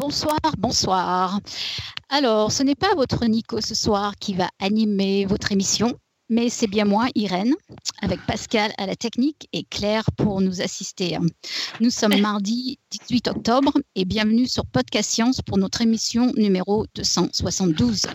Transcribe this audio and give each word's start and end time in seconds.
Bonsoir, 0.00 0.40
bonsoir. 0.56 1.40
Alors, 2.08 2.52
ce 2.52 2.62
n'est 2.62 2.74
pas 2.74 2.94
votre 2.94 3.26
Nico 3.26 3.60
ce 3.60 3.74
soir 3.74 4.16
qui 4.16 4.32
va 4.32 4.48
animer 4.58 5.26
votre 5.26 5.52
émission, 5.52 5.92
mais 6.30 6.48
c'est 6.48 6.68
bien 6.68 6.86
moi, 6.86 7.08
Irène, 7.14 7.54
avec 8.00 8.24
Pascal 8.24 8.72
à 8.78 8.86
la 8.86 8.96
technique 8.96 9.46
et 9.52 9.62
Claire 9.64 10.04
pour 10.16 10.40
nous 10.40 10.62
assister. 10.62 11.18
Nous 11.80 11.90
sommes 11.90 12.18
mardi 12.22 12.78
18 13.08 13.28
octobre 13.28 13.74
et 13.94 14.06
bienvenue 14.06 14.46
sur 14.46 14.64
Podcast 14.64 15.10
Science 15.10 15.42
pour 15.42 15.58
notre 15.58 15.82
émission 15.82 16.32
numéro 16.34 16.86
272. 16.94 18.06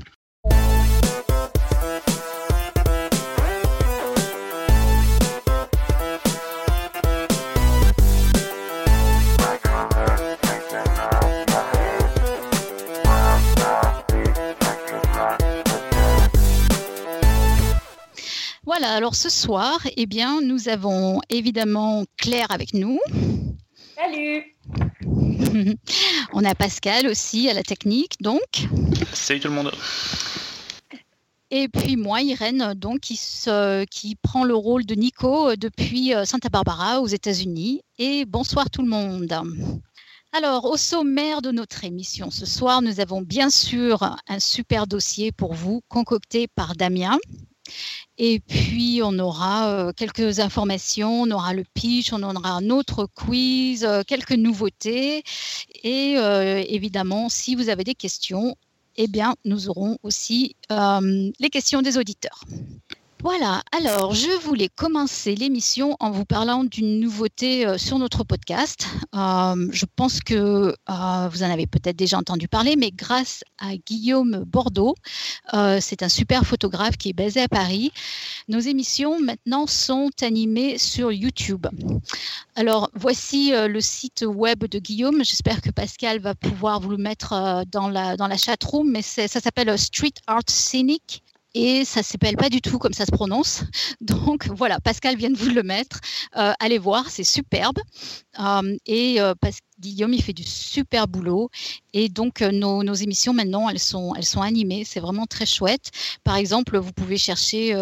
Voilà, 18.77 18.93
alors 18.93 19.15
ce 19.15 19.29
soir, 19.29 19.79
eh 19.95 20.05
bien, 20.05 20.41
nous 20.41 20.67
avons 20.67 21.21
évidemment 21.29 22.03
Claire 22.17 22.51
avec 22.51 22.73
nous. 22.73 22.99
Salut 23.95 24.53
On 26.33 26.43
a 26.43 26.53
Pascal 26.55 27.07
aussi 27.07 27.49
à 27.49 27.53
la 27.53 27.63
technique, 27.63 28.17
donc. 28.19 28.67
Salut 29.13 29.39
tout 29.39 29.47
le 29.47 29.53
monde 29.53 29.71
et 31.51 31.69
puis 31.69 31.95
moi, 31.95 32.21
Irène, 32.21 32.73
donc, 32.75 32.99
qui, 32.99 33.17
qui 33.89 34.15
prend 34.15 34.43
le 34.43 34.55
rôle 34.55 34.85
de 34.85 34.95
Nico 34.95 35.55
depuis 35.55 36.13
euh, 36.13 36.25
Santa 36.25 36.49
Barbara 36.49 36.99
aux 36.99 37.07
États-Unis. 37.07 37.81
Et 37.97 38.25
bonsoir 38.25 38.69
tout 38.69 38.81
le 38.81 38.89
monde. 38.89 39.33
Alors, 40.33 40.65
au 40.65 40.75
sommaire 40.75 41.41
de 41.41 41.51
notre 41.51 41.85
émission 41.85 42.29
ce 42.29 42.45
soir, 42.45 42.81
nous 42.81 42.99
avons 42.99 43.21
bien 43.21 43.49
sûr 43.49 44.17
un 44.27 44.39
super 44.39 44.85
dossier 44.85 45.31
pour 45.31 45.53
vous 45.53 45.81
concocté 45.87 46.49
par 46.49 46.75
Damien. 46.75 47.17
Et 48.17 48.39
puis, 48.39 49.01
on 49.03 49.19
aura 49.19 49.69
euh, 49.69 49.91
quelques 49.91 50.39
informations, 50.39 51.23
on 51.23 51.31
aura 51.31 51.53
le 51.53 51.65
pitch, 51.73 52.13
on 52.13 52.23
aura 52.23 52.49
un 52.51 52.69
autre 52.69 53.07
quiz, 53.13 53.83
euh, 53.83 54.03
quelques 54.07 54.31
nouveautés. 54.31 55.23
Et 55.83 56.17
euh, 56.17 56.63
évidemment, 56.67 57.27
si 57.29 57.55
vous 57.55 57.69
avez 57.69 57.83
des 57.83 57.95
questions, 57.95 58.55
eh 58.95 59.07
bien, 59.07 59.35
nous 59.43 59.69
aurons 59.69 59.97
aussi 60.03 60.55
les 60.69 61.49
questions 61.51 61.81
des 61.81 61.97
auditeurs. 61.97 62.45
Voilà, 63.25 63.63
alors 63.71 64.13
je 64.13 64.29
voulais 64.43 64.69
commencer 64.69 65.33
l'émission 65.33 65.97
en 65.99 66.11
vous 66.11 66.25
parlant 66.25 66.63
d'une 66.63 66.99
nouveauté 66.99 67.65
euh, 67.65 67.75
sur 67.79 67.97
notre 67.97 68.23
podcast. 68.23 68.85
Euh, 69.15 69.67
je 69.71 69.85
pense 69.95 70.19
que 70.19 70.35
euh, 70.35 71.29
vous 71.31 71.41
en 71.41 71.49
avez 71.49 71.65
peut-être 71.65 71.95
déjà 71.95 72.19
entendu 72.19 72.47
parler, 72.47 72.75
mais 72.75 72.91
grâce 72.91 73.43
à 73.57 73.77
Guillaume 73.77 74.43
Bordeaux, 74.45 74.93
c'est 75.79 76.03
un 76.03 76.09
super 76.09 76.45
photographe 76.45 76.97
qui 76.97 77.09
est 77.09 77.13
basé 77.13 77.41
à 77.41 77.47
Paris, 77.47 77.91
nos 78.47 78.59
émissions 78.59 79.19
maintenant 79.19 79.65
sont 79.65 80.11
animées 80.21 80.77
sur 80.77 81.11
YouTube. 81.11 81.65
Alors 82.55 82.91
voici 82.93 83.53
le 83.55 83.81
site 83.81 84.23
web 84.27 84.65
de 84.65 84.77
Guillaume. 84.77 85.23
J'espère 85.23 85.61
que 85.61 85.71
Pascal 85.71 86.19
va 86.19 86.35
pouvoir 86.35 86.79
vous 86.79 86.91
le 86.91 86.97
mettre 86.97 87.63
dans 87.71 87.89
la, 87.89 88.17
dans 88.17 88.27
la 88.27 88.37
chat 88.37 88.61
room, 88.63 88.91
mais 88.91 89.01
ça 89.01 89.27
s'appelle 89.27 89.75
Street 89.79 90.13
Art 90.27 90.43
Scenic 90.47 91.23
et 91.55 91.85
ça 91.85 92.03
s'appelle 92.03 92.35
pas 92.35 92.49
du 92.49 92.61
tout 92.61 92.77
comme 92.77 92.93
ça 92.93 93.05
se 93.05 93.11
prononce. 93.11 93.63
Donc 94.01 94.47
voilà, 94.49 94.79
Pascal 94.81 95.15
vient 95.15 95.31
de 95.31 95.37
vous 95.37 95.49
le 95.49 95.63
mettre. 95.63 95.99
Euh, 96.37 96.53
allez 96.59 96.77
voir, 96.77 97.09
c'est 97.09 97.23
superbe. 97.23 97.79
Euh, 98.39 98.75
et 98.85 99.21
euh, 99.21 99.33
Guillaume, 99.79 100.13
il 100.13 100.23
fait 100.23 100.33
du 100.33 100.43
super 100.43 101.07
boulot. 101.07 101.49
Et 101.93 102.09
donc, 102.09 102.41
nos, 102.41 102.93
émissions 102.93 103.33
maintenant, 103.33 103.69
elles 103.69 103.79
sont, 103.79 104.13
animées. 104.41 104.83
C'est 104.85 104.99
vraiment 104.99 105.25
très 105.25 105.45
chouette. 105.45 105.91
Par 106.23 106.35
exemple, 106.37 106.77
vous 106.77 106.91
pouvez 106.93 107.17
chercher 107.17 107.75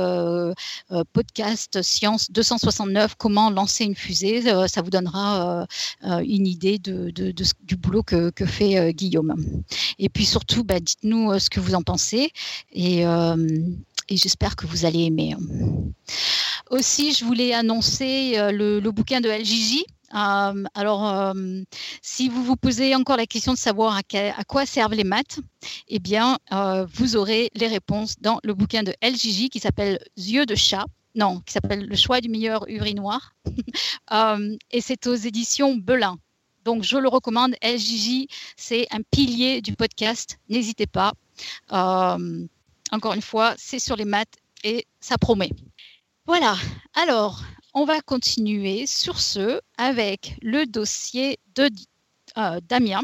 podcast 1.13 1.81
Science 1.81 2.31
269, 2.31 3.15
comment 3.15 3.49
lancer 3.49 3.83
une 3.85 3.95
fusée. 3.95 4.41
ça 4.67 4.81
vous 4.81 4.89
donnera 4.89 5.67
une 6.01 6.47
idée 6.47 6.79
du 6.79 7.75
boulot 7.75 8.03
que, 8.03 8.31
fait 8.45 8.93
Guillaume. 8.93 9.35
Et 9.99 10.09
puis 10.09 10.25
surtout, 10.25 10.63
bah, 10.63 10.79
dites-nous 10.79 11.37
ce 11.39 11.49
que 11.49 11.59
vous 11.59 11.75
en 11.75 11.81
pensez. 11.81 12.31
Et, 12.73 13.03
j'espère 14.09 14.55
que 14.55 14.67
vous 14.67 14.85
allez 14.85 15.05
aimer. 15.05 15.35
Aussi, 16.69 17.13
je 17.13 17.23
voulais 17.25 17.53
annoncer 17.53 18.35
le, 18.51 18.79
le 18.79 18.91
bouquin 18.91 19.21
de 19.21 19.29
LJJ 19.29 19.83
euh, 20.13 20.63
alors, 20.73 21.07
euh, 21.07 21.33
si 22.01 22.29
vous 22.29 22.43
vous 22.43 22.55
posez 22.55 22.95
encore 22.95 23.17
la 23.17 23.25
question 23.25 23.53
de 23.53 23.57
savoir 23.57 23.97
à, 23.97 24.43
quoi 24.43 24.65
servent 24.65 24.93
les 24.93 25.03
maths, 25.03 25.39
eh 25.87 25.99
bien, 25.99 26.37
euh, 26.51 26.85
vous 26.93 27.15
aurez 27.15 27.49
les 27.55 27.67
réponses 27.67 28.15
dans 28.19 28.39
le 28.43 28.53
bouquin 28.53 28.83
de 28.83 28.93
LJJ 29.01 29.49
qui 29.49 29.59
s'appelle 29.59 29.99
Yeux 30.17 30.45
de 30.45 30.55
chat. 30.55 30.85
Non, 31.15 31.41
qui 31.41 31.53
s'appelle 31.53 31.85
Le 31.85 31.95
choix 31.95 32.21
du 32.21 32.29
meilleur 32.29 32.65
urinoir. 32.67 33.33
et 34.71 34.81
c'est 34.81 35.07
aux 35.07 35.15
éditions 35.15 35.75
Belin. 35.75 36.17
Donc, 36.65 36.83
je 36.83 36.97
le 36.97 37.07
recommande. 37.07 37.55
LJJ, 37.63 38.25
c'est 38.55 38.87
un 38.91 39.01
pilier 39.11 39.61
du 39.61 39.73
podcast. 39.73 40.39
N'hésitez 40.49 40.87
pas. 40.87 41.13
encore 41.69 43.13
une 43.13 43.21
fois, 43.21 43.53
c'est 43.57 43.79
sur 43.79 43.95
les 43.95 44.05
maths 44.05 44.35
et 44.63 44.87
ça 44.99 45.17
promet. 45.17 45.51
Voilà. 46.25 46.55
Alors, 46.95 47.43
on 47.73 47.85
va 47.85 48.01
continuer 48.01 48.85
sur 48.85 49.19
ce 49.19 49.59
avec 49.77 50.37
le 50.41 50.65
dossier 50.65 51.39
de 51.55 51.69
euh, 52.37 52.59
Damien. 52.67 53.01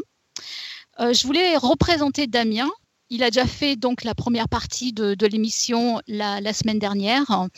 Euh, 1.00 1.12
je 1.12 1.26
voulais 1.26 1.56
représenter 1.56 2.26
Damien. 2.26 2.70
Il 3.08 3.24
a 3.24 3.30
déjà 3.30 3.46
fait 3.46 3.74
donc 3.74 4.04
la 4.04 4.14
première 4.14 4.48
partie 4.48 4.92
de, 4.92 5.26
l'émission 5.26 6.00
la, 6.06 6.52
semaine 6.52 6.78
dernière. 6.78 7.48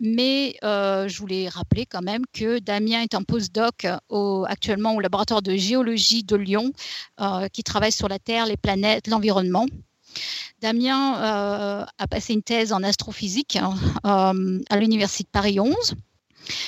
Mais 0.00 0.56
euh, 0.64 1.06
je 1.08 1.18
voulais 1.18 1.50
rappeler 1.50 1.84
quand 1.84 2.00
même 2.00 2.22
que 2.32 2.58
Damien 2.58 3.02
est 3.02 3.14
un 3.14 3.22
postdoc 3.22 3.86
actuellement 4.48 4.94
au 4.94 5.00
laboratoire 5.00 5.42
de 5.42 5.54
géologie 5.56 6.24
de 6.24 6.36
Lyon 6.36 6.72
qui 7.52 7.62
travaille 7.62 7.92
sur 7.92 8.08
la 8.08 8.18
Terre, 8.18 8.46
les 8.46 8.56
planètes, 8.56 9.08
l'environnement. 9.08 9.66
Damien 10.62 11.12
a 11.98 12.06
passé 12.08 12.32
une 12.32 12.42
thèse 12.42 12.72
en 12.72 12.82
astrophysique 12.82 13.58
à 14.02 14.32
l'Université 14.78 15.24
de 15.24 15.28
Paris 15.28 15.60
11 15.60 15.94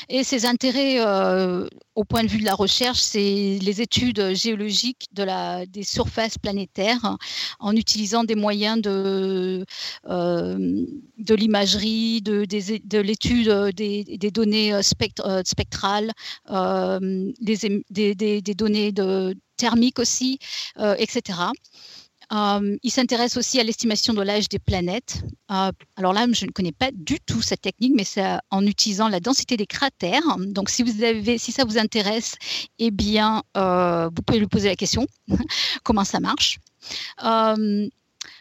et 0.09 0.25
ses 0.25 0.47
intérêts 0.47 0.97
euh, 0.99 1.67
au 1.95 2.05
point 2.05 2.23
de 2.25 2.29
vue 2.29 2.41
de 2.41 2.45
la 2.45 2.55
recherche, 2.55 3.01
c'est 3.01 3.59
les 3.61 3.81
études 3.81 4.35
géologiques 4.35 5.09
des 5.13 5.83
surfaces 5.83 6.39
planétaires 6.39 7.17
en 7.61 7.77
utilisant 7.77 8.25
des 8.25 8.35
moyens 8.35 8.81
de, 8.81 9.65
euh, 10.09 10.87
l'imagerie, 11.29 12.23
de, 12.23 12.45
de 12.45 12.99
l'étude 12.99 13.51
des, 13.75 14.31
données 14.33 14.73
euh, 14.75 14.83
spectrales, 14.83 16.13
des, 17.41 18.55
données 18.55 18.93
thermiques 19.57 19.99
aussi, 19.99 20.39
etc. 20.99 21.39
Euh, 22.33 22.77
il 22.83 22.91
s'intéresse 22.91 23.37
aussi 23.37 23.61
à 23.61 23.63
l'estimation 23.63 24.15
de 24.15 24.23
l'âge 24.23 24.49
des 24.49 24.59
planètes. 24.59 25.23
Euh, 25.51 25.71
alors 25.97 26.13
là, 26.13 26.27
je 26.33 26.47
ne 26.47 26.51
connais 26.51 26.73
pas 26.73 26.91
du 26.93 27.21
tout 27.21 27.43
cette 27.43 27.61
technique, 27.61 27.93
mais 27.95 28.05
c'est 28.05 28.25
en 28.51 28.67
utilisant 28.67 29.09
la 29.09 29.21
densité 29.21 29.57
des 29.57 29.67
cratères. 29.67 30.39
Donc, 30.39 30.71
si, 30.71 30.85
ça 31.39 31.65
vous 31.65 31.79
intéresse, 31.79 32.35
eh 32.79 32.91
bien, 32.91 33.43
euh, 33.57 34.09
vous 34.15 34.23
pouvez 34.23 34.39
lui 34.39 34.47
poser 34.47 34.69
la 34.69 34.77
question 34.77 35.07
comment 35.85 36.05
ça 36.05 36.21
marche. 36.21 36.59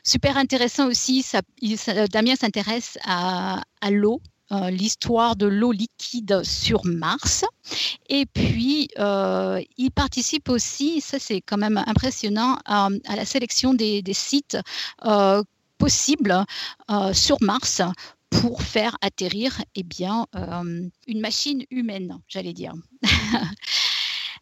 super 0.03 0.37
intéressant 0.37 0.87
aussi, 0.87 1.25
Damien 2.11 2.35
s'intéresse 2.35 2.97
à 3.03 3.61
l'eau 3.89 4.21
euh, 4.51 4.69
l'histoire 4.69 5.35
de 5.35 5.45
l'eau 5.45 5.71
liquide 5.71 6.43
sur 6.43 6.85
Mars. 6.85 7.45
Et 8.09 8.25
puis, 8.25 8.89
euh, 8.99 9.61
il 9.77 9.91
participe 9.91 10.49
aussi, 10.49 10.99
ça 10.99 11.19
c'est 11.19 11.39
quand 11.41 11.57
même 11.57 11.81
impressionnant, 11.87 12.57
à, 12.65 12.89
la 13.15 13.25
sélection 13.25 13.73
des, 13.73 14.03
sites 14.13 14.57
euh, 15.05 15.41
possibles 15.77 16.43
sur 17.13 17.37
Mars 17.41 17.81
pour 18.29 18.61
faire 18.61 18.97
atterrir 19.01 19.61
eh 19.75 19.83
bien, 19.83 20.25
une 20.33 21.21
machine 21.21 21.63
humaine, 21.69 22.17
j'allais 22.27 22.53
dire. 22.53 22.73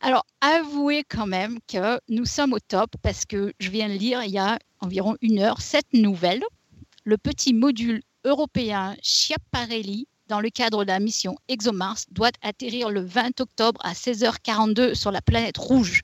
Alors, 0.01 0.25
avouez 0.41 1.03
quand 1.03 1.27
même 1.27 1.59
que 1.67 1.99
nous 2.09 2.25
sommes 2.25 2.53
au 2.53 2.59
top 2.59 2.91
parce 3.01 3.25
que 3.25 3.53
je 3.59 3.69
viens 3.69 3.89
de 3.89 3.93
lire 3.93 4.23
il 4.23 4.31
y 4.31 4.37
a 4.37 4.57
environ 4.79 5.15
une 5.21 5.39
heure 5.39 5.61
cette 5.61 5.93
nouvelle. 5.93 6.43
Le 7.03 7.17
petit 7.17 7.53
module 7.53 8.01
européen 8.23 8.95
Schiaparelli 9.01 10.07
dans 10.27 10.39
le 10.39 10.49
cadre 10.49 10.83
de 10.83 10.89
la 10.89 10.99
mission 10.99 11.35
ExoMars 11.47 11.97
doit 12.11 12.31
atterrir 12.41 12.89
le 12.89 13.01
20 13.01 13.41
octobre 13.41 13.81
à 13.83 13.93
16h42 13.93 14.93
sur 14.93 15.11
la 15.11 15.21
planète 15.21 15.57
rouge. 15.57 16.01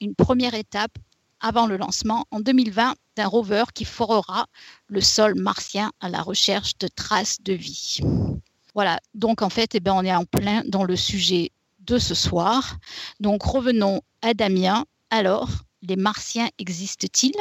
Une 0.00 0.14
première 0.14 0.54
étape 0.54 0.98
avant 1.40 1.66
le 1.66 1.76
lancement 1.76 2.26
en 2.30 2.40
2020 2.40 2.94
d'un 3.16 3.26
rover 3.26 3.64
qui 3.74 3.84
forera 3.84 4.46
le 4.88 5.00
sol 5.00 5.34
martien 5.36 5.92
à 6.00 6.08
la 6.08 6.22
recherche 6.22 6.76
de 6.78 6.88
traces 6.88 7.40
de 7.42 7.54
vie. 7.54 8.00
Voilà, 8.74 9.00
donc 9.14 9.40
en 9.40 9.48
fait, 9.48 9.74
eh 9.74 9.80
bien, 9.80 9.94
on 9.94 10.02
est 10.02 10.14
en 10.14 10.26
plein 10.26 10.62
dans 10.66 10.84
le 10.84 10.96
sujet 10.96 11.50
de 11.80 11.98
ce 11.98 12.14
soir. 12.14 12.76
Donc 13.20 13.42
revenons 13.42 14.02
à 14.22 14.34
Damien. 14.34 14.84
Alors, 15.10 15.48
les 15.86 15.96
Martiens 15.96 16.48
existent-ils? 16.58 17.34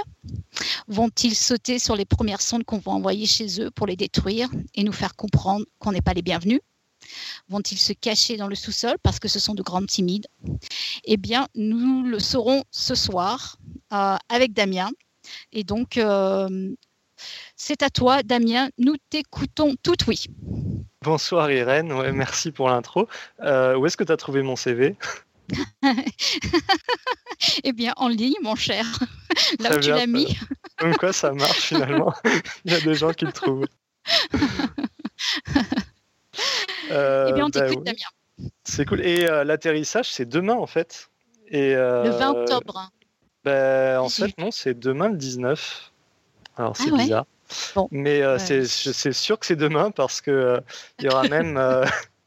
Vont-ils 0.87 1.35
sauter 1.35 1.79
sur 1.79 1.95
les 1.95 2.05
premières 2.05 2.41
sondes 2.41 2.63
qu'on 2.63 2.77
va 2.77 2.91
envoyer 2.91 3.25
chez 3.25 3.61
eux 3.61 3.71
pour 3.71 3.87
les 3.87 3.95
détruire 3.95 4.49
et 4.73 4.83
nous 4.83 4.93
faire 4.93 5.15
comprendre 5.15 5.65
qu'on 5.79 5.91
n'est 5.91 6.01
pas 6.01 6.13
les 6.13 6.21
bienvenus? 6.21 6.59
Vont-ils 7.49 7.77
se 7.77 7.93
cacher 7.93 8.37
dans 8.37 8.47
le 8.47 8.55
sous-sol 8.55 8.95
parce 9.03 9.19
que 9.19 9.27
ce 9.27 9.39
sont 9.39 9.53
de 9.53 9.61
grandes 9.61 9.87
timides? 9.87 10.27
Eh 11.03 11.17
bien, 11.17 11.47
nous 11.55 12.03
le 12.03 12.19
saurons 12.19 12.63
ce 12.71 12.95
soir 12.95 13.57
euh, 13.93 14.17
avec 14.29 14.53
Damien. 14.53 14.89
Et 15.51 15.63
donc, 15.63 15.97
euh, 15.97 16.73
c'est 17.55 17.83
à 17.83 17.89
toi, 17.89 18.23
Damien. 18.23 18.69
Nous 18.77 18.95
t'écoutons 19.09 19.75
tout 19.81 19.95
oui. 20.07 20.25
Bonsoir 21.01 21.51
Irène, 21.51 21.93
ouais, 21.93 22.11
merci 22.11 22.51
pour 22.51 22.67
l'intro. 22.69 23.07
Euh, 23.41 23.77
où 23.77 23.85
est-ce 23.85 23.95
que 23.95 24.03
tu 24.03 24.11
as 24.11 24.17
trouvé 24.17 24.41
mon 24.41 24.55
CV 24.55 24.95
Eh 27.63 27.73
bien, 27.73 27.93
en 27.97 28.07
ligne, 28.07 28.35
mon 28.41 28.55
cher. 28.55 28.85
Là 29.59 29.75
où 29.75 29.79
tu 29.79 29.89
l'as 29.89 30.07
mis. 30.07 30.37
Comme 30.77 30.95
quoi, 30.95 31.13
ça 31.13 31.31
marche 31.31 31.67
finalement. 31.67 32.13
Il 32.65 32.71
y 32.71 32.75
a 32.75 32.81
des 32.81 32.95
gens 32.95 33.11
qui 33.11 33.25
le 33.25 33.33
trouvent. 33.33 33.67
eh 34.33 34.37
bien, 36.89 37.45
on 37.45 37.49
bah 37.49 37.67
t'écoute, 37.67 37.83
Damien. 37.83 38.49
C'est 38.63 38.85
cool. 38.85 39.01
Et 39.01 39.27
l'atterrissage, 39.43 40.11
c'est 40.11 40.27
demain 40.27 40.55
en 40.55 40.67
fait. 40.67 41.09
Et, 41.49 41.73
le 41.73 42.09
20 42.09 42.29
octobre. 42.31 42.91
Ben, 43.43 43.99
en 43.99 44.09
fait, 44.09 44.35
non, 44.39 44.51
c'est 44.51 44.77
demain 44.77 45.09
le 45.09 45.17
19. 45.17 45.91
Alors, 46.57 46.75
c'est 46.75 46.91
ah 46.91 46.97
bizarre. 46.97 47.25
Mais 47.91 48.21
euh, 48.21 48.37
c'est 48.39 49.13
sûr 49.13 49.39
que 49.39 49.45
c'est 49.45 49.55
demain 49.55 49.91
parce 49.91 50.21
que 50.21 50.31
euh, 50.31 50.59
il 50.99 51.05
y 51.05 51.09
aura 51.09 51.27
même. 51.27 51.57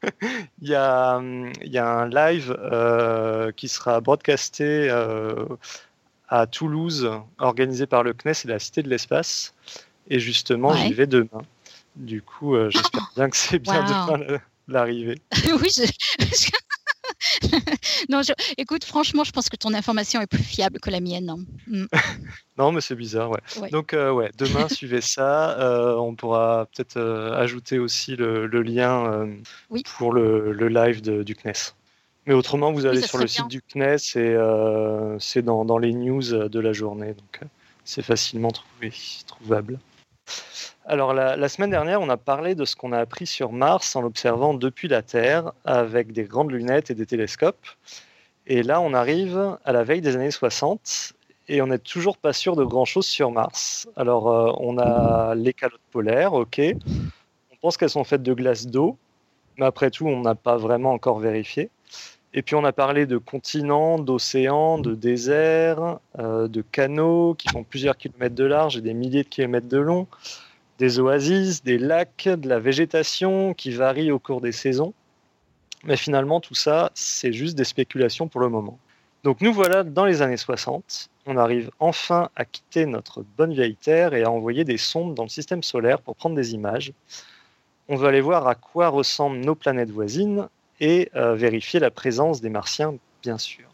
Euh, 0.05 0.09
il 0.61 0.69
y, 0.69 0.75
a, 0.75 1.21
y, 1.63 1.77
a, 1.77 1.87
un 1.87 2.09
live 2.09 2.57
qui 3.55 3.67
sera 3.67 4.01
broadcasté 4.01 4.89
à 6.27 6.47
Toulouse, 6.47 7.09
organisé 7.39 7.85
par 7.85 8.03
le 8.03 8.13
CNES 8.13 8.45
et 8.45 8.47
la 8.47 8.59
Cité 8.59 8.83
de 8.83 8.89
l'Espace. 8.89 9.53
Et 10.09 10.19
justement, 10.19 10.73
j'y 10.73 10.93
vais 10.93 11.07
demain. 11.07 11.43
Du 11.95 12.21
coup, 12.21 12.55
j'espère 12.69 13.11
bien 13.15 13.29
que 13.29 13.37
c'est 13.37 13.59
bien 13.59 13.83
demain 13.83 14.39
l'arrivée. 14.69 15.21
oui, 15.61 15.69
je, 15.75 16.51
non, 18.09 18.21
écoute, 18.57 18.83
franchement, 18.83 19.23
je 19.23 19.31
pense 19.31 19.49
que 19.49 19.55
ton 19.55 19.73
information 19.73 20.21
est 20.21 20.27
plus 20.27 20.43
fiable 20.43 20.79
que 20.79 20.89
la 20.89 20.99
mienne. 20.99 21.29
Hein. 21.29 21.39
Mm. 21.67 21.85
non, 22.57 22.71
mais 22.71 22.81
c'est 22.81 22.95
bizarre, 22.95 23.29
ouais. 23.31 23.69
Donc, 23.71 23.93
euh, 23.93 24.11
ouais, 24.11 24.31
demain, 24.37 24.67
suivez 24.69 25.01
ça. 25.01 25.59
Euh, 25.59 25.95
on 25.95 26.15
pourra 26.15 26.67
peut-être 26.73 26.97
euh, 26.97 27.33
ajouter 27.33 27.79
aussi 27.79 28.15
le, 28.15 28.47
lien 28.47 29.27
pour 29.97 30.13
le, 30.13 30.51
live 30.67 31.01
du 31.01 31.35
CNES. 31.35 31.73
Mais 32.25 32.33
autrement, 32.33 32.71
vous 32.71 32.85
allez 32.85 33.01
sur 33.01 33.17
le 33.17 33.27
site 33.27 33.47
du 33.47 33.61
CNES 33.61 33.95
et 34.15 34.37
c'est 35.19 35.41
dans, 35.41 35.65
dans, 35.65 35.77
les 35.77 35.93
news 35.93 36.21
de 36.21 36.59
la 36.59 36.73
journée. 36.73 37.13
Donc, 37.13 37.41
c'est 37.83 38.03
facilement 38.03 38.51
trouvé, 38.51 38.93
trouvable. 39.25 39.79
Alors 40.89 41.13
la, 41.13 41.49
semaine 41.49 41.69
dernière, 41.69 42.01
on 42.01 42.09
a 42.09 42.17
parlé 42.17 42.55
de 42.55 42.65
ce 42.65 42.75
qu'on 42.75 42.93
a 42.93 42.97
appris 42.97 43.27
sur 43.27 43.51
Mars 43.51 43.95
en 43.95 44.01
l'observant 44.01 44.55
depuis 44.55 44.87
la 44.87 45.03
Terre 45.03 45.51
avec 45.63 46.13
des 46.13 46.23
grandes 46.23 46.51
lunettes 46.51 46.89
et 46.89 46.95
des 46.95 47.05
télescopes. 47.05 47.67
Et 48.47 48.63
là, 48.63 48.81
on 48.81 48.95
arrive 48.95 49.55
à 49.65 49.71
la 49.71 49.83
veille 49.83 50.01
des 50.01 50.15
années 50.15 50.31
60 50.31 51.13
et 51.47 51.61
on 51.61 51.67
n'est 51.67 51.77
toujours 51.77 52.17
pas 52.17 52.33
sûr 52.33 52.55
de 52.55 52.63
grand-chose 52.63 53.05
sur 53.05 53.29
Mars. 53.29 53.87
Alors 53.95 54.31
euh, 54.31 54.51
on 54.57 54.79
a 54.79 55.35
les 55.35 55.53
calottes 55.53 55.79
polaires, 55.91 56.33
ok. 56.33 56.59
On 57.51 57.55
pense 57.61 57.77
qu'elles 57.77 57.91
sont 57.91 58.03
faites 58.03 58.23
de 58.23 58.33
glace 58.33 58.65
d'eau, 58.65 58.97
mais 59.59 59.67
après 59.67 59.91
tout, 59.91 60.07
on 60.07 60.21
n'a 60.21 60.33
pas 60.33 60.57
vraiment 60.57 60.93
encore 60.93 61.19
vérifié. 61.19 61.69
Et 62.33 62.41
puis 62.41 62.55
on 62.55 62.65
a 62.65 62.71
parlé 62.73 63.05
de 63.05 63.19
continents, 63.19 63.99
d'océans, 63.99 64.79
de 64.79 64.95
déserts, 64.95 65.99
euh, 66.17 66.47
de 66.47 66.63
canaux 66.63 67.35
qui 67.35 67.47
font 67.47 67.63
plusieurs 67.63 67.95
kilomètres 67.95 68.33
de 68.33 68.45
large 68.45 68.75
et 68.75 68.81
des 68.81 68.95
milliers 68.95 69.21
de 69.21 69.29
kilomètres 69.29 69.69
de 69.69 69.77
long 69.77 70.07
des 70.79 70.99
oasis, 70.99 71.63
des 71.63 71.77
lacs, 71.77 72.27
de 72.29 72.47
la 72.47 72.59
végétation 72.59 73.53
qui 73.53 73.71
varie 73.71 74.11
au 74.11 74.19
cours 74.19 74.41
des 74.41 74.53
saisons. 74.53 74.93
Mais 75.83 75.97
finalement, 75.97 76.39
tout 76.39 76.55
ça, 76.55 76.91
c'est 76.93 77.33
juste 77.33 77.57
des 77.57 77.63
spéculations 77.63 78.27
pour 78.27 78.41
le 78.41 78.49
moment. 78.49 78.79
Donc 79.23 79.41
nous 79.41 79.53
voilà 79.53 79.83
dans 79.83 80.05
les 80.05 80.21
années 80.21 80.37
60. 80.37 81.09
On 81.25 81.37
arrive 81.37 81.69
enfin 81.79 82.29
à 82.35 82.45
quitter 82.45 82.85
notre 82.85 83.23
bonne 83.37 83.53
vieille 83.53 83.75
Terre 83.75 84.13
et 84.13 84.23
à 84.23 84.31
envoyer 84.31 84.63
des 84.63 84.77
sondes 84.77 85.13
dans 85.13 85.23
le 85.23 85.29
système 85.29 85.61
solaire 85.61 86.01
pour 86.01 86.15
prendre 86.15 86.35
des 86.35 86.53
images. 86.53 86.93
On 87.89 87.97
va 87.97 88.07
aller 88.07 88.21
voir 88.21 88.47
à 88.47 88.55
quoi 88.55 88.87
ressemblent 88.87 89.39
nos 89.39 89.55
planètes 89.55 89.91
voisines 89.91 90.47
et 90.79 91.09
euh, 91.15 91.35
vérifier 91.35 91.79
la 91.79 91.91
présence 91.91 92.39
des 92.39 92.49
Martiens, 92.49 92.95
bien 93.21 93.37
sûr. 93.37 93.65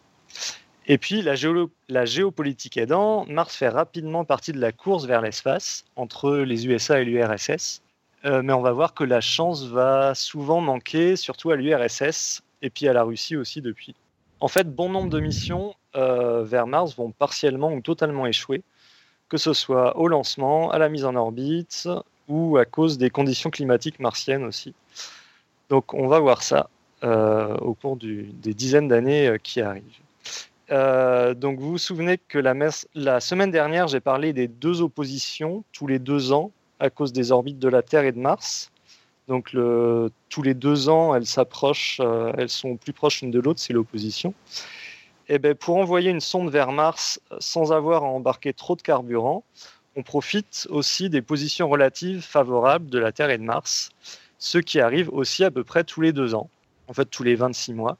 Et 0.88 0.98
puis, 1.00 1.24
la, 1.24 2.06
géopolitique 2.06 2.78
aidant, 2.78 3.26
Mars 3.26 3.56
fait 3.56 3.70
rapidement 3.70 4.24
partie 4.24 4.52
de 4.52 4.60
la 4.60 4.72
course 4.72 5.06
vers 5.06 5.22
l'espace 5.22 5.84
entre 5.96 6.38
les 6.38 6.68
USA 6.68 7.02
et 7.02 7.06
l'URSS. 7.06 7.82
Euh, 8.26 8.42
mais 8.44 8.54
on 8.54 8.62
va 8.62 8.72
voir 8.72 8.94
que 8.94 9.04
la 9.04 9.22
chance 9.22 9.66
va 9.66 10.14
souvent 10.16 10.62
manquer, 10.62 11.16
surtout 11.16 11.52
à 11.52 11.56
l'URSS 11.56 12.44
et 12.62 12.70
puis 12.70 12.88
à 12.88 12.94
la 12.94 13.04
Russie 13.04 13.36
aussi 13.36 13.62
depuis. 13.62 13.96
En 14.40 14.48
fait, 14.48 14.74
bon 14.74 14.90
nombre 14.90 15.10
de 15.10 15.20
missions 15.20 15.76
euh, 15.96 16.44
vers 16.44 16.68
Mars 16.68 16.96
vont 16.96 17.12
partiellement 17.12 17.72
ou 17.72 17.82
totalement 17.82 18.28
échouer, 18.28 18.62
que 19.30 19.38
ce 19.38 19.54
soit 19.54 19.98
au 19.98 20.08
lancement, 20.08 20.72
à 20.72 20.78
la 20.78 20.90
mise 20.90 21.06
en 21.06 21.16
orbite 21.16 21.88
ou 22.28 22.58
à 22.58 22.66
cause 22.66 22.98
des 22.98 23.10
conditions 23.10 23.50
climatiques 23.50 24.00
martiennes 24.00 24.44
aussi. 24.44 24.74
Donc 25.70 25.94
on 25.96 26.08
va 26.08 26.20
voir 26.20 26.44
ça 26.44 26.70
euh, 27.04 27.56
au 27.58 27.74
cours 27.74 27.98
des 27.98 28.54
dizaines 28.54 28.88
d'années 28.88 29.36
qui 29.42 29.62
arrivent. 29.62 30.05
Euh, 30.72 31.34
donc 31.34 31.60
vous 31.60 31.72
vous 31.72 31.78
souvenez 31.78 32.18
que 32.18 32.40
la, 32.40 33.20
semaine 33.20 33.52
dernière, 33.52 33.88
j'ai 33.88 34.00
parlé 34.00 34.34
des 34.34 34.48
deux 34.48 34.82
oppositions 34.82 35.64
tous 35.72 35.88
les 35.88 36.00
deux 36.00 36.32
ans 36.32 36.52
à 36.80 36.90
cause 36.90 37.14
des 37.14 37.32
orbites 37.32 37.60
de 37.60 37.70
la 37.70 37.82
Terre 37.82 38.04
et 38.04 38.12
de 38.12 38.20
Mars. 38.20 38.72
Donc 39.28 39.56
tous 40.30 40.42
les 40.44 40.54
deux 40.54 40.90
ans, 40.90 41.16
elles 41.16 41.26
s'approchent, 41.26 42.00
euh, 42.00 42.32
elles 42.38 42.50
sont 42.50 42.78
plus 42.78 42.94
proches 42.94 43.22
l'une 43.22 43.32
de 43.32 43.40
l'autre, 43.40 43.60
c'est 43.60 43.74
l'opposition. 43.74 44.34
Et 45.28 45.36
eh 45.36 45.40
ben, 45.40 45.56
pour 45.56 45.78
envoyer 45.78 46.12
une 46.12 46.20
sonde 46.20 46.52
vers 46.52 46.72
Mars 46.72 47.20
sans 47.40 47.72
avoir 47.72 48.04
à 48.04 48.08
embarquer 48.08 48.54
trop 48.54 48.76
de 48.76 48.84
carburant, 48.84 49.44
on 49.96 50.04
profite 50.04 50.68
aussi 50.70 51.10
des 51.10 51.24
positions 51.24 51.68
relatives 51.68 52.22
favorables 52.22 52.92
de 52.92 53.00
la 53.00 53.12
Terre 53.12 53.32
et 53.32 53.40
de 53.40 53.44
Mars, 53.44 53.90
ce 54.38 54.60
qui 54.60 54.80
arrive 54.80 55.10
aussi 55.10 55.44
à 55.44 55.50
peu 55.50 55.64
près 55.64 55.84
tous 55.84 56.02
les 56.02 56.14
deux 56.14 56.36
ans, 56.36 56.50
en 56.88 56.94
fait 56.94 57.06
tous 57.06 57.24
les 57.24 57.34
26 57.34 57.74
mois 57.74 57.98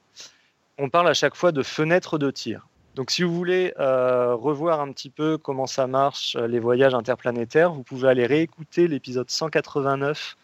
on 0.78 0.90
parle 0.90 1.08
à 1.08 1.14
chaque 1.14 1.36
fois 1.36 1.52
de 1.52 1.64
fenêtre 1.64 2.18
de 2.18 2.32
tir. 2.32 2.68
Donc 2.96 3.12
si 3.12 3.24
vous 3.24 3.34
voulez 3.34 3.74
euh, 3.78 4.36
revoir 4.36 4.80
un 4.80 4.92
petit 4.92 5.10
peu 5.10 5.38
comment 5.38 5.68
ça 5.68 5.86
marche, 5.86 6.38
euh, 6.38 6.48
les 6.48 6.60
voyages 6.60 6.94
interplanétaires, 6.94 7.74
vous 7.74 7.84
pouvez 7.84 8.08
aller 8.08 8.26
réécouter 8.26 8.88
l'épisode 8.88 9.30
189 9.30 10.38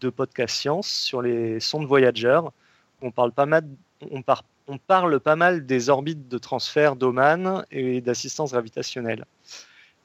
de 0.00 0.10
Podcast 0.10 0.54
Science 0.54 0.88
sur 0.88 1.22
les 1.22 1.58
sondes 1.58 1.86
voyageurs. 1.86 2.52
On 3.02 3.10
parle 3.10 3.32
pas 3.32 3.46
mal, 3.46 3.64
on, 4.12 4.22
parle 4.78 5.18
pas 5.18 5.34
mal 5.34 5.66
des 5.66 5.90
orbites 5.90 6.28
de 6.28 6.38
transfert 6.38 6.94
d'Oman 6.94 7.64
et 7.72 8.00
d'assistance 8.00 8.52
gravitationnelle. 8.52 9.24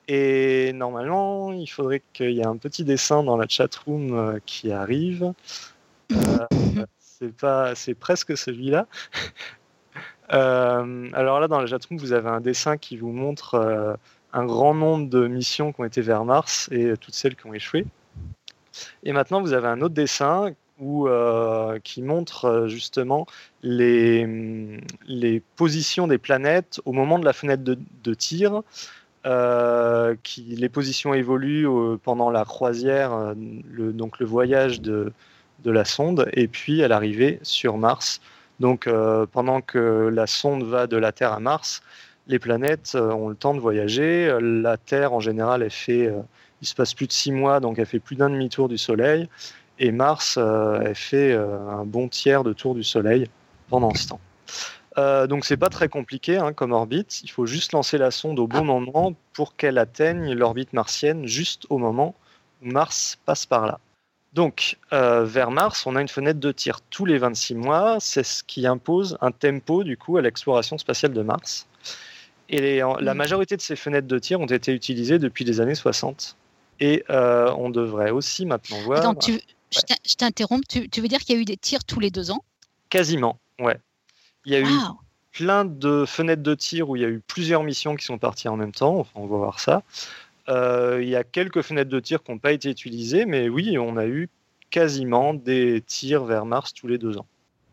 Et 0.08 0.74
normalement, 0.74 1.54
il 1.54 1.68
faudrait 1.68 2.02
qu'il 2.14 2.32
y 2.32 2.40
ait 2.40 2.46
un 2.46 2.58
petit 2.58 2.84
dessin 2.84 3.24
dans 3.24 3.38
la 3.38 3.48
chatroom 3.48 4.16
euh, 4.16 4.40
qui 4.48 4.72
arrive. 4.72 5.32
c'est 6.98 7.36
pas, 7.36 7.76
c'est 7.76 7.94
presque 7.94 8.36
celui-là. 8.36 8.88
Euh, 10.32 11.10
alors 11.14 11.40
là, 11.40 11.48
dans 11.48 11.60
la 11.60 11.68
chatroom, 11.68 12.00
vous 12.00 12.14
avez 12.14 12.30
un 12.30 12.42
dessin 12.42 12.78
qui 12.78 12.98
vous 12.98 13.12
montre 13.12 13.56
euh, 13.56 13.94
un 14.32 14.46
grand 14.46 14.74
nombre 14.74 15.10
de 15.10 15.28
missions 15.28 15.74
qui 15.74 15.82
ont 15.82 15.86
été 15.86 16.02
vers 16.02 16.26
Mars 16.26 16.70
et 16.72 16.94
toutes 16.98 17.14
celles 17.14 17.36
qui 17.36 17.46
ont 17.46 17.54
échoué. 17.54 17.86
Et 19.04 19.12
maintenant, 19.12 19.42
vous 19.42 19.54
avez 19.54 19.68
un 19.68 19.82
autre 19.82 19.94
dessin 19.94 20.54
euh, 20.82 21.80
qui 21.84 22.02
montre 22.02 22.66
justement 22.68 23.28
les, 23.62 24.80
les, 25.08 25.40
positions 25.56 26.08
des 26.08 26.18
planètes 26.18 26.82
au 26.86 26.94
moment 26.94 27.20
de 27.20 27.26
la 27.26 27.34
fenêtre 27.34 27.64
de, 27.64 28.14
tir. 28.16 28.64
qui, 30.24 30.42
les 30.42 30.70
positions 30.70 31.14
évoluent 31.14 31.68
pendant 32.02 32.32
la 32.32 32.44
croisière, 32.44 33.36
le, 33.72 33.94
donc 33.94 34.20
le 34.20 34.26
voyage 34.26 34.82
de 34.82 35.14
la 35.64 35.86
sonde, 35.86 36.28
et 36.34 36.48
puis 36.48 36.84
à 36.84 36.88
l'arrivée 36.88 37.40
sur 37.44 37.78
Mars. 37.78 38.20
Donc 38.60 38.88
euh, 38.88 39.26
pendant 39.26 39.62
que 39.62 40.10
la 40.14 40.28
sonde 40.28 40.64
va 40.64 40.88
de 40.88 40.98
la 40.98 41.12
Terre 41.12 41.34
à 41.34 41.40
Mars, 41.40 41.82
les 42.28 42.40
planètes 42.40 42.94
euh, 42.96 43.12
ont 43.12 43.30
le 43.30 43.36
temps 43.36 43.54
de 43.54 43.60
voyager. 43.60 44.38
La 44.40 44.78
Terre, 44.78 45.14
en 45.14 45.20
général, 45.20 45.64
elle 45.64 45.72
fait, 45.72 46.08
euh, 46.08 46.22
il 46.62 46.68
se 46.68 46.76
passe 46.76 46.94
plus 46.94 47.08
de 47.08 47.12
six 47.12 47.32
mois, 47.32 47.60
donc 47.60 47.80
elle 47.80 47.86
fait 47.86 48.00
plus 48.00 48.16
d'un 48.16 48.30
demi-tour 48.30 48.70
du 48.70 48.78
Soleil. 48.78 49.28
Et 49.80 49.92
Mars, 49.92 50.38
elle 50.38 50.96
fait 50.96 51.34
un 51.34 51.84
bon 51.84 52.08
tiers 52.08 52.44
de 52.44 52.54
tour 52.54 52.76
du 52.76 52.84
Soleil 52.84 53.28
pendant 53.70 53.92
ce 53.96 54.10
temps. 54.10 54.20
Donc 55.28 55.46
c'est 55.46 55.58
pas 55.58 55.70
très 55.70 55.90
compliqué 55.90 56.38
hein, 56.38 56.54
comme 56.54 56.74
orbite. 56.74 57.22
Il 57.24 57.32
faut 57.32 57.48
juste 57.48 57.74
lancer 57.74 57.98
la 57.98 58.12
sonde 58.12 58.38
au 58.38 58.46
bon 58.46 58.64
moment 58.64 59.16
pour 59.34 59.56
qu'elle 59.56 59.80
atteigne 59.80 60.32
l'orbite 60.34 60.74
martienne 60.74 61.26
juste 61.26 61.66
au 61.72 61.80
moment 61.80 62.14
où 62.62 62.68
Mars 62.68 63.18
passe 63.26 63.48
par 63.48 63.66
là. 63.66 63.80
Donc, 64.34 64.78
euh, 64.94 65.24
vers 65.26 65.52
Mars, 65.52 65.86
on 65.86 65.96
a 65.96 66.02
une 66.02 66.08
fenêtre 66.08 66.40
de 66.40 66.52
tir 66.52 66.80
tous 66.90 67.06
les 67.06 67.18
26 67.18 67.56
mois. 67.56 67.98
C'est 68.00 68.24
ce 68.24 68.44
qui 68.44 68.66
impose 68.66 69.18
un 69.22 69.32
tempo, 69.32 69.84
du 69.84 69.96
coup, 69.96 70.18
à 70.18 70.22
l'exploration 70.22 70.78
spatiale 70.78 71.14
de 71.14 71.22
Mars. 71.22 71.68
Et 72.50 72.80
la 72.80 73.14
mm. 73.14 73.18
majorité 73.18 73.56
de 73.56 73.62
ces 73.62 73.76
fenêtres 73.76 74.08
de 74.08 74.20
tir 74.20 74.40
ont 74.40 74.48
été 74.48 74.74
utilisées 74.74 75.20
depuis 75.20 75.46
les 75.46 75.62
années 75.62 75.76
60. 75.76 76.36
Et 76.80 77.04
on 77.10 77.70
devrait 77.70 78.12
aussi 78.12 78.46
maintenant 78.46 78.80
voir. 78.82 79.00
Attends, 79.00 79.16
tu, 79.16 79.40
je 79.74 80.16
t'interromps. 80.16 80.68
Tu, 80.68 81.02
veux 81.02 81.08
dire 81.08 81.20
qu'il 81.20 81.36
y 81.36 81.38
a 81.38 81.42
eu 81.42 81.46
des 81.46 81.58
tirs 81.58 81.84
tous 81.84 82.00
les 82.00 82.12
deux 82.12 82.32
ans? 82.32 82.44
Quasiment, 82.90 83.40
ouais. 83.60 83.80
Il 84.46 84.54
y 84.54 84.56
a 84.56 84.62
eu 84.62 84.78
plein 85.32 85.66
de 85.66 86.06
fenêtres 86.06 86.44
de 86.44 86.54
tir 86.54 86.90
où 86.90 86.96
il 86.96 87.02
y 87.02 87.06
a 87.06 87.10
eu 87.10 87.22
plusieurs 87.26 87.64
missions 87.64 87.96
qui 87.96 88.06
sont 88.06 88.18
parties 88.18 88.48
en 88.48 88.58
même 88.58 88.72
temps. 88.72 89.00
Enfin, 89.00 89.12
on 89.16 89.26
va 89.26 89.38
voir 89.38 89.60
ça. 89.60 89.84
Euh, 90.50 91.00
il 91.02 91.10
y 91.10 91.16
a 91.16 91.24
quelques 91.24 91.62
fenêtres 91.62 91.90
de 91.90 92.00
tir 92.00 92.24
qui 92.24 92.32
n'ont 92.32 92.40
pas 92.40 92.52
été 92.52 92.70
utilisées, 92.70 93.26
mais 93.26 93.50
oui, 93.50 93.78
on 93.78 93.98
a 93.98 94.06
eu 94.06 94.30
quasiment 94.70 95.34
des 95.34 95.82
tirs 95.82 96.26
vers 96.26 96.46
Mars 96.46 96.74
tous 96.74 96.88
les 96.88 96.98
deux 96.98 97.18
ans. 97.18 97.28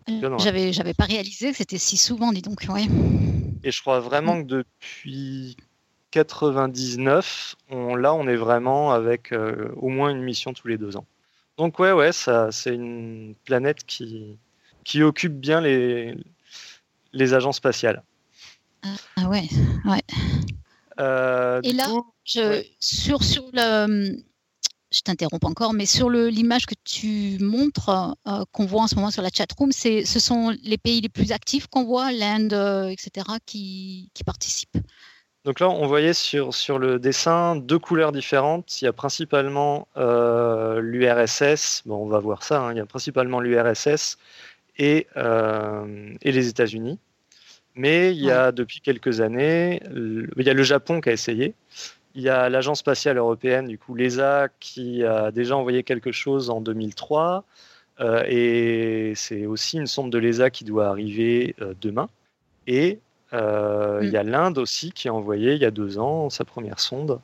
Euh, 0.09 0.39
j'avais, 0.39 0.73
j'avais 0.73 0.95
pas 0.95 1.05
réalisé 1.05 1.51
que 1.51 1.57
c'était 1.57 1.79
si 1.79 1.97
souvent, 1.97 2.33
dis 2.33 2.43
donc. 2.43 2.65
Ouais. 2.69 2.87
Et 3.65 3.71
je 3.71 3.81
crois 3.81 4.01
vraiment 4.01 4.43
que 4.43 4.47
depuis 4.47 5.57
99, 6.11 7.57
on, 7.71 7.95
là, 7.95 8.15
on 8.15 8.27
est 8.27 8.37
vraiment 8.37 8.93
avec 8.93 9.33
euh, 9.33 9.71
au 9.77 9.89
moins 9.89 10.11
une 10.11 10.23
mission 10.23 10.53
tous 10.53 10.69
les 10.69 10.79
deux 10.79 10.97
ans. 10.97 11.07
Donc 11.59 11.79
ouais, 11.79 11.93
ouais, 11.93 12.13
ça, 12.13 12.51
c'est 12.53 12.75
une 12.75 13.35
planète 13.45 13.85
qui, 13.85 14.37
qui 14.85 15.03
occupe 15.03 15.39
bien 15.39 15.61
les, 15.61 16.17
les 17.13 17.35
agences 17.35 17.57
spatiales. 17.57 18.03
Ah 18.83 19.29
ouais, 19.29 19.49
ouais. 19.85 20.03
Euh, 21.01 21.61
Et 21.63 21.73
là, 21.73 21.87
je, 22.25 22.63
sur, 22.79 23.23
sur 23.25 23.45
le, 23.53 24.17
je 24.93 25.01
t'interromps 25.01 25.45
encore, 25.45 25.73
mais 25.73 25.87
sur 25.87 26.11
l'image 26.11 26.67
que 26.67 26.75
tu 26.85 27.39
montres, 27.41 28.15
euh, 28.27 28.45
qu'on 28.53 28.67
voit 28.67 28.83
en 28.83 28.87
ce 28.87 28.95
moment 28.95 29.11
sur 29.11 29.23
la 29.23 29.31
chatroom, 29.33 29.73
ce 29.73 30.05
sont 30.05 30.55
les 30.63 30.79
pays 30.79 31.01
les 31.01 31.09
plus 31.09 31.33
actifs 31.33 31.67
qu'on 31.69 31.85
voit, 31.85 32.13
l'Inde, 32.13 32.53
euh, 32.53 32.89
etc., 32.89 33.27
qui, 33.47 34.11
qui, 34.15 34.25
participent. 34.25 34.79
Donc 35.45 35.61
là, 35.61 35.71
on 35.71 35.87
voyait 35.87 36.13
sur, 36.13 36.55
sur 36.55 36.79
le 36.79 36.99
dessin 36.99 37.57
deux 37.57 37.79
couleurs 37.79 38.13
différentes. 38.13 38.83
Il 38.83 38.85
y 38.85 38.89
a 38.89 38.93
principalement 38.93 39.89
l'URSS, 39.97 41.83
bon, 41.87 41.97
on 41.97 42.09
va 42.09 42.19
voir 42.19 42.43
ça, 42.43 42.61
hein. 42.61 42.73
il 42.73 42.77
y 42.77 42.81
a 42.81 42.87
principalement 42.87 43.41
l'URSS 43.41 44.19
et, 44.77 45.07
et 45.17 46.33
les 46.33 46.49
États-Unis. 46.49 46.99
Mais 47.75 48.13
il 48.13 48.23
y 48.23 48.31
a 48.31 48.53
depuis 48.53 48.81
quelques 48.81 49.21
années, 49.21 49.81
il 49.95 50.47
y 50.47 50.51
a 50.51 50.55
le 50.55 50.63
Japon 50.63 51.01
qui 51.01 51.09
a 51.09 51.13
essayé. 51.13 51.55
Il 52.15 52.23
y 52.23 52.29
a 52.29 52.49
l'Agence 52.49 52.81
spatiale 52.81 53.19
européenne, 53.19 53.69
du 53.69 53.79
coup 53.79 53.95
l'ESA, 53.95 54.49
qui 54.59 55.05
a 55.05 55.31
déjà 55.31 55.57
envoyé 55.57 55.85
quelque 55.85 56.11
chose 56.11 56.51
en 56.51 56.61
2003. 56.61 57.45
Euh, 58.01 58.25
et 58.27 59.13
c'est 59.15 59.47
aussi 59.47 59.77
une 59.77 59.87
sonde 59.87 60.11
de 60.11 60.19
l'ESA 60.19 60.51
qui 60.51 60.65
doit 60.65 60.89
arriver 60.89 61.55
euh, 61.61 61.75
demain. 61.81 62.09
Et 62.67 62.99
euh, 63.33 64.01
il 64.03 64.11
y 64.11 64.17
a 64.17 64.25
mm. 64.25 64.29
l'Inde 64.29 64.59
aussi 64.59 64.91
qui 64.91 65.09
a 65.09 65.15
envoyé 65.15 65.55
il 65.55 65.61
y 65.61 65.65
a 65.65 65.71
deux 65.71 65.99
ans 65.99 66.31
sa 66.31 66.45
première 66.45 66.81
sonde. 66.81 67.21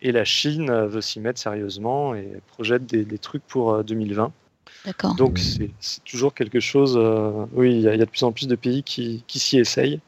Et 0.00 0.12
la 0.12 0.24
Chine 0.24 0.70
veut 0.86 1.02
s'y 1.02 1.20
mettre 1.20 1.40
sérieusement 1.40 2.14
et 2.14 2.40
projette 2.48 2.86
des 2.86 3.18
trucs 3.18 3.46
pour 3.46 3.84
2020. 3.84 4.32
Donc 5.16 5.38
c'est 5.38 5.70
toujours 6.04 6.34
quelque 6.34 6.60
chose. 6.60 6.96
Euh, 6.96 7.46
oui, 7.52 7.74
il 7.74 7.82
y, 7.82 7.88
a 7.88 7.96
de 7.96 8.04
plus 8.04 8.22
en 8.22 8.32
plus 8.32 8.48
de 8.48 8.54
pays 8.54 8.82
qui, 8.82 9.22
s'y 9.28 9.58
essayent. 9.58 10.00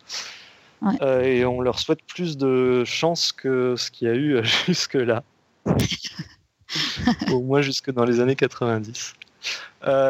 Euh, 1.01 1.23
et 1.23 1.45
on 1.45 1.61
leur 1.61 1.79
souhaite 1.79 2.03
plus 2.03 2.37
de 2.37 2.83
chance 2.85 3.31
que 3.33 3.77
ce 3.77 3.91
qu'il 3.91 4.09
y 4.09 4.11
a 4.11 4.15
eu 4.15 4.37
euh, 4.37 4.43
jusque-là. 4.67 5.23
Au 7.31 7.41
moins 7.41 7.61
jusque 7.61 7.93
dans 7.93 8.05
les 8.05 8.21
années 8.21 8.35
90. 8.35 9.15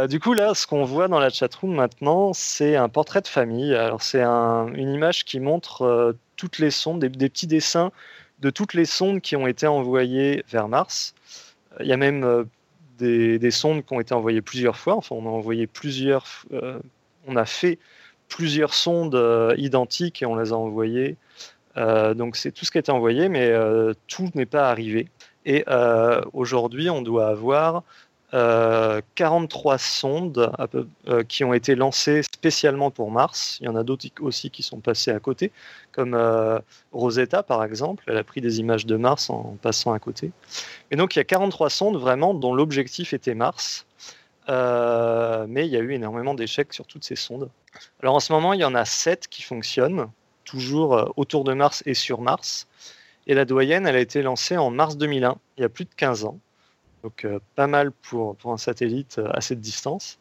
du 0.08 0.20
coup, 0.20 0.32
là, 0.32 0.54
ce 0.54 0.66
qu'on 0.66 0.84
voit 0.84 1.08
dans 1.08 1.18
la 1.18 1.28
chatroom 1.28 1.74
maintenant, 1.74 2.32
c'est 2.32 2.76
un 2.76 2.88
portrait 2.88 3.20
de 3.20 3.28
famille. 3.28 3.74
Alors, 3.74 4.02
c'est 4.02 4.22
une 4.22 4.94
image 4.94 5.24
qui 5.24 5.40
montre 5.40 6.14
toutes 6.36 6.58
les 6.58 6.70
sondes, 6.70 7.00
des, 7.00 7.08
des, 7.08 7.28
petits 7.28 7.48
dessins 7.48 7.90
de 8.38 8.50
toutes 8.50 8.74
les 8.74 8.84
sondes 8.84 9.20
qui 9.20 9.34
ont 9.34 9.46
été 9.46 9.66
envoyées 9.66 10.44
vers 10.48 10.68
Mars. 10.68 11.14
Il 11.80 11.86
y 11.86 11.92
a 11.92 11.96
même 11.96 12.46
des, 13.02 13.50
sondes 13.50 13.84
qui 13.84 13.92
ont 13.92 14.00
été 14.00 14.14
envoyées 14.14 14.42
plusieurs 14.42 14.76
fois. 14.76 15.00
On 15.10 15.26
a 15.26 15.28
envoyé 15.28 15.66
plusieurs, 15.66 16.26
euh, 16.52 16.78
on 17.26 17.36
a 17.36 17.44
fait 17.44 17.78
plusieurs 18.28 18.74
sondes 18.74 19.14
euh, 19.14 19.54
identiques 19.58 20.22
et 20.22 20.26
on 20.26 20.36
les 20.36 20.52
a 20.52 20.56
envoyées. 20.56 21.16
Euh, 21.76 22.14
donc 22.14 22.36
c'est 22.36 22.52
tout 22.52 22.64
ce 22.64 22.70
qui 22.70 22.78
a 22.78 22.80
été 22.80 22.92
envoyé, 22.92 23.28
mais 23.28 23.52
tout 24.06 24.30
n'est 24.34 24.46
pas 24.46 24.70
arrivé. 24.70 25.08
Et 25.44 25.64
aujourd'hui, 26.32 26.90
on 26.90 27.02
doit 27.02 27.28
avoir 27.28 27.82
43 28.32 29.78
sondes 29.78 30.50
qui 31.28 31.44
ont 31.44 31.52
été 31.52 31.74
lancées 31.74 32.22
spécialement 32.22 32.90
pour 32.90 33.10
Mars. 33.10 33.58
Il 33.60 33.66
y 33.66 33.68
en 33.68 33.76
a 33.76 33.84
d'autres 33.84 34.08
aussi 34.20 34.50
qui 34.50 34.62
sont 34.62 34.80
passées 34.80 35.10
à 35.10 35.20
côté, 35.20 35.52
comme 35.92 36.18
Rosetta 36.92 37.42
par 37.42 37.62
exemple. 37.62 38.04
Elle 38.06 38.16
a 38.16 38.24
pris 38.24 38.40
des 38.40 38.58
images 38.58 38.86
de 38.86 38.96
Mars 38.96 39.28
en 39.28 39.56
passant 39.60 39.92
à 39.92 39.98
côté. 39.98 40.30
Et 40.90 40.96
donc 40.96 41.14
il 41.14 41.18
y 41.18 41.20
a 41.20 41.24
43 41.24 41.68
sondes 41.68 41.98
vraiment 41.98 42.32
dont 42.32 42.54
l'objectif 42.54 43.12
était 43.12 43.34
Mars. 43.34 43.86
Euh, 44.48 45.46
mais 45.48 45.66
il 45.66 45.72
y 45.72 45.76
a 45.76 45.80
eu 45.80 45.92
énormément 45.92 46.34
d'échecs 46.34 46.72
sur 46.72 46.86
toutes 46.86 47.04
ces 47.04 47.16
sondes. 47.16 47.48
Alors 48.02 48.14
en 48.14 48.20
ce 48.20 48.32
moment, 48.32 48.52
il 48.52 48.60
y 48.60 48.64
en 48.64 48.74
a 48.74 48.84
7 48.84 49.28
qui 49.28 49.42
fonctionnent, 49.42 50.08
toujours 50.44 50.96
euh, 50.96 51.04
autour 51.16 51.44
de 51.44 51.52
Mars 51.52 51.82
et 51.86 51.94
sur 51.94 52.20
Mars. 52.20 52.66
Et 53.26 53.34
la 53.34 53.44
doyenne, 53.44 53.86
elle 53.86 53.96
a 53.96 54.00
été 54.00 54.20
lancée 54.22 54.56
en 54.56 54.70
mars 54.70 54.96
2001, 54.96 55.36
il 55.56 55.60
y 55.60 55.64
a 55.64 55.68
plus 55.68 55.84
de 55.84 55.94
15 55.96 56.24
ans. 56.24 56.38
Donc 57.02 57.24
euh, 57.24 57.38
pas 57.56 57.66
mal 57.66 57.92
pour, 57.92 58.36
pour 58.36 58.52
un 58.52 58.58
satellite 58.58 59.20
à 59.32 59.40
cette 59.40 59.60
distance. 59.60 60.18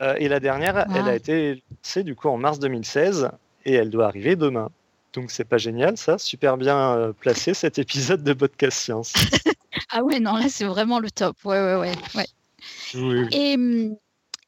et 0.00 0.28
la 0.28 0.40
dernière, 0.40 0.86
elle 0.94 1.08
a 1.08 1.14
été 1.14 1.62
lancée 1.70 2.02
du 2.04 2.14
coup 2.14 2.28
en 2.28 2.36
mars 2.36 2.58
2016 2.58 3.30
et 3.64 3.72
elle 3.74 3.90
doit 3.90 4.06
arriver 4.06 4.36
demain. 4.36 4.70
Donc 5.14 5.30
c'est 5.30 5.44
pas 5.44 5.56
génial 5.56 5.96
ça, 5.96 6.18
super 6.18 6.58
bien 6.58 7.14
placé 7.20 7.54
cet 7.54 7.78
épisode 7.78 8.22
de 8.22 8.34
Podcast 8.34 8.78
Science. 8.78 9.14
Ah 9.90 10.02
ouais, 10.02 10.20
non, 10.20 10.36
là, 10.36 10.48
c'est 10.48 10.64
vraiment 10.64 10.98
le 10.98 11.10
top. 11.10 11.36
Ouais, 11.44 11.60
ouais, 11.60 11.76
ouais. 11.76 11.94
ouais. 12.14 13.28
Et, 13.32 13.54
hum, 13.54 13.96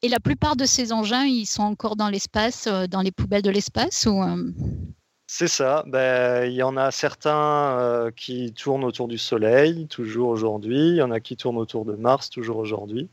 et, 0.01 0.09
la 0.09 0.19
plupart 0.19 0.55
de 0.55 0.65
ces 0.65 0.91
engins, 0.91 1.23
ils 1.23 1.45
sont 1.45 1.63
encore 1.63 1.95
dans 1.95 2.09
l'espace, 2.09 2.67
euh, 2.67 2.87
dans 2.87 3.01
les 3.01 3.11
poubelles 3.11 3.41
de 3.41 3.49
l'espace 3.49 4.05
ou 4.05 4.21
hum? 4.21 4.53
C'est 5.31 5.47
ça. 5.47 5.83
Ben, 5.85 6.45
il 6.45 6.53
y 6.53 6.63
en 6.63 6.75
a 6.75 6.89
certains 6.89 7.77
euh, 7.77 8.09
qui 8.09 8.51
tournent 8.51 8.83
autour 8.83 9.07
du 9.07 9.19
Soleil, 9.19 9.85
toujours 9.85 10.29
aujourd'hui. 10.29 10.89
Il 10.89 10.95
y 10.95 11.03
en 11.03 11.11
a 11.11 11.19
qui 11.19 11.37
tournent 11.37 11.59
autour 11.59 11.85
de 11.85 11.93
Mars, 11.93 12.31
toujours 12.31 12.57
aujourd'hui. 12.57 13.09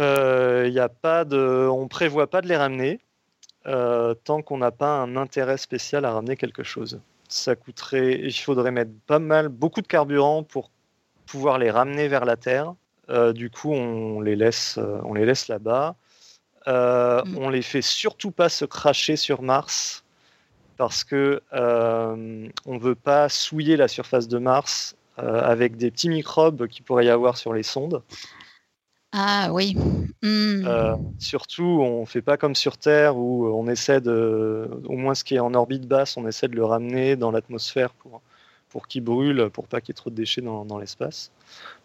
Euh, 0.00 0.64
il 0.66 0.80
a 0.80 0.88
pas 0.88 1.26
de, 1.26 1.68
on 1.70 1.86
prévoit 1.86 2.28
pas 2.28 2.40
de 2.40 2.48
les 2.48 2.56
ramener 2.56 2.98
tant 3.66 4.40
qu'on 4.42 4.56
n'a 4.56 4.70
pas 4.70 5.02
un 5.02 5.16
intérêt 5.16 5.58
spécial 5.58 6.06
à 6.06 6.12
ramener 6.12 6.36
quelque 6.36 6.62
chose. 6.62 6.98
Ça 7.28 7.54
coûterait, 7.56 8.20
il 8.22 8.32
faudrait 8.32 8.70
mettre 8.70 8.92
pas 9.06 9.18
mal, 9.18 9.48
beaucoup 9.48 9.82
de 9.82 9.86
carburant 9.86 10.44
pour 10.44 10.70
pouvoir 11.26 11.58
les 11.58 11.70
ramener 11.70 12.08
vers 12.08 12.24
la 12.24 12.36
Terre. 12.36 12.74
Euh, 13.10 13.34
du 13.34 13.50
coup, 13.50 13.72
on 13.72 14.22
les 14.22 14.34
laisse, 14.34 14.78
euh, 14.78 14.98
on 15.04 15.12
les 15.12 15.26
laisse 15.26 15.48
là-bas. 15.48 15.94
Euh, 16.68 17.22
mm. 17.22 17.36
On 17.36 17.50
les 17.50 17.62
fait 17.62 17.82
surtout 17.82 18.30
pas 18.30 18.48
se 18.48 18.64
cracher 18.64 19.16
sur 19.16 19.42
Mars 19.42 20.03
parce 20.76 21.04
que 21.04 21.40
euh, 21.52 22.48
on 22.66 22.78
veut 22.78 22.94
pas 22.94 23.28
souiller 23.28 23.76
la 23.76 23.88
surface 23.88 24.28
de 24.28 24.38
Mars 24.38 24.96
avec 25.16 25.76
des 25.76 25.92
petits 25.92 26.08
microbes 26.08 26.66
qui 26.66 26.82
pourrait 26.82 27.06
y 27.06 27.08
avoir 27.08 27.36
sur 27.36 27.52
les 27.52 27.62
sondes. 27.62 28.02
Ah 29.12 29.50
oui. 29.52 29.76
Mm. 30.24 30.66
surtout, 31.20 31.62
on 31.62 32.04
fait 32.04 32.20
pas 32.20 32.36
comme 32.36 32.56
sur 32.56 32.78
Terre 32.78 33.16
où 33.16 33.46
on 33.46 33.68
essaie 33.68 34.00
de, 34.00 34.68
au 34.86 34.96
moins 34.96 35.14
ce 35.14 35.22
qui 35.22 35.36
est 35.36 35.40
en 35.40 35.54
orbite 35.54 35.86
basse, 35.86 36.16
on 36.16 36.26
essaie 36.26 36.48
de 36.48 36.56
le 36.56 36.64
ramener 36.64 37.14
dans 37.14 37.30
l'atmosphère 37.30 37.90
pour 37.90 38.22
pour 38.74 38.88
qu'il 38.88 39.04
brûle, 39.04 39.50
pour 39.52 39.68
pas 39.68 39.80
qu'il 39.80 39.90
y 39.90 39.92
ait 39.92 40.02
trop 40.02 40.10
de 40.10 40.16
déchets 40.16 40.40
dans, 40.40 40.78
l'espace. 40.80 41.30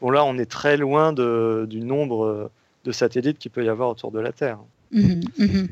Bon 0.01 0.10
là, 0.10 0.25
on 0.25 0.39
est 0.39 0.50
très 0.50 0.75
loin 0.75 1.13
du 1.13 1.81
nombre 1.81 2.50
de 2.84 2.91
satellites 2.91 3.38
qu'il 3.38 3.51
peut 3.51 3.63
y 3.63 3.69
avoir 3.69 3.89
autour 3.89 4.12
de 4.12 4.19
la 4.19 4.31
Terre. 4.31 4.58
Mhm, 4.91 5.22
mhm. 5.38 5.67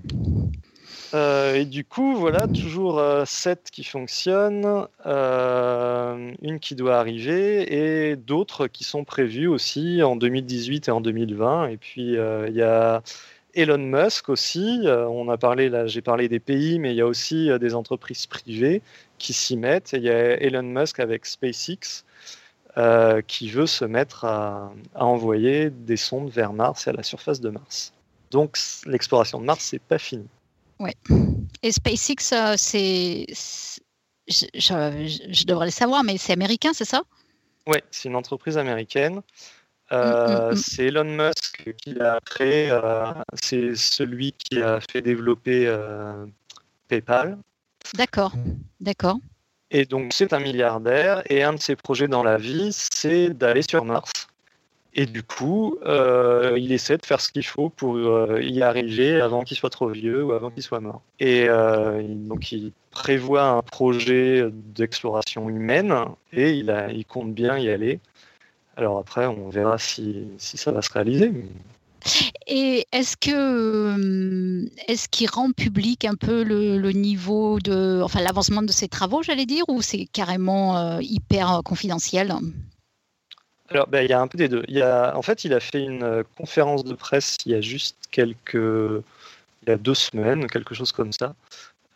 Euh, 1.14 1.56
et 1.56 1.66
du 1.66 1.86
coup, 1.86 2.16
voilà, 2.16 2.48
toujours 2.48 3.00
euh, 3.00 3.24
7 3.26 3.70
qui 3.72 3.84
fonctionnent, 3.84 4.88
euh, 5.06 6.34
une 6.42 6.60
qui 6.60 6.76
doit 6.76 6.98
arriver 6.98 8.10
et 8.12 8.16
d'autres 8.16 8.68
qui 8.68 8.84
sont 8.84 9.06
prévues 9.06 9.48
aussi 9.48 10.04
en 10.04 10.16
2018 10.16 10.90
et 10.90 10.92
en 10.92 11.02
2020. 11.02 11.68
Et 11.70 11.78
puis, 11.78 12.18
euh, 12.18 12.48
il 12.50 12.56
y 12.56 12.62
a 12.62 13.02
Elon 13.54 13.78
Musk 13.78 14.30
aussi. 14.30 14.82
on 14.86 15.30
a 15.30 15.38
parlé, 15.38 15.70
là, 15.70 15.88
j'ai 15.88 16.02
parlé 16.02 16.28
des 16.28 16.40
pays, 16.40 16.80
mais 16.80 16.92
il 16.92 16.98
y 16.98 17.02
a 17.02 17.08
aussi 17.08 17.50
des 17.60 17.74
entreprises 17.74 18.26
privées 18.28 18.82
qui 19.18 19.34
s'y 19.34 19.58
mettent. 19.58 19.94
il 19.94 20.04
y 20.04 20.10
a 20.10 20.42
Elon 20.42 20.64
Musk 20.64 21.00
avec 21.00 21.26
SpaceX 21.26 22.04
qui 23.28 23.50
veut 23.50 23.66
se 23.66 23.86
mettre 23.86 24.26
à, 24.26 24.72
envoyer 24.96 25.70
des 25.72 25.98
sondes 25.98 26.30
vers 26.30 26.54
Mars 26.54 26.88
et 26.88 26.92
à 26.92 26.94
la 26.94 27.04
surface 27.04 27.42
de 27.42 27.50
Mars. 27.50 27.94
Donc 28.32 28.58
l'exploration 28.86 29.40
de 29.40 29.46
Mars, 29.46 29.64
c'est 29.64 29.82
pas 29.82 29.98
fini. 29.98 30.28
Ouais. 30.80 30.96
Et 31.64 31.72
SpaceX, 31.72 32.34
euh, 32.34 32.56
c'est, 32.58 33.26
je, 34.28 34.46
je, 34.54 35.46
devrais 35.46 35.66
le 35.66 35.72
savoir, 35.72 36.04
mais 36.04 36.18
c'est 36.18 36.34
américain, 36.34 36.72
c'est 36.74 36.86
ça? 36.86 37.02
Oui, 37.66 37.78
c'est 37.92 38.10
une 38.10 38.16
entreprise 38.16 38.58
américaine. 38.58 39.22
Euh, 39.92 40.50
mm, 40.50 40.52
mm, 40.52 40.54
mm. 40.54 40.56
C'est 40.58 40.86
Elon 40.86 41.04
Musk 41.06 41.74
qui 41.78 41.94
l'a 41.94 42.20
créé. 42.26 42.78
c'est 43.42 43.76
celui 43.76 44.34
qui 44.34 44.62
a 44.62 44.80
fait 44.92 45.02
développer 45.02 45.74
PayPal. 46.88 47.38
D'accord, 47.94 48.34
d'accord. 48.80 49.18
Et 49.70 49.86
donc 49.86 50.14
c'est 50.14 50.32
un 50.34 50.40
milliardaire 50.40 51.24
et 51.30 51.44
un 51.44 51.54
de 51.54 51.60
ses 51.60 51.76
projets 51.76 52.08
dans 52.08 52.24
la 52.24 52.38
vie, 52.38 52.70
c'est 52.72 53.30
d'aller 53.30 53.62
sur 53.62 53.84
Mars. 53.84 54.12
Et 55.00 55.06
du 55.06 55.22
coup, 55.22 55.78
euh, 55.86 56.58
il 56.60 56.72
essaie 56.72 56.98
de 56.98 57.06
faire 57.06 57.22
ce 57.22 57.32
qu'il 57.32 57.46
faut 57.46 57.70
pour 57.70 57.98
euh, 57.98 58.42
y 58.42 58.64
arriver 58.64 59.22
avant 59.22 59.44
qu'il 59.44 59.56
soit 59.56 59.70
trop 59.70 59.90
vieux 59.90 60.24
ou 60.24 60.32
avant 60.32 60.50
qu'il 60.50 60.64
soit 60.64 60.80
mort. 60.80 61.04
Et 61.20 61.46
euh, 61.48 62.02
donc, 62.04 62.52
il 62.52 62.72
prévoit 62.90 63.44
un 63.44 63.62
projet 63.62 64.50
d'exploration 64.52 65.50
humaine 65.50 65.94
et 66.34 66.54
il, 66.54 67.06
compte 67.08 67.32
bien 67.36 67.60
y 67.60 67.70
aller. 67.70 68.00
Alors 68.76 68.98
après, 68.98 69.28
on 69.28 69.50
verra 69.50 69.78
si, 69.78 70.26
si 70.40 70.58
ça 70.58 70.72
va 70.72 70.82
se 70.82 70.92
réaliser. 70.92 71.32
Et 72.48 72.88
est-ce 72.92 73.18
que 73.18 74.66
est-ce 74.88 75.10
qu'il 75.10 75.30
rend 75.30 75.52
public 75.52 76.06
un 76.06 76.16
peu 76.16 76.42
le, 76.42 76.92
niveau 76.92 77.60
de, 77.60 78.02
enfin 78.04 78.22
l'avancement 78.22 78.64
de 78.64 78.72
ses 78.72 78.88
travaux, 78.88 79.22
j'allais 79.22 79.46
dire, 79.46 79.66
ou 79.68 79.84
c'est 79.84 80.08
carrément 80.12 81.00
hyper 81.02 81.62
confidentiel? 81.64 82.34
Alors, 83.70 83.88
ben, 83.88 84.02
il 84.04 84.10
y 84.10 84.14
a 84.14 84.22
un 84.22 84.28
peu 84.28 84.38
des 84.38 84.48
deux. 84.48 84.64
Y 84.68 84.82
a, 84.82 85.16
en 85.18 85.22
fait, 85.22 85.44
il 85.44 85.54
a 85.54 85.60
fait 85.60 85.84
une 85.84 86.04
euh, 86.04 86.24
conférence 86.38 86.84
de 86.84 86.94
presse 86.94 87.36
il 87.46 87.52
y 87.52 87.56
a 87.56 87.62
juste 87.62 87.98
quelques, 88.12 88.54
il 88.54 89.68
y 89.68 89.72
a 89.72 89.78
deux 89.78 89.94
semaines, 89.94 90.48
quelque 90.48 90.74
chose 90.74 90.92
comme 90.94 91.12
ça, 91.12 91.36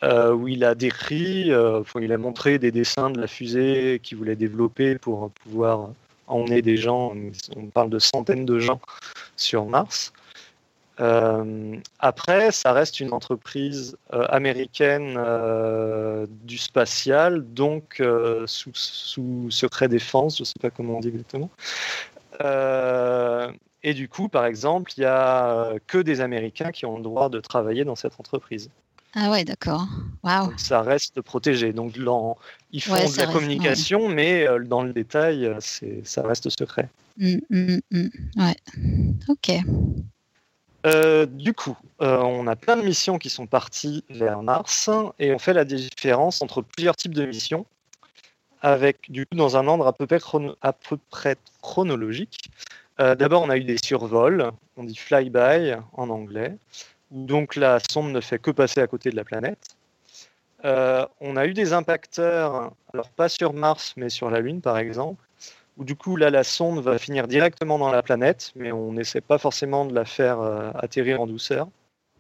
euh, 0.04 0.34
où 0.34 0.48
il 0.48 0.66
a 0.66 0.76
décrit, 0.76 1.52
euh, 1.52 1.82
il 2.02 2.12
a 2.12 2.18
montré 2.18 2.60
des 2.60 2.72
dessins 2.72 3.10
de 3.10 3.22
la 3.22 3.28
fusée 3.28 4.02
qu'il 4.04 4.18
voulait 4.18 4.36
développer 4.36 4.98
pour 4.98 5.32
pouvoir 5.44 5.92
emmener 6.28 6.62
des 6.62 6.76
gens. 6.76 7.14
On 7.56 7.68
parle 7.68 7.90
de 7.90 8.00
centaines 8.00 8.46
de 8.46 8.60
gens 8.60 8.82
sur 9.38 9.66
Mars. 9.66 10.12
Euh, 11.02 11.78
après, 12.00 12.52
ça 12.52 12.74
reste 12.74 13.00
une 13.00 13.12
entreprise 13.12 13.98
euh, 14.14 14.26
américaine 14.30 15.16
euh, 15.18 16.28
du 16.44 16.58
spatial, 16.58 17.44
donc 17.54 18.02
sous, 18.46 19.50
secret 19.50 19.88
défense, 19.88 20.38
je 20.38 20.44
ne 20.44 20.46
sais 20.46 20.60
pas 20.62 20.70
comment 20.70 20.98
on 20.98 21.00
dit 21.00 21.10
exactement. 21.10 21.50
et 23.84 23.94
du 23.94 24.08
coup, 24.10 24.30
par 24.30 24.46
exemple, 24.46 24.92
il 24.98 25.02
n'y 25.02 25.06
a 25.08 25.74
que 25.88 25.98
des 25.98 26.22
Américains 26.22 26.72
qui 26.72 26.86
ont 26.86 26.98
le 26.98 27.04
droit 27.04 27.30
de 27.30 27.40
travailler 27.40 27.84
dans 27.84 27.96
cette 27.96 28.20
entreprise. 28.20 28.70
Ah 29.14 29.30
ouais, 29.30 29.44
d'accord. 29.44 29.88
Wow. 30.24 30.54
ça 30.56 30.82
reste 30.82 31.20
protégé. 31.20 31.74
Donc 31.74 31.98
ils 32.72 32.82
font 32.82 32.94
de 32.94 33.18
la 33.18 33.28
communication, 33.28 34.08
mais 34.08 34.46
dans 34.66 34.84
le 34.84 34.94
détail, 34.94 35.50
ça 36.04 36.22
reste 36.22 36.50
secret. 36.50 36.90
Mmh, 37.18 37.38
mmh, 37.50 37.80
mmh. 37.92 38.08
Ouais. 38.38 38.56
Ok. 39.28 39.52
Euh, 40.86 41.26
du 41.28 41.54
coup, 41.54 41.78
euh, 42.02 42.18
on 42.18 42.48
a 42.48 42.56
plein 42.56 42.76
de 42.76 42.82
missions 42.82 43.20
qui 43.20 43.30
sont 43.30 43.46
parties 43.46 44.04
vers 44.10 44.42
Mars 44.42 44.90
et 45.20 45.34
on 45.34 45.40
fait 45.40 45.54
la 45.54 45.66
différence 45.66 46.42
entre 46.42 46.62
plusieurs 46.62 46.96
types 46.96 47.14
de 47.14 47.26
missions 47.26 47.66
avec, 48.62 49.12
du 49.12 49.26
coup, 49.26 49.36
dans 49.36 49.58
un 49.58 49.68
ordre 49.68 49.88
à 49.88 49.94
peu 49.94 50.08
près, 51.10 51.36
chronologique. 51.62 52.50
Euh, 53.00 53.16
d'abord, 53.16 53.42
on 53.44 53.50
a 53.50 53.58
eu 53.58 53.64
des 53.64 53.78
survols, 53.84 54.52
on 54.78 54.84
dit 54.84 54.96
flyby 54.96 55.74
en 55.94 56.10
anglais, 56.10 56.56
donc 57.12 57.56
la 57.56 57.80
sonde 57.92 58.12
ne 58.12 58.22
fait 58.22 58.40
que 58.40 58.52
passer 58.52 58.82
à 58.82 58.88
côté 58.88 59.10
de 59.10 59.16
la 59.16 59.24
planète. 59.24 59.76
on 60.64 61.36
a 61.38 61.46
eu 61.46 61.54
des 61.54 61.74
impacteurs, 61.74 62.72
alors 62.94 63.10
pas 63.10 63.30
sur 63.30 63.54
Mars, 63.54 63.94
mais 63.98 64.10
sur 64.10 64.30
la 64.30 64.40
Lune 64.40 64.62
par 64.62 64.78
exemple, 64.78 65.24
où 65.78 65.84
du 65.84 65.96
coup 65.96 66.16
là 66.16 66.30
la 66.30 66.44
sonde 66.44 66.80
va 66.80 66.98
finir 66.98 67.28
directement 67.28 67.78
dans 67.78 67.92
la 67.92 68.04
planète, 68.04 68.52
mais 68.56 68.72
on 68.72 68.94
n'essaie 68.94 69.22
pas 69.22 69.38
forcément 69.38 69.86
de 69.86 69.94
la 69.94 70.06
faire 70.06 70.40
euh, 70.42 70.72
atterrir 70.76 71.22
en 71.22 71.28
douceur. 71.28 71.68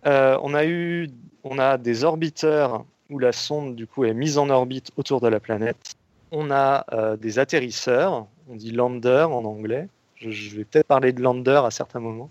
Euh, 0.06 0.38
on 0.42 1.60
a 1.60 1.78
des 1.78 2.04
orbiteurs 2.04 2.86
où 3.10 3.20
la 3.20 3.32
sonde 3.32 3.76
du 3.76 3.86
coup 3.86 4.06
est 4.06 4.14
mise 4.14 4.38
en 4.38 4.50
orbite 4.50 4.92
autour 4.98 5.22
de 5.22 5.28
la 5.28 5.40
planète. 5.40 5.96
On 6.32 6.50
a 6.50 6.86
euh, 6.94 7.18
des 7.18 7.40
atterrisseurs, 7.40 8.26
on 8.50 8.56
dit 8.56 8.72
lander 8.72 9.28
en 9.30 9.44
anglais. 9.44 9.88
Je, 10.16 10.56
vais 10.56 10.66
peut-être 10.66 10.88
parler 10.88 11.12
de 11.14 11.22
lander 11.22 11.62
à 11.66 11.72
certains 11.72 12.00
moments, 12.00 12.30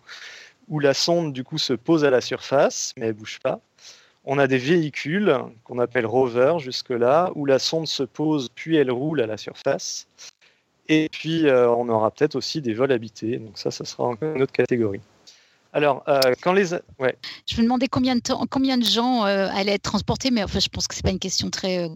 où 0.69 0.79
la 0.79 0.95
sonde 0.95 1.33
du 1.33 1.45
coup 1.45 1.59
se 1.59 1.73
pose 1.73 2.05
à 2.05 2.11
la 2.11 2.21
surface, 2.21 2.95
mais 2.97 3.07
elle 3.07 3.15
bouge 3.15 3.41
pas. 3.41 3.61
On 4.25 4.39
a 4.39 4.47
des 4.47 4.59
véhicules 4.59 5.37
qu'on 5.65 5.79
appelle 5.79 6.07
rover 6.07 6.55
jusque-là, 6.59 7.31
où 7.35 7.47
la 7.47 7.59
sonde 7.59 7.87
se 7.87 8.03
pose 8.03 8.49
puis 8.55 8.77
elle 8.77 8.91
roule 8.91 9.21
à 9.21 9.27
la 9.27 9.37
surface. 9.37 10.07
Et 10.91 11.09
puis, 11.09 11.47
euh, 11.47 11.71
on 11.71 11.89
aura 11.89 12.11
peut-être 12.11 12.35
aussi 12.35 12.61
des 12.61 12.75
vols 12.75 12.91
habités. 12.91 13.39
Donc 13.39 13.57
ça, 13.57 13.71
ça 13.71 13.85
sera 13.85 14.05
encore 14.05 14.35
une 14.35 14.43
autre 14.43 14.53
catégorie. 14.53 15.01
Alors, 15.73 16.03
euh, 16.09 16.19
quand 16.43 16.53
les... 16.53 16.75
Ouais. 16.99 17.17
Je 17.47 17.57
me 17.59 17.63
demandais 17.63 17.87
combien 17.87 18.17
de, 18.17 18.21
temps, 18.21 18.45
combien 18.51 18.77
de 18.77 18.85
gens 18.85 19.25
euh, 19.25 19.47
allaient 19.53 19.75
être 19.75 19.83
transportés, 19.83 20.33
mais 20.33 20.43
enfin, 20.43 20.59
je 20.59 20.69
pense 20.69 20.89
que 20.89 20.97
ce 20.97 20.99
n'est 20.99 21.03
pas 21.05 21.13
une 21.13 21.21
question 21.21 21.49
très 21.49 21.89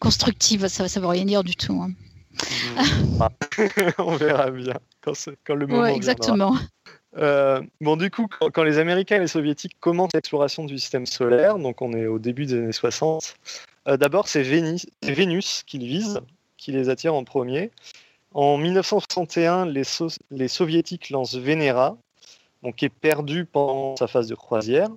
constructive. 0.00 0.68
Ça 0.68 0.84
ne 0.84 1.00
veut 1.00 1.06
rien 1.06 1.26
dire 1.26 1.44
du 1.44 1.54
tout. 1.54 1.82
Hein. 1.82 1.90
Mmh. 2.38 3.90
on 3.98 4.16
verra 4.16 4.50
bien 4.50 4.74
quand, 5.02 5.12
quand 5.46 5.54
le 5.54 5.66
moment 5.66 5.82
ouais, 5.82 5.94
exactement. 5.94 6.56
bon, 7.82 7.96
du 7.96 8.10
coup, 8.10 8.26
quand, 8.54 8.62
les 8.62 8.78
Américains 8.78 9.16
et 9.16 9.20
les 9.20 9.26
Soviétiques 9.26 9.78
commencent 9.80 10.14
l'exploration 10.14 10.64
du 10.64 10.78
système 10.78 11.04
solaire, 11.04 11.58
donc 11.58 11.82
on 11.82 11.92
est 11.92 12.06
au 12.06 12.18
début 12.18 12.46
des 12.46 12.54
années 12.54 12.72
60, 12.72 13.34
d'abord 13.98 14.28
c'est 14.28 14.42
Vénus, 14.42 14.86
Vénus 15.02 15.62
qu'ils 15.66 15.84
visent, 15.84 16.20
qui 16.56 16.72
les 16.72 16.88
attire 16.88 17.14
en 17.14 17.24
premier. 17.24 17.70
En 18.32 18.58
1961, 18.58 19.66
les, 19.66 20.48
Soviétiques 20.48 21.10
lancent 21.10 21.36
Venera, 21.36 21.96
donc 22.62 22.76
qui 22.76 22.84
est 22.84 22.88
perdu 22.88 23.44
pendant 23.44 23.96
sa 23.96 24.06
phase 24.06 24.28
de 24.28 24.34
croisière. 24.34 24.88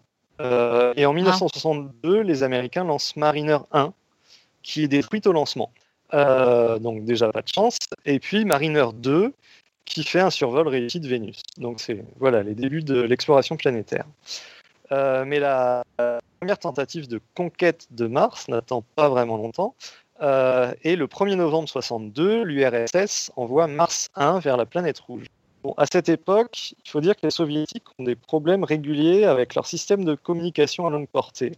Euh, 0.42 0.94
et 0.96 1.06
en 1.06 1.14
1962, 1.14 2.20
ah. 2.20 2.24
les 2.24 2.44
Américains 2.44 2.84
lancent 2.84 3.16
Mariner 3.16 3.58
1, 3.72 3.94
qui 4.62 4.84
est 4.84 4.88
détruite 4.88 5.28
au 5.28 5.32
lancement. 5.32 5.72
Euh, 6.14 6.78
donc 6.78 7.06
déjà 7.06 7.32
pas 7.32 7.42
de 7.42 7.48
chance. 7.48 7.78
Et 8.06 8.20
puis 8.20 8.46
Mariner 8.46 8.86
2, 8.94 9.34
qui 9.86 10.04
fait 10.04 10.20
un 10.20 10.30
survol 10.30 10.68
réussi 10.68 11.00
de 11.00 11.08
Vénus. 11.08 11.42
Donc 11.58 11.80
c'est 11.80 12.04
voilà 12.20 12.44
les 12.44 12.54
débuts 12.54 12.84
de 12.84 13.02
l'exploration 13.02 13.58
planétaire. 13.58 14.06
Euh, 14.92 15.26
mais 15.26 15.40
la, 15.40 15.84
première 16.40 16.60
tentative 16.60 17.08
de 17.08 17.22
conquête 17.36 17.88
de 17.92 18.06
Mars 18.06 18.48
n'attend 18.50 18.84
pas 18.96 19.10
vraiment 19.10 19.38
longtemps. 19.38 19.76
Euh, 20.22 20.74
et 20.84 20.96
le 20.96 21.08
1er 21.08 21.36
novembre 21.36 21.68
62, 21.68 22.44
l'URSS 22.44 23.32
envoie 23.36 23.68
Mars 23.68 24.10
1 24.16 24.40
vers 24.40 24.58
la 24.58 24.66
planète 24.66 25.00
rouge. 25.00 25.26
Bon, 25.64 25.74
à 25.78 25.86
cette 25.86 26.10
époque, 26.10 26.74
il 26.84 26.90
faut 26.90 27.02
dire 27.02 27.16
que 27.16 27.22
les 27.24 27.32
soviétiques 27.32 27.86
ont 27.98 28.04
des 28.04 28.16
problèmes 28.16 28.64
réguliers 28.64 29.24
avec 29.24 29.56
leur 29.56 29.66
système 29.66 30.04
de 30.04 30.16
communication 30.16 30.86
à 30.86 30.90
longue 30.90 31.08
portée. 31.08 31.54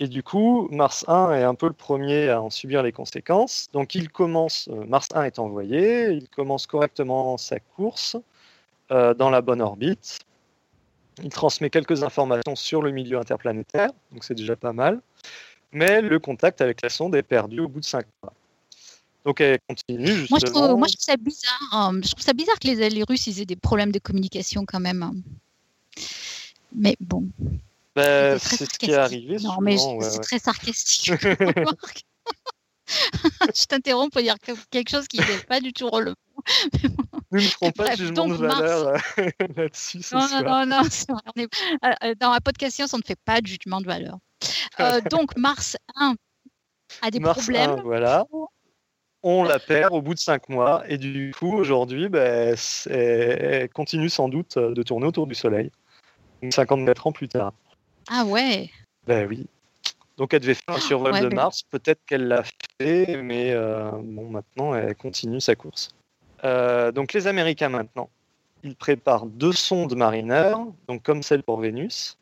Et 0.00 0.08
du 0.08 0.22
coup, 0.22 0.68
Mars 0.70 1.04
1 1.08 1.32
est 1.34 1.42
un 1.42 1.54
peu 1.54 1.66
le 1.66 1.74
premier 1.74 2.30
à 2.30 2.40
en 2.40 2.48
subir 2.48 2.82
les 2.82 2.92
conséquences. 2.92 3.68
Donc 3.72 3.94
il 3.94 4.08
commence, 4.08 4.68
euh, 4.72 4.86
Mars 4.86 5.08
1 5.14 5.24
est 5.24 5.38
envoyé, 5.38 6.10
il 6.10 6.28
commence 6.30 6.66
correctement 6.66 7.36
sa 7.36 7.60
course 7.60 8.16
euh, 8.90 9.12
dans 9.12 9.28
la 9.28 9.42
bonne 9.42 9.60
orbite. 9.60 10.20
Il 11.22 11.28
transmet 11.28 11.68
quelques 11.68 12.02
informations 12.02 12.56
sur 12.56 12.80
le 12.80 12.92
milieu 12.92 13.18
interplanétaire, 13.18 13.90
donc 14.10 14.24
c'est 14.24 14.34
déjà 14.34 14.56
pas 14.56 14.72
mal 14.72 15.02
mais 15.72 16.00
le 16.00 16.18
contact 16.18 16.60
avec 16.60 16.82
la 16.82 16.88
sonde 16.88 17.14
est 17.14 17.22
perdu 17.22 17.60
au 17.60 17.68
bout 17.68 17.80
de 17.80 17.84
5 17.84 18.04
mois. 18.22 18.32
Donc 19.24 19.40
elle 19.40 19.58
continue 19.68 20.06
justement. 20.06 20.26
Moi 20.30 20.38
je 20.40 20.46
trouve, 20.46 20.78
moi, 20.78 20.88
je 20.88 20.94
trouve 20.94 21.04
ça 21.04 21.16
bizarre. 21.16 21.68
Hein. 21.72 22.00
Je 22.02 22.10
trouve 22.10 22.24
ça 22.24 22.32
bizarre 22.32 22.58
que 22.58 22.68
les, 22.68 22.88
les, 22.88 23.02
Russes 23.02 23.26
ils 23.26 23.40
aient 23.40 23.46
des 23.46 23.56
problèmes 23.56 23.92
de 23.92 23.98
communication 23.98 24.64
quand 24.64 24.80
même. 24.80 25.02
Hein. 25.02 25.14
Mais 26.74 26.96
bon. 27.00 27.28
Ben, 27.94 28.38
c'est 28.38 28.72
ce 28.72 28.78
qui 28.78 28.90
est 28.90 28.94
arrivé. 28.94 29.36
Non, 29.42 29.60
mais 29.60 29.76
c'est 29.76 30.20
très 30.20 30.38
sarcastique. 30.38 31.12
je 33.54 33.64
t'interromps 33.66 34.10
pour 34.10 34.22
dire 34.22 34.36
quelque 34.70 34.90
chose 34.90 35.06
qui 35.06 35.18
n'est 35.18 35.44
pas 35.46 35.60
du 35.60 35.72
tout 35.72 35.88
relevant. 35.88 36.14
Nous 37.30 37.40
ne 37.40 37.46
ferons 37.46 37.70
pas 37.70 37.94
de 37.96 38.04
jugement 38.04 38.28
de 38.28 38.34
valeur 38.34 38.92
là-dessus. 39.56 40.00
Non, 40.12 40.26
non, 40.28 40.66
non, 40.66 40.82
non, 41.08 41.20
euh, 41.38 41.92
euh, 42.04 42.14
Dans 42.18 42.32
la 42.32 42.40
podcast, 42.40 42.82
on 42.92 42.98
ne 42.98 43.02
fait 43.02 43.18
pas 43.24 43.40
de 43.40 43.46
jugement 43.46 43.80
de 43.80 43.86
valeur. 43.86 44.18
Euh, 44.80 45.00
donc 45.10 45.36
Mars 45.36 45.76
1 45.96 46.14
a 47.02 47.10
des 47.10 47.20
problèmes. 47.20 47.80
voilà. 47.84 48.24
On 49.22 49.44
la 49.44 49.58
perd 49.58 49.92
au 49.92 50.00
bout 50.00 50.14
de 50.14 50.18
5 50.18 50.48
mois 50.48 50.82
et 50.88 50.96
du 50.96 51.32
coup 51.38 51.52
aujourd'hui, 51.52 52.08
ben, 52.08 52.56
elle 52.86 53.68
continue 53.68 54.08
sans 54.08 54.28
doute 54.28 54.56
de 54.56 54.82
tourner 54.82 55.06
autour 55.06 55.26
du 55.26 55.34
Soleil, 55.34 55.70
54 56.48 57.06
ans 57.06 57.12
plus 57.12 57.28
tard. 57.28 57.52
Ah 58.08 58.24
ouais. 58.24 58.70
Ben 59.06 59.28
oui. 59.28 59.46
Donc 60.20 60.34
elle 60.34 60.40
devait 60.40 60.54
faire 60.54 60.74
un 60.76 60.80
survol 60.80 61.18
de 61.18 61.34
Mars, 61.34 61.62
peut-être 61.62 62.00
qu'elle 62.06 62.28
l'a 62.28 62.42
fait, 62.78 63.22
mais 63.22 63.52
euh, 63.52 63.90
bon 63.90 64.28
maintenant 64.28 64.74
elle 64.74 64.94
continue 64.94 65.40
sa 65.40 65.54
course. 65.54 65.94
Euh, 66.44 66.92
donc 66.92 67.14
les 67.14 67.26
Américains 67.26 67.70
maintenant, 67.70 68.10
ils 68.62 68.76
préparent 68.76 69.24
deux 69.24 69.52
sondes 69.52 69.96
Mariner, 69.96 70.52
donc 70.88 71.02
comme 71.02 71.22
celle 71.22 71.42
pour 71.42 71.58
Vénus, 71.58 72.18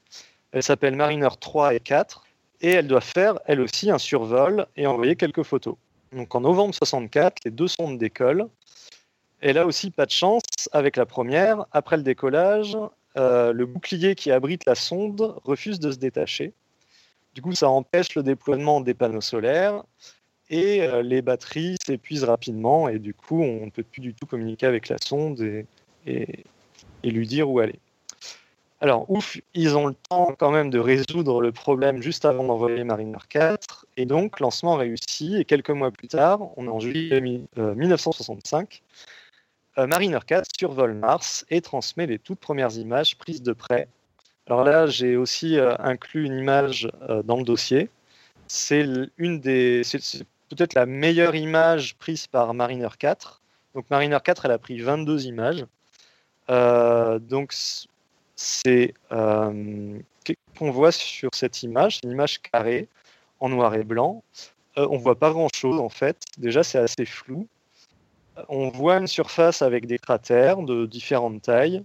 elle 0.53 0.63
s'appelle 0.63 0.97
Mariner 0.97 1.29
3 1.39 1.75
et 1.75 1.81
4 1.81 2.25
et 2.61 2.71
elle 2.71 2.87
doit 2.87 3.01
faire 3.01 3.39
elle 3.47 3.61
aussi 3.61 3.91
un 3.91 3.99
survol 3.99 4.67
et 4.77 4.87
envoyer 4.87 5.17
quelques 5.17 5.43
photos. 5.43 5.77
Donc 6.13 6.35
en 6.35 6.41
novembre 6.41 6.75
64, 6.75 7.45
les 7.45 7.51
deux 7.51 7.69
sondes 7.69 7.99
décollent. 7.99 8.49
Et 9.43 9.53
là 9.53 9.67
aussi, 9.67 9.91
pas 9.91 10.07
de 10.07 10.11
chance 10.11 10.43
avec 10.73 10.97
la 10.97 11.07
première. 11.07 11.67
Après 11.71 11.97
le 11.97 12.03
décollage, 12.03 12.77
euh, 13.17 13.53
le 13.53 13.67
bouclier 13.67 14.15
qui 14.15 14.33
abrite 14.33 14.65
la 14.67 14.75
sonde 14.75 15.37
refuse 15.45 15.79
de 15.79 15.93
se 15.93 15.99
détacher. 15.99 16.53
Du 17.35 17.43
coup, 17.43 17.53
ça 17.53 17.69
empêche 17.69 18.15
le 18.17 18.23
déploiement 18.23 18.81
des 18.81 18.95
panneaux 18.95 19.21
solaires. 19.21 19.85
et 20.51 20.81
les 21.03 21.21
batteries 21.21 21.77
s'épuisent 21.85 22.25
rapidement 22.25 22.89
et 22.89 22.99
du 22.99 23.13
coup 23.13 23.43
on 23.43 23.67
ne 23.67 23.71
peut 23.71 23.83
plus 23.83 24.01
du 24.01 24.15
tout 24.15 24.25
communiquer 24.25 24.65
avec 24.65 24.89
la 24.89 24.97
sonde 24.97 25.43
et, 25.43 25.67
et 27.03 27.11
lui 27.11 27.27
dire 27.27 27.51
où 27.51 27.59
aller. 27.61 27.79
Alors, 28.81 29.11
ouf, 29.11 29.39
ils 29.55 29.77
ont 29.77 29.89
le 29.89 29.95
temps 29.95 30.37
quand 30.39 30.53
même 30.53 30.71
de 30.71 30.79
résoudre 30.79 31.41
le 31.41 31.51
problème 31.51 32.01
juste 32.01 32.25
avant 32.25 32.45
d'envoyer 32.45 32.85
Mariner 32.85 33.19
4. 33.29 33.87
Et 33.97 34.07
donc, 34.07 34.39
lancement 34.39 34.77
réussi. 34.77 35.37
Et 35.37 35.45
quelques 35.45 35.71
mois 35.71 35.91
plus 35.91 36.07
tard, 36.07 36.57
on 36.57 36.67
est 36.67 36.71
en 36.71 36.79
juillet 36.79 37.21
1965, 37.57 38.83
euh, 39.77 39.83
euh, 39.83 39.87
Mariner 39.89 40.21
4 40.25 40.47
survole 40.57 40.95
Mars 40.95 41.45
et 41.51 41.61
transmet 41.61 42.07
les 42.07 42.21
toutes 42.21 42.39
premières 42.39 42.77
images 42.77 43.19
prises 43.19 43.43
de 43.43 43.53
près. 43.53 43.89
Alors 44.47 44.63
là, 44.63 44.87
j'ai 44.87 45.17
aussi 45.17 45.59
euh, 45.59 45.75
inclus 45.81 46.25
une 46.25 46.39
image 46.39 46.89
dans 47.25 47.37
le 47.37 47.45
dossier. 47.45 47.91
C'est 48.47 48.87
une 49.19 49.41
des, 49.41 49.83
peut-être 50.51 50.75
la 50.75 50.87
meilleure 50.87 51.35
image 51.35 51.97
prise 51.97 52.29
par 52.29 52.55
Mariner 52.55 52.89
4. 52.97 53.43
Donc 53.75 53.91
Mariner 53.91 54.19
4, 54.23 54.45
elle 54.45 54.53
a 54.53 54.59
pris 54.59 54.81
22 54.81 55.27
images. 55.27 55.67
donc 56.49 57.53
c'est 58.39 58.95
euh, 59.11 59.99
qu'on 60.57 60.71
voit 60.71 60.93
sur 60.93 61.31
cette 61.35 61.65
image, 61.65 61.99
une 62.05 62.13
image 62.13 62.41
carrée 62.41 62.87
en 63.41 63.49
noir 63.49 63.75
et 63.75 63.83
blanc. 63.83 64.23
Euh, 64.79 64.87
on 64.91 64.97
voit 64.97 65.19
pas 65.19 65.31
grand-chose 65.31 65.81
en 65.81 65.89
fait. 65.89 66.23
Déjà, 66.39 66.63
c'est 66.63 66.79
assez 66.79 67.05
flou. 67.05 67.49
On 68.49 68.69
voit 68.69 68.99
une 68.99 69.09
surface 69.09 69.61
avec 69.61 69.87
des 69.87 69.99
cratères 69.99 70.59
de 70.59 70.87
différentes 70.87 71.43
tailles. 71.43 71.83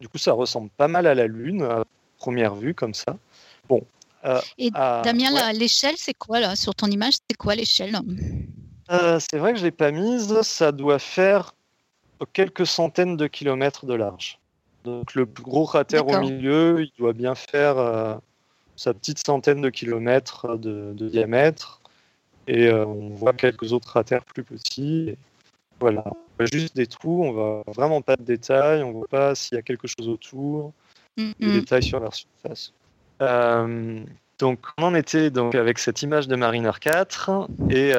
Du 0.00 0.08
coup, 0.08 0.18
ça 0.18 0.32
ressemble 0.32 0.68
pas 0.68 0.86
mal 0.86 1.06
à 1.06 1.14
la 1.14 1.26
Lune 1.26 1.62
à 1.62 1.84
première 2.18 2.54
vue 2.54 2.74
comme 2.74 2.92
ça. 2.92 3.16
Bon. 3.68 3.82
Euh, 4.26 4.40
et 4.58 4.70
Damien, 4.70 5.52
l'échelle, 5.54 5.94
c'est 5.96 6.12
quoi 6.12 6.40
là 6.40 6.56
sur 6.56 6.74
ton 6.74 6.88
image? 6.88 7.14
C'est 7.30 7.36
quoi 7.38 7.54
l'échelle? 7.54 7.98
Euh, 8.90 9.18
C'est 9.18 9.38
vrai 9.38 9.54
que 9.54 9.58
je 9.58 9.64
l'ai 9.64 9.70
pas 9.70 9.92
mise. 9.92 10.42
Ça 10.42 10.72
doit 10.72 10.98
faire 10.98 11.54
quelques 12.34 12.66
centaines 12.66 13.16
de 13.16 13.26
kilomètres 13.26 13.86
de 13.86 13.94
large. 13.94 14.38
Donc 14.88 15.14
le 15.14 15.26
plus 15.26 15.44
gros 15.44 15.66
cratère 15.66 16.08
au 16.08 16.18
milieu, 16.18 16.80
il 16.80 16.90
doit 16.98 17.12
bien 17.12 17.34
faire 17.34 17.76
euh, 17.78 18.14
sa 18.74 18.94
petite 18.94 19.24
centaine 19.24 19.60
de 19.60 19.68
kilomètres 19.68 20.56
de, 20.56 20.94
diamètre. 20.94 21.80
Et 22.46 22.68
euh, 22.68 22.86
on 22.86 23.10
voit 23.10 23.34
quelques 23.34 23.72
autres 23.74 23.86
cratères 23.86 24.24
plus 24.24 24.42
petits. 24.42 25.14
voilà, 25.80 26.02
on 26.06 26.16
voit 26.38 26.48
juste 26.50 26.74
des 26.74 26.86
trous, 26.86 27.22
on 27.22 27.32
voit 27.32 27.62
vraiment 27.66 28.00
pas 28.00 28.16
de 28.16 28.22
détails, 28.22 28.82
on 28.82 28.92
voit 28.92 29.08
pas 29.08 29.34
s'il 29.34 29.56
y 29.56 29.58
a 29.58 29.62
quelque 29.62 29.86
chose 29.86 30.08
autour, 30.08 30.72
des 31.18 31.34
détails 31.38 31.82
sur 31.82 32.00
leur 32.00 32.14
surface. 32.14 32.72
Euh, 33.20 34.00
donc, 34.38 34.60
on 34.78 34.84
en 34.84 34.94
était 34.94 35.30
donc 35.30 35.54
avec 35.54 35.78
cette 35.78 36.00
image 36.00 36.28
de 36.28 36.36
Mariner 36.36 36.70
4 36.80 37.48
et 37.68 37.92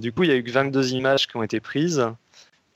du 0.00 0.12
coup, 0.12 0.24
il 0.24 0.30
y 0.30 0.32
a 0.32 0.36
eu 0.36 0.42
que 0.42 0.50
22 0.50 0.94
images 0.94 1.28
qui 1.28 1.36
ont 1.36 1.44
été 1.44 1.60
prises 1.60 2.04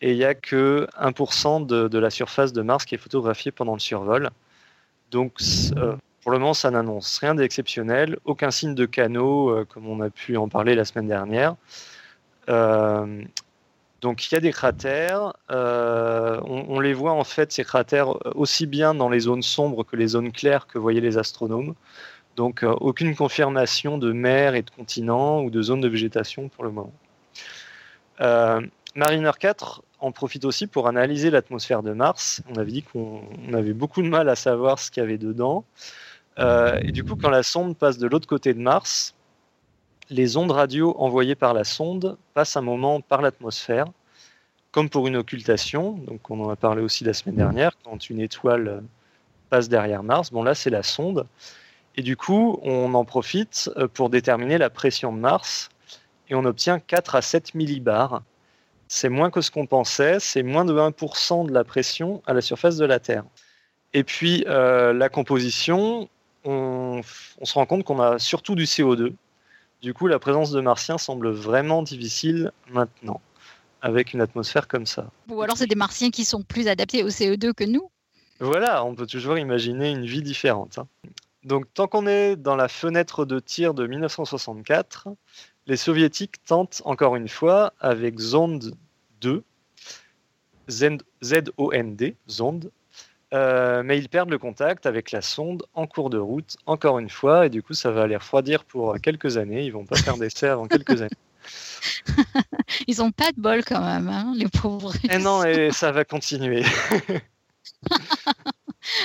et 0.02 0.10
il 0.10 0.16
n'y 0.16 0.24
a 0.24 0.34
que 0.34 0.88
1% 1.00 1.64
de, 1.64 1.98
la 1.98 2.10
surface 2.10 2.52
de 2.52 2.60
Mars 2.60 2.84
qui 2.84 2.96
est 2.96 2.98
photographiée 2.98 3.52
pendant 3.52 3.74
le 3.74 3.78
survol. 3.78 4.30
Donc 5.12 5.40
euh, 5.76 5.94
pour 6.22 6.32
le 6.32 6.38
moment, 6.38 6.54
ça 6.54 6.72
n'annonce 6.72 7.18
rien 7.18 7.36
d'exceptionnel, 7.36 8.18
aucun 8.24 8.50
signe 8.50 8.74
de 8.74 8.84
canaux, 8.84 9.50
euh, 9.50 9.64
comme 9.64 9.86
on 9.86 10.00
a 10.00 10.10
pu 10.10 10.36
en 10.36 10.48
parler 10.48 10.74
la 10.74 10.84
semaine 10.84 11.06
dernière. 11.06 11.54
Euh, 12.48 13.22
donc 14.00 14.26
il 14.26 14.34
y 14.34 14.36
a 14.36 14.40
des 14.40 14.50
cratères, 14.50 15.32
on, 15.48 16.64
on, 16.68 16.80
les 16.80 16.92
voit 16.92 17.12
en 17.12 17.22
fait 17.22 17.52
ces 17.52 17.62
cratères 17.62 18.08
aussi 18.36 18.66
bien 18.66 18.94
dans 18.94 19.08
les 19.08 19.20
zones 19.20 19.42
sombres 19.42 19.84
que 19.84 19.94
les 19.94 20.08
zones 20.08 20.32
claires 20.32 20.66
que 20.66 20.78
voyaient 20.78 21.00
les 21.00 21.18
astronomes. 21.18 21.74
Donc 22.34 22.64
aucune 22.64 23.14
confirmation 23.14 23.98
de 23.98 24.10
mer 24.10 24.56
et 24.56 24.62
de 24.62 24.70
continent 24.70 25.42
ou 25.44 25.50
de 25.50 25.62
zone 25.62 25.80
de 25.80 25.86
végétation 25.86 26.48
pour 26.48 26.64
le 26.64 26.72
moment. 26.72 26.92
Mariner 28.94 29.30
4 29.38 29.82
en 30.00 30.12
profite 30.12 30.44
aussi 30.44 30.66
pour 30.66 30.86
analyser 30.86 31.30
l'atmosphère 31.30 31.82
de 31.82 31.92
Mars. 31.92 32.42
On 32.50 32.56
avait 32.56 32.72
dit 32.72 32.82
qu'on 32.82 33.22
avait 33.54 33.72
beaucoup 33.72 34.02
de 34.02 34.08
mal 34.08 34.28
à 34.28 34.36
savoir 34.36 34.78
ce 34.78 34.90
qu'il 34.90 35.02
y 35.02 35.04
avait 35.04 35.18
dedans. 35.18 35.64
Euh, 36.38 36.78
et 36.82 36.92
du 36.92 37.02
coup, 37.02 37.16
quand 37.16 37.30
la 37.30 37.42
sonde 37.42 37.76
passe 37.76 37.96
de 37.98 38.06
l'autre 38.06 38.26
côté 38.26 38.52
de 38.52 38.60
Mars, 38.60 39.14
les 40.10 40.36
ondes 40.36 40.50
radio 40.50 40.94
envoyées 40.98 41.34
par 41.34 41.54
la 41.54 41.64
sonde 41.64 42.18
passent 42.34 42.56
un 42.56 42.62
moment 42.62 43.00
par 43.00 43.22
l'atmosphère, 43.22 43.86
comme 44.72 44.90
pour 44.90 45.06
une 45.06 45.16
occultation. 45.16 45.92
Donc, 45.92 46.30
on 46.30 46.44
en 46.44 46.50
a 46.50 46.56
parlé 46.56 46.82
aussi 46.82 47.04
la 47.04 47.14
semaine 47.14 47.36
dernière, 47.36 47.72
quand 47.84 48.10
une 48.10 48.20
étoile 48.20 48.82
passe 49.48 49.70
derrière 49.70 50.02
Mars. 50.02 50.30
Bon, 50.30 50.42
là, 50.42 50.54
c'est 50.54 50.70
la 50.70 50.82
sonde. 50.82 51.26
Et 51.96 52.02
du 52.02 52.16
coup, 52.16 52.58
on 52.62 52.92
en 52.92 53.04
profite 53.06 53.70
pour 53.94 54.10
déterminer 54.10 54.58
la 54.58 54.68
pression 54.68 55.12
de 55.14 55.18
Mars. 55.18 55.70
Et 56.28 56.34
on 56.34 56.44
obtient 56.44 56.78
4 56.78 57.14
à 57.14 57.22
7 57.22 57.54
millibars 57.54 58.22
c'est 58.94 59.08
moins 59.08 59.30
que 59.30 59.40
ce 59.40 59.50
qu'on 59.50 59.64
pensait, 59.64 60.20
c'est 60.20 60.42
moins 60.42 60.66
de 60.66 60.74
1% 60.74 61.46
de 61.46 61.52
la 61.52 61.64
pression 61.64 62.22
à 62.26 62.34
la 62.34 62.42
surface 62.42 62.76
de 62.76 62.84
la 62.84 63.00
Terre. 63.00 63.24
Et 63.94 64.04
puis 64.04 64.44
euh, 64.46 64.92
la 64.92 65.08
composition, 65.08 66.10
on, 66.44 67.00
se 67.42 67.54
rend 67.54 67.64
compte 67.64 67.84
qu'on 67.84 68.02
a 68.02 68.18
surtout 68.18 68.54
du 68.54 68.64
CO2. 68.64 69.14
Du 69.80 69.94
coup, 69.94 70.08
la 70.08 70.18
présence 70.18 70.50
de 70.50 70.60
martiens 70.60 70.98
semble 70.98 71.30
vraiment 71.30 71.82
difficile 71.82 72.52
maintenant, 72.68 73.22
avec 73.80 74.12
une 74.12 74.20
atmosphère 74.20 74.68
comme 74.68 74.84
ça. 74.84 75.06
Ou 75.30 75.40
alors 75.40 75.56
c'est 75.56 75.66
des 75.66 75.74
martiens 75.74 76.10
qui 76.10 76.26
sont 76.26 76.42
plus 76.42 76.68
adaptés 76.68 77.02
au 77.02 77.08
CO2 77.08 77.54
que 77.54 77.64
nous 77.64 77.90
Voilà, 78.40 78.84
on 78.84 78.94
peut 78.94 79.06
toujours 79.06 79.38
imaginer 79.38 79.90
une 79.90 80.04
vie 80.04 80.22
différente. 80.22 80.76
Hein. 80.76 80.86
Donc 81.44 81.64
tant 81.72 81.86
qu'on 81.86 82.06
est 82.06 82.36
dans 82.36 82.56
la 82.56 82.68
fenêtre 82.68 83.24
de 83.24 83.40
tir 83.40 83.72
de 83.72 83.86
1964, 83.86 85.08
les 85.66 85.78
soviétiques 85.78 86.44
tentent 86.44 86.82
encore 86.84 87.16
une 87.16 87.28
fois 87.28 87.72
avec 87.80 88.18
Zond 88.18 88.58
2, 89.22 89.42
Z-O-N-D, 90.68 92.16
Zond, 92.28 92.60
euh, 93.32 93.82
mais 93.82 93.98
ils 93.98 94.08
perdent 94.08 94.30
le 94.30 94.38
contact 94.38 94.84
avec 94.84 95.10
la 95.10 95.22
sonde 95.22 95.64
en 95.74 95.86
cours 95.86 96.10
de 96.10 96.18
route, 96.18 96.56
encore 96.66 96.98
une 96.98 97.08
fois, 97.08 97.46
et 97.46 97.50
du 97.50 97.62
coup 97.62 97.74
ça 97.74 97.90
va 97.90 98.06
les 98.06 98.16
refroidir 98.16 98.64
pour 98.64 98.98
quelques 99.00 99.38
années, 99.38 99.64
ils 99.64 99.72
vont 99.72 99.86
pas 99.86 99.96
faire 99.96 100.18
d'essai 100.18 100.48
avant 100.48 100.66
quelques 100.66 101.00
années. 101.00 101.10
ils 102.86 103.02
ont 103.02 103.10
pas 103.10 103.32
de 103.32 103.40
bol 103.40 103.64
quand 103.64 103.80
même, 103.80 104.08
hein, 104.08 104.32
les 104.36 104.48
pauvres. 104.48 104.94
Et 105.04 105.14
eh 105.14 105.18
non, 105.18 105.44
et 105.44 105.70
ça 105.72 105.92
va 105.92 106.04
continuer. 106.04 106.64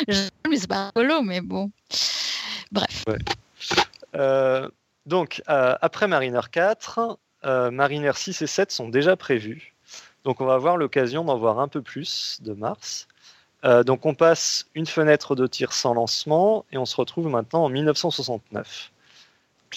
mais 0.08 0.58
c'est 0.58 0.68
pas 0.68 0.92
rigolo, 0.96 1.22
mais 1.22 1.42
bon. 1.42 1.72
Bref. 2.72 3.06
Euh, 4.16 4.70
donc, 5.06 5.42
euh, 5.50 5.76
après 5.82 6.08
Mariner 6.08 6.42
4, 6.52 7.20
euh, 7.46 7.72
Mariner 7.72 8.12
6 8.14 8.42
et 8.42 8.48
7 8.48 8.72
sont 8.72 8.90
déjà 8.90 9.16
prévus. 9.16 9.74
Donc, 10.28 10.42
on 10.42 10.46
va 10.46 10.56
avoir 10.56 10.76
l'occasion 10.76 11.24
d'en 11.24 11.38
voir 11.38 11.58
un 11.62 11.70
peu 11.70 11.82
plus 11.82 12.40
de 12.42 12.52
Mars. 12.52 13.08
Euh, 13.64 13.86
donc, 13.86 14.06
on 14.06 14.14
passe 14.14 14.68
une 14.76 14.86
fenêtre 14.86 15.36
de 15.36 15.48
tir 15.48 15.72
sans 15.72 15.94
lancement 15.94 16.66
et 16.74 16.78
on 16.78 16.84
se 16.84 16.98
retrouve 16.98 17.30
maintenant 17.30 17.64
en 17.64 17.70
1969. 17.70 18.92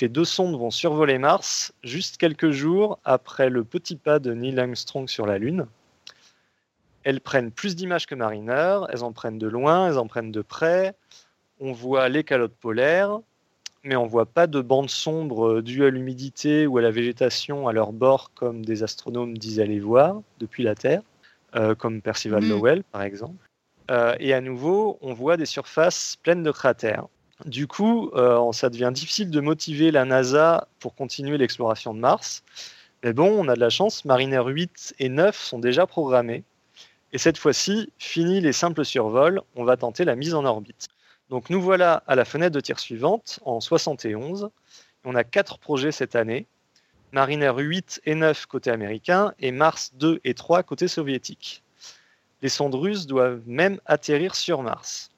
les 0.00 0.08
deux 0.08 0.24
sondes 0.24 0.58
vont 0.58 0.72
survoler 0.72 1.18
Mars 1.18 1.72
juste 1.84 2.16
quelques 2.16 2.50
jours 2.50 2.98
après 3.04 3.48
le 3.48 3.62
petit 3.62 3.94
pas 3.94 4.18
de 4.18 4.34
Neil 4.34 4.58
Armstrong 4.58 5.08
sur 5.08 5.24
la 5.24 5.38
Lune. 5.38 5.68
Elles 7.04 7.20
prennent 7.20 7.52
plus 7.52 7.76
d'images 7.76 8.06
que 8.06 8.16
Mariner, 8.16 8.80
elles 8.88 9.04
en 9.04 9.12
prennent 9.12 9.38
de 9.38 9.46
loin, 9.46 9.86
elles 9.86 9.98
en 9.98 10.08
prennent 10.08 10.32
de 10.32 10.42
près. 10.42 10.96
On 11.60 11.70
voit 11.70 12.08
les 12.08 12.24
calottes 12.24 12.56
polaires, 12.56 13.20
mais 13.84 13.96
on 13.96 14.06
voit 14.06 14.26
pas 14.26 14.46
de 14.46 14.60
bandes 14.60 14.90
sombres 14.90 15.48
euh, 15.48 15.62
dues 15.62 15.84
à 15.84 15.90
l'humidité 15.90 16.66
ou 16.66 16.78
à 16.78 16.82
la 16.82 16.90
végétation 16.90 17.68
à 17.68 17.72
leur 17.72 17.92
bord 17.92 18.32
comme 18.34 18.64
des 18.64 18.82
astronomes 18.82 19.36
disaient 19.38 19.66
les 19.66 19.80
voir 19.80 20.20
depuis 20.38 20.62
la 20.62 20.74
Terre, 20.74 21.02
euh, 21.56 21.74
comme 21.74 22.02
Percival 22.02 22.44
mm. 22.44 22.48
Lowell 22.48 22.82
par 22.84 23.02
exemple. 23.02 23.48
Euh, 23.90 24.14
et 24.20 24.34
à 24.34 24.40
nouveau, 24.40 24.98
on 25.00 25.14
voit 25.14 25.36
des 25.36 25.46
surfaces 25.46 26.16
pleines 26.22 26.42
de 26.42 26.50
cratères. 26.50 27.06
Du 27.46 27.66
coup, 27.66 28.10
ça 28.52 28.68
devient 28.68 28.90
difficile 28.92 29.30
de 29.30 29.40
motiver 29.40 29.90
la 29.90 30.04
NASA 30.04 30.68
pour 30.78 30.94
continuer 30.94 31.38
l'exploration 31.38 31.94
de 31.94 31.98
Mars. 31.98 32.44
Mais 33.02 33.14
bon, 33.14 33.30
on 33.30 33.48
a 33.48 33.54
de 33.54 33.60
la 33.60 33.70
chance, 33.70 34.04
Mariner 34.04 34.42
8 34.46 34.96
et 34.98 35.08
9 35.08 35.34
sont 35.34 35.58
déjà 35.58 35.86
programmés. 35.86 36.44
Et 37.14 37.18
cette 37.18 37.38
fois-ci, 37.38 37.90
fini 37.98 38.42
les 38.42 38.52
simples 38.52 38.84
survols, 38.84 39.40
on 39.56 39.64
va 39.64 39.78
tenter 39.78 40.04
la 40.04 40.16
mise 40.16 40.34
en 40.34 40.44
orbite. 40.44 40.88
Donc 41.30 41.48
nous 41.48 41.62
voilà 41.62 42.02
à 42.08 42.16
la 42.16 42.24
fenêtre 42.24 42.54
de 42.56 42.60
tir 42.60 42.80
suivante, 42.80 43.38
en 43.44 43.60
71. 43.60 44.50
On 45.04 45.14
a 45.14 45.22
quatre 45.22 45.58
projets 45.58 45.92
cette 45.92 46.16
année. 46.16 46.46
Mariner 47.12 47.52
8 47.56 48.02
et 48.04 48.16
9 48.16 48.46
côté 48.46 48.70
américain 48.70 49.32
et 49.38 49.52
Mars 49.52 49.92
2 49.94 50.20
et 50.24 50.34
3 50.34 50.64
côté 50.64 50.88
soviétique. 50.88 51.62
Les 52.42 52.48
sondes 52.48 52.74
russes 52.74 53.06
doivent 53.06 53.42
même 53.46 53.80
atterrir 53.86 54.34
sur 54.34 54.62
Mars. 54.62 55.10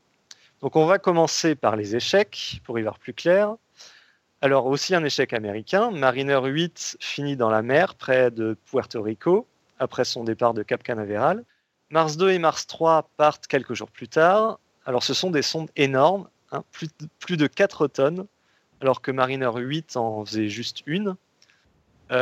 Donc 0.61 0.77
on 0.77 0.85
va 0.85 0.99
commencer 0.99 1.55
par 1.55 1.77
les 1.77 1.97
échecs, 1.97 2.61
pour 2.65 2.79
y 2.79 2.83
voir 2.83 2.99
plus 2.99 3.15
clair. 3.15 3.57
Alors 4.43 4.67
aussi 4.67 4.95
un 4.95 5.05
échec 5.05 5.33
américain, 5.33 5.91
Mariner 5.91 6.41
8 6.45 6.99
finit 7.01 7.37
dans 7.37 7.51
la 7.51 7.63
mer 7.63 7.95
près 7.95 8.31
de 8.31 8.57
Puerto 8.67 9.01
Rico, 9.01 9.47
après 9.79 10.05
son 10.05 10.25
départ 10.25 10.53
de 10.53 10.63
Cap 10.63 10.83
Canaveral. 10.83 11.45
Mars 11.91 12.19
2 12.19 12.33
et 12.33 12.39
Mars 12.39 12.67
3 12.67 13.09
partent 13.17 13.47
quelques 13.47 13.75
jours 13.75 13.91
plus 13.91 14.09
tard, 14.09 14.59
alors 14.87 15.03
ce 15.03 15.15
sont 15.15 15.31
des 15.31 15.43
sondes 15.43 15.71
énormes, 15.77 16.29
hein, 16.51 16.65
plus, 16.73 16.89
de, 16.89 17.09
plus, 17.19 17.37
de 17.37 17.47
4 17.47 17.87
tonnes, 17.89 18.27
alors 18.81 19.01
que 19.01 19.11
Mariner 19.11 19.51
8 19.55 19.97
en 19.97 20.25
faisait 20.25 20.49
juste 20.49 20.83
une. 20.87 21.17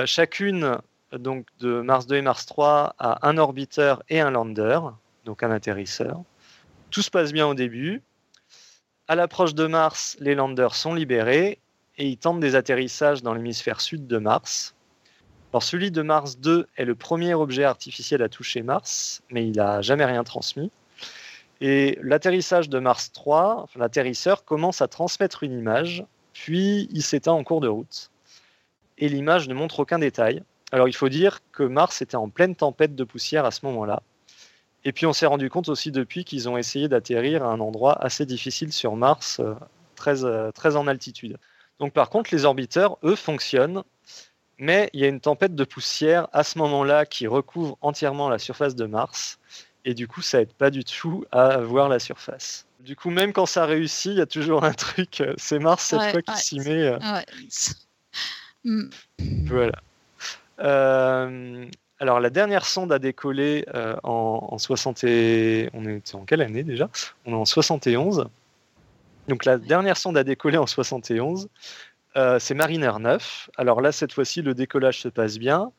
chacune 0.04 0.78
donc 1.12 1.46
de 1.58 1.80
Mars 1.80 2.06
2 2.06 2.16
et 2.16 2.22
Mars 2.22 2.46
3 2.46 2.94
a 2.98 3.28
un 3.28 3.38
orbiteur 3.38 4.02
et 4.08 4.20
un 4.20 4.30
lander, 4.30 4.80
donc 5.24 5.42
un 5.42 5.50
atterrisseur. 5.50 6.22
Tout 6.90 7.02
se 7.02 7.10
passe 7.10 7.32
bien 7.32 7.46
au 7.46 7.54
début. 7.54 8.02
À 9.08 9.14
l'approche 9.14 9.54
de 9.54 9.66
Mars, 9.66 10.16
les 10.20 10.34
landers 10.34 10.74
sont 10.74 10.94
libérés 10.94 11.58
et 11.98 12.06
ils 12.06 12.16
tentent 12.16 12.40
des 12.40 12.54
atterrissages 12.54 13.22
dans 13.22 13.34
l'hémisphère 13.34 13.80
sud 13.80 14.06
de 14.06 14.18
Mars. 14.18 14.74
Alors 15.52 15.62
celui 15.62 15.90
de 15.90 16.02
Mars 16.02 16.38
2 16.38 16.68
est 16.76 16.84
le 16.84 16.94
premier 16.94 17.34
objet 17.34 17.64
artificiel 17.64 18.22
à 18.22 18.28
toucher 18.28 18.62
Mars, 18.62 19.22
mais 19.30 19.46
il 19.46 19.56
n'a 19.56 19.82
jamais 19.82 20.04
rien 20.04 20.22
transmis. 20.22 20.70
Et 21.60 21.98
l'atterrissage 22.02 22.68
de 22.68 22.78
Mars 22.78 23.12
3, 23.12 23.66
l'atterrisseur 23.76 24.44
commence 24.44 24.80
à 24.80 24.88
transmettre 24.88 25.42
une 25.42 25.58
image, 25.58 26.04
puis 26.32 26.88
il 26.90 27.02
s'éteint 27.02 27.32
en 27.32 27.44
cours 27.44 27.60
de 27.60 27.68
route. 27.68 28.10
Et 28.96 29.08
l'image 29.08 29.48
ne 29.48 29.54
montre 29.54 29.80
aucun 29.80 29.98
détail. 29.98 30.42
Alors 30.72 30.88
il 30.88 30.94
faut 30.94 31.08
dire 31.08 31.40
que 31.52 31.62
Mars 31.62 32.00
était 32.00 32.16
en 32.16 32.30
pleine 32.30 32.54
tempête 32.54 32.94
de 32.94 33.04
poussière 33.04 33.44
à 33.44 33.50
ce 33.50 33.66
moment-là. 33.66 34.02
Et 34.84 34.92
puis 34.92 35.04
on 35.04 35.12
s'est 35.12 35.26
rendu 35.26 35.50
compte 35.50 35.68
aussi 35.68 35.90
depuis 35.92 36.24
qu'ils 36.24 36.48
ont 36.48 36.56
essayé 36.56 36.88
d'atterrir 36.88 37.44
à 37.44 37.48
un 37.48 37.60
endroit 37.60 38.02
assez 38.02 38.24
difficile 38.24 38.72
sur 38.72 38.96
Mars, 38.96 39.40
euh, 39.40 39.54
très, 39.94 40.24
euh, 40.24 40.50
très 40.52 40.76
en 40.76 40.86
altitude. 40.86 41.36
Donc 41.78 41.92
par 41.92 42.08
contre, 42.08 42.30
les 42.32 42.46
orbiteurs, 42.46 42.96
eux, 43.04 43.16
fonctionnent, 43.16 43.82
mais 44.58 44.88
il 44.94 45.00
y 45.00 45.04
a 45.04 45.08
une 45.08 45.20
tempête 45.20 45.54
de 45.54 45.64
poussière 45.64 46.28
à 46.32 46.44
ce 46.44 46.58
moment-là 46.58 47.04
qui 47.04 47.26
recouvre 47.26 47.76
entièrement 47.82 48.28
la 48.30 48.38
surface 48.38 48.74
de 48.74 48.86
Mars, 48.86 49.38
et 49.84 49.94
du 49.94 50.06
coup, 50.06 50.22
ça 50.22 50.40
aide 50.40 50.52
pas 50.52 50.70
du 50.70 50.84
tout 50.84 51.24
à 51.32 51.58
voir 51.58 51.88
la 51.88 51.98
surface. 51.98 52.66
Du 52.80 52.96
coup, 52.96 53.10
même 53.10 53.32
quand 53.32 53.46
ça 53.46 53.66
réussit, 53.66 54.12
il 54.12 54.18
y 54.18 54.20
a 54.20 54.26
toujours 54.26 54.64
un 54.64 54.72
truc, 54.72 55.20
euh, 55.20 55.34
c'est 55.36 55.58
Mars 55.58 55.84
cette 55.84 56.10
fois 56.10 56.22
qui 56.22 56.36
s'y 56.36 56.60
met. 56.60 56.98
Mm. 58.64 58.90
Voilà. 59.46 59.80
Alors, 62.00 62.18
la 62.18 62.30
dernière 62.30 62.64
sonde 62.64 62.92
a 62.92 62.98
décollé 62.98 63.66
euh, 63.74 63.94
en, 64.02 64.56
60 64.56 65.04
On 65.04 65.86
est 65.86 66.14
en 66.14 66.24
quelle 66.24 66.40
année 66.40 66.62
déjà? 66.62 66.88
On 67.26 67.32
est 67.32 67.36
en 67.36 67.44
71. 67.44 68.26
Donc, 69.28 69.44
la 69.44 69.58
dernière 69.58 69.98
sonde 69.98 70.16
a 70.16 70.24
décollé 70.24 70.56
en 70.56 70.66
71. 70.66 71.50
Euh, 72.16 72.38
c'est 72.38 72.54
Mariner 72.54 72.92
9. 72.98 73.50
Alors 73.58 73.82
là, 73.82 73.92
cette 73.92 74.14
fois-ci, 74.14 74.40
le 74.40 74.54
décollage 74.54 75.00
se 75.00 75.08
passe 75.08 75.38
bien. 75.38 75.72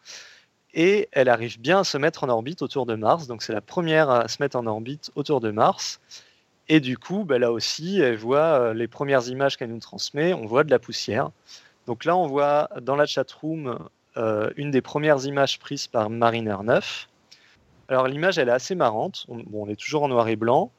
Et 0.73 1.09
elle 1.11 1.29
arrive 1.29 1.59
bien 1.59 1.79
à 1.79 1.83
se 1.83 1.97
mettre 1.97 2.23
en 2.23 2.29
orbite 2.29 2.61
autour 2.61 2.85
de 2.85 2.95
Mars. 2.95 3.27
Donc, 3.27 3.43
c'est 3.43 3.53
la 3.53 3.61
première 3.61 4.09
à 4.09 4.27
se 4.27 4.41
mettre 4.41 4.57
en 4.57 4.65
orbite 4.65 5.11
autour 5.15 5.41
de 5.41 5.51
Mars. 5.51 5.99
Et 6.69 6.79
du 6.79 6.97
coup, 6.97 7.25
bah, 7.25 7.37
là 7.37 7.51
aussi, 7.51 7.99
elle 7.99 8.15
voit 8.15 8.37
euh, 8.37 8.73
les 8.73 8.87
premières 8.87 9.27
images 9.27 9.57
qu'elle 9.57 9.71
nous 9.71 9.79
transmet. 9.79 10.33
On 10.33 10.45
voit 10.45 10.63
de 10.63 10.71
la 10.71 10.79
poussière. 10.79 11.31
Donc 11.85 12.05
là, 12.05 12.15
on 12.15 12.27
voit 12.27 12.69
dans 12.81 12.95
la 12.95 13.05
chatroom 13.05 13.77
euh, 14.17 14.49
une 14.55 14.71
des 14.71 14.81
premières 14.81 15.25
images 15.25 15.59
prises 15.59 15.87
par 15.87 16.09
Mariner 16.09 16.55
9. 16.63 17.09
Alors 17.89 18.07
l'image, 18.07 18.37
elle 18.37 18.47
est 18.47 18.53
assez 18.53 18.75
marrante. 18.75 19.25
On, 19.27 19.43
on 19.53 19.67
est 19.67 19.75
toujours 19.75 20.03
en 20.03 20.07
noir 20.07 20.27
et 20.29 20.35
blanc. 20.35 20.71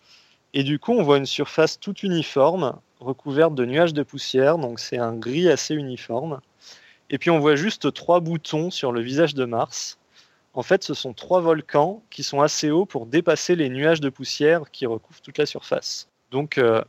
Et 0.54 0.62
du 0.62 0.78
coup, 0.78 0.92
on 0.92 1.02
voit 1.02 1.18
une 1.18 1.26
surface 1.26 1.78
toute 1.78 2.02
uniforme, 2.02 2.78
recouverte 3.00 3.54
de 3.54 3.64
nuages 3.64 3.94
de 3.94 4.02
poussière. 4.02 4.58
Donc 4.58 4.80
c'est 4.80 4.98
un 4.98 5.14
gris 5.14 5.50
assez 5.50 5.74
uniforme. 5.74 6.40
Et 7.12 7.18
puis 7.18 7.30
on 7.30 7.38
voit 7.38 7.56
juste 7.56 7.92
trois 7.92 8.20
boutons 8.20 8.70
sur 8.70 8.90
le 8.90 9.02
visage 9.02 9.34
de 9.34 9.44
Mars. 9.44 9.98
En 10.54 10.62
fait, 10.62 10.82
ce 10.82 10.94
sont 10.94 11.12
trois 11.12 11.40
volcans 11.40 12.02
qui 12.10 12.22
sont 12.22 12.40
assez 12.40 12.70
hauts 12.70 12.86
pour 12.86 13.06
dépasser 13.06 13.54
les 13.54 13.68
nuages 13.68 14.00
de 14.00 14.08
poussière 14.08 14.70
qui 14.70 14.86
recouvrent 14.86 15.20
toute 15.20 15.38
la 15.38 15.46
surface. 15.46 16.08
Donc 16.30 16.56
euh, 16.56 16.82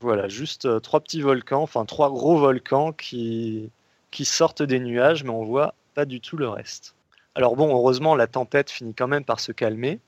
voilà, 0.00 0.28
juste 0.28 0.66
euh, 0.66 0.80
trois 0.80 1.00
petits 1.00 1.20
volcans, 1.20 1.62
enfin 1.62 1.84
trois 1.84 2.10
gros 2.10 2.36
volcans 2.36 2.92
qui, 2.92 3.70
sortent 4.12 4.62
des 4.62 4.80
nuages, 4.80 5.22
mais 5.22 5.30
on 5.30 5.44
voit 5.44 5.74
pas 5.94 6.04
du 6.04 6.20
tout 6.20 6.36
le 6.36 6.48
reste. 6.48 6.96
Alors 7.36 7.54
bon, 7.54 7.72
heureusement, 7.72 8.16
la 8.16 8.26
tempête 8.26 8.70
finit 8.70 8.94
quand 8.94 9.08
même 9.08 9.24
par 9.24 9.38
se 9.38 9.52
calmer. 9.52 10.00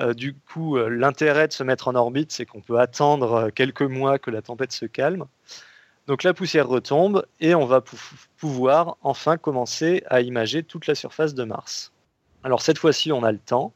Euh, 0.00 0.14
du 0.14 0.34
coup, 0.34 0.78
l'intérêt 0.78 1.48
de 1.48 1.52
se 1.52 1.62
mettre 1.62 1.88
en 1.88 1.94
orbite, 1.94 2.32
c'est 2.32 2.46
qu'on 2.46 2.62
peut 2.62 2.78
attendre 2.78 3.50
quelques 3.50 3.82
mois 3.82 4.18
que 4.18 4.30
la 4.30 4.40
tempête 4.40 4.72
se 4.72 4.86
calme. 4.86 5.26
Donc 6.08 6.22
la 6.22 6.32
poussière 6.32 6.66
retombe 6.66 7.26
et 7.38 7.54
on 7.54 7.66
va 7.66 7.84
pouvoir 8.38 8.96
enfin 9.02 9.36
commencer 9.36 10.02
à 10.06 10.22
imager 10.22 10.62
toute 10.62 10.86
la 10.86 10.94
surface 10.94 11.34
de 11.34 11.44
Mars. 11.44 11.92
Alors 12.42 12.62
cette 12.62 12.78
fois-ci, 12.78 13.12
on 13.12 13.22
a 13.22 13.30
le 13.30 13.38
temps. 13.38 13.74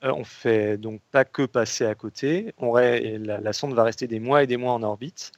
on 0.00 0.24
fait 0.24 0.78
donc 0.78 1.02
pas 1.10 1.26
que 1.26 1.42
passer 1.42 1.84
à 1.84 1.94
côté. 1.94 2.54
On 2.56 2.74
la, 2.74 3.52
sonde 3.52 3.74
va 3.74 3.84
rester 3.84 4.06
des 4.06 4.18
mois 4.18 4.42
et 4.42 4.46
des 4.46 4.56
mois 4.56 4.72
en 4.72 4.82
orbite 4.82 5.32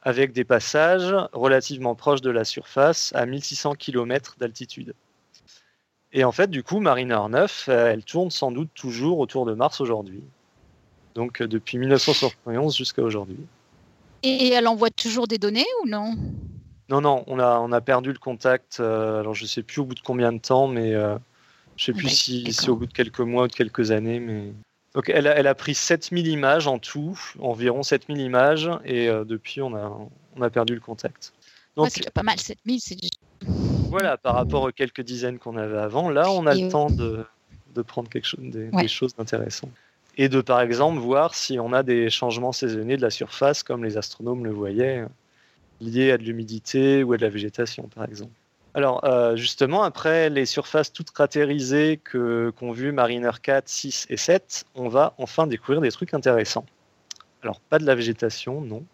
avec 0.00 0.32
des 0.32 0.44
passages 0.44 1.14
relativement 1.34 1.94
proches 1.94 2.22
de 2.22 2.30
la 2.30 2.46
surface 2.46 3.12
à 3.14 3.26
1600 3.26 3.74
km 3.74 4.36
d'altitude. 4.38 4.94
Et 6.12 6.24
en 6.24 6.32
fait, 6.32 6.48
du 6.48 6.62
coup, 6.62 6.80
Mariner 6.80 7.20
9, 7.28 7.68
euh, 7.68 7.92
elle 7.92 8.04
tourne 8.04 8.30
sans 8.30 8.52
doute 8.52 8.70
toujours 8.74 9.18
autour 9.18 9.44
de 9.44 9.52
Mars 9.52 9.82
aujourd'hui. 9.82 10.22
Donc 11.14 11.42
euh, 11.42 11.46
depuis 11.46 11.76
1971 11.76 12.74
jusqu'à 12.74 13.02
aujourd'hui. 13.02 13.44
Et 14.22 14.48
elle 14.48 14.66
envoie 14.66 14.90
toujours 14.90 15.28
des 15.28 15.38
données 15.38 15.66
ou 15.82 15.88
non? 15.88 16.16
Non, 16.88 17.00
non, 17.00 17.24
on 17.26 17.38
a, 17.38 17.58
on 17.60 17.70
a 17.72 17.80
perdu 17.80 18.12
le 18.12 18.18
contact. 18.18 18.78
Euh, 18.80 19.20
alors 19.20 19.34
je 19.34 19.42
ne 19.44 19.48
sais 19.48 19.62
plus 19.62 19.80
au 19.80 19.84
bout 19.84 19.94
de 19.94 20.00
combien 20.00 20.32
de 20.32 20.38
temps, 20.38 20.66
mais 20.66 20.92
je 20.92 20.98
ne 20.98 21.18
sais 21.78 21.92
plus 21.92 22.08
si 22.08 22.52
c'est 22.52 22.68
au 22.68 22.76
bout 22.76 22.86
de 22.86 22.92
quelques 22.92 23.20
mois 23.20 23.44
ou 23.44 23.48
de 23.48 23.52
quelques 23.52 23.90
années. 23.90 24.20
Mais 24.20 24.52
donc 24.94 25.10
elle 25.10 25.26
a, 25.26 25.54
pris 25.54 25.74
7000 25.74 26.26
images 26.26 26.66
en 26.66 26.78
tout, 26.78 27.18
environ 27.38 27.82
7000 27.82 28.18
images, 28.20 28.70
et 28.84 29.08
euh, 29.08 29.24
depuis 29.24 29.62
on 29.62 29.74
a, 29.76 29.96
on 30.36 30.42
a 30.42 30.50
perdu 30.50 30.74
le 30.74 30.80
contact. 30.80 31.32
Donc, 31.76 31.90
c'est 31.90 32.10
pas 32.10 32.24
mal, 32.24 32.40
7000, 32.40 32.80
c'est 32.80 32.96
Voilà, 33.90 34.16
par 34.16 34.34
rapport 34.34 34.64
aux 34.64 34.72
quelques 34.72 35.02
dizaines 35.02 35.38
qu'on 35.38 35.56
avait 35.56 35.78
avant, 35.78 36.10
là 36.10 36.30
on 36.32 36.46
a 36.46 36.54
le 36.54 36.68
temps 36.68 36.90
de, 36.90 37.24
de, 37.74 37.82
prendre 37.82 38.08
quelque 38.08 38.26
chose, 38.26 38.40
des, 38.42 38.88
choses 38.88 39.14
intéressantes. 39.18 39.70
Et 40.18 40.28
de 40.28 40.40
par 40.40 40.60
exemple 40.60 40.98
voir 40.98 41.34
si 41.34 41.58
on 41.58 41.72
a 41.72 41.82
des 41.82 42.10
changements 42.10 42.52
saisonniers 42.52 42.96
de 42.96 43.02
la 43.02 43.10
surface, 43.10 43.62
comme 43.62 43.84
les 43.84 43.96
astronomes 43.96 44.44
le 44.44 44.50
voyaient, 44.50 45.04
liés 45.80 46.10
à 46.10 46.18
de 46.18 46.24
l'humidité 46.24 47.02
ou 47.02 47.14
à 47.14 47.16
de 47.16 47.22
la 47.22 47.30
végétation 47.30 47.88
par 47.94 48.04
exemple. 48.04 48.32
Alors, 48.74 49.04
euh, 49.04 49.34
justement, 49.34 49.82
après 49.82 50.28
les 50.30 50.46
surfaces 50.46 50.92
toutes 50.92 51.10
cratérisées 51.10 51.96
que, 51.96 52.52
qu'ont 52.56 52.70
vu 52.72 52.92
Mariner 52.92 53.30
4, 53.42 53.68
6 53.68 54.06
et 54.10 54.16
7, 54.16 54.66
on 54.74 54.88
va 54.88 55.14
enfin 55.18 55.46
découvrir 55.46 55.80
des 55.80 55.90
trucs 55.90 56.14
intéressants. 56.14 56.66
Alors, 57.42 57.60
pas 57.60 57.78
de 57.78 57.86
la 57.86 57.94
végétation, 57.94 58.60
non. 58.60 58.84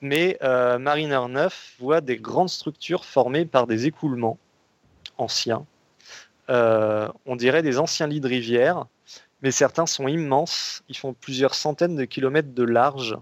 Mais 0.00 0.36
euh, 0.42 0.78
Mariner 0.78 1.20
9 1.28 1.76
voit 1.78 2.00
des 2.00 2.16
grandes 2.16 2.50
structures 2.50 3.04
formées 3.04 3.46
par 3.46 3.66
des 3.66 3.86
écoulements 3.86 4.38
anciens. 5.16 5.64
Euh, 6.50 7.08
on 7.24 7.36
dirait 7.36 7.62
des 7.62 7.78
anciens 7.78 8.06
lits 8.06 8.20
de 8.20 8.28
rivière, 8.28 8.86
mais 9.44 9.50
certains 9.50 9.84
sont 9.84 10.08
immenses. 10.08 10.82
Ils 10.88 10.96
font 10.96 11.12
plusieurs 11.12 11.54
centaines 11.54 11.96
de 11.96 12.06
kilomètres 12.06 12.54
de 12.54 12.62
large, 12.62 13.14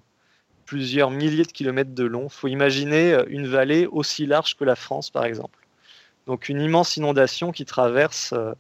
plusieurs 0.66 1.10
milliers 1.10 1.42
de 1.42 1.50
kilomètres 1.50 1.94
de 1.94 2.04
long. 2.04 2.28
Il 2.28 2.32
faut 2.32 2.46
imaginer 2.46 3.24
une 3.26 3.48
vallée 3.48 3.86
aussi 3.86 4.24
large 4.24 4.56
que 4.56 4.62
la 4.62 4.76
France, 4.76 5.10
par 5.10 5.24
exemple. 5.24 5.58
Donc 6.28 6.48
une 6.48 6.60
immense 6.60 6.96
inondation 6.96 7.50
qui 7.50 7.64
traverse 7.64 8.34
euh, 8.34 8.54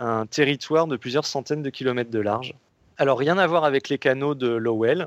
un 0.00 0.26
territoire 0.26 0.88
de 0.88 0.96
plusieurs 0.96 1.24
centaines 1.24 1.62
de 1.62 1.70
kilomètres 1.70 2.10
de 2.10 2.18
large. 2.18 2.52
Alors 2.96 3.16
rien 3.16 3.38
à 3.38 3.46
voir 3.46 3.64
avec 3.64 3.88
les 3.88 3.98
canaux 3.98 4.34
de 4.34 4.48
Lowell, 4.48 5.06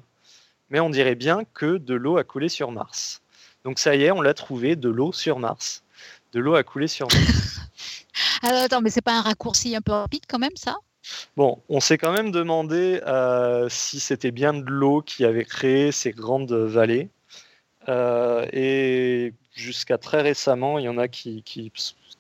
mais 0.70 0.80
on 0.80 0.90
dirait 0.90 1.16
bien 1.16 1.44
que 1.54 1.78
de 1.78 1.94
l'eau 1.94 2.18
a 2.18 2.24
coulé 2.24 2.48
sur 2.48 2.72
Mars. 2.72 3.22
Donc 3.66 3.80
ça 3.80 3.98
y 3.98 4.04
est, 4.04 4.12
on 4.12 4.22
l'a 4.22 4.34
trouvé, 4.34 4.78
de 4.78 4.88
l'eau 4.88 5.12
sur 5.12 5.40
Mars. 5.40 5.84
De 6.32 6.40
l'eau 6.40 6.56
a 6.56 6.64
coulé 6.64 6.88
sur 6.88 7.10
Mars. 7.12 7.60
Alors, 8.44 8.62
attends, 8.62 8.82
mais 8.82 8.90
c'est 8.90 9.02
pas 9.02 9.18
un 9.18 9.22
raccourci 9.22 9.76
un 9.76 9.82
peu 9.82 9.92
rapide 9.92 10.24
quand 10.30 10.40
même, 10.40 10.56
ça? 10.56 10.78
Bon, 11.38 11.62
on 11.70 11.80
s'est 11.80 11.98
quand 11.98 12.12
même 12.14 12.32
demandé 12.32 13.02
euh, 13.06 13.68
si 13.70 14.00
c'était 14.00 14.32
bien 14.32 14.54
de 14.54 14.70
l'eau 14.70 15.02
qui 15.02 15.26
avait 15.26 15.46
créé 15.46 15.92
ces 15.92 16.12
grandes 16.12 16.54
vallées. 16.54 17.10
Euh, 17.90 18.46
et 18.54 19.34
jusqu'à 19.54 19.98
très 19.98 20.22
récemment, 20.22 20.80
il 20.80 20.86
y 20.86 20.90
en 20.90 20.98
a 20.98 21.08
qui, 21.08 21.44
qui, 21.44 21.72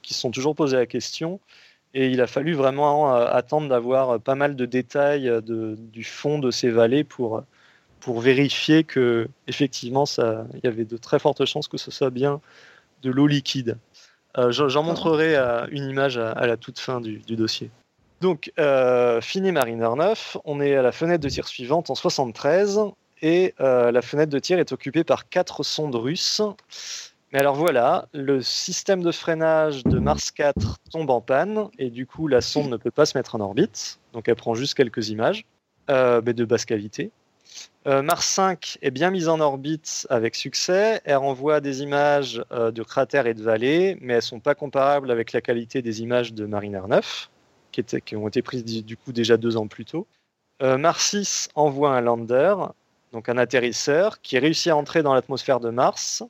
qui 0.01 0.13
sont 0.13 0.31
toujours 0.31 0.55
posés 0.55 0.77
la 0.77 0.85
question. 0.85 1.39
Et 1.93 2.09
il 2.09 2.21
a 2.21 2.27
fallu 2.27 2.53
vraiment 2.53 3.15
euh, 3.15 3.27
attendre 3.31 3.69
d'avoir 3.69 4.19
pas 4.19 4.35
mal 4.35 4.55
de 4.55 4.65
détails 4.65 5.25
de, 5.43 5.75
du 5.77 6.03
fond 6.03 6.39
de 6.39 6.51
ces 6.51 6.69
vallées 6.69 7.05
pour, 7.05 7.43
pour 8.01 8.19
vérifier 8.19 8.83
que 8.83 9.27
effectivement, 9.47 10.05
ça, 10.05 10.45
il 10.55 10.61
y 10.65 10.67
avait 10.67 10.85
de 10.85 10.97
très 10.97 11.19
fortes 11.19 11.45
chances 11.45 11.67
que 11.67 11.77
ce 11.77 11.91
soit 11.91 12.09
bien 12.09 12.41
de 13.01 13.11
l'eau 13.11 13.27
liquide. 13.27 13.77
J'en 14.49 14.83
montrerai 14.83 15.37
une 15.71 15.89
image 15.89 16.17
à, 16.17 16.45
la 16.45 16.57
toute 16.57 16.77
fin 16.77 16.99
du, 16.99 17.19
du 17.19 17.37
dossier. 17.37 17.71
Donc, 18.25 18.51
euh, 18.57 19.21
fini 19.21 19.51
Mariner 19.51 19.89
9, 19.95 20.37
on 20.45 20.59
est 20.59 20.75
à 20.75 20.81
la 20.81 20.91
fenêtre 20.91 21.21
de 21.21 21.29
tir 21.29 21.47
suivante 21.47 21.91
en 21.91 21.95
73, 21.95 22.79
et 23.21 23.53
la 23.59 24.01
fenêtre 24.01 24.31
de 24.31 24.39
tir 24.39 24.57
est 24.57 24.71
occupée 24.71 25.03
par 25.03 25.29
quatre 25.29 25.61
sondes 25.61 25.93
russes. 25.93 26.41
Mais 27.31 27.37
alors 27.37 27.53
voilà, 27.53 28.07
le 28.13 28.41
système 28.41 29.03
de 29.03 29.11
freinage 29.11 29.83
de 29.83 29.99
Mars 29.99 30.31
4 30.31 30.79
tombe 30.91 31.11
en 31.11 31.21
panne. 31.21 31.69
Et 31.77 31.91
du 31.91 32.07
coup 32.07 32.27
la 32.27 32.41
sonde 32.41 32.71
ne 32.71 32.77
peut 32.77 32.89
pas 32.89 33.05
se 33.05 33.15
mettre 33.15 33.35
en 33.35 33.41
orbite, 33.41 33.99
donc 34.11 34.27
elle 34.27 34.35
prend 34.35 34.55
juste 34.55 34.73
quelques 34.73 35.09
images 35.09 35.45
euh, 35.91 36.19
mais 36.25 36.33
de 36.33 36.45
basse 36.45 36.65
qualité. 36.65 37.11
Mars 37.85 38.25
5 38.25 38.79
est 38.81 38.89
bien 38.89 39.11
mise 39.11 39.29
en 39.29 39.39
orbite 39.39 40.07
avec 40.09 40.33
succès. 40.33 40.99
Elle 41.05 41.17
renvoie 41.17 41.61
des 41.61 41.83
images 41.83 42.43
de 42.49 42.81
cratères 42.81 43.27
et 43.27 43.35
de 43.35 43.43
vallées, 43.43 43.99
mais 44.01 44.13
elles 44.13 44.17
ne 44.17 44.21
sont 44.21 44.39
pas 44.39 44.55
comparables 44.55 45.11
avec 45.11 45.31
la 45.31 45.41
qualité 45.41 45.83
des 45.83 46.01
images 46.01 46.33
de 46.33 46.47
Mariner 46.47 46.81
9, 46.89 47.29
qui, 47.83 48.01
qui 48.01 48.15
ont 48.15 48.27
été 48.27 48.41
prises 48.41 48.63
du 48.63 48.97
coup 48.97 49.11
déjà 49.11 49.37
deux 49.37 49.57
ans 49.57 49.67
plus 49.67 49.85
tôt. 49.85 50.07
Mars 50.61 51.09
6 51.09 51.49
envoie 51.55 51.91
un 51.95 51.99
lander, 51.99 52.55
donc 53.11 53.27
un 53.27 53.37
atterrisseur, 53.37 54.21
qui 54.21 54.39
réussit 54.39 54.71
à 54.71 54.77
entrer 54.77 55.03
dans 55.03 55.13
l'atmosphère 55.13 55.59
de 55.59 55.69
Mars. 55.69 56.23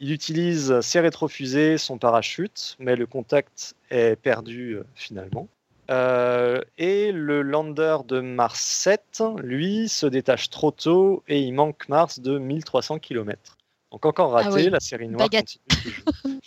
Il 0.00 0.12
utilise 0.12 0.80
ses 0.80 1.00
rétrofusées, 1.00 1.78
son 1.78 1.96
parachute, 1.96 2.76
mais 2.78 2.94
le 2.94 3.06
contact 3.06 3.74
est 3.90 4.16
perdu 4.16 4.78
finalement. 4.94 5.48
Euh, 5.90 6.60
et 6.78 7.12
le 7.12 7.42
lander 7.42 7.98
de 8.06 8.20
Mars 8.20 8.60
7, 8.60 9.22
lui, 9.42 9.88
se 9.88 10.06
détache 10.06 10.48
trop 10.48 10.70
tôt 10.70 11.22
et 11.28 11.40
il 11.40 11.52
manque 11.52 11.88
Mars 11.88 12.20
de 12.20 12.38
1300 12.38 12.98
km. 13.00 13.58
Donc 13.92 14.06
encore 14.06 14.36
ah 14.36 14.42
raté, 14.42 14.70
la 14.70 14.80
série 14.80 15.08
noire 15.08 15.28
continue 15.28 16.04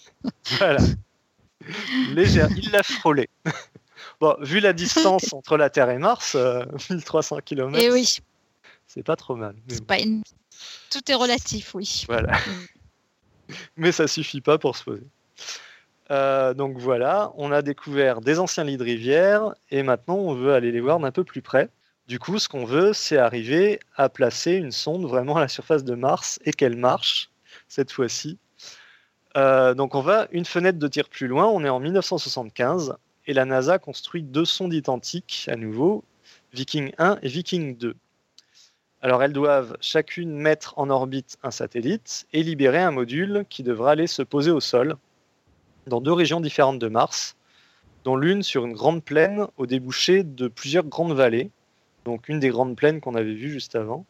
voilà. 0.58 0.80
Légère, 2.14 2.50
il 2.58 2.72
l'a 2.72 2.84
frôlé. 2.84 3.30
Bon, 4.20 4.36
vu 4.42 4.60
la 4.60 4.74
distance 4.74 5.34
entre 5.34 5.58
la 5.58 5.70
Terre 5.70 5.90
et 5.90 5.98
Mars, 5.98 6.36
1300 6.90 7.40
km, 7.46 7.82
et 7.82 7.92
oui. 7.92 8.18
c'est 8.88 9.04
pas 9.04 9.16
trop 9.16 9.36
mal. 9.36 9.56
Pas 9.88 9.98
Tout 10.90 11.12
est 11.12 11.16
relatif, 11.16 11.76
oui. 11.76 12.06
Voilà. 12.08 12.38
mais 13.78 13.92
ça 13.92 14.08
suffit 14.08 14.42
pas 14.42 14.58
pour 14.58 14.76
se 14.76 14.84
poser. 14.84 15.08
Euh, 16.10 16.54
donc 16.54 16.78
voilà, 16.78 17.32
on 17.36 17.52
a 17.52 17.62
découvert 17.62 18.22
des 18.22 18.40
anciens 18.40 18.64
lits 18.64 18.78
de 18.78 18.84
rivière 18.84 19.54
et 19.72 19.84
maintenant 19.84 20.16
on 20.16 20.34
veut 20.34 20.54
aller 20.54 20.72
les 20.72 20.80
voir 20.80 21.00
d'un 21.00 21.12
peu 21.12 21.24
plus 21.24 21.42
près. 21.42 21.70
Du 22.08 22.20
coup, 22.20 22.40
ce 22.40 22.48
qu'on 22.48 22.64
veut, 22.64 22.94
c'est 22.94 23.18
arriver 23.18 23.80
à 23.98 24.08
placer 24.08 24.54
une 24.54 24.72
sonde 24.72 25.06
vraiment 25.06 25.36
à 25.36 25.42
la 25.42 25.50
surface 25.50 25.84
de 25.84 25.96
Mars 25.96 26.40
et 26.46 26.54
qu'elle 26.54 26.78
marche 26.78 27.30
cette 27.68 27.92
fois-ci. 27.92 28.38
Euh, 29.36 29.74
donc 29.74 29.94
on 29.94 30.02
va 30.02 30.28
une 30.32 30.46
fenêtre 30.46 30.80
de 30.80 30.88
tir 30.88 31.10
plus 31.10 31.28
loin, 31.28 31.46
on 31.46 31.66
est 31.66 31.70
en 31.70 31.82
1975 31.82 32.96
et 33.28 33.34
la 33.34 33.46
NASA 33.46 33.78
construit 33.78 34.24
deux 34.24 34.46
sondes 34.46 34.74
identiques 34.74 35.48
à 35.52 35.58
nouveau, 35.58 36.04
Viking 36.54 36.94
1 36.98 37.20
et 37.22 37.28
Viking 37.28 37.78
2. 37.78 37.96
Alors 39.02 39.22
elles 39.22 39.34
doivent 39.34 39.78
chacune 39.82 40.32
mettre 40.32 40.74
en 40.80 40.90
orbite 40.90 41.38
un 41.44 41.52
satellite 41.52 42.26
et 42.34 42.42
libérer 42.42 42.80
un 42.80 42.92
module 42.92 43.46
qui 43.50 43.62
devra 43.64 43.92
aller 43.92 44.08
se 44.08 44.24
poser 44.24 44.50
au 44.50 44.62
sol 44.62 44.96
dans 45.86 46.02
deux 46.02 46.14
régions 46.14 46.42
différentes 46.42 46.80
de 46.80 46.88
Mars, 46.88 47.36
dont 48.06 48.16
l'une 48.16 48.44
sur 48.44 48.66
une 48.66 48.74
grande 48.74 49.04
plaine 49.04 49.46
au 49.58 49.66
débouché 49.66 50.24
de 50.24 50.48
plusieurs 50.48 50.86
grandes 50.86 51.14
vallées, 51.14 51.52
donc 52.06 52.30
une 52.30 52.40
des 52.40 52.50
grandes 52.50 52.76
plaines 52.76 53.02
qu'on 53.02 53.16
avait 53.16 53.34
vues 53.34 53.52
juste 53.52 53.76
avant, 53.76 54.06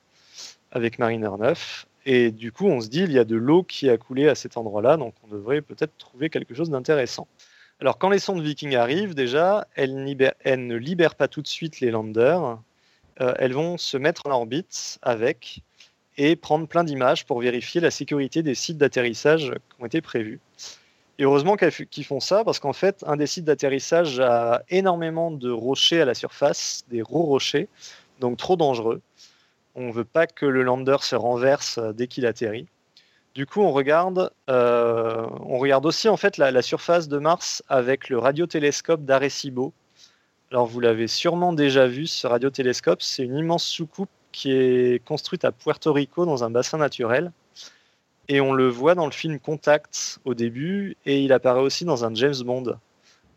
avec 0.72 1.00
Mariner 1.00 1.30
9. 1.38 1.88
Et 2.06 2.32
du 2.32 2.52
coup, 2.52 2.68
on 2.68 2.80
se 2.80 2.88
dit, 2.88 3.02
il 3.02 3.12
y 3.12 3.20
a 3.20 3.26
de 3.26 3.36
l'eau 3.36 3.64
qui 3.64 3.90
a 3.90 3.98
coulé 3.98 4.30
à 4.30 4.36
cet 4.36 4.56
endroit-là, 4.56 4.98
donc 4.98 5.14
on 5.24 5.28
devrait 5.28 5.62
peut-être 5.62 5.98
trouver 5.98 6.30
quelque 6.30 6.54
chose 6.54 6.70
d'intéressant. 6.70 7.28
Alors, 7.80 8.00
quand 8.00 8.10
les 8.10 8.20
sondes 8.20 8.42
Viking 8.42 8.76
arrivent, 8.76 9.14
déjà, 9.14 9.68
elles, 9.76 10.04
ne 10.04 10.76
libèrent 10.76 11.16
pas 11.16 11.28
tout 11.28 11.44
de 11.44 11.48
suite 11.48 11.80
les 11.80 11.92
landers. 11.92 12.60
Euh, 13.22 13.34
elles 13.38 13.54
vont 13.54 13.78
se 13.78 13.98
mettre 13.98 14.26
en 14.26 14.32
orbite 14.32 14.98
avec 15.04 15.62
et 16.18 16.36
prendre 16.36 16.68
plein 16.68 16.84
d'images 16.84 17.26
pour 17.26 17.40
vérifier 17.40 17.80
la 17.80 17.92
sécurité 17.92 18.42
des 18.42 18.56
sites 18.56 18.80
d'atterrissage 18.80 19.52
qui 19.52 19.82
ont 19.82 19.86
été 19.86 20.02
prévus. 20.02 20.40
Et 21.20 21.24
heureusement 21.24 21.56
qu'ils 21.56 22.06
font 22.06 22.20
ça, 22.20 22.44
parce 22.44 22.60
qu'en 22.60 22.74
fait, 22.74 23.04
un 23.08 23.16
des 23.16 23.28
sites 23.28 23.46
d'atterrissage 23.46 24.20
a 24.20 24.64
énormément 24.70 25.30
de 25.30 25.52
rochers 25.52 26.02
à 26.02 26.06
la 26.06 26.14
surface, 26.16 26.84
des 26.90 27.00
gros 27.00 27.24
rochers, 27.24 27.68
donc 28.20 28.38
trop 28.38 28.56
dangereux. 28.56 29.02
On 29.76 29.88
ne 29.88 29.92
veut 29.92 30.06
pas 30.06 30.26
que 30.26 30.48
le 30.48 30.64
lander 30.64 30.98
se 31.02 31.16
renverse 31.16 31.78
euh, 31.78 31.94
dès 31.94 32.08
qu'il 32.08 32.26
atterrit. 32.26 32.68
Du 33.36 33.46
coup, 33.46 33.62
on 33.62 33.72
regarde, 33.72 34.32
euh, 34.50 35.28
on 35.46 35.60
regarde 35.60 35.86
aussi 35.86 36.10
en 36.10 36.18
fait 36.18 36.38
la, 36.38 36.62
surface 36.62 37.08
de 37.08 37.20
Mars 37.20 37.64
avec 37.70 38.10
le 38.10 38.18
radiotélescope 38.18 39.06
d'Arecibo. 39.06 39.74
Alors, 40.52 40.66
vous 40.66 40.80
l'avez 40.80 41.08
sûrement 41.08 41.54
déjà 41.54 41.88
vu, 41.88 42.08
ce 42.08 42.26
radiotélescope. 42.26 43.02
C'est 43.02 43.24
une 43.24 43.38
immense 43.38 43.66
soucoupe 43.66 44.10
qui 44.32 44.52
est 44.52 45.04
construite 45.06 45.46
à 45.46 45.52
Puerto 45.52 45.94
Rico 45.94 46.26
dans 46.26 46.44
un 46.44 46.50
bassin 46.50 46.78
naturel. 46.78 47.32
Et 48.30 48.42
on 48.42 48.54
le 48.54 48.68
voit 48.68 48.96
dans 48.96 49.06
le 49.06 49.12
film 49.12 49.40
Contact 49.40 50.20
au 50.26 50.34
début, 50.34 50.98
et 51.06 51.22
il 51.22 51.32
apparaît 51.32 51.62
aussi 51.62 51.86
dans 51.86 52.06
un 52.06 52.14
James 52.14 52.36
Bond. 52.44 52.64
Je 52.66 52.72
ne 52.72 52.76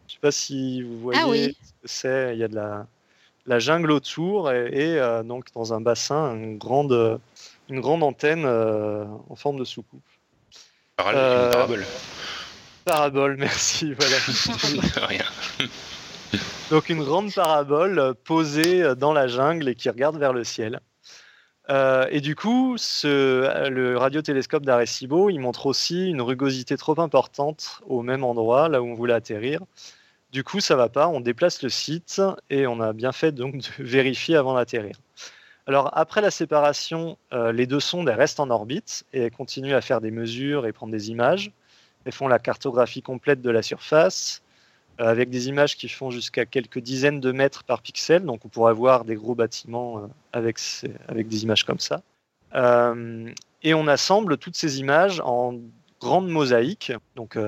sais 0.08 0.18
pas 0.20 0.32
si 0.32 0.82
vous 0.82 0.98
voyez 0.98 1.20
ah 1.22 1.28
oui. 1.28 1.56
ce 1.62 1.70
que 1.70 1.88
c'est. 1.88 2.34
Il 2.34 2.38
y 2.38 2.44
a 2.44 2.48
de 2.48 2.56
la, 2.56 2.86
la 3.46 3.58
jungle 3.58 3.92
autour, 3.92 4.50
et, 4.50 4.98
euh, 4.98 5.22
donc 5.22 5.46
dans 5.54 5.72
un 5.72 5.80
bassin, 5.80 6.34
une 6.34 6.58
grande, 6.58 7.20
une 7.70 7.80
grande 7.80 8.02
antenne 8.02 8.44
euh, 8.44 9.04
en 9.28 9.36
forme 9.36 9.58
de 9.58 9.64
soucoupe. 9.64 10.02
Euh, 11.00 11.50
parabole. 11.50 11.86
Parabole, 12.84 13.36
merci. 13.38 13.94
Voilà. 13.94 14.16
Rien. 15.06 15.24
donc 16.70 16.88
une 16.88 17.02
grande 17.02 17.32
parabole 17.32 18.14
posée 18.24 18.94
dans 18.96 19.12
la 19.12 19.28
jungle 19.28 19.68
et 19.68 19.74
qui 19.74 19.88
regarde 19.88 20.18
vers 20.18 20.32
le 20.32 20.44
ciel. 20.44 20.80
Euh, 21.70 22.06
et 22.10 22.20
du 22.20 22.34
coup, 22.34 22.74
ce, 22.78 23.68
le 23.68 23.96
radiotélescope 23.96 24.64
d'Arecibo, 24.64 25.30
il 25.30 25.38
montre 25.38 25.66
aussi 25.66 26.08
une 26.08 26.20
rugosité 26.20 26.76
trop 26.76 27.00
importante 27.00 27.80
au 27.86 28.02
même 28.02 28.24
endroit, 28.24 28.68
là 28.68 28.82
où 28.82 28.86
on 28.86 28.94
voulait 28.94 29.14
atterrir. 29.14 29.60
Du 30.32 30.42
coup, 30.42 30.60
ça 30.60 30.74
va 30.74 30.88
pas, 30.88 31.08
on 31.08 31.20
déplace 31.20 31.62
le 31.62 31.68
site 31.68 32.20
et 32.50 32.66
on 32.66 32.80
a 32.80 32.92
bien 32.92 33.12
fait 33.12 33.32
donc 33.32 33.56
de 33.56 33.68
vérifier 33.78 34.36
avant 34.36 34.54
d'atterrir. 34.54 34.96
Alors 35.70 35.96
après 35.96 36.20
la 36.20 36.32
séparation, 36.32 37.16
euh, 37.32 37.52
les 37.52 37.64
deux 37.64 37.78
sondes 37.78 38.08
restent 38.08 38.40
en 38.40 38.50
orbite 38.50 39.04
et 39.12 39.20
elles 39.20 39.30
continuent 39.30 39.76
à 39.76 39.80
faire 39.80 40.00
des 40.00 40.10
mesures 40.10 40.66
et 40.66 40.72
prendre 40.72 40.90
des 40.90 41.12
images. 41.12 41.52
Elles 42.04 42.12
font 42.12 42.26
la 42.26 42.40
cartographie 42.40 43.02
complète 43.02 43.40
de 43.40 43.50
la 43.50 43.62
surface, 43.62 44.42
euh, 45.00 45.04
avec 45.04 45.30
des 45.30 45.46
images 45.46 45.76
qui 45.76 45.88
font 45.88 46.10
jusqu'à 46.10 46.44
quelques 46.44 46.80
dizaines 46.80 47.20
de 47.20 47.30
mètres 47.30 47.62
par 47.62 47.82
pixel. 47.82 48.24
Donc 48.24 48.44
on 48.44 48.48
pourrait 48.48 48.74
voir 48.74 49.04
des 49.04 49.14
gros 49.14 49.36
bâtiments 49.36 49.98
euh, 49.98 50.06
avec, 50.32 50.58
avec 51.06 51.28
des 51.28 51.44
images 51.44 51.62
comme 51.62 51.78
ça. 51.78 52.02
Et 53.62 53.72
on 53.72 53.86
assemble 53.86 54.38
toutes 54.38 54.56
ces 54.56 54.80
images 54.80 55.20
en 55.20 55.54
grandes 56.00 56.30
mosaïques. 56.30 56.92
Donc 57.14 57.38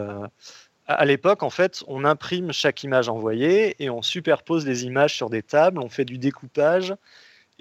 à 0.87 1.04
l'époque, 1.04 1.42
en 1.42 1.50
fait, 1.50 1.82
on 1.88 2.04
imprime 2.04 2.52
chaque 2.52 2.85
image 2.85 3.08
envoyée 3.08 3.74
et 3.82 3.90
on 3.90 4.00
superpose 4.00 4.64
les 4.64 4.85
images 4.85 5.16
sur 5.16 5.28
des 5.28 5.42
tables, 5.42 5.80
on 5.80 5.88
fait 5.88 6.04
du 6.04 6.18
découpage 6.18 6.94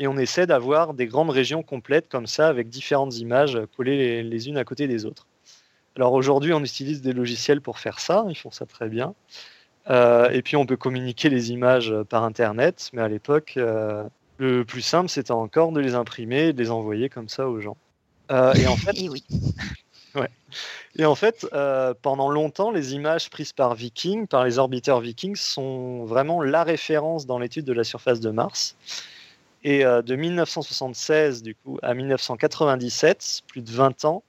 et 0.01 0.07
on 0.07 0.17
essaie 0.17 0.47
d'avoir 0.47 0.95
des 0.95 1.05
grandes 1.05 1.29
régions 1.29 1.61
complètes 1.61 2.09
comme 2.09 2.25
ça 2.25 2.47
avec 2.47 2.69
différentes 2.69 3.19
images 3.19 3.59
collées 3.77 4.23
les 4.23 4.49
unes 4.49 4.57
à 4.57 4.63
côté 4.63 4.87
des 4.87 5.05
autres. 5.05 5.27
Alors 5.95 6.13
aujourd'hui, 6.13 6.53
on 6.53 6.63
utilise 6.63 7.03
des 7.03 7.13
logiciels 7.13 7.61
pour 7.61 7.77
faire 7.77 7.99
ça, 7.99 8.25
ils 8.27 8.35
font 8.35 8.49
ça 8.49 8.65
très 8.65 8.89
bien. 8.89 9.13
Euh, 9.91 10.27
et 10.31 10.41
puis 10.41 10.55
on 10.55 10.65
peut 10.65 10.75
communiquer 10.75 11.29
les 11.29 11.51
images 11.51 11.93
par 12.09 12.23
Internet, 12.23 12.89
mais 12.93 13.03
à 13.03 13.07
l'époque, 13.07 13.53
euh, 13.57 14.03
le 14.37 14.65
plus 14.65 14.81
simple, 14.81 15.07
c'était 15.07 15.31
encore 15.31 15.71
de 15.71 15.79
les 15.79 15.93
imprimer 15.93 16.47
et 16.47 16.53
de 16.53 16.57
les 16.57 16.71
envoyer 16.71 17.07
comme 17.07 17.29
ça 17.29 17.47
aux 17.47 17.59
gens. 17.59 17.77
Euh, 18.31 18.55
et 18.55 18.65
en 18.65 18.77
fait, 18.77 18.99
oui. 19.07 19.23
ouais. 20.15 20.29
Et 20.97 21.05
en 21.05 21.13
fait 21.13 21.45
pendant 22.01 22.31
longtemps, 22.31 22.71
les 22.71 22.95
images 22.95 23.29
prises 23.29 23.53
par 23.53 23.75
Viking, 23.75 24.25
par 24.25 24.45
les 24.45 24.57
orbiteurs 24.57 24.99
Vikings, 24.99 25.35
sont 25.35 26.05
vraiment 26.05 26.41
la 26.41 26.63
référence 26.63 27.27
dans 27.27 27.37
l'étude 27.37 27.65
de 27.65 27.73
la 27.73 27.83
surface 27.83 28.19
de 28.19 28.31
Mars. 28.31 28.75
Et 29.63 29.83
de 29.83 30.15
1976 30.15 31.43
du 31.43 31.55
coup 31.55 31.77
à 31.83 31.93
1997, 31.93 33.41
plus 33.47 33.61
de 33.61 33.71
20 33.71 34.05
ans, 34.05 34.23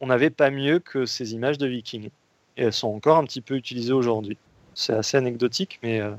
on 0.00 0.06
n'avait 0.06 0.30
pas 0.30 0.50
mieux 0.50 0.78
que 0.78 1.06
ces 1.06 1.32
images 1.32 1.58
de 1.58 1.66
Viking. 1.66 2.10
Et 2.56 2.62
elles 2.62 2.72
sont 2.72 2.88
encore 2.88 3.16
un 3.16 3.24
petit 3.24 3.40
peu 3.40 3.56
utilisées 3.56 3.92
aujourd'hui 3.92 4.38
c'est 4.76 4.92
assez 4.92 5.16
anecdotique, 5.16 5.80
mais. 5.82 6.00
Euh, 6.00 6.12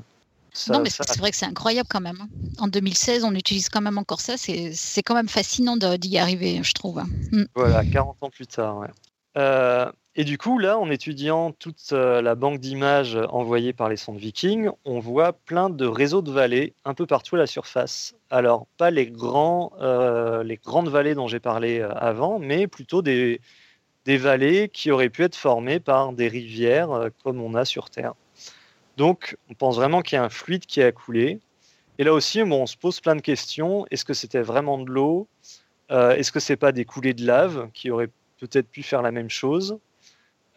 non, 0.68 0.80
mais 0.80 0.90
c'est 0.90 1.18
vrai 1.18 1.30
que 1.30 1.36
c'est 1.36 1.46
incroyable 1.46 1.88
quand 1.88 2.00
même. 2.00 2.18
Hein. 2.20 2.28
En 2.58 2.66
2016, 2.66 3.22
on 3.22 3.34
utilise 3.34 3.68
quand 3.68 3.80
même 3.80 3.96
encore 3.96 4.20
ça. 4.20 4.34
C'est 4.36 5.02
quand 5.04 5.14
même 5.14 5.28
fascinant 5.28 5.76
d'y 5.76 6.18
arriver, 6.18 6.60
je 6.64 6.72
trouve. 6.72 7.00
Voilà, 7.54 7.84
40 7.84 8.16
ans 8.22 8.30
plus 8.30 8.46
tard. 8.46 8.88
Euh, 9.36 9.92
et 10.18 10.24
du 10.24 10.36
coup, 10.36 10.58
là, 10.58 10.78
en 10.78 10.90
étudiant 10.90 11.52
toute 11.52 11.92
euh, 11.92 12.20
la 12.20 12.34
banque 12.34 12.60
d'images 12.60 13.16
envoyée 13.30 13.72
par 13.72 13.88
les 13.88 13.96
sondes 13.96 14.18
Viking, 14.18 14.68
on 14.84 14.98
voit 14.98 15.32
plein 15.32 15.70
de 15.70 15.86
réseaux 15.86 16.20
de 16.20 16.30
vallées 16.30 16.74
un 16.84 16.92
peu 16.92 17.06
partout 17.06 17.36
à 17.36 17.38
la 17.38 17.46
surface. 17.46 18.14
Alors, 18.28 18.66
pas 18.76 18.90
les, 18.90 19.06
grands, 19.06 19.72
les 20.44 20.56
grandes 20.56 20.88
vallées 20.88 21.14
dont 21.14 21.28
j'ai 21.28 21.40
parlé 21.40 21.80
avant, 21.80 22.38
mais 22.38 22.66
plutôt 22.66 23.00
des, 23.00 23.40
des 24.04 24.18
vallées 24.18 24.68
qui 24.68 24.90
auraient 24.90 25.08
pu 25.08 25.22
être 25.22 25.36
formées 25.36 25.80
par 25.80 26.12
des 26.12 26.28
rivières 26.28 27.10
comme 27.22 27.40
on 27.40 27.54
a 27.54 27.64
sur 27.64 27.88
Terre. 27.88 28.14
Donc, 28.98 29.36
on 29.48 29.54
pense 29.54 29.76
vraiment 29.76 30.02
qu'il 30.02 30.16
y 30.16 30.18
a 30.18 30.24
un 30.24 30.28
fluide 30.28 30.66
qui 30.66 30.82
a 30.82 30.90
coulé. 30.90 31.38
Et 31.98 32.04
là 32.04 32.12
aussi, 32.12 32.42
on 32.42 32.66
se 32.66 32.76
pose 32.76 33.00
plein 33.00 33.14
de 33.14 33.20
questions. 33.20 33.86
Est-ce 33.92 34.04
que 34.04 34.14
c'était 34.14 34.42
vraiment 34.42 34.78
de 34.78 34.90
l'eau? 34.90 35.28
Euh, 35.92 36.16
Est-ce 36.16 36.32
que 36.32 36.40
c'est 36.40 36.56
pas 36.56 36.72
des 36.72 36.84
coulées 36.84 37.14
de 37.14 37.24
lave 37.24 37.70
qui 37.72 37.90
auraient 37.90 38.10
peut-être 38.40 38.68
pu 38.68 38.82
faire 38.82 39.02
la 39.02 39.12
même 39.12 39.30
chose? 39.30 39.78
euh, 39.78 39.87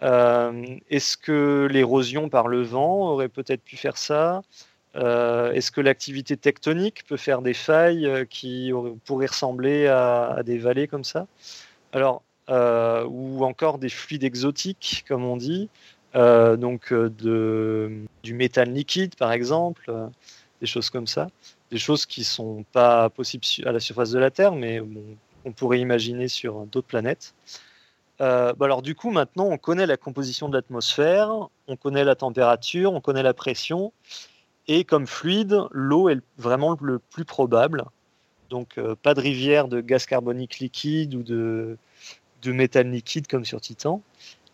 Est-ce 0.02 1.18
que 1.18 1.68
l'érosion 1.70 2.30
par 2.30 2.48
le 2.48 2.62
vent 2.62 3.12
aurait 3.12 3.30
peut-être 3.30 3.64
pu 3.64 3.78
faire 3.78 3.98
ça? 3.98 4.42
Est-ce 4.96 5.72
que 5.72 5.82
l'activité 5.82 6.38
tectonique 6.38 7.06
peut 7.08 7.18
faire 7.18 7.42
des 7.42 7.54
failles 7.54 8.26
qui 8.30 8.72
pourraient 9.06 9.28
ressembler 9.28 9.88
à, 9.88 10.42
des 10.44 10.58
vallées 10.58 10.88
comme 10.88 11.04
ça? 11.04 11.28
Alors, 11.94 12.24
ou 12.50 13.46
encore 13.46 13.78
des 13.78 13.90
fluides 13.90 14.24
exotiques, 14.24 15.06
comme 15.08 15.24
on 15.24 15.38
dit, 15.38 15.70
donc 16.14 16.94
du 16.94 18.34
métal 18.34 18.72
liquide 18.74 19.16
par 19.16 19.32
exemple, 19.32 19.92
des 20.60 20.68
choses 20.68 20.90
comme 20.90 21.08
ça, 21.08 21.30
des 21.72 21.78
choses 21.78 22.06
qui 22.06 22.24
sont 22.24 22.64
pas 22.72 23.10
possibles 23.10 23.46
à 23.66 23.72
la 23.72 23.80
surface 23.80 24.12
de 24.12 24.20
la 24.20 24.32
Terre, 24.32 24.54
mais 24.54 24.82
on 25.46 25.52
pourrait 25.52 25.80
imaginer 25.80 26.28
sur 26.28 26.66
d'autres 26.66 26.88
planètes. 26.88 27.34
Euh, 28.22 28.54
bah 28.54 28.66
alors 28.66 28.82
du 28.82 28.94
coup, 28.94 29.10
maintenant, 29.10 29.46
on 29.46 29.58
connaît 29.58 29.88
la 29.88 29.98
composition 29.98 30.48
de 30.48 30.56
l'atmosphère, 30.56 31.32
on 31.68 31.76
connaît 31.76 32.04
la 32.04 32.16
température, 32.16 32.94
on 32.94 33.02
connaît 33.02 33.24
la 33.24 33.34
pression, 33.34 33.94
et 34.68 34.84
comme 34.84 35.08
fluide, 35.08 35.58
l'eau 35.72 36.08
est 36.08 36.20
vraiment 36.38 36.78
le 36.82 37.00
plus 37.00 37.26
probable. 37.26 37.86
Donc 38.50 38.78
euh, 38.78 38.96
pas 39.02 39.14
de 39.16 39.22
rivière 39.22 39.68
de 39.68 39.82
gaz 39.82 40.06
carbonique 40.06 40.60
liquide 40.60 41.16
ou 41.16 41.24
de, 41.24 41.78
de 42.44 42.52
méthane 42.52 42.92
liquide 42.92 43.28
comme 43.28 43.46
sur 43.46 43.60
Titan. 43.60 44.02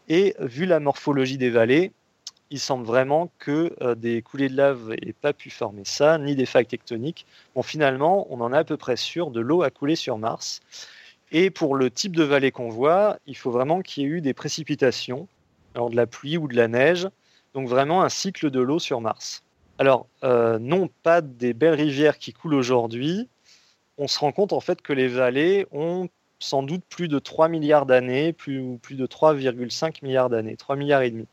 Et 0.07 0.35
vu 0.39 0.65
la 0.65 0.79
morphologie 0.79 1.37
des 1.37 1.49
vallées, 1.49 1.91
il 2.49 2.59
semble 2.59 2.85
vraiment 2.85 3.29
que 3.39 3.75
euh, 3.81 3.95
des 3.95 4.21
coulées 4.21 4.47
de 4.47 4.55
lave 4.55 4.91
n'aient 4.91 5.13
pas 5.13 5.33
pu 5.33 5.49
former 5.49 5.83
ça, 5.83 6.17
ni 6.17 6.35
des 6.35 6.45
failles 6.45 6.65
tectoniques. 6.65 7.25
Bon, 7.55 7.63
finalement, 7.63 8.27
on 8.29 8.39
en 8.39 8.53
est 8.53 8.57
à 8.57 8.63
peu 8.63 8.77
près 8.77 8.95
sûr 8.95 9.31
de 9.31 9.41
l'eau 9.41 9.63
à 9.63 9.69
couler 9.69 9.97
sur 9.97 10.17
Mars. 10.17 10.61
Et 11.31 11.49
pour 11.49 11.75
le 11.75 11.91
type 11.91 12.15
de 12.15 12.23
vallée 12.23 12.51
qu'on 12.51 12.69
voit, 12.69 13.17
il 13.25 13.35
faut 13.35 13.51
vraiment 13.51 13.81
qu'il 13.81 14.03
y 14.03 14.05
ait 14.05 14.09
eu 14.09 14.21
des 14.21 14.33
précipitations, 14.33 15.27
alors 15.75 15.89
de 15.89 15.95
la 15.95 16.07
pluie 16.07 16.37
ou 16.37 16.47
de 16.47 16.55
la 16.55 16.67
neige, 16.67 17.07
donc 17.53 17.67
vraiment 17.67 18.03
un 18.03 18.09
cycle 18.09 18.49
de 18.49 18.59
l'eau 18.59 18.79
sur 18.79 19.01
Mars. 19.01 19.43
Alors, 19.77 20.07
euh, 20.23 20.57
non 20.59 20.89
pas 21.03 21.21
des 21.21 21.53
belles 21.53 21.75
rivières 21.75 22.17
qui 22.17 22.33
coulent 22.33 22.55
aujourd'hui, 22.55 23.27
on 23.97 24.07
se 24.07 24.19
rend 24.19 24.31
compte 24.31 24.53
en 24.53 24.59
fait 24.59 24.81
que 24.81 24.93
les 24.93 25.07
vallées 25.07 25.67
ont 25.71 26.07
sans 26.39 26.63
doute 26.63 26.83
plus 26.87 27.07
de 27.07 27.19
3 27.19 27.47
milliards 27.47 27.85
d'années, 27.85 28.31
plus, 28.31 28.77
plus 28.77 28.95
de 28.95 29.05
3,5 29.05 30.03
milliards 30.03 30.29
d'années, 30.29 30.55
3 30.55 30.75
milliards 30.75 31.01
et 31.01 31.09
demi. 31.09 31.27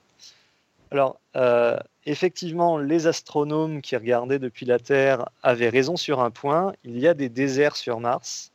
Alors, 0.90 1.18
euh, 1.36 1.76
effectivement, 2.06 2.78
les 2.78 3.06
astronomes 3.06 3.82
qui 3.82 3.96
regardaient 3.96 4.38
depuis 4.38 4.64
la 4.64 4.78
Terre 4.78 5.28
avaient 5.42 5.68
raison 5.68 5.96
sur 5.96 6.20
un 6.20 6.30
point, 6.30 6.72
il 6.84 6.98
y 6.98 7.06
a 7.06 7.14
des 7.14 7.28
déserts 7.28 7.76
sur 7.76 8.00
Mars, 8.00 8.52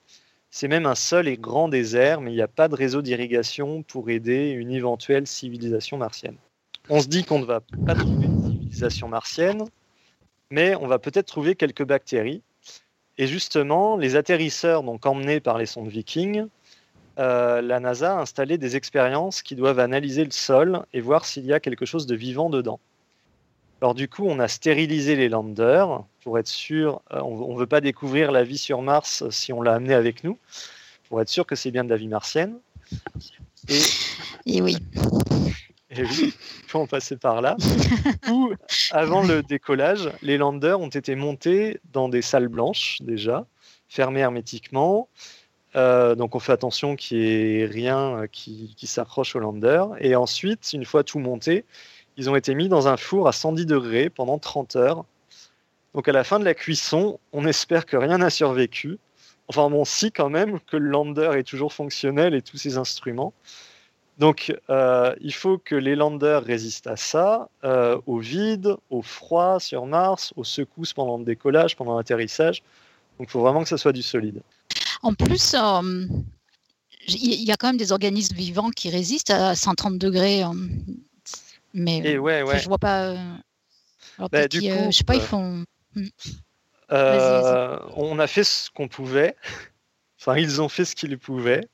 c'est 0.52 0.68
même 0.68 0.86
un 0.86 0.96
seul 0.96 1.28
et 1.28 1.38
grand 1.38 1.70
désert, 1.70 2.22
mais 2.22 2.32
il 2.32 2.36
n'y 2.36 2.42
a 2.42 2.48
pas 2.48 2.68
de 2.68 2.76
réseau 2.76 3.02
d'irrigation 3.02 3.84
pour 3.84 4.10
aider 4.10 4.50
une 4.50 4.72
éventuelle 4.72 5.28
civilisation 5.28 5.98
martienne. 5.98 6.38
On 6.90 7.00
se 7.02 7.08
dit 7.08 7.24
qu'on 7.24 7.40
ne 7.40 7.46
va 7.46 7.62
pas 7.86 7.96
trouver 7.96 8.26
une 8.26 8.38
civilisation 8.38 9.08
martienne, 9.08 9.66
mais 10.52 10.76
on 10.76 10.88
va 10.88 11.00
peut-être 11.00 11.28
trouver 11.28 11.56
quelques 11.56 11.86
bactéries. 11.86 12.42
Et 13.18 13.28
justement, 13.28 13.98
les 13.98 14.16
atterrisseurs, 14.16 14.84
donc 14.84 15.06
emmenés 15.06 15.40
par 15.40 15.58
les 15.58 15.66
sondes 15.66 15.90
Vikings, 15.90 16.48
euh, 17.20 17.62
la 17.62 17.80
NASA 17.80 18.18
a 18.18 18.22
installé 18.22 18.58
des 18.58 18.76
expériences 18.76 19.44
qui 19.44 19.56
doivent 19.56 19.80
analyser 19.80 20.24
le 20.24 20.32
sol 20.32 20.86
et 20.94 21.02
voir 21.02 21.26
s'il 21.26 21.46
y 21.46 21.54
a 21.54 21.60
quelque 21.60 21.86
chose 21.86 22.08
de 22.08 22.16
vivant 22.16 22.50
dedans. 22.50 22.80
Alors 23.82 23.96
du 23.96 24.10
coup, 24.10 24.26
on 24.26 24.40
a 24.40 24.48
stérilisé 24.50 25.16
les 25.16 25.30
landers 25.30 26.04
pour 26.24 26.38
être 26.38 26.48
sûr, 26.48 27.02
euh, 27.14 27.22
on 27.22 27.54
ne 27.54 27.60
veut 27.60 27.68
pas 27.68 27.80
découvrir 27.80 28.32
la 28.32 28.44
vie 28.44 28.58
sur 28.58 28.82
Mars 28.82 29.24
si 29.30 29.54
on 29.54 29.62
l'a 29.62 29.74
amené 29.74 29.94
avec 29.94 30.24
nous, 30.26 30.38
pour 31.08 31.22
être 31.22 31.30
sûr 31.30 31.46
que 31.46 31.56
c'est 31.56 31.72
bien 31.72 31.86
de 31.86 31.90
la 31.90 31.96
vie 31.96 32.10
martienne. 32.10 32.60
Et, 34.46 34.62
oui. 34.62 34.78
Et 35.92 36.04
oui, 36.04 36.34
en 36.74 36.88
passer 36.88 37.16
par 37.16 37.42
là. 37.42 37.56
Ou, 38.30 38.52
avant 38.92 39.24
le 39.24 39.44
décollage, 39.44 40.12
les 40.22 40.38
landers 40.38 40.82
ont 40.82 40.90
été 40.90 41.16
montés 41.16 41.80
dans 41.94 42.10
des 42.10 42.22
salles 42.22 42.50
blanches 42.50 42.98
déjà, 43.02 43.46
fermées 43.88 44.20
hermétiquement. 44.20 45.08
Euh, 45.76 46.16
donc 46.16 46.36
on 46.36 46.40
fait 46.40 46.52
attention 46.52 46.96
qu'il 46.96 47.20
n'y 47.20 47.60
ait 47.60 47.66
rien 47.66 48.24
qui, 48.32 48.74
qui 48.76 48.88
s'accroche 48.88 49.36
au 49.38 49.40
lander. 49.40 49.86
Et 50.00 50.16
ensuite, 50.16 50.74
une 50.74 50.86
fois 50.86 51.04
tout 51.04 51.20
monté, 51.20 51.64
ils 52.20 52.30
ont 52.30 52.36
été 52.36 52.54
mis 52.54 52.68
dans 52.68 52.90
un 52.90 52.98
four 52.98 53.30
à 53.30 53.32
110 53.32 53.66
degrés 53.66 54.10
pendant 54.10 54.38
30 54.38 54.76
heures. 54.76 55.06
Donc 55.96 56.10
à 56.10 56.12
la 56.12 56.26
fin 56.26 56.38
de 56.38 56.44
la 56.44 56.54
cuisson, 56.54 57.18
on 57.32 57.48
espère 57.48 57.86
que 57.86 57.96
rien 57.96 58.18
n'a 58.18 58.30
survécu. 58.30 59.00
Enfin 59.48 59.70
bon, 59.70 59.86
si 59.86 60.12
quand 60.12 60.30
même, 60.30 60.60
que 60.60 60.76
le 60.76 60.90
lander 60.90 61.32
est 61.38 61.44
toujours 61.44 61.72
fonctionnel 61.72 62.36
et 62.36 62.42
tous 62.42 62.58
ses 62.58 62.78
instruments. 62.78 63.34
Donc 64.18 64.54
euh, 64.70 65.16
il 65.22 65.34
faut 65.34 65.58
que 65.58 65.76
les 65.76 65.96
landers 65.96 66.44
résistent 66.44 66.88
à 66.88 66.98
ça, 66.98 67.48
euh, 67.64 67.98
au 68.06 68.20
vide, 68.20 68.76
au 68.90 69.02
froid 69.02 69.62
sur 69.62 69.86
Mars, 69.86 70.34
aux 70.36 70.44
secousses 70.44 70.92
pendant 70.92 71.18
le 71.18 71.24
décollage, 71.24 71.78
pendant 71.78 71.96
l'atterrissage. 71.98 72.64
Donc 73.18 73.30
il 73.30 73.32
faut 73.32 73.40
vraiment 73.40 73.64
que 73.64 73.70
ça 73.70 73.78
soit 73.78 73.94
du 73.94 74.04
solide. 74.04 74.42
En 75.04 75.14
plus, 75.14 75.56
euh, 75.56 76.06
il 77.08 77.46
y 77.46 77.52
a 77.52 77.56
quand 77.56 77.68
même 77.68 77.78
des 77.78 77.94
organismes 77.94 78.36
vivants 78.36 78.72
qui 78.72 78.90
résistent 78.90 79.32
à 79.32 79.56
130 79.56 79.98
degrés. 79.98 80.44
Mais 81.80 82.00
Et 82.00 82.18
ouais, 82.18 82.44
ouais. 82.44 82.60
je 82.60 82.68
vois 82.68 82.78
pas. 82.78 83.12
Euh, 83.12 83.16
alors, 84.18 84.30
bah, 84.30 84.48
du 84.48 84.60
coup, 84.60 84.68
je 84.68 84.92
sais 84.92 85.04
pas, 85.04 85.16
ils 85.16 85.22
euh, 85.22 85.26
font. 85.26 85.64
Hmm. 85.96 86.06
Euh, 86.92 87.80
on 87.96 88.20
a 88.20 88.28
fait 88.28 88.44
ce 88.44 88.70
qu'on 88.72 88.88
pouvait. 88.88 89.36
Enfin, 90.22 90.38
ils 90.38 90.62
ont 90.62 90.68
fait 90.68 90.84
ce 90.84 90.98
qu'ils 90.98 91.18
pouvaient. 91.18 91.66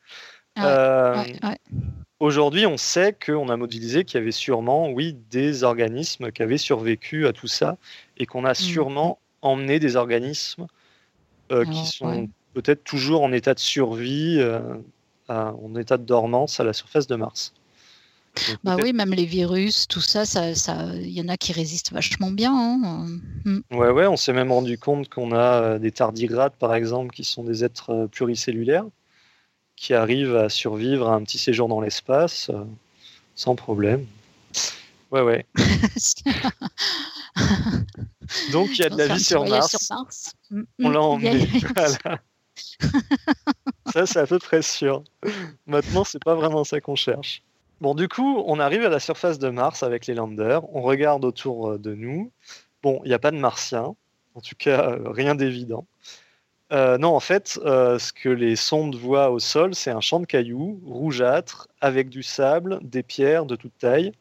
Aujourd'hui, 2.20 2.68
on 2.68 2.78
sait 2.78 3.12
qu'on 3.12 3.50
a 3.50 3.58
modélisé 3.58 4.06
qu'il 4.06 4.20
y 4.20 4.22
avait 4.22 4.32
sûrement, 4.32 4.92
oui, 4.92 5.18
des 5.32 5.64
organismes 5.64 6.32
qui 6.32 6.44
avaient 6.44 6.60
survécu 6.60 7.26
à 7.26 7.34
tout 7.34 7.48
ça 7.48 7.78
et 8.18 8.28
qu'on 8.28 8.46
a 8.46 8.52
hmm. 8.52 8.56
sûrement 8.56 9.20
emmené 9.42 9.80
des 9.80 9.96
organismes 9.96 10.68
qui 11.50 11.86
sont 11.88 12.30
peut-être 12.54 12.84
toujours 12.84 13.24
en 13.24 13.32
état 13.32 13.56
de 13.56 13.60
survie, 13.60 14.40
en 15.28 15.76
état 15.76 15.98
de 15.98 16.06
dormance 16.06 16.60
à 16.60 16.64
la 16.64 16.74
surface 16.74 17.08
de 17.08 17.16
Mars. 17.16 17.52
Bah 18.64 18.78
oui, 18.82 18.94
même 18.94 19.14
les 19.14 19.26
virus, 19.26 19.88
tout 19.88 20.02
ça, 20.02 20.26
ça, 20.26 20.54
il 20.96 21.12
y 21.12 21.22
en 21.22 21.30
a 21.30 21.38
qui 21.38 21.54
résistent 21.54 21.92
vachement 21.92 22.32
bien. 22.32 22.54
Hein. 22.54 23.20
Mm. 23.46 23.60
Ouais, 23.72 23.90
ouais, 23.90 24.08
on 24.08 24.18
s'est 24.18 24.34
même 24.34 24.52
rendu 24.52 24.78
compte 24.78 25.10
qu'on 25.10 25.32
a 25.32 25.62
euh, 25.62 25.80
des 25.80 25.92
tardigrades, 25.92 26.54
par 26.54 26.76
exemple, 26.76 27.14
qui 27.14 27.24
sont 27.24 27.44
des 27.44 27.64
êtres 27.64 27.92
euh, 27.92 28.08
pluricellulaires, 28.08 28.86
qui 29.76 29.94
arrivent 29.94 30.36
à 30.36 30.50
survivre 30.50 31.10
à 31.10 31.16
un 31.16 31.24
petit 31.24 31.38
séjour 31.38 31.68
dans 31.68 31.82
l'espace 31.82 32.50
euh, 32.50 32.64
sans 33.36 33.56
problème. 33.56 34.06
Ouais, 35.12 35.22
ouais. 35.22 35.46
Donc 38.52 38.70
il 38.72 38.80
y 38.80 38.84
a 38.84 38.90
de 38.90 38.98
la 38.98 39.08
vie 39.08 39.24
sur 39.24 39.46
Mars. 39.46 39.90
Mm, 40.50 40.64
on 40.84 40.90
l'a 40.90 41.00
mm, 41.00 41.04
emmené. 41.04 41.48
ça, 43.94 44.06
c'est 44.06 44.20
à 44.20 44.28
peu 44.28 44.40
près 44.40 44.62
sûr. 44.62 45.04
Maintenant, 45.68 46.04
c'est 46.04 46.24
pas 46.24 46.36
vraiment 46.36 46.64
ça 46.64 46.82
qu'on 46.82 46.96
cherche. 46.96 47.44
Bon, 47.82 47.94
du 47.94 48.08
coup, 48.08 48.42
on 48.48 48.60
arrive 48.60 48.86
à 48.86 48.90
la 48.90 49.02
surface 49.02 49.38
de 49.38 49.50
Mars 49.50 49.84
avec 49.84 50.08
les 50.08 50.14
landers. 50.14 50.64
On 50.74 50.82
regarde 50.82 51.26
autour 51.26 51.72
euh, 51.72 51.78
de 51.78 51.94
nous. 51.94 52.32
Bon, 52.82 53.02
il 53.04 53.10
n'y 53.10 53.14
a 53.14 53.20
pas 53.20 53.32
de 53.32 53.38
martiens. 53.38 53.96
En 54.34 54.42
tout 54.42 54.56
cas, 54.58 54.92
euh, 54.92 55.10
rien 55.10 55.36
d'évident. 55.36 55.86
Euh, 56.72 56.98
non, 56.98 57.10
en 57.10 57.20
fait, 57.20 57.50
ce 57.50 58.14
que 58.14 58.30
les 58.30 58.56
sondes 58.56 58.96
voient 58.96 59.30
au 59.30 59.40
sol, 59.40 59.76
c'est 59.76 59.92
un 59.92 60.00
champ 60.00 60.20
de 60.20 60.26
cailloux 60.26 60.80
rougeâtre 60.86 61.68
avec 61.82 62.10
du 62.10 62.24
sable, 62.24 62.80
des 62.82 63.04
pierres 63.04 63.46
de 63.46 63.56
toute 63.56 63.78
taille. 63.78 64.14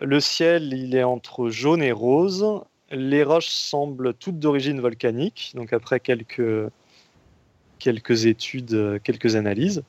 Le 0.00 0.20
ciel, 0.20 0.72
il 0.72 0.94
est 0.94 1.02
entre 1.02 1.48
jaune 1.48 1.82
et 1.82 1.90
rose. 1.90 2.60
Les 2.90 3.24
roches 3.24 3.48
semblent 3.48 4.14
toutes 4.14 4.38
d'origine 4.38 4.80
volcanique, 4.80 5.52
donc 5.56 5.72
après 5.72 6.00
quelques, 6.00 6.70
quelques 7.78 8.26
études, 8.26 9.00
quelques 9.02 9.34
analyses 9.34 9.82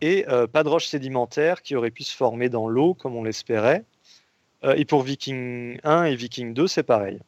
et 0.00 0.28
euh, 0.28 0.46
pas 0.46 0.62
de 0.62 0.68
roches 0.68 0.86
sédimentaires 0.86 1.62
qui 1.62 1.76
auraient 1.76 1.90
pu 1.90 2.02
se 2.02 2.14
former 2.14 2.48
dans 2.48 2.68
l'eau 2.68 2.94
comme 2.94 3.16
on 3.16 3.22
l'espérait. 3.22 3.84
Euh, 4.64 4.74
et 4.76 4.84
pour 4.84 5.02
Viking 5.02 5.78
1 5.84 6.04
et 6.04 6.16
Viking 6.16 6.54
2, 6.54 6.66
c'est 6.66 6.82
pareil. 6.82 7.18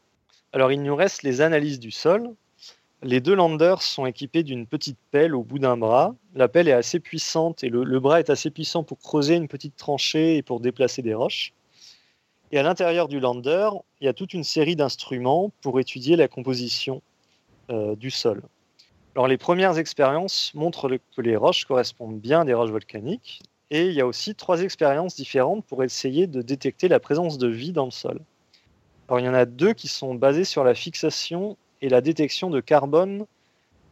Alors 0.52 0.72
il 0.72 0.82
nous 0.82 0.96
reste 0.96 1.22
les 1.22 1.40
analyses 1.40 1.78
du 1.78 1.90
sol. 1.90 2.34
Les 3.02 3.20
deux 3.20 3.34
landers 3.34 3.80
sont 3.80 4.04
équipés 4.04 4.42
d'une 4.42 4.66
petite 4.66 4.98
pelle 5.10 5.34
au 5.34 5.42
bout 5.42 5.58
d'un 5.58 5.76
bras. 5.76 6.14
La 6.34 6.48
pelle 6.48 6.68
est 6.68 6.72
assez 6.72 7.00
puissante 7.00 7.64
et 7.64 7.70
le, 7.70 8.00
bras 8.00 8.20
est 8.20 8.28
assez 8.28 8.50
puissant 8.50 8.84
pour 8.84 8.98
creuser 8.98 9.36
une 9.36 9.48
petite 9.48 9.76
tranchée 9.76 10.36
et 10.36 10.42
pour 10.42 10.60
déplacer 10.60 11.00
des 11.00 11.14
roches. 11.14 11.54
Et 12.52 12.58
à 12.58 12.62
l'intérieur 12.62 13.08
du 13.08 13.20
lander, 13.20 13.70
il 14.00 14.04
y 14.04 14.08
a 14.08 14.12
toute 14.12 14.34
une 14.34 14.44
série 14.44 14.76
d'instruments 14.76 15.50
pour 15.62 15.80
étudier 15.80 16.16
la 16.16 16.28
composition 16.28 17.00
euh, 17.70 17.94
du 17.94 18.10
sol. 18.10 18.42
Les 19.16 19.36
premières 19.36 19.78
expériences 19.78 20.52
montrent 20.54 20.88
que 21.16 21.20
les 21.20 21.36
roches 21.36 21.64
correspondent 21.64 22.20
bien 22.20 22.40
à 22.40 22.44
des 22.44 22.54
roches 22.54 22.70
volcaniques. 22.70 23.42
Et 23.70 23.86
il 23.86 23.92
y 23.92 24.00
a 24.00 24.06
aussi 24.06 24.34
trois 24.34 24.62
expériences 24.62 25.14
différentes 25.14 25.64
pour 25.64 25.84
essayer 25.84 26.26
de 26.26 26.42
détecter 26.42 26.88
la 26.88 26.98
présence 26.98 27.38
de 27.38 27.46
vie 27.46 27.72
dans 27.72 27.84
le 27.84 27.90
sol. 27.90 28.20
Alors, 29.08 29.20
il 29.20 29.26
y 29.26 29.28
en 29.28 29.34
a 29.34 29.44
deux 29.44 29.72
qui 29.72 29.88
sont 29.88 30.14
basées 30.14 30.44
sur 30.44 30.64
la 30.64 30.74
fixation 30.74 31.56
et 31.82 31.88
la 31.88 32.00
détection 32.00 32.50
de 32.50 32.61
carbone 32.61 33.26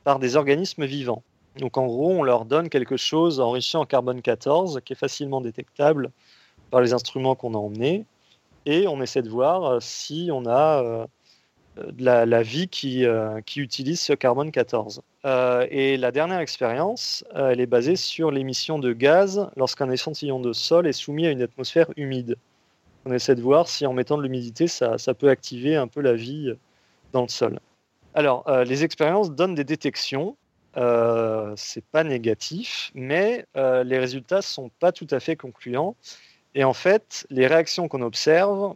par 0.04 0.18
des 0.18 0.36
organismes 0.36 0.84
vivants. 0.84 1.22
Donc 1.58 1.76
en 1.76 1.86
gros, 1.86 2.10
on 2.10 2.22
leur 2.22 2.44
donne 2.44 2.68
quelque 2.68 2.96
chose 2.96 3.40
enrichi 3.40 3.76
en 3.76 3.84
carbone 3.84 4.22
14 4.22 4.80
qui 4.84 4.92
est 4.92 4.96
facilement 4.96 5.40
détectable 5.40 6.10
par 6.70 6.80
les 6.80 6.92
instruments 6.92 7.34
qu'on 7.34 7.54
a 7.54 7.58
emmenés 7.58 8.04
et 8.66 8.86
on 8.86 9.00
essaie 9.00 9.22
de 9.22 9.30
voir 9.30 9.64
euh, 9.64 9.78
si 9.80 10.30
on 10.32 10.46
a 10.46 10.82
euh, 10.82 11.06
de 11.92 12.04
la, 12.04 12.42
vie 12.42 12.68
qui, 12.68 13.04
qui, 13.46 13.60
utilise 13.60 14.00
ce 14.00 14.12
carbone 14.12 14.50
14. 14.50 15.02
et 15.70 15.96
la 15.96 16.12
dernière 16.12 16.40
expérience, 16.40 17.24
elle 17.34 17.60
est 17.60 17.66
basée 17.66 17.96
sur 17.96 18.30
l'émission 18.30 18.78
de 18.78 18.92
gaz 18.92 19.48
lorsqu'un 19.56 19.90
échantillon 19.90 20.40
de 20.40 20.52
sol 20.52 20.86
est 20.86 20.92
soumis 20.92 21.26
à 21.26 21.30
une 21.30 21.42
atmosphère 21.42 21.88
humide. 21.96 22.36
On 23.04 23.12
essaie 23.12 23.34
de 23.34 23.42
voir 23.42 23.68
si 23.68 23.86
en 23.86 23.92
mettant 23.92 24.18
de 24.18 24.22
l'humidité, 24.22 24.66
ça, 24.66 24.98
ça, 24.98 25.14
peut 25.14 25.28
activer 25.28 25.76
un 25.76 25.88
peu 25.88 26.00
la 26.00 26.14
vie 26.14 26.52
dans 27.12 27.22
le 27.22 27.28
sol. 27.28 27.60
Alors, 28.14 28.44
les 28.64 28.84
expériences 28.84 29.30
donnent 29.30 29.54
des 29.54 29.64
détections 29.64 30.36
euh, 30.78 31.54
c'est 31.56 31.84
pas 31.84 32.04
négatif, 32.04 32.90
mais 32.94 33.46
euh, 33.56 33.82
les 33.82 33.98
résultats 33.98 34.42
sont 34.42 34.70
pas 34.78 34.92
tout 34.92 35.08
à 35.10 35.18
fait 35.18 35.34
concluants. 35.34 35.96
Et 36.54 36.64
en 36.64 36.72
fait, 36.72 37.26
les 37.30 37.46
réactions 37.46 37.88
qu'on 37.88 38.02
observe 38.02 38.74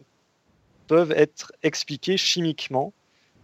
peuvent 0.92 1.12
être 1.12 1.52
expliquées 1.62 2.16
chimiquement 2.16 2.92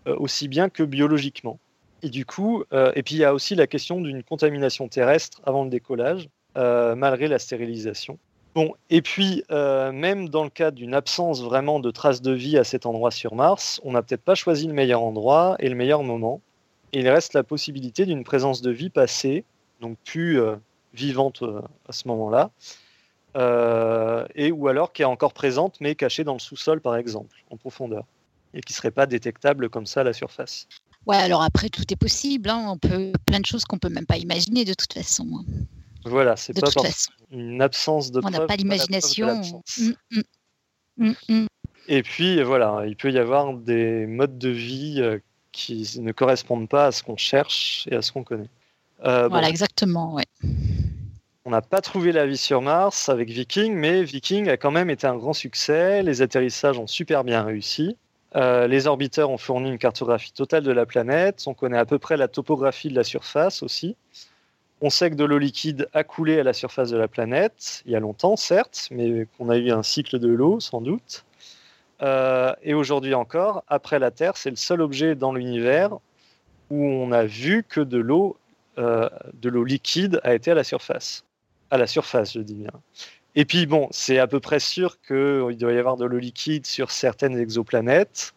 euh, 0.07 0.17
aussi 0.19 0.49
bien 0.49 0.69
que 0.69 0.83
biologiquement. 0.83 1.59
Et 2.03 2.11
du 2.11 2.25
coup, 2.25 2.63
et 2.95 3.03
puis 3.03 3.17
il 3.17 3.19
y 3.19 3.25
a 3.25 3.35
aussi 3.35 3.57
la 3.57 3.67
question 3.67 4.01
d'une 4.01 4.23
contamination 4.23 4.87
terrestre 4.87 5.41
avant 5.45 5.65
le 5.65 5.71
décollage, 5.71 6.29
malgré 6.55 7.27
la 7.27 7.41
stérilisation. 7.41 8.21
Bon, 8.55 8.73
et 8.89 9.03
puis, 9.03 9.43
même 9.51 10.29
dans 10.29 10.45
le 10.45 10.51
cas 10.51 10.71
d'une 10.71 10.95
absence 10.95 11.43
vraiment 11.43 11.81
de 11.81 11.91
traces 11.91 12.23
de 12.23 12.31
vie 12.31 12.57
à 12.57 12.63
cet 12.63 12.87
endroit 12.87 13.11
sur 13.11 13.35
Mars, 13.35 13.81
on 13.83 13.91
n'a 13.91 14.03
peut-être 14.03 14.23
pas 14.23 14.37
choisi 14.37 14.69
le 14.69 14.75
meilleur 14.75 15.03
endroit 15.03 15.57
et 15.59 15.69
le 15.69 15.75
meilleur 15.75 16.05
moment 16.05 16.41
il 16.93 17.09
reste 17.09 17.35
la 17.35 17.43
possibilité 17.43 18.07
d'une 18.07 18.25
présence 18.25 18.63
de 18.63 18.71
vie 18.71 18.91
passée, 18.91 19.45
donc 19.81 19.97
plus 20.05 20.41
euh, 20.41 20.57
vivante 20.95 21.43
euh, 21.43 21.61
à 21.89 21.93
ce 21.93 22.09
moment-là, 22.09 22.51
euh, 22.51 22.88
et 23.35 24.53
ou 24.53 24.69
alors 24.69 24.93
qui 24.93 25.03
est 25.03 25.07
encore 25.07 25.33
présente 25.33 25.77
mais 25.81 25.95
cachée 25.95 26.25
dans 26.25 26.33
le 26.33 26.39
sous-sol 26.39 26.81
par 26.81 26.97
exemple, 26.97 27.37
en 27.51 27.57
profondeur, 27.57 28.05
et 28.55 28.61
qui 28.61 28.73
ne 28.73 28.77
serait 28.77 28.91
pas 28.91 29.07
détectable 29.07 29.69
comme 29.69 29.87
ça 29.87 30.01
à 30.01 30.05
la 30.05 30.13
surface. 30.13 30.67
Ouais, 31.07 31.17
alors 31.17 31.43
après 31.43 31.69
tout 31.69 31.85
est 31.91 31.97
possible, 31.97 32.51
hein. 32.51 32.67
on 32.69 32.79
peut 32.79 33.13
plein 33.27 33.41
de 33.41 33.47
choses 33.47 33.65
qu'on 33.65 33.79
peut 33.79 33.89
même 33.89 34.07
pas 34.07 34.19
imaginer 34.19 34.65
de 34.65 34.75
toute 34.75 34.93
façon. 34.93 35.27
Hein. 35.35 35.45
Voilà, 36.05 36.37
c'est 36.37 36.59
pas 36.59 36.71
une 37.31 37.61
absence 37.61 38.11
de. 38.11 38.21
On 38.25 38.31
n'a 38.31 38.47
pas 38.47 38.57
l'imagination. 38.57 39.43
Mm, 39.79 40.23
mm. 40.97 41.13
mm, 41.29 41.47
et 41.89 42.03
puis 42.03 42.43
voilà, 42.43 42.85
il 42.87 42.97
peut 42.97 43.11
y 43.11 43.19
avoir 43.19 43.55
des 43.55 44.07
modes 44.07 44.39
de 44.39 44.51
vie 44.51 45.03
qui 45.53 45.89
ne 46.01 46.13
correspondent 46.13 46.69
pas 46.69 46.87
à 46.87 46.93
ce 46.93 47.03
qu'on 47.03 47.17
cherche 47.17 47.89
et 47.91 47.97
à 47.97 48.03
ce 48.03 48.13
qu'on 48.13 48.25
connaît. 48.25 48.49
Euh, 49.05 49.29
voilà, 49.29 49.49
exactement, 49.49 50.15
ouais. 50.15 50.27
On 51.49 51.53
n'a 51.53 51.63
pas 51.63 51.81
trouvé 51.81 52.13
la 52.13 52.27
vie 52.27 52.37
sur 52.37 52.61
Mars 52.61 53.09
avec 53.09 53.31
Viking, 53.31 53.73
mais 53.73 54.03
Viking 54.03 54.51
a 54.51 54.59
quand 54.59 54.71
même 54.71 54.91
été 54.91 55.07
un 55.07 55.17
grand 55.17 55.33
succès. 55.33 56.03
Les 56.03 56.21
atterrissages 56.21 56.79
ont 56.79 56.87
super 56.87 57.25
bien 57.25 57.43
réussi. 57.43 57.97
Euh, 58.37 58.67
les 58.67 58.87
orbiteurs 58.87 59.31
ont 59.31 59.39
fourni 59.39 59.71
une 59.71 59.79
cartographie 59.79 60.35
totale 60.35 60.63
de 60.63 60.73
la 60.73 60.85
planète. 60.85 61.45
On 61.47 61.55
connaît 61.55 61.79
à 61.79 61.87
peu 61.87 61.99
près 61.99 62.19
la 62.19 62.29
topographie 62.29 62.91
de 62.91 62.95
la 62.95 63.03
surface 63.03 63.63
aussi. 63.63 63.97
On 64.83 64.91
sait 64.91 65.09
que 65.09 65.15
de 65.15 65.25
l'eau 65.25 65.39
liquide 65.39 65.89
a 65.95 66.05
coulé 66.05 66.39
à 66.39 66.43
la 66.43 66.53
surface 66.53 66.91
de 66.91 66.99
la 66.99 67.09
planète, 67.09 67.83
il 67.87 67.93
y 67.93 67.97
a 67.97 68.01
longtemps 68.01 68.37
certes, 68.37 68.89
mais 68.91 69.27
qu'on 69.39 69.49
a 69.49 69.57
eu 69.57 69.71
un 69.71 69.83
cycle 69.83 70.19
de 70.19 70.29
l'eau 70.29 70.61
sans 70.61 70.83
doute. 70.83 71.25
Euh, 72.03 72.53
et 72.63 72.75
aujourd'hui 72.75 73.15
encore, 73.15 73.65
après 73.69 73.99
la 73.99 74.11
Terre, 74.11 74.37
c'est 74.37 74.51
le 74.51 74.57
seul 74.57 74.83
objet 74.83 75.15
dans 75.15 75.33
l'univers 75.33 75.97
où 76.69 76.85
on 76.85 77.11
a 77.11 77.25
vu 77.25 77.65
que 77.67 77.81
de 77.81 77.97
l'eau, 77.97 78.37
euh, 78.77 79.09
de 79.33 79.49
l'eau 79.49 79.65
liquide 79.65 80.21
a 80.25 80.35
été 80.35 80.51
à 80.51 80.55
la 80.55 80.63
surface. 80.63 81.25
À 81.71 81.79
la 81.79 81.87
surface, 81.87 82.33
je 82.35 82.41
dis 82.41 82.55
bien. 82.55 82.71
Et 83.35 83.45
puis 83.45 83.67
bon, 83.67 83.89
c'est 83.91 84.19
à 84.19 84.27
peu 84.27 84.41
près 84.41 84.59
sûr 84.59 85.01
qu'il 85.01 85.57
doit 85.59 85.73
y 85.73 85.79
avoir 85.79 85.97
de 85.97 86.05
l'eau 86.05 86.19
liquide 86.19 86.67
sur 86.67 86.91
certaines 86.91 87.39
exoplanètes, 87.39 88.35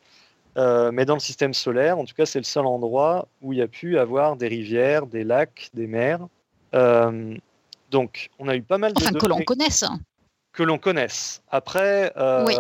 euh, 0.58 0.92
mais 0.92 1.06
dans 1.06 1.14
le 1.14 1.22
système 1.22 1.54
solaire, 1.54 1.98
en 1.98 2.06
tout 2.06 2.14
cas, 2.14 2.26
c'est 2.26 2.40
le 2.40 2.46
seul 2.46 2.66
endroit 2.66 3.28
où 3.42 3.54
il 3.54 3.60
y 3.60 3.62
a 3.62 3.68
pu 3.68 3.98
avoir 3.98 4.36
des 4.36 4.48
rivières, 4.48 5.08
des 5.08 5.24
lacs, 5.24 5.70
des 5.74 5.88
mers. 5.88 6.20
donc, 7.90 8.30
on 8.40 8.48
a 8.48 8.56
eu 8.56 8.62
pas 8.62 8.78
mal 8.78 8.94
de 8.94 9.02
enfin, 9.02 9.14
que 9.14 9.26
l'on 9.26 9.42
connaisse. 9.44 9.86
Que 10.54 10.64
l'on 10.64 10.78
connaisse. 10.78 11.42
Après, 11.50 12.12
oui 12.46 12.56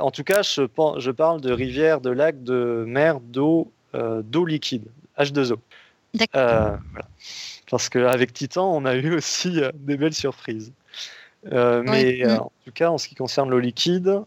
en 0.00 0.10
tout 0.10 0.24
cas, 0.24 0.42
je, 0.42 1.10
parle 1.10 1.40
de 1.40 1.52
rivières, 1.52 2.00
de 2.00 2.10
lacs, 2.10 2.42
de 2.42 2.84
mers, 2.86 3.20
d'eau, 3.20 3.72
euh, 3.94 4.22
d'eau 4.22 4.44
liquide, 4.44 4.86
H2O. 5.18 5.56
Euh, 6.34 6.76
Parce 7.70 7.88
qu'avec 7.88 8.32
Titan, 8.32 8.72
on 8.72 8.84
a 8.84 8.94
eu 8.94 9.14
aussi 9.14 9.60
euh, 9.60 9.70
des 9.74 9.96
belles 9.96 10.14
surprises. 10.14 10.72
mais 11.44 12.22
mm. 12.24 12.30
en 12.30 12.52
tout 12.64 12.72
cas, 12.72 12.90
en 12.90 12.98
ce 12.98 13.08
qui 13.08 13.14
concerne 13.14 13.50
l'eau 13.50 13.58
liquide 13.58 14.22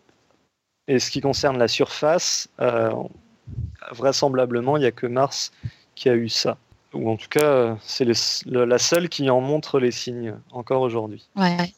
et 0.88 1.00
ce 1.00 1.12
qui 1.12 1.22
concerne 1.22 1.58
la 1.58 1.68
surface, 1.68 2.50
vraisemblablement, 3.92 4.78
il 4.78 4.82
n'y 4.82 4.86
a 4.86 4.92
que 4.92 5.08
Mars 5.08 5.52
qui 5.96 6.10
a 6.10 6.16
eu 6.16 6.30
ça. 6.30 6.58
Ou 6.94 7.10
en 7.10 7.16
tout 7.16 7.30
cas, 7.30 7.78
c'est 7.82 8.06
la 8.46 8.78
seule 8.78 9.08
qui 9.08 9.30
en 9.30 9.39
montre 9.39 9.80
les 9.80 9.92
signes 9.92 10.36
encore 10.52 10.82
aujourd'hui. 10.82 11.30
Ouais. 11.36 11.74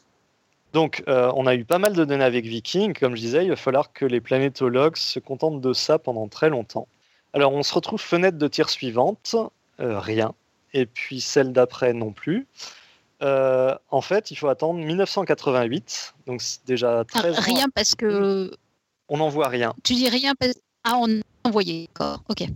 Donc, 0.74 1.04
euh, 1.06 1.30
on 1.36 1.46
a 1.46 1.54
eu 1.54 1.64
pas 1.64 1.78
mal 1.78 1.94
de 1.94 2.04
données 2.04 2.24
avec 2.24 2.46
Viking. 2.46 2.94
Comme 2.98 3.14
je 3.14 3.20
disais, 3.20 3.44
il 3.44 3.50
va 3.50 3.56
falloir 3.56 3.92
que 3.92 4.04
les 4.04 4.20
planétologues 4.20 4.96
se 4.96 5.20
contentent 5.20 5.60
de 5.60 5.72
ça 5.72 6.00
pendant 6.00 6.26
très 6.26 6.50
longtemps. 6.50 6.88
Alors, 7.32 7.52
on 7.52 7.62
se 7.62 7.72
retrouve 7.72 8.00
fenêtre 8.00 8.38
de 8.38 8.48
tir 8.48 8.68
suivante, 8.68 9.36
euh, 9.78 10.00
rien. 10.00 10.34
Et 10.74 10.84
puis 10.84 11.20
celle 11.22 11.52
d'après 11.52 11.94
non 11.94 12.12
plus. 12.12 12.46
Euh, 13.22 13.74
en 13.90 14.02
fait, 14.02 14.30
il 14.30 14.36
faut 14.36 14.48
attendre 14.48 14.80
1988. 14.80 16.14
Donc, 16.26 16.42
déjà 16.66 17.04
très. 17.04 17.32
Ah, 17.34 17.40
rien 17.40 17.68
parce 17.74 17.94
que. 17.94 18.50
On 19.08 19.18
n'en 19.18 19.28
voit 19.28 19.48
rien. 19.48 19.74
Tu 19.82 19.94
dis 19.94 20.08
rien 20.08 20.34
parce 20.38 20.54
Ah, 20.82 20.98
on 21.00 21.20
a 21.20 21.22
envoyé, 21.44 21.88
d'accord. 21.88 22.22
Ok. 22.28 22.46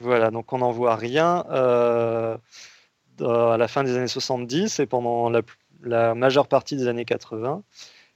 Voilà, 0.00 0.30
donc 0.30 0.52
on 0.52 0.58
n'en 0.58 0.70
voit 0.70 0.94
rien 0.94 1.44
à 1.48 2.38
la 3.20 3.68
fin 3.68 3.82
des 3.82 3.96
années 3.96 4.06
70 4.06 4.78
et 4.78 4.86
pendant 4.86 5.28
la, 5.28 5.42
la 5.82 6.14
majeure 6.14 6.46
partie 6.46 6.76
des 6.76 6.86
années 6.86 7.04
80. 7.04 7.62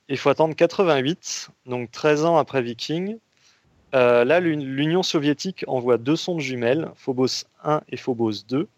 Il 0.09 0.19
faut 0.19 0.31
attendre 0.31 0.55
88, 0.55 1.49
donc 1.67 1.91
13 1.91 2.25
ans 2.25 2.37
après 2.37 2.63
Viking. 2.63 3.19
Euh, 3.95 4.25
là, 4.25 4.41
l'Union 4.41 5.03
soviétique 5.03 5.65
envoie 5.67 5.99
deux 5.99 6.17
sondes 6.17 6.41
jumelles, 6.41 6.91
Phobos 6.97 7.45
1 7.65 7.83
et 7.89 7.97
Phobos 7.97 8.45
2, 8.49 8.69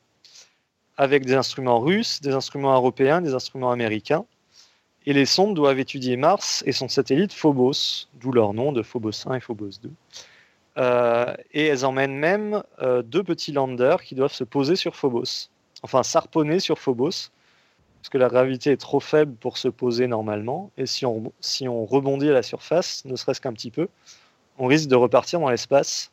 avec 0.96 1.24
des 1.24 1.34
instruments 1.34 1.80
russes, 1.80 2.20
des 2.20 2.34
instruments 2.34 2.74
européens, 2.74 3.20
des 3.20 3.34
instruments 3.34 3.70
américains. 3.70 4.24
Et 5.06 5.12
les 5.12 5.26
sondes 5.26 5.54
doivent 5.54 5.78
étudier 5.78 6.16
Mars 6.16 6.62
et 6.66 6.72
son 6.72 6.88
satellite 6.88 7.32
Phobos, 7.32 8.08
d'où 8.14 8.32
leur 8.32 8.54
nom 8.54 8.72
de 8.72 8.82
Phobos 8.82 9.26
1 9.26 9.34
et 9.34 9.40
Phobos 9.40 9.70
2. 9.82 9.90
Euh, 10.76 11.34
et 11.52 11.66
elles 11.66 11.84
emmènent 11.84 12.16
même 12.16 12.62
euh, 12.80 13.02
deux 13.02 13.22
petits 13.22 13.52
landers 13.52 14.02
qui 14.02 14.14
doivent 14.14 14.32
se 14.32 14.44
poser 14.44 14.76
sur 14.76 14.96
Phobos, 14.96 15.50
enfin 15.82 16.02
s'arponner 16.02 16.58
sur 16.58 16.78
Phobos, 16.78 17.30
parce 18.00 18.08
que 18.10 18.18
la 18.18 18.28
gravité 18.28 18.72
est 18.72 18.80
trop 18.80 18.98
faible 18.98 19.34
pour 19.36 19.56
se 19.56 19.68
poser 19.68 20.08
normalement, 20.08 20.70
et 20.76 20.86
si 20.86 21.04
si 21.40 21.68
on 21.68 21.84
rebondit 21.84 22.28
à 22.30 22.32
la 22.32 22.42
surface, 22.42 23.04
ne 23.04 23.14
serait-ce 23.14 23.40
qu'un 23.40 23.52
petit 23.52 23.70
peu, 23.70 23.88
on 24.58 24.66
risque 24.66 24.88
de 24.88 24.96
repartir 24.96 25.40
dans 25.40 25.48
l'espace. 25.48 26.10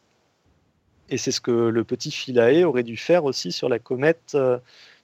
Et 1.11 1.17
c'est 1.17 1.31
ce 1.31 1.41
que 1.41 1.51
le 1.51 1.83
petit 1.83 2.09
Philae 2.09 2.63
aurait 2.63 2.83
dû 2.83 2.97
faire 2.97 3.25
aussi 3.25 3.51
sur 3.51 3.69
la 3.69 3.77
comète 3.77 4.31
euh, 4.33 4.57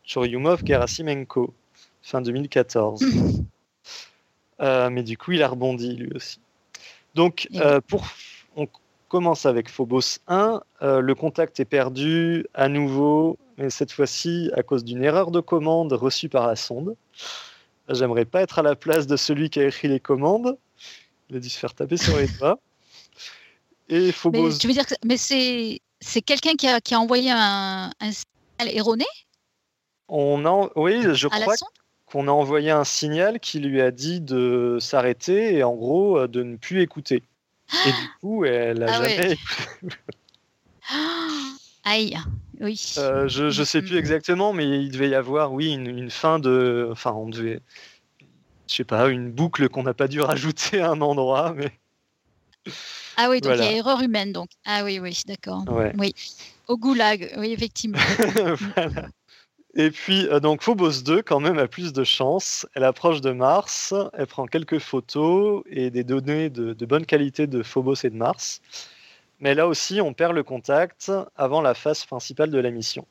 Churyumov-Gerasimenko, 0.06 1.52
fin 2.02 2.22
2014. 2.22 3.04
Euh, 4.60 4.90
mais 4.90 5.04
du 5.04 5.20
coup, 5.20 5.34
il 5.34 5.44
a 5.44 5.50
rebondi 5.50 5.96
lui 5.96 6.10
aussi. 6.16 6.40
Donc, 7.14 7.48
euh, 7.58 7.80
pour, 7.80 8.08
on 8.56 8.68
commence 9.08 9.46
avec 9.46 9.70
Phobos 9.70 10.18
1. 10.28 10.64
le 10.82 11.14
contact 11.14 11.60
est 11.60 11.66
perdu 11.66 12.44
à 12.56 12.68
nouveau 12.68 13.38
mais 13.58 13.70
cette 13.70 13.92
fois-ci 13.92 14.52
à 14.56 14.64
cause 14.64 14.84
d'une 14.84 15.04
erreur 15.04 15.32
de 15.32 15.40
commande 15.40 15.94
reçue 15.94 16.30
par 16.30 16.48
la 16.48 16.56
sonde. 16.56 16.96
J'aimerais 17.90 18.26
pas 18.26 18.42
être 18.42 18.60
à 18.60 18.62
la 18.62 18.76
place 18.76 19.08
de 19.08 19.18
celui 19.18 19.50
qui 19.50 19.60
a 19.60 19.68
écrit 19.68 19.88
les 19.88 20.00
commandes. 20.00 20.58
Il 21.30 21.38
a 21.38 21.40
dû 21.40 21.50
se 21.50 21.58
faire 21.58 21.74
taper 21.74 21.98
sur 21.98 22.18
les 22.18 22.28
doigts. 22.28 22.60
Et 23.90 24.12
Phobos. 24.12 24.50
Mais, 24.50 24.58
tu 24.58 24.68
veux 24.68 24.74
dire 24.74 24.86
que 24.86 24.96
mais 25.06 25.18
c'est, 25.18 25.82
c'est 26.00 26.22
quelqu'un 26.22 26.56
qui 26.56 26.68
a, 26.68 26.82
qui 26.82 26.94
a 26.94 27.00
envoyé 27.00 27.32
un, 27.32 27.90
un 28.00 28.12
signal 28.12 28.76
erroné? 28.76 29.06
On 30.08 30.46
a, 30.46 30.70
Oui, 30.76 31.04
je 31.14 31.28
crois 31.28 31.56
qu'on 32.06 32.28
a 32.28 32.32
envoyé 32.32 32.72
un 32.72 32.86
signal 32.86 33.40
qui 33.40 33.60
lui 33.60 33.82
a 33.82 33.92
dit 33.92 34.22
de 34.22 34.78
s'arrêter 34.80 35.56
et 35.56 35.64
en 35.64 35.76
gros 35.76 36.18
euh, 36.18 36.28
de 36.28 36.44
ne 36.44 36.56
plus 36.56 36.82
écouter. 36.82 37.24
Et 37.86 37.92
du 37.92 38.10
coup, 38.22 38.46
elle 38.46 38.84
a 38.84 38.88
ah 38.90 39.04
jamais. 39.04 39.38
Aïe. 41.84 42.18
Oui. 42.60 42.96
Euh, 42.98 43.28
je 43.28 43.46
ne 43.46 43.66
sais 43.66 43.82
plus 43.82 43.98
exactement, 43.98 44.52
mais 44.52 44.68
il 44.68 44.92
devait 44.92 45.10
y 45.10 45.16
avoir, 45.16 45.54
oui, 45.54 45.74
une, 45.74 46.10
fin 46.10 46.40
de. 46.40 46.90
Enfin, 46.92 47.12
on 47.12 47.30
devait. 47.30 47.62
Je 48.68 48.76
sais 48.76 48.84
pas, 48.84 49.08
une 49.10 49.32
boucle 49.32 49.70
qu'on 49.70 49.84
n'a 49.84 49.94
pas 49.94 50.08
dû 50.08 50.20
rajouter 50.22 50.82
à 50.82 50.92
un 50.92 51.02
endroit, 51.02 51.54
mais. 51.54 51.72
Ah 53.18 53.30
oui, 53.30 53.42
donc 53.42 53.54
il 53.56 53.64
y 53.64 53.68
a 53.68 53.72
erreur 53.72 54.02
humaine, 54.02 54.32
donc. 54.32 54.50
Ah 54.66 54.84
oui, 54.84 55.00
oui, 55.00 55.20
d'accord. 55.26 55.64
Oui. 55.98 56.14
Au 56.68 56.78
goulag, 56.78 57.34
oui, 57.38 57.52
effectivement. 57.52 57.98
voilà. 58.76 59.08
Et 59.76 59.92
puis, 59.92 60.28
euh, 60.28 60.40
donc, 60.40 60.64
Phobos 60.64 61.04
2, 61.04 61.22
quand 61.22 61.40
même, 61.40 61.60
a 61.60 61.68
plus 61.68 61.94
de 61.94 62.04
chance. 62.04 62.66
Elle 62.74 62.84
approche 62.84 63.22
de 63.22 63.32
Mars, 63.32 63.94
elle 64.14 64.28
prend 64.28 64.48
quelques 64.48 64.80
photos 64.80 65.64
et 65.70 65.92
des 65.92 66.04
données 66.04 66.50
de, 66.50 66.74
de 66.74 66.86
bonne 66.86 67.06
qualité 67.06 67.48
de 67.48 67.62
Phobos 67.64 67.96
et 68.04 68.10
de 68.10 68.16
Mars. 68.16 68.62
Mais 69.40 69.54
là 69.54 69.68
aussi, 69.68 70.02
on 70.02 70.14
perd 70.14 70.34
le 70.34 70.44
contact 70.44 71.12
avant 71.36 71.62
la 71.62 71.76
phase 71.76 72.06
principale 72.06 72.50
de 72.50 72.58
la 72.58 72.72
mission. 72.72 73.06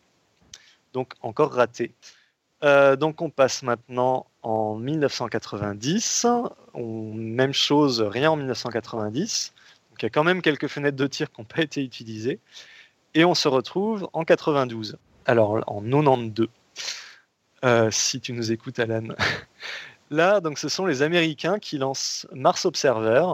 Donc 0.93 1.13
encore 1.21 1.53
raté. 1.53 1.93
Euh, 2.65 2.97
donc 2.97 3.21
on 3.23 3.31
passe 3.31 3.63
maintenant 3.63 4.27
en 4.43 4.77
1990. 4.77 6.27
même 6.75 7.53
chose, 7.53 8.01
rien 8.01 8.31
en 8.31 8.37
1990. 8.37 9.53
Donc 9.91 10.03
il 10.03 10.05
y 10.05 10.07
a 10.07 10.11
quand 10.11 10.25
même 10.25 10.43
quelques 10.43 10.69
fenêtres 10.69 10.97
de 10.97 11.07
tir 11.07 11.31
qui 11.31 11.41
n'ont 11.41 11.47
pas 11.47 11.63
été 11.63 11.83
utilisées. 11.83 12.41
Et 13.15 13.25
on 13.25 13.35
se 13.35 13.49
retrouve 13.49 14.09
en 14.13 14.25
92. 14.25 14.97
Alors 15.27 15.63
en 15.67 15.83
92. 15.83 16.49
Euh, 17.65 17.91
si 17.91 18.21
tu 18.21 18.33
nous 18.33 18.53
écoutes, 18.53 18.79
Alan. 18.79 19.09
Là, 20.11 20.41
donc, 20.41 20.59
ce 20.59 20.69
sont 20.69 20.87
les 20.87 21.03
Américains 21.03 21.59
qui 21.59 21.79
lancent 21.79 22.29
Mars 22.33 22.65
Observer. 22.65 23.25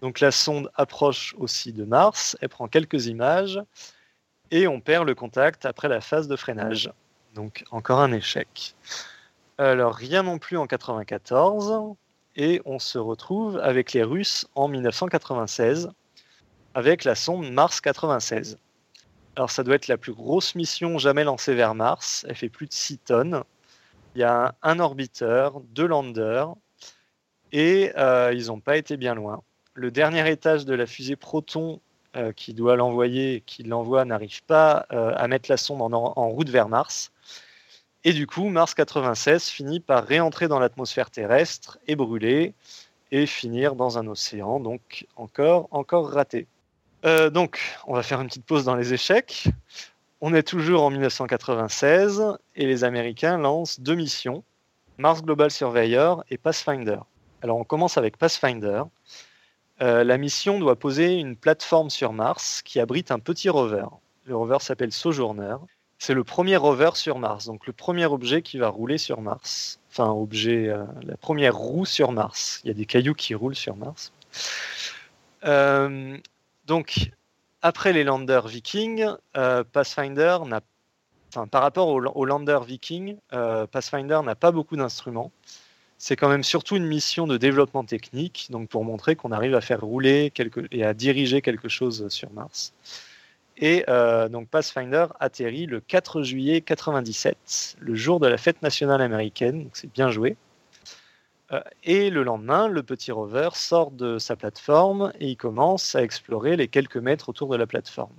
Donc 0.00 0.20
la 0.20 0.30
sonde 0.30 0.70
approche 0.76 1.34
aussi 1.38 1.72
de 1.72 1.84
Mars, 1.84 2.36
elle 2.40 2.48
prend 2.48 2.68
quelques 2.68 3.06
images 3.06 3.60
et 4.50 4.66
on 4.66 4.80
perd 4.80 5.06
le 5.06 5.14
contact 5.14 5.66
après 5.66 5.88
la 5.88 6.00
phase 6.00 6.26
de 6.26 6.36
freinage. 6.36 6.90
Donc 7.34 7.64
encore 7.70 8.00
un 8.00 8.12
échec. 8.12 8.74
Alors 9.58 9.94
rien 9.94 10.22
non 10.22 10.38
plus 10.38 10.56
en 10.56 10.66
94 10.66 11.94
et 12.36 12.60
on 12.64 12.78
se 12.78 12.98
retrouve 12.98 13.58
avec 13.58 13.92
les 13.92 14.02
Russes 14.02 14.46
en 14.54 14.68
1996 14.68 15.90
avec 16.74 17.04
la 17.04 17.14
sonde 17.14 17.50
Mars 17.50 17.80
96. 17.80 18.58
Alors 19.36 19.50
ça 19.50 19.62
doit 19.62 19.74
être 19.74 19.88
la 19.88 19.96
plus 19.96 20.12
grosse 20.12 20.54
mission 20.54 20.98
jamais 20.98 21.24
lancée 21.24 21.54
vers 21.54 21.74
Mars, 21.74 22.26
elle 22.28 22.36
fait 22.36 22.48
plus 22.48 22.66
de 22.66 22.72
6 22.72 22.98
tonnes. 22.98 23.42
Il 24.14 24.20
y 24.20 24.24
a 24.24 24.54
un, 24.62 24.80
orbiteur, 24.80 25.60
deux 25.60 25.86
landers 25.86 26.54
et 27.52 27.92
euh, 27.96 28.32
ils 28.34 28.46
n'ont 28.46 28.60
pas 28.60 28.76
été 28.76 28.96
bien 28.96 29.14
loin. 29.14 29.42
Le 29.74 29.90
dernier 29.90 30.28
étage 30.28 30.64
de 30.64 30.74
la 30.74 30.86
fusée 30.86 31.16
Proton 31.16 31.80
euh, 32.16 32.32
qui 32.32 32.54
doit 32.54 32.74
l'envoyer, 32.74 33.40
qui 33.46 33.62
l'envoie, 33.62 34.04
n'arrive 34.04 34.42
pas 34.42 34.84
euh, 34.92 35.12
à 35.14 35.28
mettre 35.28 35.48
la 35.48 35.56
sonde 35.56 35.80
en, 35.94 36.28
route 36.28 36.48
vers 36.48 36.68
Mars. 36.68 37.12
Et 38.04 38.12
du 38.14 38.26
coup, 38.26 38.48
Mars 38.48 38.74
96 38.74 39.48
finit 39.48 39.80
par 39.80 40.04
réentrer 40.04 40.48
dans 40.48 40.58
l'atmosphère 40.58 41.10
terrestre 41.10 41.78
et 41.86 41.96
brûler 41.96 42.54
et 43.12 43.26
finir 43.26 43.74
dans 43.74 43.98
un 43.98 44.06
océan, 44.06 44.58
donc 44.58 45.06
encore, 45.16 45.68
encore 45.70 46.10
raté. 46.10 46.46
Euh, 47.04 47.28
donc, 47.28 47.60
on 47.86 47.94
va 47.94 48.02
faire 48.02 48.20
une 48.20 48.28
petite 48.28 48.46
pause 48.46 48.64
dans 48.64 48.74
les 48.74 48.94
échecs. 48.94 49.48
On 50.22 50.32
est 50.32 50.42
toujours 50.42 50.82
en 50.82 50.90
1996 50.90 52.38
et 52.56 52.66
les 52.66 52.84
Américains 52.84 53.36
lancent 53.36 53.80
deux 53.80 53.94
missions, 53.94 54.44
Mars 54.96 55.22
Global 55.22 55.50
Surveyor 55.50 56.24
et 56.30 56.38
Pathfinder. 56.38 57.00
Alors, 57.42 57.58
on 57.58 57.64
commence 57.64 57.98
avec 57.98 58.16
Pathfinder. 58.16 58.82
Euh, 59.82 60.04
la 60.04 60.18
mission 60.18 60.58
doit 60.58 60.76
poser 60.76 61.14
une 61.14 61.36
plateforme 61.36 61.90
sur 61.90 62.12
Mars 62.12 62.62
qui 62.62 62.80
abrite 62.80 63.10
un 63.10 63.18
petit 63.18 63.48
rover. 63.48 63.86
Le 64.24 64.36
rover 64.36 64.58
s'appelle 64.60 64.92
Sojourner. 64.92 65.56
C'est 66.00 66.14
le 66.14 66.24
premier 66.24 66.56
rover 66.56 66.92
sur 66.94 67.18
Mars, 67.18 67.44
donc 67.44 67.66
le 67.66 67.74
premier 67.74 68.06
objet 68.06 68.40
qui 68.40 68.56
va 68.56 68.68
rouler 68.68 68.96
sur 68.96 69.20
Mars. 69.20 69.80
Enfin, 69.90 70.08
objet, 70.08 70.66
euh, 70.66 70.84
la 71.02 71.18
première 71.18 71.54
roue 71.54 71.84
sur 71.84 72.10
Mars. 72.10 72.62
Il 72.64 72.68
y 72.68 72.70
a 72.70 72.74
des 72.74 72.86
cailloux 72.86 73.12
qui 73.12 73.34
roulent 73.34 73.54
sur 73.54 73.76
Mars. 73.76 74.10
Euh, 75.44 76.16
donc, 76.64 77.10
après 77.60 77.92
les 77.92 78.02
landers 78.02 78.48
Viking, 78.48 79.08
Pathfinder 79.34 80.38
n'a, 80.46 80.62
enfin, 81.28 81.46
par 81.46 81.60
rapport 81.60 81.88
aux, 81.88 82.00
aux 82.02 82.24
landers 82.24 82.64
Viking, 82.64 83.18
Pathfinder 83.28 84.20
n'a 84.24 84.34
pas 84.34 84.52
beaucoup 84.52 84.76
d'instruments 84.76 85.30
c'est 86.00 86.16
quand 86.16 86.30
même 86.30 86.42
surtout 86.42 86.76
une 86.76 86.86
mission 86.86 87.26
de 87.26 87.36
développement 87.36 87.84
technique, 87.84 88.46
donc 88.48 88.70
pour 88.70 88.86
montrer 88.86 89.16
qu'on 89.16 89.32
arrive 89.32 89.54
à 89.54 89.60
faire 89.60 89.82
rouler 89.82 90.32
et 90.72 90.82
à 90.82 90.94
diriger 90.94 91.42
quelque 91.42 91.68
chose 91.68 92.08
sur 92.08 92.30
Mars. 92.32 92.72
Et 93.60 93.84
euh, 93.88 94.30
donc 94.30 94.48
Pathfinder 94.48 95.06
atterrit 95.20 95.66
le 95.66 95.80
4 95.80 96.22
juillet 96.22 96.62
97, 96.62 97.76
le 97.78 97.94
jour 97.94 98.18
de 98.18 98.26
la 98.26 98.38
fête 98.38 98.62
nationale 98.62 99.02
américaine, 99.02 99.64
donc 99.64 99.76
c'est 99.76 99.92
bien 99.92 100.10
joué. 100.10 100.38
Euh, 101.52 101.60
et 101.84 102.08
le 102.08 102.22
lendemain, 102.22 102.68
le 102.68 102.82
petit 102.82 103.12
rover 103.12 103.50
sort 103.52 103.90
de 103.90 104.18
sa 104.18 104.34
plateforme 104.34 105.12
et 105.20 105.28
il 105.28 105.36
commence 105.36 105.94
à 105.94 106.02
explorer 106.02 106.56
les 106.56 106.68
quelques 106.68 106.96
mètres 106.96 107.28
autour 107.28 107.48
de 107.48 107.56
la 107.56 107.66
plateforme. 107.66 108.14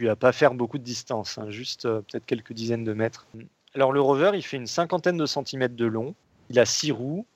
Il 0.00 0.06
va 0.06 0.16
pas 0.16 0.32
faire 0.32 0.52
beaucoup 0.52 0.76
de 0.76 0.82
distance, 0.82 1.38
hein, 1.38 1.48
juste 1.48 1.86
euh, 1.86 2.02
peut-être 2.02 2.26
quelques 2.26 2.52
dizaines 2.52 2.84
de 2.84 2.92
mètres. 2.92 3.26
Alors 3.74 3.90
le 3.90 4.02
rover, 4.02 4.32
il 4.34 4.42
fait 4.42 4.58
une 4.58 4.66
cinquantaine 4.66 5.16
de 5.16 5.26
centimètres 5.26 5.76
de 5.76 5.86
long, 5.86 6.14
il 6.50 6.58
a 6.58 6.66
six 6.66 6.92
roues. 6.92 7.26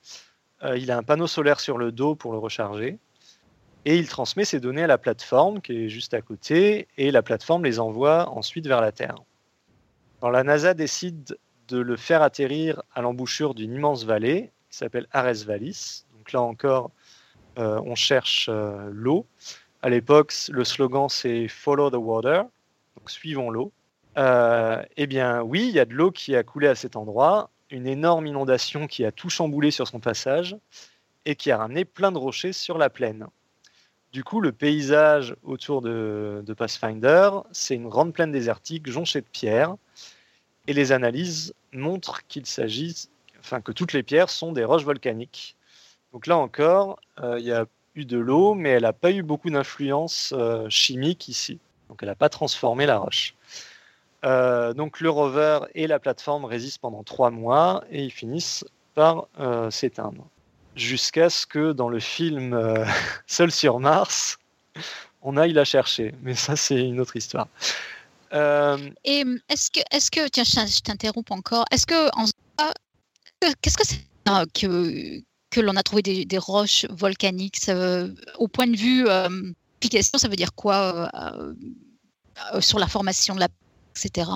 Il 0.74 0.90
a 0.90 0.98
un 0.98 1.04
panneau 1.04 1.28
solaire 1.28 1.60
sur 1.60 1.78
le 1.78 1.92
dos 1.92 2.16
pour 2.16 2.32
le 2.32 2.38
recharger. 2.38 2.98
Et 3.84 3.96
il 3.96 4.08
transmet 4.08 4.44
ses 4.44 4.60
données 4.60 4.82
à 4.82 4.86
la 4.86 4.98
plateforme 4.98 5.60
qui 5.60 5.84
est 5.84 5.88
juste 5.88 6.14
à 6.14 6.20
côté. 6.20 6.88
Et 6.96 7.10
la 7.10 7.22
plateforme 7.22 7.64
les 7.64 7.78
envoie 7.78 8.28
ensuite 8.30 8.66
vers 8.66 8.80
la 8.80 8.92
Terre. 8.92 9.16
La 10.22 10.42
NASA 10.42 10.74
décide 10.74 11.38
de 11.68 11.78
le 11.78 11.96
faire 11.96 12.22
atterrir 12.22 12.82
à 12.94 13.02
l'embouchure 13.02 13.54
d'une 13.54 13.72
immense 13.74 14.04
vallée 14.04 14.50
qui 14.70 14.76
s'appelle 14.76 15.06
Ares 15.12 15.44
Vallis. 15.46 16.04
Donc 16.16 16.32
là 16.32 16.42
encore, 16.42 16.90
euh, 17.58 17.80
on 17.84 17.94
cherche 17.94 18.48
euh, 18.50 18.90
l'eau. 18.92 19.26
À 19.82 19.88
l'époque, 19.88 20.34
le 20.50 20.64
slogan 20.64 21.08
c'est 21.08 21.46
Follow 21.46 21.90
the 21.90 21.94
water, 21.94 22.44
donc 22.96 23.10
suivons 23.10 23.50
l'eau. 23.50 23.72
eh 24.16 25.06
bien, 25.06 25.42
oui, 25.42 25.68
il 25.68 25.74
y 25.74 25.78
a 25.78 25.84
de 25.84 25.94
l'eau 25.94 26.10
qui 26.10 26.34
a 26.34 26.42
coulé 26.42 26.66
à 26.66 26.74
cet 26.74 26.96
endroit 26.96 27.50
une 27.70 27.86
énorme 27.86 28.26
inondation 28.26 28.86
qui 28.86 29.04
a 29.04 29.12
tout 29.12 29.30
chamboulé 29.30 29.70
sur 29.70 29.86
son 29.86 30.00
passage 30.00 30.56
et 31.24 31.36
qui 31.36 31.50
a 31.50 31.58
ramené 31.58 31.84
plein 31.84 32.12
de 32.12 32.18
rochers 32.18 32.52
sur 32.52 32.78
la 32.78 32.90
plaine. 32.90 33.26
Du 34.12 34.24
coup, 34.24 34.40
le 34.40 34.52
paysage 34.52 35.36
autour 35.44 35.82
de, 35.82 36.42
Pathfinder, 36.56 37.30
c'est 37.52 37.74
une 37.74 37.88
grande 37.88 38.12
plaine 38.12 38.32
désertique 38.32 38.88
jonchée 38.88 39.20
de 39.20 39.26
pierres. 39.26 39.76
Et 40.66 40.72
les 40.72 40.92
analyses 40.92 41.54
montrent 41.72 42.26
qu'il 42.26 42.46
s'agit, 42.46 43.08
enfin 43.40 43.60
que 43.60 43.72
toutes 43.72 43.92
les 43.92 44.02
pierres 44.02 44.30
sont 44.30 44.52
des 44.52 44.64
roches 44.64 44.84
volcaniques. 44.84 45.56
Donc 46.12 46.26
là 46.26 46.38
encore, 46.38 46.98
euh, 47.20 47.38
il 47.38 47.46
y 47.46 47.52
a 47.52 47.66
eu 47.94 48.04
de 48.04 48.18
l'eau, 48.18 48.54
mais 48.54 48.70
elle 48.70 48.82
n'a 48.82 48.92
pas 48.92 49.10
eu 49.10 49.22
beaucoup 49.22 49.50
d'influence 49.50 50.32
euh, 50.36 50.68
chimique 50.70 51.28
ici. 51.28 51.58
Donc 51.88 51.98
elle 52.02 52.08
n'a 52.08 52.14
pas 52.14 52.28
transformé 52.28 52.86
la 52.86 52.98
roche. 52.98 53.34
Euh, 54.24 54.72
donc 54.72 55.00
le 55.00 55.10
rover 55.10 55.60
et 55.74 55.86
la 55.86 55.98
plateforme 55.98 56.44
résistent 56.44 56.80
pendant 56.80 57.02
trois 57.02 57.30
mois 57.30 57.84
et 57.90 58.04
ils 58.04 58.10
finissent 58.10 58.64
par 58.94 59.28
s'éteindre. 59.70 60.26
Jusqu'à 60.78 61.28
ce 61.28 61.46
que 61.46 61.72
dans 61.72 61.88
le 61.88 62.00
film 62.00 62.54
euh, 62.54 62.84
Seul 63.26 63.50
sur 63.50 63.80
Mars, 63.80 64.38
on 65.22 65.36
aille 65.36 65.52
la 65.52 65.64
chercher. 65.64 66.14
Mais 66.22 66.34
ça, 66.34 66.56
c'est 66.56 66.80
une 66.80 67.00
autre 67.00 67.16
histoire. 67.16 67.48
Et 68.32 69.24
est-ce 69.48 69.70
que, 69.70 69.80
est-ce 69.90 70.10
que, 70.10 70.28
tiens, 70.28 70.44
je 70.44 70.80
t'interromps 70.80 71.30
encore. 71.30 71.64
Est-ce 71.70 71.86
que, 71.86 72.10
qu'est-ce 73.62 73.76
que 73.76 73.86
c'est 73.86 74.04
que, 74.54 75.20
que 75.50 75.60
l'on 75.60 75.76
a 75.76 75.82
trouvé 75.82 76.02
des, 76.02 76.38
roches 76.38 76.84
volcaniques 76.90 77.58
Au 78.38 78.48
point 78.48 78.66
de 78.66 78.76
vue 78.76 79.08
application, 79.08 80.18
ça 80.18 80.28
veut 80.28 80.36
dire 80.36 80.54
quoi 80.54 81.10
sur 82.60 82.78
la 82.78 82.86
formation 82.86 83.34
de 83.34 83.40
la 83.40 83.48
etc. 84.04 84.30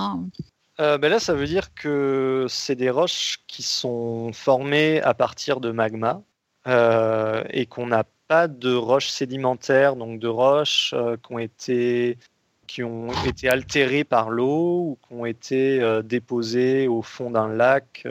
Euh, 0.80 0.98
ben 0.98 1.10
là, 1.10 1.20
ça 1.20 1.34
veut 1.34 1.46
dire 1.46 1.74
que 1.74 2.46
c'est 2.48 2.74
des 2.74 2.90
roches 2.90 3.38
qui 3.46 3.62
sont 3.62 4.32
formées 4.32 5.00
à 5.02 5.14
partir 5.14 5.60
de 5.60 5.70
magma 5.70 6.22
euh, 6.66 7.44
et 7.50 7.66
qu'on 7.66 7.86
n'a 7.86 8.04
pas 8.28 8.48
de 8.48 8.74
roches 8.74 9.08
sédimentaires, 9.08 9.96
donc 9.96 10.20
de 10.20 10.28
roches 10.28 10.94
euh, 10.94 11.16
qui 11.16 11.32
ont 11.32 11.38
été 11.38 12.18
qui 12.66 12.82
ont 12.82 13.12
été 13.26 13.48
altérées 13.50 14.04
par 14.04 14.30
l'eau 14.30 14.80
ou 14.80 14.98
qui 15.06 15.12
ont 15.12 15.26
été 15.26 16.00
déposées 16.04 16.88
au 16.88 17.02
fond 17.02 17.30
d'un 17.30 17.48
lac 17.48 18.06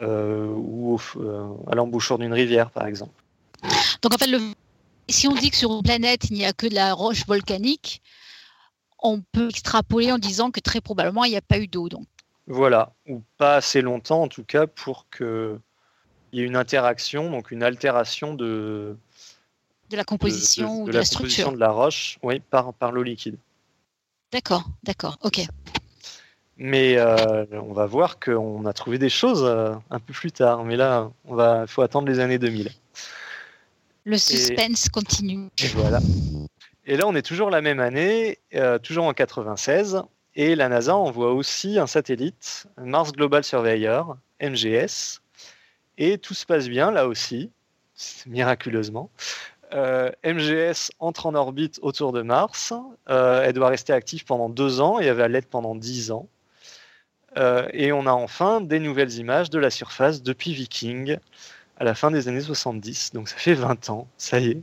ou 0.00 0.98
à 1.66 1.74
l'embouchure 1.74 2.16
d'une 2.18 2.32
rivière, 2.32 2.70
par 2.70 2.86
exemple. 2.86 3.22
Donc 4.00 4.14
en 4.14 4.16
fait, 4.16 4.26
le... 4.26 4.38
si 5.08 5.28
on 5.28 5.34
dit 5.34 5.50
que 5.50 5.56
sur 5.56 5.70
une 5.72 5.82
planète 5.82 6.30
il 6.30 6.36
n'y 6.36 6.46
a 6.46 6.54
que 6.54 6.66
de 6.66 6.74
la 6.74 6.94
roche 6.94 7.26
volcanique, 7.26 8.00
on 9.02 9.20
peut 9.20 9.48
extrapoler 9.48 10.12
en 10.12 10.18
disant 10.18 10.50
que 10.50 10.60
très 10.60 10.80
probablement 10.80 11.24
il 11.24 11.30
n'y 11.30 11.36
a 11.36 11.42
pas 11.42 11.58
eu 11.58 11.66
d'eau. 11.66 11.88
Donc. 11.88 12.06
Voilà, 12.46 12.92
ou 13.06 13.22
pas 13.36 13.56
assez 13.56 13.82
longtemps 13.82 14.22
en 14.22 14.28
tout 14.28 14.44
cas 14.44 14.66
pour 14.66 15.06
qu'il 16.32 16.40
y 16.40 16.42
ait 16.42 16.46
une 16.46 16.56
interaction, 16.56 17.30
donc 17.30 17.50
une 17.50 17.62
altération 17.62 18.32
de, 18.32 18.96
de 19.90 19.96
la 19.96 20.04
composition 20.04 20.80
ou 20.82 20.86
de, 20.86 20.92
la, 20.92 21.04
structure 21.04 21.52
de 21.52 21.58
la 21.58 21.70
roche, 21.70 22.18
oui, 22.22 22.40
par, 22.40 22.72
par 22.72 22.90
l'eau 22.90 23.02
liquide. 23.02 23.36
D'accord, 24.32 24.64
d'accord, 24.82 25.18
ok. 25.22 25.42
Mais 26.56 26.96
euh, 26.96 27.44
on 27.52 27.74
va 27.74 27.84
voir 27.84 28.18
qu'on 28.18 28.64
a 28.64 28.72
trouvé 28.72 28.96
des 28.96 29.10
choses 29.10 29.44
euh, 29.44 29.74
un 29.90 29.98
peu 29.98 30.14
plus 30.14 30.32
tard. 30.32 30.64
Mais 30.64 30.76
là, 30.76 31.10
va, 31.26 31.66
faut 31.66 31.82
attendre 31.82 32.08
les 32.08 32.20
années 32.20 32.38
2000. 32.38 32.70
Le 34.04 34.16
suspense 34.16 34.88
continue. 34.88 35.48
Et 35.62 35.68
voilà. 35.68 36.00
Et 36.86 36.96
là, 36.96 37.06
on 37.06 37.14
est 37.14 37.22
toujours 37.22 37.50
la 37.50 37.60
même 37.60 37.78
année, 37.78 38.38
euh, 38.54 38.78
toujours 38.78 39.04
en 39.04 39.12
96, 39.12 40.02
et 40.34 40.56
la 40.56 40.70
NASA 40.70 40.96
envoie 40.96 41.32
aussi 41.32 41.78
un 41.78 41.86
satellite, 41.86 42.66
Mars 42.78 43.12
Global 43.12 43.44
Surveyor, 43.44 44.16
MGS, 44.40 45.20
et 45.98 46.18
tout 46.18 46.34
se 46.34 46.46
passe 46.46 46.68
bien 46.68 46.90
là 46.90 47.06
aussi, 47.06 47.50
miraculeusement. 48.26 49.10
MGS 49.72 50.90
entre 50.98 51.26
en 51.26 51.34
orbite 51.34 51.78
autour 51.80 52.12
de 52.12 52.20
Mars. 52.20 52.74
elle 53.06 53.54
doit 53.54 53.68
rester 53.68 53.92
active 53.92 54.24
pendant 54.26 54.50
deux 54.50 54.80
ans 54.80 55.00
et 55.00 55.06
elle 55.06 55.16
va 55.16 55.28
l'être 55.28 55.48
pendant 55.48 55.74
dix 55.74 56.10
ans. 56.10 56.28
et 57.36 57.90
on 57.92 58.06
a 58.06 58.12
enfin 58.12 58.60
des 58.60 58.80
nouvelles 58.80 59.14
images 59.14 59.48
de 59.48 59.58
la 59.58 59.70
surface 59.70 60.22
depuis 60.22 60.52
Viking 60.52 61.16
à 61.78 61.84
la 61.84 61.94
fin 61.94 62.10
des 62.10 62.28
années 62.28 62.42
70. 62.42 63.12
Donc 63.14 63.28
ça 63.28 63.36
fait 63.36 63.54
20 63.54 63.88
ans, 63.88 64.08
ça 64.18 64.40
y 64.40 64.50
est. 64.50 64.62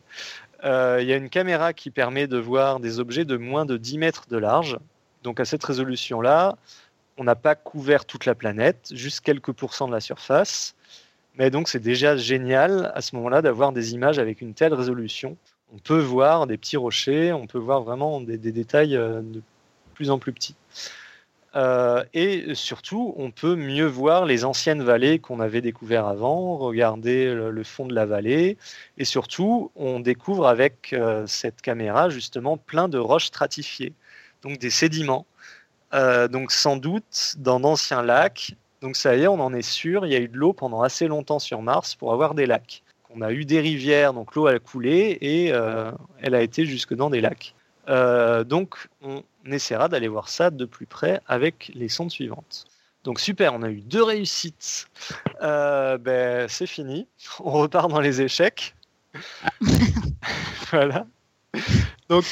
Il 0.64 1.08
y 1.08 1.14
a 1.14 1.16
une 1.16 1.30
caméra 1.30 1.74
qui 1.74 1.90
permet 1.90 2.28
de 2.28 2.38
voir 2.38 2.80
des 2.80 3.00
objets 3.00 3.26
de 3.26 3.38
moins 3.38 3.66
de 3.66 3.78
10 3.78 3.98
mètres 3.98 4.28
de 4.30 4.38
large. 4.38 4.78
Donc 5.24 5.40
à 5.40 5.46
cette 5.46 5.64
résolution-là, 5.64 6.58
on 7.18 7.24
n'a 7.24 7.36
pas 7.36 7.56
couvert 7.56 8.06
toute 8.06 8.26
la 8.26 8.36
planète, 8.36 8.92
juste 8.94 9.22
quelques 9.22 9.52
pourcents 9.52 9.88
de 9.88 9.94
la 9.94 10.00
surface. 10.00 10.76
Mais 11.38 11.50
donc 11.50 11.70
c'est 11.70 11.80
déjà 11.80 12.18
génial 12.18 12.92
à 12.96 13.02
ce 13.02 13.16
moment-là 13.16 13.42
d'avoir 13.42 13.72
des 13.72 13.94
images 13.94 14.20
avec 14.20 14.42
une 14.42 14.54
telle 14.54 14.74
résolution. 14.74 15.38
On 15.74 15.78
peut 15.78 16.00
voir 16.00 16.48
des 16.48 16.58
petits 16.58 16.78
rochers, 16.78 17.32
on 17.32 17.46
peut 17.46 17.60
voir 17.60 17.82
vraiment 17.82 18.22
des, 18.22 18.38
détails 18.38 18.96
euh, 18.96 19.22
de 19.22 19.42
plus 19.94 20.10
en 20.10 20.18
plus 20.18 20.34
petits. 20.34 20.56
Euh, 21.56 22.04
et 22.14 22.54
surtout, 22.56 23.14
on 23.18 23.32
peut 23.32 23.56
mieux 23.56 23.86
voir 23.86 24.26
les 24.26 24.46
anciennes 24.46 24.84
vallées 24.84 25.20
qu'on 25.20 25.40
avait 25.40 25.62
découvertes 25.62 26.08
avant, 26.08 26.58
regarder 26.58 27.34
le, 27.34 27.64
fond 27.64 27.86
de 27.86 27.94
la 27.94 28.06
vallée. 28.06 28.58
Et 28.98 29.06
surtout, 29.06 29.72
on 29.76 30.00
découvre 30.00 30.48
avec 30.48 30.94
euh, 30.94 31.26
cette 31.28 31.62
caméra 31.62 32.10
justement 32.10 32.58
plein 32.58 32.88
de 32.88 32.98
roches 32.98 33.28
stratifiées, 33.28 33.94
donc 34.44 34.58
des 34.58 34.70
sédiments. 34.70 35.26
donc 35.92 36.52
sans 36.52 36.78
doute 36.78 37.36
dans 37.38 37.60
d'anciens 37.60 38.04
lacs 38.04 38.56
donc 38.82 38.96
ça 38.96 39.16
y 39.16 39.24
est, 39.24 39.28
on 39.28 39.40
en 39.40 39.54
est 39.54 39.62
sûr, 39.62 40.06
il 40.06 40.12
y 40.12 40.16
a 40.16 40.20
eu 40.20 40.28
de 40.28 40.38
l'eau 40.38 40.54
pendant 40.54 40.82
assez 40.82 41.08
longtemps 41.08 41.40
sur 41.40 41.62
Mars 41.62 41.96
pour 41.96 42.14
avoir 42.14 42.34
des 42.34 42.46
lacs. 42.46 42.84
On 43.10 43.22
a 43.22 43.32
eu 43.32 43.44
des 43.44 43.60
rivières, 43.60 44.14
donc 44.14 44.36
l'eau 44.36 44.48
a 44.48 44.60
coulé 44.60 45.18
et 45.22 45.52
euh, 45.52 45.92
elle 46.22 46.36
a 46.36 46.42
été 46.42 46.66
jusque 46.66 46.94
dans 46.94 47.10
des 47.10 47.22
lacs. 47.22 47.56
Euh, 47.90 48.44
donc 48.44 48.88
on 49.02 49.24
essaiera 49.46 49.90
d'aller 49.90 50.08
voir 50.08 50.30
ça 50.30 50.52
de 50.52 50.66
plus 50.66 50.86
près 50.86 51.20
avec 51.28 51.72
les 51.74 51.90
sondes 51.90 52.12
suivantes. 52.12 52.66
Donc 53.04 53.20
super, 53.20 53.54
on 53.54 53.64
a 53.64 53.70
eu 53.70 53.82
deux 53.82 54.04
réussites. 54.04 54.88
Euh, 55.42 55.98
ben, 55.98 56.48
c'est 56.48 56.68
fini. 56.68 57.08
On 57.40 57.52
repart 57.52 57.90
dans 57.90 58.00
les 58.00 58.22
échecs. 58.22 58.76
voilà. 60.72 61.06
Donc 62.10 62.26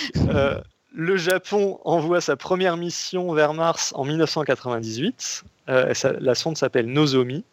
le 0.94 1.18
Japon 1.18 1.80
envoie 1.86 2.22
sa 2.22 2.36
première 2.36 2.78
mission 2.78 3.34
vers 3.34 3.54
Mars 3.54 3.94
en 3.96 4.06
1998. 4.06 5.44
Euh, 5.70 5.94
la 6.20 6.36
sonde 6.36 6.58
s'appelle 6.58 6.88
Nozomi. 6.88 7.44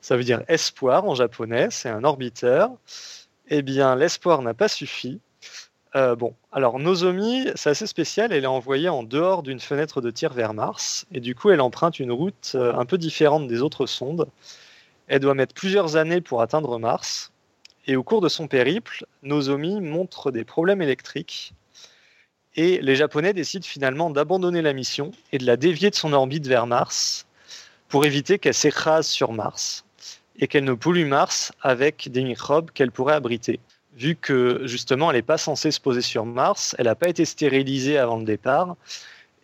Ça 0.00 0.16
veut 0.16 0.24
dire 0.24 0.42
espoir 0.48 1.04
en 1.04 1.14
japonais. 1.14 1.68
C'est 1.70 1.88
un 1.88 2.04
orbiteur. 2.04 2.70
Eh 3.48 3.62
bien, 3.62 3.96
l'espoir 3.96 4.42
n'a 4.42 4.54
pas 4.54 4.68
suffi. 4.68 5.20
Euh, 5.96 6.16
bon, 6.16 6.34
alors 6.50 6.78
Nozomi, 6.78 7.46
c'est 7.54 7.70
assez 7.70 7.86
spécial. 7.86 8.32
Elle 8.32 8.44
est 8.44 8.48
envoyée 8.48 8.88
en 8.88 9.02
dehors 9.02 9.42
d'une 9.42 9.60
fenêtre 9.60 10.00
de 10.00 10.10
tir 10.10 10.32
vers 10.32 10.54
Mars. 10.54 11.06
Et 11.12 11.20
du 11.20 11.34
coup, 11.34 11.50
elle 11.50 11.60
emprunte 11.60 12.00
une 12.00 12.12
route 12.12 12.52
euh, 12.54 12.74
un 12.74 12.84
peu 12.84 12.98
différente 12.98 13.46
des 13.46 13.62
autres 13.62 13.86
sondes. 13.86 14.28
Elle 15.06 15.20
doit 15.20 15.34
mettre 15.34 15.54
plusieurs 15.54 15.96
années 15.96 16.20
pour 16.20 16.42
atteindre 16.42 16.78
Mars. 16.78 17.32
Et 17.86 17.96
au 17.96 18.02
cours 18.02 18.20
de 18.22 18.28
son 18.28 18.48
périple, 18.48 19.06
Nozomi 19.22 19.80
montre 19.80 20.30
des 20.30 20.44
problèmes 20.44 20.82
électriques 20.82 21.54
et 22.56 22.80
les 22.80 22.96
Japonais 22.96 23.32
décident 23.32 23.66
finalement 23.66 24.10
d'abandonner 24.10 24.62
la 24.62 24.72
mission 24.72 25.10
et 25.32 25.38
de 25.38 25.46
la 25.46 25.56
dévier 25.56 25.90
de 25.90 25.94
son 25.94 26.12
orbite 26.12 26.46
vers 26.46 26.66
Mars 26.66 27.26
pour 27.94 28.06
éviter 28.06 28.40
qu'elle 28.40 28.54
s'écrase 28.54 29.06
sur 29.06 29.30
Mars 29.30 29.84
et 30.40 30.48
qu'elle 30.48 30.64
ne 30.64 30.74
pollue 30.74 31.06
Mars 31.06 31.52
avec 31.62 32.08
des 32.10 32.24
microbes 32.24 32.72
qu'elle 32.72 32.90
pourrait 32.90 33.14
abriter. 33.14 33.60
Vu 33.96 34.16
que 34.16 34.62
justement 34.64 35.12
elle 35.12 35.16
n'est 35.16 35.22
pas 35.22 35.38
censée 35.38 35.70
se 35.70 35.80
poser 35.80 36.00
sur 36.00 36.26
Mars, 36.26 36.74
elle 36.76 36.86
n'a 36.86 36.96
pas 36.96 37.08
été 37.08 37.24
stérilisée 37.24 37.96
avant 37.96 38.16
le 38.16 38.24
départ, 38.24 38.74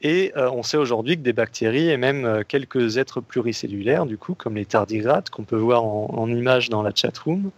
et 0.03 0.33
euh, 0.37 0.51
on 0.51 0.65
sait 0.65 0.79
aujourd'hui 0.79 1.17
que 1.17 1.23
des 1.23 1.33
bactéries 1.33 1.91
et 1.91 1.97
même 1.97 2.25
euh, 2.25 2.43
quelques 2.43 2.97
êtres 2.97 3.21
pluricellulaires, 3.21 4.05
du 4.05 4.19
coup, 4.19 4.35
comme 4.35 4.57
les 4.57 4.67
tardigrades 4.67 5.31
qu'on 5.31 5.45
peut 5.45 5.55
voir 5.55 5.85
en, 5.85 6.27
image 6.27 6.71
dans 6.71 6.83
la 6.83 6.93
chatroom, 6.93 7.53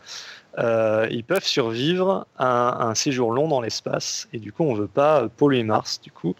euh, 0.58 1.08
ils 1.10 1.24
peuvent 1.24 1.46
survivre 1.46 2.26
à 2.36 2.84
un, 2.84 2.94
séjour 2.94 3.32
long 3.32 3.48
dans 3.48 3.62
l'espace. 3.62 4.28
Et 4.34 4.38
du 4.38 4.52
coup, 4.52 4.64
on 4.64 4.74
ne 4.74 4.80
veut 4.80 4.88
pas 4.88 5.26
polluer 5.38 5.62
Mars. 5.62 6.02
Du 6.02 6.10
coup, 6.10 6.34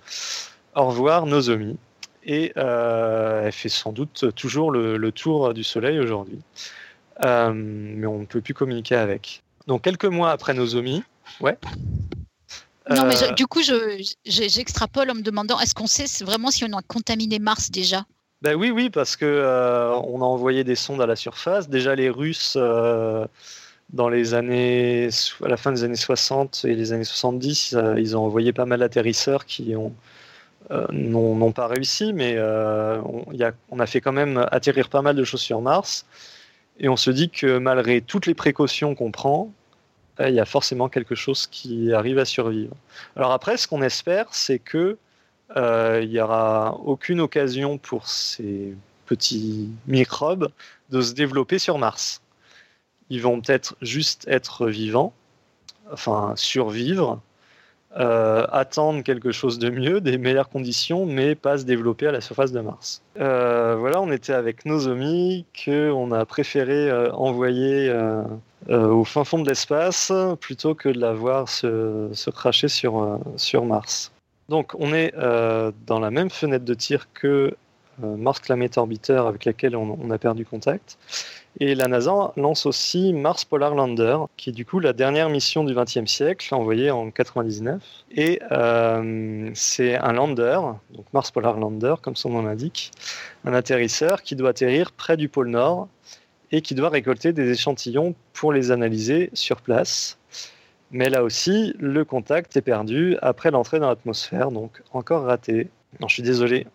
au 0.75 0.89
revoir 0.89 1.25
Nozomi. 1.25 1.79
Et 2.25 2.53
euh, 2.57 3.47
elle 3.47 3.53
fait 3.53 3.69
sans 3.69 3.93
doute 3.93 4.35
toujours 4.35 4.71
le, 4.71 5.13
tour 5.13 5.55
du 5.55 5.65
Soleil 5.65 5.99
aujourd'hui. 5.99 6.41
Euh, 7.25 7.53
mais 7.55 8.07
on 8.07 8.21
ne 8.21 8.27
peut 8.27 8.41
plus 8.41 8.55
communiquer 8.55 8.97
avec. 8.97 9.43
Donc, 9.67 9.83
quelques 9.83 10.07
mois 10.07 10.31
après 10.31 10.55
Nozomi, 10.55 11.03
ouais. 11.41 11.59
Non, 12.91 13.05
mais 13.07 13.33
du 13.35 13.47
coup, 13.47 13.61
j'extrapole 14.25 15.11
en 15.11 15.15
me 15.15 15.23
demandant 15.23 15.59
est-ce 15.61 15.75
qu'on 15.75 15.87
sait 15.87 16.25
vraiment 16.25 16.51
si 16.51 16.65
on 16.65 16.77
a 16.77 16.83
contaminé 16.83 17.39
Mars 17.39 17.71
déjà? 17.71 18.05
Ben 18.41 18.57
oui, 18.57 18.71
oui, 18.71 18.91
parce 18.91 19.15
que 19.15 19.95
on 20.05 20.21
a 20.21 20.25
envoyé 20.25 20.65
des 20.65 20.75
sondes 20.75 21.01
à 21.01 21.07
la 21.07 21.15
surface. 21.15 21.69
Déjà, 21.69 21.95
les 21.95 22.11
Russes 22.11 22.57
dans 23.93 24.09
les 24.09 24.35
années, 24.35 25.09
à 25.45 25.49
la 25.49 25.57
fin 25.57 25.73
des 25.73 25.85
années 25.85 25.97
60 25.97 26.65
et 26.65 26.75
les 26.75 26.93
années 26.93 27.05
70, 27.05 27.75
euh, 27.75 28.01
ils 28.01 28.17
ont 28.17 28.25
envoyé 28.25 28.53
pas 28.53 28.65
mal 28.65 28.81
d'atterrisseurs 28.81 29.45
qui 29.45 29.77
ont 29.77 29.93
euh, 30.71 30.87
n'ont 30.91 31.53
pas 31.53 31.67
réussi, 31.67 32.13
mais 32.13 32.35
euh, 32.37 33.01
on, 33.71 33.79
a, 33.81 33.87
fait 33.87 34.01
quand 34.01 34.13
même 34.13 34.47
atterrir 34.51 34.89
pas 34.89 35.03
mal 35.03 35.17
de 35.17 35.25
choses 35.25 35.41
sur 35.41 35.61
Mars. 35.61 36.07
Et 36.79 36.89
on 36.89 36.97
se 36.97 37.11
dit 37.11 37.31
que 37.31 37.59
malgré 37.59 38.01
toutes 38.01 38.27
les 38.27 38.35
précautions 38.35 38.95
qu'on 38.95 39.11
prend, 39.11 39.53
il 40.21 40.35
y 40.35 40.41
a 40.41 40.45
forcément 40.45 40.89
quelque 40.89 41.15
chose 41.15 41.47
qui 41.47 41.93
arrive 41.93 42.19
à 42.19 42.25
survivre. 42.25 42.77
Alors 43.17 43.33
après, 43.33 43.57
ce 43.57 43.67
qu'on 43.67 43.83
espère, 43.83 44.27
c'est 44.31 44.59
que 44.59 44.99
il 45.57 46.09
n'y 46.09 46.21
aura 46.21 46.79
aucune 46.85 47.21
occasion 47.21 47.77
pour 47.77 48.09
ces 48.09 48.75
petits 49.07 49.69
microbes 49.87 50.49
de 50.91 51.03
se 51.03 51.13
développer 51.13 51.59
sur 51.59 51.79
Mars 51.79 52.23
ils 53.13 53.21
vont 53.21 53.43
peut-être 53.43 53.77
juste 53.83 54.27
être 54.27 54.69
vivants, 54.69 55.13
enfin 55.93 56.33
survivre, 56.35 57.21
euh, 57.99 58.47
attendre 58.51 59.03
quelque 59.03 59.33
chose 59.33 59.59
de 59.59 59.69
mieux, 59.69 60.01
des 60.01 60.17
meilleures 60.17 60.49
conditions, 60.49 61.05
mais 61.05 61.35
pas 61.35 61.59
se 61.59 61.65
développer 61.65 62.07
à 62.07 62.13
la 62.13 62.23
surface 62.23 62.51
de 62.51 62.61
Mars. 62.61 63.03
Euh, 63.21 63.77
voilà, 63.79 64.01
on 64.01 64.11
était 64.11 64.33
avec 64.33 64.65
Nozomi, 64.65 65.45
qu'on 65.65 66.11
a 66.13 66.25
préféré 66.25 66.91
euh, 66.91 67.13
envoyer 67.13 67.95
au 68.71 69.05
fin 69.05 69.25
fond 69.25 69.41
de 69.41 69.49
l'espace 69.49 70.13
plutôt 70.41 70.75
que 70.75 70.89
de 70.89 70.99
la 70.99 71.13
voir 71.13 71.49
se, 71.49 72.09
se 72.13 72.31
cracher 72.31 72.69
sur, 72.69 73.19
sur 73.37 73.65
Mars. 73.65 74.13
Donc 74.49 74.73
on 74.79 74.95
est 74.95 75.13
dans 75.87 76.01
la 76.01 76.11
même 76.11 76.31
fenêtre 76.31 76.65
de 76.65 76.75
tir 76.75 77.09
que 77.13 77.55
Mars 77.99 78.41
Climate 78.41 78.79
Orbiter 78.79 79.23
avec 79.27 79.45
laquelle 79.45 79.77
on 79.77 80.11
a 80.11 80.19
perdu 80.19 80.47
contact. 80.47 80.97
Et 81.61 81.75
la 81.75 81.87
NASA 81.87 82.33
lance 82.37 82.65
aussi 82.67 83.13
Mars 83.13 83.45
Polar 83.45 83.75
Lander, 83.75 84.19
qui 84.37 84.51
est 84.51 84.53
du 84.53 84.65
coup 84.65 84.81
la 84.81 84.93
dernière 84.93 85.29
mission 85.29 85.65
du 85.65 85.75
XXe 85.75 86.11
siècle, 86.11 86.55
envoyée 86.55 86.91
en 86.91 87.11
99. 87.11 87.83
Et 88.13 88.41
euh, 88.51 89.51
c'est 89.55 89.97
un 89.97 90.13
lander, 90.13 90.59
donc 90.91 91.05
Mars 91.13 91.31
Polar 91.31 91.59
Lander, 91.59 91.95
comme 92.01 92.17
son 92.17 92.31
nom 92.31 92.43
l'indique, 92.43 92.91
un 93.45 93.53
atterrisseur 93.53 94.23
qui 94.23 94.35
doit 94.35 94.51
atterrir 94.51 94.93
près 94.93 95.17
du 95.17 95.29
pôle 95.29 95.51
Nord 95.51 95.89
et 96.53 96.63
qui 96.63 96.75
doit 96.75 96.89
récolter 96.89 97.33
des 97.33 97.51
échantillons 97.51 98.15
pour 98.33 98.53
les 98.53 98.71
analyser 98.71 99.31
sur 99.35 99.61
place. 99.61 100.19
Mais 100.91 101.11
là 101.11 101.23
aussi, 101.23 101.75
le 101.79 102.05
contact 102.05 102.57
est 102.57 102.63
perdu 102.63 103.17
après 103.23 103.51
l'entrée 103.51 103.79
dans 103.79 103.89
l'atmosphère, 103.89 104.51
donc 104.51 104.83
encore 104.93 105.25
raté. 105.25 105.69
Non, 106.01 106.09
je 106.09 106.15
suis 106.15 106.23
désolé. 106.23 106.67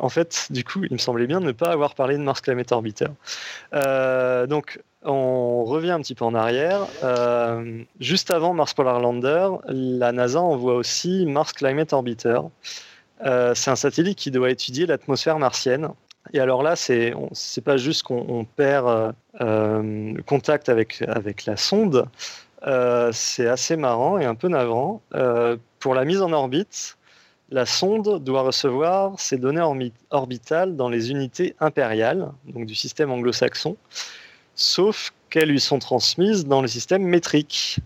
En 0.00 0.08
fait, 0.08 0.48
du 0.50 0.64
coup, 0.64 0.82
il 0.84 0.92
me 0.92 0.98
semblait 0.98 1.26
bien 1.26 1.40
de 1.40 1.46
ne 1.46 1.52
pas 1.52 1.70
avoir 1.70 1.94
parlé 1.94 2.16
de 2.16 2.22
Mars 2.22 2.40
Climate 2.40 2.72
Orbiter. 2.72 3.08
Euh, 3.74 4.46
donc, 4.46 4.80
on 5.02 5.64
revient 5.64 5.90
un 5.90 6.00
petit 6.00 6.14
peu 6.14 6.24
en 6.24 6.34
arrière. 6.34 6.86
Euh, 7.04 7.82
juste 8.00 8.30
avant 8.30 8.54
Mars 8.54 8.74
Polar 8.74 9.00
Lander, 9.00 9.50
la 9.68 10.12
NASA 10.12 10.40
envoie 10.40 10.74
aussi 10.74 11.26
Mars 11.26 11.52
Climate 11.52 11.92
Orbiter. 11.92 12.40
Euh, 13.24 13.54
c'est 13.54 13.70
un 13.70 13.76
satellite 13.76 14.18
qui 14.18 14.30
doit 14.30 14.50
étudier 14.50 14.86
l'atmosphère 14.86 15.38
martienne. 15.38 15.88
Et 16.32 16.40
alors 16.40 16.62
là, 16.62 16.74
c'est 16.76 17.14
pas 17.64 17.76
juste 17.76 18.02
qu'on 18.02 18.44
perd 18.44 19.14
le 19.40 20.20
contact 20.22 20.68
avec 20.68 21.02
avec 21.08 21.46
la 21.46 21.56
sonde. 21.56 22.06
c'est 23.12 23.46
assez 23.46 23.76
marrant 23.76 24.18
et 24.18 24.26
un 24.26 24.34
peu 24.34 24.48
navrant. 24.48 25.00
pour 25.78 25.94
la 25.94 26.04
mise 26.04 26.20
en 26.20 26.32
orbite, 26.32 26.97
la 27.50 27.64
sonde 27.64 28.22
doit 28.22 28.42
recevoir 28.42 29.18
ses 29.18 29.38
données 29.38 29.90
orbitales 30.10 30.76
dans 30.76 30.88
les 30.88 31.10
unités 31.10 31.54
impériales, 31.60 32.30
donc 32.44 32.66
du 32.66 32.74
système 32.74 33.10
anglo-saxon, 33.10 33.76
sauf 34.54 35.12
qu'elles 35.30 35.48
lui 35.48 35.60
sont 35.60 35.78
transmises 35.78 36.46
dans 36.46 36.60
le 36.60 36.68
système 36.68 37.02
métrique. 37.02 37.78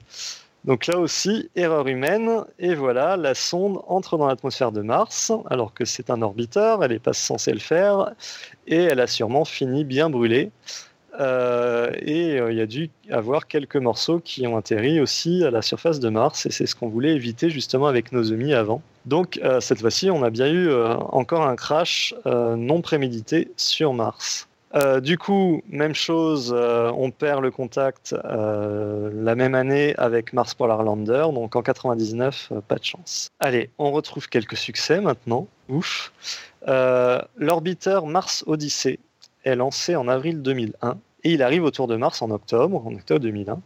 Donc 0.65 0.87
là 0.87 0.99
aussi, 0.99 1.51
erreur 1.57 1.89
humaine, 1.89 2.45
et 2.59 2.75
voilà, 2.75 3.17
la 3.17 3.35
sonde 3.35 3.81
entre 3.89 4.17
dans 4.17 4.29
l'atmosphère 4.29 4.71
de 4.71 4.81
Mars, 4.81 5.33
alors 5.51 5.75
que 5.75 5.85
c'est 5.85 6.09
un 6.09 6.23
orbiteur, 6.23 6.85
elle 6.85 6.93
n'est 6.93 7.01
pas 7.01 7.13
censée 7.13 7.53
le 7.53 7.59
faire, 7.59 8.13
et 8.67 8.77
elle 8.77 9.01
a 9.01 9.09
sûrement 9.09 9.45
fini 9.45 9.85
bien 9.85 10.09
brûlée. 10.09 10.53
Et 11.19 12.37
il 12.37 12.55
y 12.55 12.61
a 12.61 12.67
dû 12.67 12.91
avoir 13.11 13.47
quelques 13.47 13.77
morceaux 13.77 14.21
qui 14.21 14.47
ont 14.47 14.57
atterri 14.57 15.01
aussi 15.01 15.45
à 15.45 15.51
la 15.51 15.63
surface 15.63 16.01
de 16.01 16.09
Mars, 16.09 16.47
et 16.47 16.51
c'est 16.51 16.67
ce 16.67 16.75
qu'on 16.75 16.89
voulait 16.89 17.15
éviter 17.15 17.51
justement 17.51 17.87
avec 17.87 18.13
nos 18.13 18.33
amis 18.33 18.55
avant. 18.55 18.83
Donc 19.05 19.41
cette 19.61 19.81
fois-ci, 19.81 20.11
on 20.11 20.23
a 20.23 20.31
bien 20.31 20.51
eu 20.51 20.73
encore 20.73 21.43
un 21.47 21.57
crash 21.57 22.15
non 22.25 22.81
prémédité 22.81 23.51
sur 23.57 23.93
Mars. 23.93 24.49
Euh, 24.75 25.01
du 25.01 25.19
coup, 25.19 25.63
même 25.69 25.95
chose, 25.95 26.53
euh, 26.57 26.91
on 26.97 27.11
perd 27.11 27.43
le 27.43 27.51
contact 27.51 28.15
euh, 28.25 29.11
la 29.15 29.35
même 29.35 29.55
année 29.55 29.95
avec 29.99 30.33
Mars 30.33 30.55
Polar 30.55 30.83
Lander, 30.83 31.27
donc 31.35 31.57
en 31.57 31.63
99, 31.63 32.53
pas 32.69 32.77
de 32.77 32.85
chance. 32.85 33.29
Allez, 33.39 33.71
on 33.79 33.91
retrouve 33.91 34.29
quelques 34.29 34.57
succès 34.57 35.01
maintenant. 35.01 35.47
Ouf. 35.69 36.13
L'orbiteur 36.67 38.07
Mars 38.07 38.45
Odyssey 38.47 38.99
est 39.45 39.57
lancé 39.57 39.97
en 39.97 40.09
avril 40.09 40.43
2001 40.43 40.99
et 41.25 41.33
il 41.33 41.43
arrive 41.43 41.65
autour 41.65 41.87
de 41.87 41.97
Mars 41.97 42.23
en 42.23 42.31
octobre, 42.31 42.83
en 42.87 42.93
octobre 42.95 43.21
2001. 43.21 43.61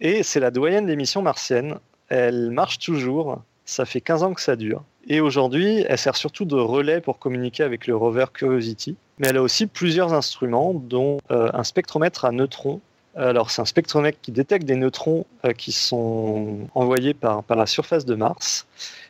Et 0.00 0.22
c'est 0.22 0.40
la 0.40 0.50
doyenne 0.50 0.86
des 0.86 0.96
missions 0.96 1.22
martiennes. 1.22 1.76
Elle 2.08 2.50
marche 2.50 2.78
toujours. 2.78 3.42
Ça 3.64 3.84
fait 3.84 4.00
15 4.00 4.22
ans 4.22 4.34
que 4.34 4.40
ça 4.40 4.56
dure. 4.56 4.82
Et 5.08 5.20
aujourd'hui, 5.20 5.84
elle 5.88 5.98
sert 5.98 6.16
surtout 6.16 6.44
de 6.44 6.56
relais 6.56 7.00
pour 7.00 7.18
communiquer 7.18 7.62
avec 7.64 7.86
le 7.86 7.96
rover 7.96 8.26
Curiosity 8.32 8.96
mais 9.20 9.28
elle 9.28 9.36
a 9.36 9.42
aussi 9.42 9.66
plusieurs 9.66 10.14
instruments, 10.14 10.72
dont 10.74 11.18
euh, 11.30 11.50
un 11.52 11.62
spectromètre 11.62 12.24
à 12.24 12.32
neutrons. 12.32 12.80
Alors, 13.14 13.50
c'est 13.50 13.60
un 13.60 13.66
spectromètre 13.66 14.18
qui 14.22 14.32
détecte 14.32 14.64
des 14.64 14.76
neutrons 14.76 15.26
euh, 15.44 15.52
qui 15.52 15.72
sont 15.72 16.60
envoyés 16.74 17.12
par, 17.12 17.44
la 17.50 17.66
surface 17.66 18.06
de 18.06 18.14
Mars. 18.14 18.66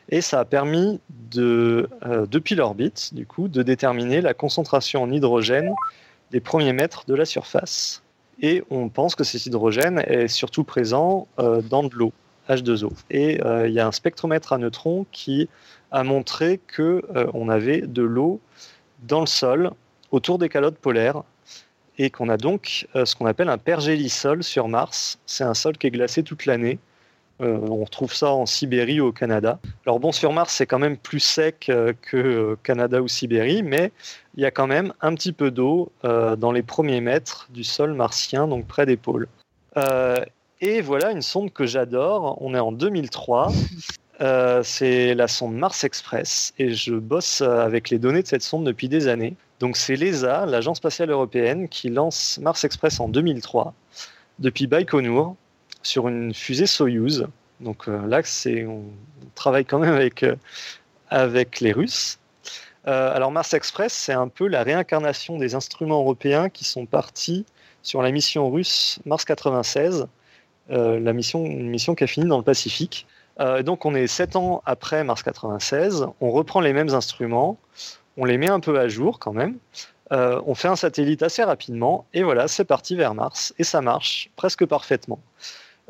Et 0.09 0.21
ça 0.21 0.41
a 0.41 0.45
permis, 0.45 0.99
de, 1.31 1.89
euh, 2.05 2.27
depuis 2.29 2.57
l'orbite, 2.57 3.15
du 3.15 3.25
coup, 3.25 3.47
de 3.47 3.63
déterminer 3.63 4.21
la 4.21 4.35
concentration 4.35 5.05
en 5.05 5.13
hydrogène 5.13 5.73
des 6.31 6.41
premiers 6.41 6.73
mètres 6.73 7.05
de 7.07 7.15
la 7.15 7.25
surface. 7.25 8.03
Et 8.41 8.63
on 8.71 8.89
pense 8.89 9.15
que 9.15 9.25
cet 9.25 9.47
hydrogène 9.47 10.03
est 10.07 10.29
surtout 10.29 10.65
présent 10.65 11.29
dans 11.37 11.83
de 11.83 11.95
l'eau, 11.95 12.13
H2O. 12.49 12.91
Et 13.11 13.39
il 13.67 13.73
y 13.73 13.81
a 13.81 13.87
un 13.87 13.93
spectromètre 13.93 14.55
à 14.55 14.59
neutrons 14.59 15.05
qui 15.13 15.49
a 15.91 16.05
montré 16.05 16.59
qu'on 16.75 17.49
avait 17.51 17.83
de 17.83 18.03
l'eau 18.03 18.41
dans 19.03 19.21
le 19.21 19.27
sol 19.27 19.73
autour 20.11 20.39
des 20.39 20.49
calottes 20.49 20.79
polaires 20.79 21.23
et 21.99 22.11
qu'on 22.11 22.31
a 22.31 22.39
donc 22.39 22.89
euh, 22.97 23.05
ce 23.05 23.15
qu'on 23.15 23.27
appelle 23.27 23.51
un 23.51 23.59
pergélisol 23.59 24.43
sur 24.43 24.69
Mars. 24.69 25.19
C'est 25.27 25.45
un 25.45 25.55
sol 25.55 25.77
qui 25.77 25.87
est 25.87 25.91
glacé 25.91 26.23
toute 26.23 26.47
l'année. 26.47 26.79
Euh, 27.41 27.59
on 27.63 27.85
retrouve 27.85 28.13
ça 28.15 28.31
en 28.33 28.47
Sibérie 28.47 29.01
ou 29.01 29.07
au 29.07 29.13
Canada. 29.13 29.59
Alors 29.87 30.01
bon, 30.01 30.13
sur 30.13 30.33
Mars, 30.33 30.55
c'est 30.55 30.67
quand 30.67 30.79
même 30.79 30.97
plus 30.97 31.21
sec 31.21 31.67
euh, 31.69 31.93
que 32.03 32.57
Canada 32.63 33.01
ou 33.03 33.09
Sibérie, 33.09 33.63
mais 33.63 33.93
il 34.37 34.43
y 34.43 34.47
a 34.47 34.51
quand 34.51 34.67
même 34.67 34.93
un 35.01 35.15
petit 35.15 35.33
peu 35.33 35.51
d'eau 35.51 35.91
dans 36.03 36.53
les 36.53 36.63
premiers 36.63 37.01
mètres 37.01 37.49
du 37.51 37.65
sol 37.65 37.95
martien, 37.95 38.47
donc 38.47 38.67
près 38.67 38.87
des 38.87 38.97
pôles. 38.97 39.27
et 40.61 40.81
voilà 40.81 41.11
une 41.11 41.23
sonde 41.23 41.53
que 41.53 41.67
j'adore. 41.67 42.41
On 42.41 42.55
est 42.55 42.61
en 42.61 42.71
2003. 42.71 43.53
c'est 44.63 45.15
la 45.15 45.27
sonde 45.27 45.55
Mars 45.57 45.83
Express 45.83 46.55
et 46.59 46.73
je 46.73 46.95
bosse 46.95 47.41
avec 47.41 47.91
les 47.91 47.99
données 47.99 48.23
de 48.23 48.29
cette 48.29 48.43
sonde 48.43 48.65
depuis 48.65 48.89
des 48.89 49.09
années. 49.09 49.35
Donc 49.59 49.77
c'est 49.77 49.97
l'ESA, 49.97 50.47
l'Agence 50.47 50.77
spatiale 50.77 51.11
européenne, 51.11 51.69
qui 51.69 51.91
lance 51.91 52.39
Mars 52.41 52.63
Express 52.65 53.01
en 53.01 53.09
2003 53.09 53.75
depuis 54.39 54.69
Baïkonour 54.69 55.37
sur 55.83 56.09
une 56.09 56.35
fusée 56.35 56.67
Soyuz. 56.67 57.27
Donc 57.61 57.89
euh, 57.89 58.07
là, 58.07 58.21
c'est, 58.25 58.67
on 58.67 58.85
travaille 59.35 59.65
quand 59.65 59.79
même 59.79 59.95
avec, 59.95 60.23
euh, 60.23 61.45
les 61.61 61.73
Russes. 61.73 62.19
Euh, 62.87 63.15
alors 63.15 63.31
Mars 63.31 63.53
Express, 63.53 63.93
c'est 63.93 64.13
un 64.13 64.29
peu 64.29 64.47
la 64.47 64.63
réincarnation 64.63 65.39
des 65.39 65.55
instruments 65.55 66.01
européens 66.01 66.49
qui 66.49 66.65
sont 66.65 66.87
partis 66.87 67.45
sur 67.83 68.03
la 68.03 68.11
mission 68.11 68.51
russe 68.51 69.01
Mars 69.05 69.25
96, 69.25 70.07
la 70.69 71.13
mission, 71.13 71.45
une 71.45 71.69
mission 71.69 71.95
qui 71.95 72.05
a 72.05 72.07
fini 72.07 72.27
dans 72.27 72.39
le 72.39 72.45
Pacifique. 72.45 73.07
donc 73.65 73.87
on 73.87 73.95
est 73.95 74.07
sept 74.07 74.37
ans 74.37 74.63
après 74.67 75.03
Mars 75.03 75.23
96, 75.23 76.07
on 76.21 76.31
reprend 76.31 76.61
les 76.61 76.73
mêmes 76.73 76.91
instruments, 76.91 77.59
on 78.17 78.25
les 78.25 78.39
met 78.39 78.49
un 78.49 78.61
peu 78.61 78.79
à 78.79 78.89
jour 78.89 79.19
quand 79.19 79.33
même. 79.33 79.57
On 80.11 80.55
fait 80.55 80.69
un 80.69 80.77
satellite 80.77 81.23
assez 81.23 81.43
rapidement 81.43 82.07
et 82.15 82.23
voilà, 82.23 82.49
c'est 82.49 82.65
parti 82.65 82.97
vers 82.97 83.15
Mars 83.15 83.55
et 83.59 83.65
ça 83.65 83.81
marche 83.81 84.31
presque 84.37 84.65
parfaitement. 84.67 85.21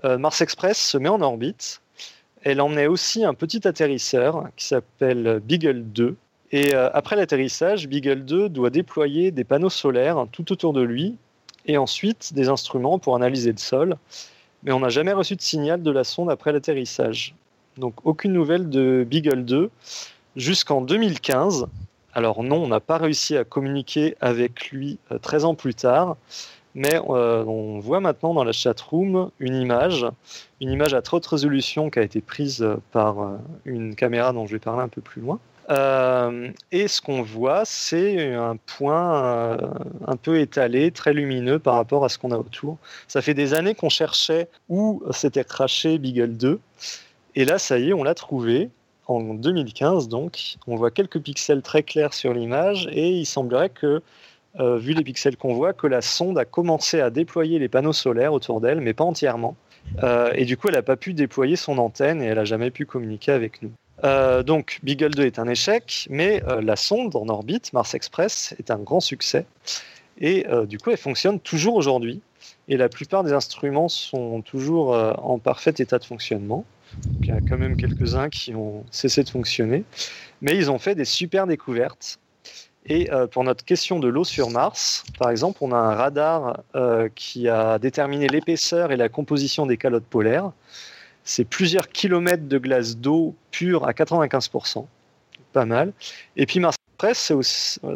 Euh, 0.04 0.18
Mars 0.18 0.40
Express 0.40 0.78
se 0.78 0.98
met 0.98 1.08
en 1.08 1.20
orbite. 1.20 1.82
Elle 2.42 2.60
emmenait 2.60 2.86
aussi 2.86 3.24
un 3.24 3.34
petit 3.34 3.66
atterrisseur 3.68 4.48
qui 4.56 4.64
s'appelle 4.66 5.40
Beagle 5.44 5.84
2. 5.84 6.16
Et 6.52 6.74
euh, 6.74 6.90
après 6.94 7.16
l'atterrissage, 7.16 7.86
Beagle 7.86 8.24
2 8.24 8.48
doit 8.48 8.70
déployer 8.70 9.30
des 9.30 9.44
panneaux 9.44 9.70
solaires 9.70 10.26
tout 10.32 10.50
autour 10.52 10.72
de 10.72 10.80
lui 10.80 11.16
et 11.66 11.76
ensuite 11.76 12.32
des 12.34 12.48
instruments 12.48 12.98
pour 12.98 13.14
analyser 13.14 13.52
le 13.52 13.58
sol. 13.58 13.96
Mais 14.62 14.72
on 14.72 14.80
n'a 14.80 14.88
jamais 14.88 15.12
reçu 15.12 15.36
de 15.36 15.42
signal 15.42 15.82
de 15.82 15.90
la 15.90 16.04
sonde 16.04 16.30
après 16.30 16.52
l'atterrissage. 16.52 17.34
Donc 17.76 17.94
aucune 18.04 18.32
nouvelle 18.32 18.68
de 18.68 19.06
Beagle 19.08 19.44
2 19.44 19.70
jusqu'en 20.36 20.80
2015 20.80 21.66
alors 22.12 22.42
non, 22.42 22.62
on 22.64 22.68
n'a 22.68 22.80
pas 22.80 22.98
réussi 22.98 23.36
à 23.36 23.44
communiquer 23.44 24.16
avec 24.20 24.70
lui 24.70 24.98
13 25.22 25.44
euh, 25.44 25.48
ans 25.48 25.54
plus 25.54 25.74
tard, 25.74 26.16
mais 26.74 27.00
euh, 27.08 27.44
on 27.44 27.78
voit 27.80 28.00
maintenant 28.00 28.34
dans 28.34 28.44
la 28.44 28.52
chatroom 28.52 29.30
une 29.38 29.54
image, 29.54 30.06
une 30.60 30.70
image 30.70 30.94
à 30.94 31.02
très 31.02 31.16
haute 31.16 31.26
résolution 31.26 31.90
qui 31.90 31.98
a 31.98 32.02
été 32.02 32.20
prise 32.20 32.62
euh, 32.62 32.76
par 32.92 33.38
une 33.64 33.94
caméra 33.94 34.32
dont 34.32 34.46
je 34.46 34.52
vais 34.52 34.58
parler 34.58 34.82
un 34.82 34.88
peu 34.88 35.00
plus 35.00 35.20
loin. 35.20 35.38
et 36.72 36.88
ce 36.88 37.00
qu'on 37.00 37.22
voit, 37.22 37.64
c'est 37.64 38.34
un 38.34 38.56
point 38.56 39.56
un 40.06 40.16
peu 40.16 40.40
étalé, 40.40 40.90
très 40.90 41.12
lumineux 41.12 41.60
par 41.60 41.74
rapport 41.74 42.04
à 42.04 42.08
ce 42.08 42.18
qu'on 42.18 42.32
a 42.32 42.38
autour. 42.38 42.78
Ça 43.06 43.22
fait 43.22 43.34
des 43.34 43.54
années 43.54 43.76
qu'on 43.76 43.88
cherchait 43.88 44.48
où 44.68 45.02
s'était 45.12 45.44
craché 45.44 45.98
Beagle 45.98 46.36
2. 46.36 46.58
Et 47.36 47.44
là, 47.44 47.58
ça 47.58 47.78
y 47.78 47.90
est, 47.90 47.92
on 47.92 48.02
l'a 48.02 48.14
trouvé 48.14 48.70
en 49.10 49.34
2015, 49.34 50.08
donc, 50.08 50.56
on 50.66 50.76
voit 50.76 50.90
quelques 50.90 51.20
pixels 51.20 51.62
très 51.62 51.82
clairs 51.82 52.14
sur 52.14 52.32
l'image 52.32 52.88
et 52.92 53.10
il 53.10 53.26
semblerait 53.26 53.70
que, 53.70 54.02
euh, 54.58 54.76
vu 54.78 54.94
les 54.94 55.04
pixels 55.04 55.36
qu'on 55.36 55.54
voit, 55.54 55.72
que 55.72 55.86
la 55.86 56.02
sonde 56.02 56.38
a 56.38 56.44
commencé 56.44 57.00
à 57.00 57.10
déployer 57.10 57.58
les 57.58 57.68
panneaux 57.68 57.92
solaires 57.92 58.32
autour 58.32 58.60
d'elle, 58.60 58.80
mais 58.80 58.92
pas 58.92 59.04
entièrement. 59.04 59.56
Euh, 60.02 60.32
et 60.34 60.44
du 60.44 60.56
coup, 60.56 60.68
elle 60.68 60.74
n'a 60.74 60.82
pas 60.82 60.96
pu 60.96 61.14
déployer 61.14 61.56
son 61.56 61.78
antenne 61.78 62.22
et 62.22 62.26
elle 62.26 62.36
n'a 62.36 62.44
jamais 62.44 62.70
pu 62.70 62.86
communiquer 62.86 63.32
avec 63.32 63.62
nous. 63.62 63.70
Euh, 64.04 64.42
donc, 64.42 64.80
Beagle 64.82 65.14
2 65.14 65.24
est 65.24 65.38
un 65.38 65.48
échec, 65.48 66.06
mais 66.10 66.42
la 66.62 66.76
sonde 66.76 67.14
en 67.16 67.28
orbite, 67.28 67.72
Mars 67.72 67.94
Express, 67.94 68.54
est 68.58 68.70
un 68.70 68.78
grand 68.78 69.00
succès. 69.00 69.46
Et 70.18 70.44
du 70.66 70.78
coup, 70.78 70.90
elle 70.90 70.98
fonctionne 70.98 71.40
toujours 71.40 71.76
aujourd'hui. 71.76 72.20
Et 72.68 72.76
la 72.76 72.88
plupart 72.88 73.24
des 73.24 73.32
instruments 73.32 73.88
sont 73.88 74.42
toujours 74.42 74.94
en 74.94 75.38
parfait 75.38 75.74
état 75.78 75.98
de 75.98 76.04
fonctionnement 76.04 76.64
il 77.20 77.26
y 77.26 77.30
a 77.30 77.40
quand 77.40 77.58
même 77.58 77.76
quelques-uns 77.76 78.28
qui 78.28 78.54
ont 78.54 78.84
cessé 78.90 79.22
de 79.22 79.28
fonctionner. 79.28 79.84
Mais 80.42 80.56
ils 80.56 80.70
ont 80.70 80.78
fait 80.78 80.94
des 80.94 81.04
super 81.04 81.46
découvertes. 81.46 82.18
Et 82.86 83.12
euh, 83.12 83.26
pour 83.26 83.44
notre 83.44 83.64
question 83.64 83.98
de 83.98 84.08
l'eau 84.08 84.24
sur 84.24 84.50
Mars, 84.50 85.04
par 85.18 85.30
exemple, 85.30 85.58
on 85.60 85.72
a 85.72 85.76
un 85.76 85.94
radar 85.94 86.62
euh, 86.74 87.08
qui 87.14 87.48
a 87.48 87.78
déterminé 87.78 88.26
l'épaisseur 88.26 88.90
et 88.90 88.96
la 88.96 89.08
composition 89.08 89.66
des 89.66 89.76
calottes 89.76 90.04
polaires. 90.04 90.52
C'est 91.24 91.44
plusieurs 91.44 91.88
kilomètres 91.88 92.48
de 92.48 92.58
glace 92.58 92.96
d'eau 92.96 93.34
pure 93.50 93.86
à 93.86 93.92
95%. 93.92 94.86
Pas 95.52 95.64
mal. 95.64 95.92
Et 96.36 96.46
puis 96.46 96.60
Mars 96.60 96.76
Press, 96.96 97.32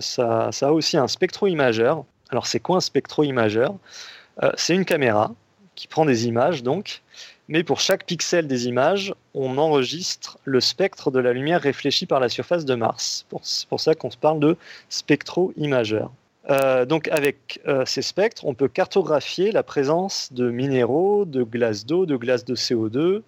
ça, 0.01 0.51
a 0.61 0.71
aussi 0.73 0.97
un 0.97 1.09
spectro-imageur. 1.09 2.05
Alors 2.31 2.47
c'est 2.47 2.61
quoi 2.61 2.77
un 2.77 2.81
spectro-imageur 2.81 3.75
euh, 4.43 4.51
C'est 4.57 4.75
une 4.75 4.85
caméra 4.85 5.33
qui 5.75 5.89
prend 5.89 6.05
des 6.05 6.27
images 6.27 6.63
donc 6.63 7.03
mais 7.49 7.63
pour 7.63 7.81
chaque 7.81 8.07
pixel 8.07 8.47
des 8.47 8.67
images, 8.67 9.15
on 9.35 9.59
enregistre 9.59 10.39
le 10.45 10.61
spectre 10.61 11.11
de 11.11 11.19
la 11.19 11.33
lumière 11.33 11.61
réfléchie 11.61 12.07
par 12.07 12.21
la 12.21 12.29
surface 12.29 12.65
de 12.65 12.75
Mars. 12.75 13.27
C'est 13.43 13.69
pour 13.69 13.81
ça 13.81 13.95
qu'on 13.95 14.11
se 14.11 14.17
parle 14.17 14.41
de 14.41 14.57
spectro-imageur. 14.89 16.11
Euh, 16.51 16.85
donc 16.85 17.09
avec 17.09 17.61
euh, 17.67 17.85
ces 17.87 18.03
spectres, 18.03 18.45
on 18.45 18.55
peut 18.55 18.69
cartographier 18.69 19.51
la 19.51 19.63
présence 19.63 20.33
de 20.33 20.51
minéraux, 20.51 21.25
de 21.25 21.43
glace 21.43 21.87
d'eau, 21.87 22.07
de 22.07 22.17
glace 22.17 22.45
de 22.45 22.55
CO2. 22.55 23.23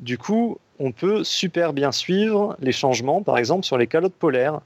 Du 0.00 0.16
coup, 0.16 0.58
on 0.78 0.92
peut 0.92 1.24
super 1.24 1.72
bien 1.72 1.92
suivre 1.92 2.56
les 2.60 2.72
changements, 2.72 3.22
par 3.22 3.38
exemple 3.38 3.64
sur 3.64 3.76
les 3.76 3.86
calottes 3.86 4.14
polaires, 4.14 4.60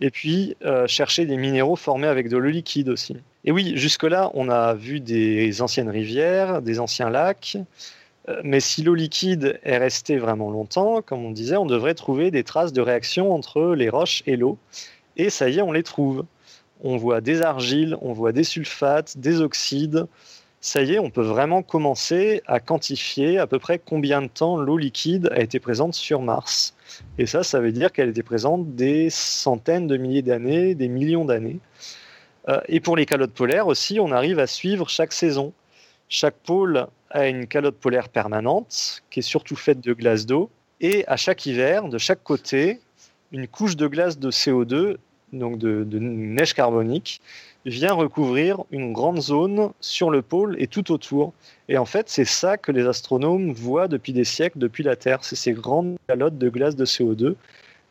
et 0.00 0.10
puis 0.10 0.56
euh, 0.64 0.86
chercher 0.86 1.26
des 1.26 1.36
minéraux 1.36 1.76
formés 1.76 2.08
avec 2.08 2.28
de 2.28 2.36
l'eau 2.36 2.48
liquide 2.48 2.88
aussi. 2.88 3.16
Et 3.44 3.52
oui, 3.52 3.72
jusque-là, 3.76 4.30
on 4.34 4.48
a 4.48 4.74
vu 4.74 5.00
des 5.00 5.62
anciennes 5.62 5.90
rivières, 5.90 6.62
des 6.62 6.80
anciens 6.80 7.10
lacs, 7.10 7.58
mais 8.44 8.60
si 8.60 8.82
l'eau 8.82 8.94
liquide 8.94 9.58
est 9.62 9.78
restée 9.78 10.18
vraiment 10.18 10.50
longtemps, 10.50 11.02
comme 11.02 11.24
on 11.24 11.30
disait, 11.30 11.56
on 11.56 11.66
devrait 11.66 11.94
trouver 11.94 12.30
des 12.30 12.44
traces 12.44 12.72
de 12.72 12.80
réaction 12.80 13.32
entre 13.32 13.74
les 13.74 13.88
roches 13.88 14.22
et 14.26 14.36
l'eau. 14.36 14.58
Et 15.16 15.30
ça 15.30 15.48
y 15.48 15.58
est, 15.58 15.62
on 15.62 15.72
les 15.72 15.82
trouve. 15.82 16.24
On 16.82 16.96
voit 16.96 17.20
des 17.20 17.42
argiles, 17.42 17.96
on 18.00 18.12
voit 18.12 18.32
des 18.32 18.44
sulfates, 18.44 19.18
des 19.18 19.40
oxydes. 19.40 20.06
Ça 20.62 20.82
y 20.82 20.94
est, 20.94 20.98
on 20.98 21.10
peut 21.10 21.22
vraiment 21.22 21.62
commencer 21.62 22.42
à 22.46 22.60
quantifier 22.60 23.38
à 23.38 23.46
peu 23.46 23.58
près 23.58 23.78
combien 23.78 24.22
de 24.22 24.28
temps 24.28 24.56
l'eau 24.56 24.76
liquide 24.76 25.28
a 25.32 25.40
été 25.40 25.58
présente 25.58 25.94
sur 25.94 26.20
Mars. 26.20 26.74
Et 27.18 27.26
ça, 27.26 27.42
ça 27.42 27.60
veut 27.60 27.72
dire 27.72 27.92
qu'elle 27.92 28.10
était 28.10 28.22
présente 28.22 28.74
des 28.74 29.08
centaines 29.10 29.86
de 29.86 29.96
milliers 29.96 30.22
d'années, 30.22 30.74
des 30.74 30.88
millions 30.88 31.24
d'années. 31.24 31.60
et 32.68 32.80
pour 32.80 32.96
les 32.96 33.06
calottes 33.06 33.32
polaires 33.32 33.68
aussi, 33.68 34.00
on 34.00 34.10
arrive 34.10 34.38
à 34.38 34.46
suivre 34.46 34.88
chaque 34.88 35.12
saison. 35.12 35.52
Chaque 36.12 36.34
pôle 36.44 36.88
a 37.10 37.28
une 37.28 37.46
calotte 37.46 37.76
polaire 37.76 38.08
permanente 38.08 39.04
qui 39.10 39.20
est 39.20 39.22
surtout 39.22 39.54
faite 39.54 39.80
de 39.80 39.92
glace 39.92 40.26
d'eau. 40.26 40.50
Et 40.80 41.06
à 41.06 41.16
chaque 41.16 41.46
hiver, 41.46 41.88
de 41.88 41.98
chaque 41.98 42.24
côté, 42.24 42.80
une 43.30 43.46
couche 43.46 43.76
de 43.76 43.86
glace 43.86 44.18
de 44.18 44.32
CO2, 44.32 44.96
donc 45.32 45.58
de, 45.58 45.86
neige 46.00 46.52
carbonique, 46.52 47.20
vient 47.64 47.92
recouvrir 47.92 48.64
une 48.72 48.92
grande 48.92 49.20
zone 49.20 49.70
sur 49.80 50.10
le 50.10 50.20
pôle 50.20 50.56
et 50.58 50.66
tout 50.66 50.90
autour. 50.90 51.32
Et 51.68 51.78
en 51.78 51.84
fait, 51.84 52.08
c'est 52.08 52.24
ça 52.24 52.56
que 52.56 52.72
les 52.72 52.88
astronomes 52.88 53.52
voient 53.52 53.86
depuis 53.86 54.12
des 54.12 54.24
siècles, 54.24 54.58
depuis 54.58 54.82
la 54.82 54.96
Terre. 54.96 55.22
C'est 55.22 55.36
ces 55.36 55.52
grandes 55.52 55.96
calottes 56.08 56.38
de 56.38 56.48
glace 56.48 56.74
de 56.74 56.86
CO2, 56.86 57.36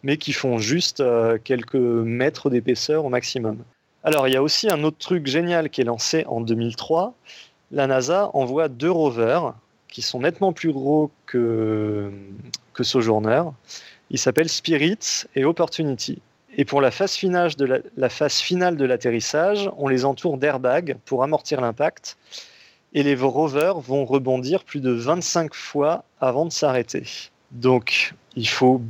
mais 0.04 0.18
qui 0.18 0.34
font 0.34 0.58
juste 0.58 1.00
euh, 1.00 1.38
quelques 1.42 1.76
mètres 1.76 2.50
d'épaisseur 2.50 3.06
au 3.06 3.10
maximum. 3.10 3.64
Alors, 4.04 4.28
il 4.28 4.34
y 4.34 4.38
a 4.38 4.44
aussi 4.44 4.70
un 4.70 4.84
autre 4.84 4.98
truc 4.98 5.28
génial 5.28 5.70
qui 5.70 5.82
est 5.82 5.86
lancé 5.86 6.24
en 6.28 6.42
2003. 6.42 7.14
La 7.72 7.88
NASA 7.88 8.32
envoie 8.34 8.68
deux 8.68 8.92
rovers 8.92 9.54
qui 9.88 10.02
sont 10.02 10.20
nettement 10.22 10.54
plus 10.54 10.72
gros 10.72 11.12
que, 11.26 12.12
Sojourner. 12.82 13.44
Ils 14.10 14.18
s'appellent 14.18 14.48
Spirit 14.48 15.26
et 15.36 15.44
Opportunity. 15.44 16.22
Et 16.56 16.64
pour 16.64 16.80
la 16.80 16.92
phase 16.92 17.12
finale 17.12 17.56
de 17.58 18.86
l'atterrissage, 18.86 19.70
on 19.78 19.90
les 19.90 20.06
entoure 20.06 20.38
d'airbags 20.38 20.96
pour 21.04 21.24
amortir 21.24 21.60
l'impact. 21.60 22.18
Et 22.94 23.04
les 23.04 23.16
rovers 23.16 23.80
vont 23.80 24.06
rebondir 24.06 24.64
plus 24.64 24.80
de 24.80 24.92
25 24.92 25.54
fois 25.54 26.06
avant 26.22 26.46
de 26.46 26.52
s'arrêter. 26.52 27.04
Donc, 27.52 28.14
il 28.38 28.48
faut 28.48 28.82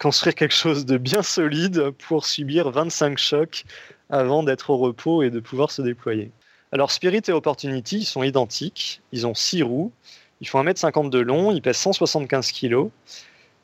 construire 0.00 0.34
quelque 0.34 0.54
chose 0.54 0.84
de 0.84 0.98
bien 0.98 1.22
solide 1.22 1.90
pour 1.90 2.26
subir 2.26 2.70
25 2.70 3.16
chocs 3.16 3.64
avant 4.08 4.42
d'être 4.42 4.70
au 4.70 4.76
repos 4.76 5.22
et 5.22 5.30
de 5.30 5.38
pouvoir 5.38 5.70
se 5.70 5.82
déployer. 5.82 6.32
Alors, 6.72 6.90
Spirit 6.90 7.22
et 7.28 7.32
Opportunity 7.32 8.04
sont 8.04 8.22
identiques. 8.22 9.00
Ils 9.12 9.26
ont 9.26 9.34
6 9.34 9.62
roues. 9.62 9.92
Ils 10.40 10.48
font 10.48 10.62
1m50 10.62 11.10
de 11.10 11.18
long. 11.18 11.52
Ils 11.52 11.62
pèsent 11.62 11.78
175 11.78 12.52
kg. 12.52 12.90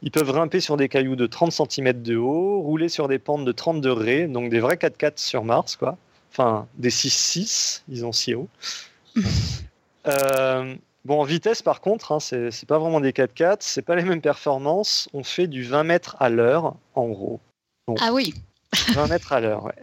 Ils 0.03 0.11
peuvent 0.11 0.31
grimper 0.31 0.61
sur 0.61 0.77
des 0.77 0.89
cailloux 0.89 1.17
de 1.17 1.27
30 1.27 1.53
cm 1.53 2.03
de 2.03 2.17
haut, 2.17 2.61
rouler 2.61 2.89
sur 2.89 3.09
des 3.09 3.19
pentes 3.19 3.45
de 3.45 3.53
30 3.53 3.81
degrés, 3.81 4.27
donc 4.27 4.51
des 4.51 4.61
vrais 4.61 4.77
4x4 4.77 5.13
sur 5.17 5.45
Mars, 5.45 5.77
quoi. 5.77 5.97
Enfin, 6.31 6.67
des 6.77 6.91
6-6, 6.91 7.83
ils 7.89 8.05
ont 8.05 8.13
si 8.13 8.35
haut. 8.35 8.49
Euh, 10.09 10.77
bon, 11.05 11.21
en 11.21 11.25
vitesse, 11.25 11.63
par 11.63 11.81
contre, 11.81 12.13
hein, 12.13 12.21
c'est 12.21 12.65
pas 12.69 12.79
vraiment 12.79 13.01
des 13.01 13.11
4x4, 13.11 13.57
c'est 13.59 13.83
pas 13.83 13.97
les 13.97 14.05
mêmes 14.05 14.21
performances. 14.21 15.09
On 15.13 15.25
fait 15.25 15.49
du 15.49 15.65
20 15.65 15.83
mètres 15.83 16.15
à 16.21 16.29
l'heure, 16.29 16.77
en 16.95 17.09
gros. 17.09 17.41
ah 17.99 18.13
oui 18.13 18.33
20 18.95 19.09
mètres 19.09 19.33
à 19.33 19.41
l'heure, 19.41 19.65
ouais. 19.65 19.75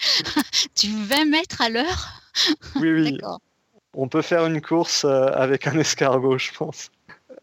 du 0.80 0.88
20 1.04 1.24
mètres 1.26 1.60
à 1.60 1.68
l'heure? 1.68 2.19
Oui, 2.76 2.92
oui. 2.92 3.18
On 3.94 4.08
peut 4.08 4.22
faire 4.22 4.46
une 4.46 4.60
course 4.60 5.04
euh, 5.04 5.26
avec 5.32 5.66
un 5.66 5.78
escargot, 5.78 6.38
je 6.38 6.52
pense. 6.52 6.90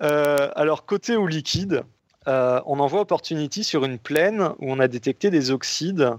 Euh, 0.01 0.49
alors, 0.55 0.85
côté 0.85 1.15
au 1.15 1.27
liquide, 1.27 1.83
euh, 2.27 2.61
on 2.65 2.79
envoie 2.79 3.01
Opportunity 3.01 3.63
sur 3.63 3.85
une 3.85 3.97
plaine 3.97 4.49
où 4.59 4.71
on 4.71 4.79
a 4.79 4.87
détecté 4.87 5.29
des 5.29 5.51
oxydes 5.51 6.11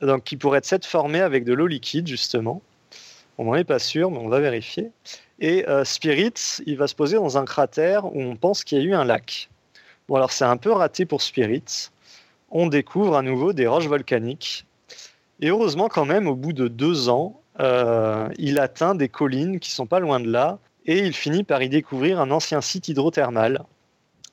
donc, 0.00 0.24
qui 0.24 0.36
pourraient 0.36 0.62
être 0.70 0.86
formés 0.86 1.20
avec 1.20 1.44
de 1.44 1.52
l'eau 1.52 1.66
liquide, 1.66 2.06
justement. 2.06 2.62
On 3.38 3.44
n'en 3.44 3.54
est 3.54 3.64
pas 3.64 3.78
sûr, 3.78 4.10
mais 4.10 4.18
on 4.18 4.28
va 4.28 4.40
vérifier. 4.40 4.90
Et 5.38 5.66
euh, 5.68 5.84
Spirit, 5.84 6.34
il 6.66 6.76
va 6.76 6.86
se 6.86 6.94
poser 6.94 7.16
dans 7.16 7.38
un 7.38 7.44
cratère 7.44 8.04
où 8.04 8.20
on 8.20 8.36
pense 8.36 8.64
qu'il 8.64 8.78
y 8.78 8.80
a 8.80 8.84
eu 8.84 8.94
un 8.94 9.04
lac. 9.04 9.48
Bon, 10.08 10.16
alors 10.16 10.32
c'est 10.32 10.44
un 10.44 10.56
peu 10.56 10.70
raté 10.72 11.06
pour 11.06 11.22
Spirit. 11.22 11.90
On 12.50 12.66
découvre 12.66 13.16
à 13.16 13.22
nouveau 13.22 13.52
des 13.52 13.66
roches 13.66 13.86
volcaniques. 13.86 14.66
Et 15.40 15.48
heureusement, 15.48 15.88
quand 15.88 16.04
même, 16.04 16.26
au 16.26 16.34
bout 16.34 16.52
de 16.52 16.68
deux 16.68 17.08
ans, 17.08 17.39
euh, 17.60 18.28
il 18.38 18.58
atteint 18.58 18.94
des 18.94 19.08
collines 19.08 19.60
qui 19.60 19.70
sont 19.70 19.86
pas 19.86 20.00
loin 20.00 20.18
de 20.20 20.30
là. 20.30 20.58
Et 20.86 20.98
il 20.98 21.12
finit 21.12 21.44
par 21.44 21.62
y 21.62 21.68
découvrir 21.68 22.20
un 22.20 22.30
ancien 22.30 22.60
site 22.60 22.88
hydrothermal 22.88 23.64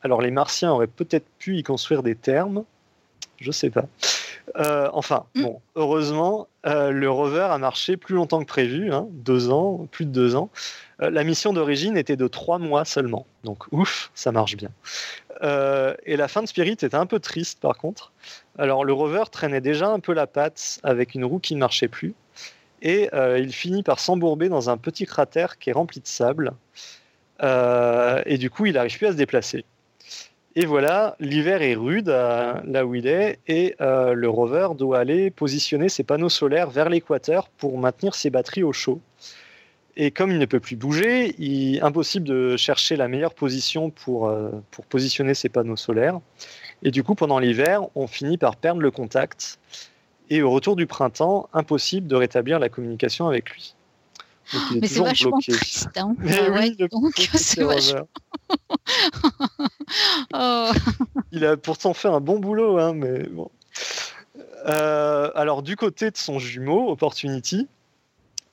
alors 0.04 0.22
les 0.22 0.32
Martiens 0.32 0.72
auraient 0.72 0.88
peut-être 0.88 1.28
pu 1.40 1.58
y 1.58 1.64
construire 1.64 2.04
des 2.04 2.16
thermes, 2.16 2.64
je 3.40 3.52
sais 3.52 3.70
pas. 3.70 3.86
Euh, 4.56 4.90
enfin, 4.94 5.26
mm. 5.36 5.44
bon, 5.44 5.62
heureusement, 5.76 6.48
euh, 6.66 6.92
le 6.92 7.10
rover 7.10 7.48
a 7.50 7.58
marché 7.58 7.98
plus 7.98 8.16
longtemps 8.16 8.40
que 8.40 8.48
prévu, 8.48 8.94
hein, 8.94 9.08
deux 9.12 9.52
ans, 9.52 9.88
plus 9.92 10.06
de 10.06 10.12
deux 10.12 10.36
ans. 10.36 10.50
Euh, 11.02 11.10
la 11.10 11.24
mission 11.24 11.52
d'origine 11.52 11.98
était 11.98 12.16
de 12.16 12.28
trois 12.28 12.58
mois 12.58 12.86
seulement, 12.86 13.26
donc 13.44 13.66
ouf, 13.72 14.12
ça 14.16 14.32
marche 14.32 14.56
bien. 14.56 14.70
et 16.06 16.16
la 16.16 16.28
fin 16.28 16.42
de 16.42 16.48
Spirit 16.48 16.72
était 16.72 16.96
un 16.96 17.06
peu 17.06 17.20
triste 17.20 17.60
par 17.60 17.78
contre. 17.78 18.12
Alors 18.58 18.86
le 18.86 18.94
rover 18.94 19.24
traînait 19.32 19.62
déjà 19.62 19.90
un 19.90 20.00
peu 20.00 20.14
la 20.14 20.26
patte 20.26 20.80
avec 20.84 21.14
une 21.14 21.26
roue 21.26 21.40
qui 21.40 21.54
ne 21.54 21.60
marchait 21.60 21.88
plus, 21.88 22.16
et 22.82 23.10
il 23.14 23.52
finit 23.54 23.84
par 23.84 24.00
s'embourber 24.00 24.50
dans 24.50 24.70
un 24.70 24.78
petit 24.78 25.06
cratère 25.06 25.58
qui 25.58 25.70
est 25.70 25.74
rempli 25.74 26.00
de 26.00 26.08
sable. 26.08 26.54
et 27.42 28.38
du 28.38 28.50
coup, 28.50 28.66
il 28.66 28.74
n'arrive 28.74 28.98
plus 28.98 29.08
à 29.08 29.12
se 29.12 29.18
déplacer. 29.18 29.66
Et 30.60 30.66
voilà, 30.66 31.16
l'hiver 31.20 31.62
est 31.62 31.76
rude 31.76 32.08
là 32.08 32.84
où 32.84 32.96
il 32.96 33.06
est 33.06 33.38
et 33.48 33.76
euh, 33.80 34.14
le 34.14 34.28
rover 34.28 34.70
doit 34.76 34.98
aller 34.98 35.30
positionner 35.30 35.88
ses 35.88 36.04
panneaux 36.04 36.30
solaires 36.30 36.72
vers 36.72 36.90
l'équateur 36.90 37.48
pour 37.48 37.78
maintenir 37.78 38.16
ses 38.16 38.32
batteries 38.32 38.64
au 38.64 38.74
chaud. 38.74 39.00
Et 39.98 40.10
comme 40.10 40.32
il 40.32 40.40
ne 40.40 40.48
peut 40.48 40.60
plus 40.60 40.76
bouger, 40.76 41.36
il 41.38 41.76
est 41.76 41.82
impossible 41.84 42.28
de 42.28 42.58
chercher 42.58 42.96
la 42.96 43.08
meilleure 43.08 43.36
position 43.36 43.94
euh, 44.08 44.50
pour 44.72 44.86
positionner 44.88 45.36
ses 45.36 45.48
panneaux 45.48 45.76
solaires. 45.76 46.20
Et 46.82 46.90
du 46.90 47.04
coup, 47.04 47.14
pendant 47.14 47.38
l'hiver, 47.38 47.84
on 47.94 48.08
finit 48.08 48.40
par 48.40 48.56
perdre 48.56 48.82
le 48.82 48.90
contact. 48.90 49.60
Et 50.30 50.42
au 50.42 50.52
retour 50.52 50.76
du 50.76 50.88
printemps, 50.88 51.50
impossible 51.54 52.08
de 52.08 52.16
rétablir 52.16 52.60
la 52.60 52.70
communication 52.70 53.28
avec 53.28 53.50
lui. 53.52 53.76
mais 54.76 54.88
c'est 54.88 55.00
vachement 55.00 55.40
triste. 55.40 55.90
Hein. 55.96 56.16
Mais 56.20 56.50
oui, 56.50 56.76
donc 56.76 57.14
c'est 57.16 57.64
vachement... 57.64 58.08
Oh. 60.34 60.72
Il 61.32 61.46
a 61.46 61.58
pourtant 61.58 61.94
fait 61.94 62.08
un 62.08 62.20
bon 62.20 62.40
boulot, 62.40 62.78
hein, 62.78 62.94
mais 62.94 63.24
bon. 63.24 63.50
Euh, 64.68 65.32
alors 65.36 65.64
du 65.64 65.76
côté 65.76 66.12
de 66.12 66.18
son 66.18 66.40
jumeau, 66.40 66.90
Opportunity, 66.90 67.68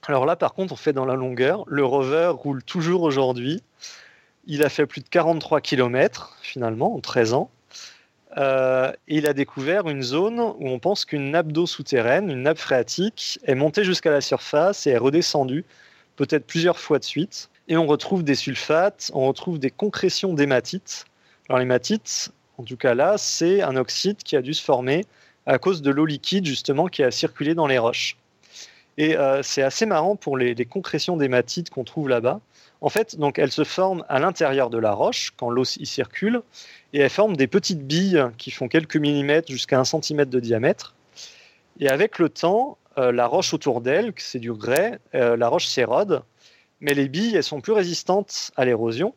alors 0.06 0.26
là 0.26 0.36
par 0.36 0.54
contre 0.54 0.72
on 0.72 0.76
fait 0.76 0.92
dans 0.92 1.04
la 1.04 1.14
longueur, 1.14 1.64
le 1.66 1.84
rover 1.84 2.28
roule 2.28 2.62
toujours 2.62 3.02
aujourd'hui. 3.02 3.62
Il 4.46 4.62
a 4.62 4.68
fait 4.68 4.86
plus 4.86 5.00
de 5.00 5.08
43 5.08 5.60
km 5.60 6.36
finalement 6.42 6.94
en 6.94 7.00
13 7.00 7.34
ans. 7.34 7.50
Euh, 8.36 8.92
il 9.06 9.26
a 9.26 9.32
découvert 9.32 9.88
une 9.88 10.02
zone 10.02 10.40
où 10.40 10.68
on 10.68 10.78
pense 10.78 11.04
qu'une 11.04 11.30
nappe 11.30 11.52
d'eau 11.52 11.66
souterraine, 11.66 12.30
une 12.30 12.42
nappe 12.42 12.58
phréatique, 12.58 13.38
est 13.44 13.54
montée 13.54 13.84
jusqu'à 13.84 14.10
la 14.10 14.20
surface 14.20 14.86
et 14.86 14.90
est 14.90 14.98
redescendue, 14.98 15.64
peut-être 16.16 16.46
plusieurs 16.46 16.78
fois 16.78 16.98
de 16.98 17.04
suite. 17.04 17.48
Et 17.68 17.76
on 17.76 17.86
retrouve 17.86 18.24
des 18.24 18.34
sulfates, 18.34 19.10
on 19.14 19.26
retrouve 19.26 19.58
des 19.58 19.70
concrétions 19.70 20.34
d'hématite. 20.34 21.06
Alors 21.48 21.60
l'hématite, 21.60 22.32
en 22.58 22.64
tout 22.64 22.76
cas 22.76 22.94
là, 22.94 23.16
c'est 23.18 23.62
un 23.62 23.76
oxyde 23.76 24.18
qui 24.22 24.36
a 24.36 24.42
dû 24.42 24.52
se 24.52 24.62
former 24.62 25.04
à 25.46 25.58
cause 25.58 25.82
de 25.82 25.90
l'eau 25.90 26.06
liquide 26.06 26.46
justement 26.46 26.88
qui 26.88 27.02
a 27.02 27.10
circulé 27.10 27.54
dans 27.54 27.66
les 27.66 27.78
roches. 27.78 28.16
Et 28.96 29.16
euh, 29.16 29.42
c'est 29.42 29.62
assez 29.62 29.86
marrant 29.86 30.16
pour 30.16 30.36
les, 30.38 30.54
concrétions 30.64 31.16
d'hématite 31.16 31.70
qu'on 31.70 31.84
trouve 31.84 32.08
là-bas. 32.08 32.40
En 32.84 32.90
fait, 32.90 33.16
donc 33.16 33.38
elles 33.38 33.50
se 33.50 33.64
forment 33.64 34.04
à 34.10 34.18
l'intérieur 34.18 34.68
de 34.68 34.76
la 34.76 34.92
roche 34.92 35.32
quand 35.38 35.48
l'eau 35.48 35.64
y 35.64 35.86
circule, 35.86 36.42
et 36.92 36.98
elles 36.98 37.08
forment 37.08 37.34
des 37.34 37.46
petites 37.46 37.86
billes 37.86 38.26
qui 38.36 38.50
font 38.50 38.68
quelques 38.68 38.98
millimètres 38.98 39.50
jusqu'à 39.50 39.80
un 39.80 39.86
centimètre 39.86 40.30
de 40.30 40.38
diamètre. 40.38 40.94
Et 41.80 41.88
avec 41.88 42.18
le 42.18 42.28
temps, 42.28 42.76
euh, 42.98 43.10
la 43.10 43.26
roche 43.26 43.54
autour 43.54 43.80
d'elle, 43.80 44.12
c'est 44.18 44.38
du 44.38 44.52
grès, 44.52 44.98
euh, 45.14 45.34
la 45.34 45.48
roche 45.48 45.64
s'érode, 45.64 46.24
mais 46.82 46.92
les 46.92 47.08
billes, 47.08 47.34
elles 47.34 47.42
sont 47.42 47.62
plus 47.62 47.72
résistantes 47.72 48.50
à 48.54 48.66
l'érosion. 48.66 49.14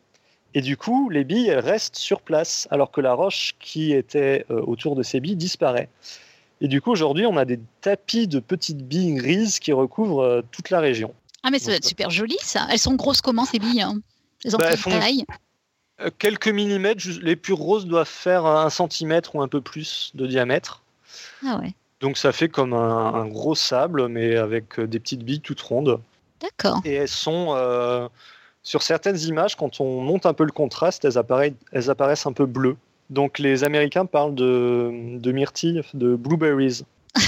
Et 0.54 0.62
du 0.62 0.78
coup, 0.78 1.10
les 1.10 1.26
billes, 1.26 1.52
restent 1.52 1.98
sur 1.98 2.22
place, 2.22 2.70
alors 2.72 2.90
que 2.90 3.02
la 3.02 3.16
roche 3.16 3.56
qui 3.60 3.92
était 3.92 4.46
euh, 4.50 4.62
autour 4.62 4.96
de 4.96 5.04
ces 5.04 5.20
billes 5.20 5.36
disparaît. 5.36 5.90
Et 6.62 6.70
du 6.70 6.80
coup, 6.80 6.92
aujourd'hui, 6.92 7.26
on 7.26 7.36
a 7.36 7.44
des 7.44 7.60
tapis 7.82 8.30
de 8.30 8.40
petites 8.40 8.88
billes 8.88 9.16
grises 9.16 9.60
qui 9.60 9.74
recouvrent 9.74 10.42
toute 10.54 10.70
la 10.70 10.80
région. 10.80 11.14
Ah, 11.44 11.50
mais 11.52 11.60
ça 11.60 11.72
va 11.72 11.78
être 11.78 11.86
super 11.86 12.10
joli, 12.10 12.38
ça. 12.42 12.68
Elles 12.72 12.80
sont 12.80 12.96
grosses 12.96 13.22
comment, 13.22 13.46
ces 13.46 13.60
billes 13.60 13.82
hein? 13.82 14.00
Elles 14.44 14.56
ont 14.56 14.60
bah, 14.60 14.76
taille? 14.76 15.26
Euh, 16.02 16.10
Quelques 16.18 16.48
millimètres. 16.48 17.04
Les 17.22 17.36
plus 17.36 17.56
grosses 17.56 17.86
doivent 17.86 18.08
faire 18.08 18.46
un 18.46 18.70
centimètre 18.70 19.36
ou 19.36 19.42
un 19.42 19.48
peu 19.48 19.62
plus 19.62 20.12
de 20.14 20.28
diamètre. 20.28 20.84
Ah 21.46 21.60
ouais. 21.60 21.74
Donc 22.00 22.18
ça 22.18 22.32
fait 22.32 22.50
comme 22.50 22.74
un 22.74 23.28
gros 23.28 23.56
sable, 23.56 24.08
mais 24.08 24.36
avec 24.36 24.80
des 24.80 25.00
petites 25.00 25.24
billes 25.24 25.42
toutes 25.42 25.62
rondes. 25.62 26.00
D'accord. 26.40 26.82
Et 26.86 26.94
elles 26.94 27.08
sont 27.08 27.56
euh, 27.56 28.08
sur 28.64 28.84
certaines 28.84 29.20
images, 29.20 29.56
quand 29.56 29.80
on 29.80 30.02
monte 30.02 30.26
un 30.26 30.34
peu 30.34 30.44
le 30.44 30.52
contraste, 30.52 31.06
elles 31.06 31.18
apparaissent, 31.18 31.54
elles 31.72 31.90
apparaissent 31.90 32.26
un 32.26 32.34
peu 32.34 32.46
bleues. 32.46 32.78
Donc 33.10 33.40
les 33.40 33.64
Américains 33.64 34.06
parlent 34.06 34.36
de, 34.36 35.18
de 35.18 35.32
myrtilles, 35.32 35.84
de 35.94 36.16
blueberries. 36.16 36.84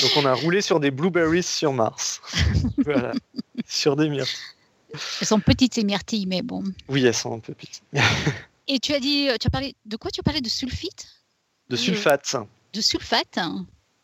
Donc 0.00 0.10
on 0.16 0.24
a 0.26 0.34
roulé 0.34 0.60
sur 0.60 0.80
des 0.80 0.90
blueberries 0.90 1.42
sur 1.42 1.72
Mars. 1.72 2.20
voilà, 2.84 3.12
sur 3.66 3.96
des 3.96 4.08
myrtilles. 4.08 4.36
Elles 5.20 5.26
sont 5.26 5.40
petites 5.40 5.74
ces 5.74 5.84
myrtilles, 5.84 6.26
mais 6.26 6.42
bon. 6.42 6.62
Oui, 6.88 7.04
elles 7.04 7.14
sont 7.14 7.34
un 7.34 7.38
peu 7.38 7.54
petites. 7.54 7.82
Et 8.68 8.78
tu 8.78 8.92
as 8.92 9.00
dit, 9.00 9.28
tu 9.40 9.46
as 9.46 9.50
parlé 9.50 9.74
de 9.84 9.96
quoi 9.96 10.10
Tu 10.10 10.20
as 10.20 10.22
parlé 10.22 10.40
de 10.40 10.48
sulfite? 10.48 11.06
De 11.68 11.76
sulfate. 11.76 12.36
De 12.72 12.80
sulfate 12.80 13.38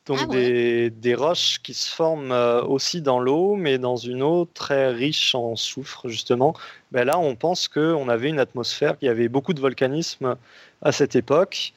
Donc 0.07 0.19
ah 0.23 0.27
des, 0.27 1.15
roches 1.15 1.61
qui 1.63 1.75
se 1.75 1.93
forment 1.93 2.33
euh, 2.33 2.63
aussi 2.63 3.03
dans 3.03 3.19
l'eau, 3.19 3.57
mais 3.57 3.79
dans 3.79 3.97
une 3.97 4.23
eau 4.23 4.49
très 4.53 4.91
riche 4.93 5.35
en 5.35 5.57
soufre, 5.57 6.09
justement. 6.09 6.55
Ben 6.91 7.05
là, 7.05 7.19
on 7.19 7.35
pense 7.35 7.69
qu'on 7.69 8.09
avait 8.09 8.29
une 8.29 8.41
atmosphère, 8.41 8.97
il 9.03 9.07
y 9.07 9.09
avait 9.09 9.29
beaucoup 9.29 9.53
de 9.53 9.61
volcanisme 9.61 10.37
à 10.81 10.93
cette 10.93 11.17
époque, 11.17 11.73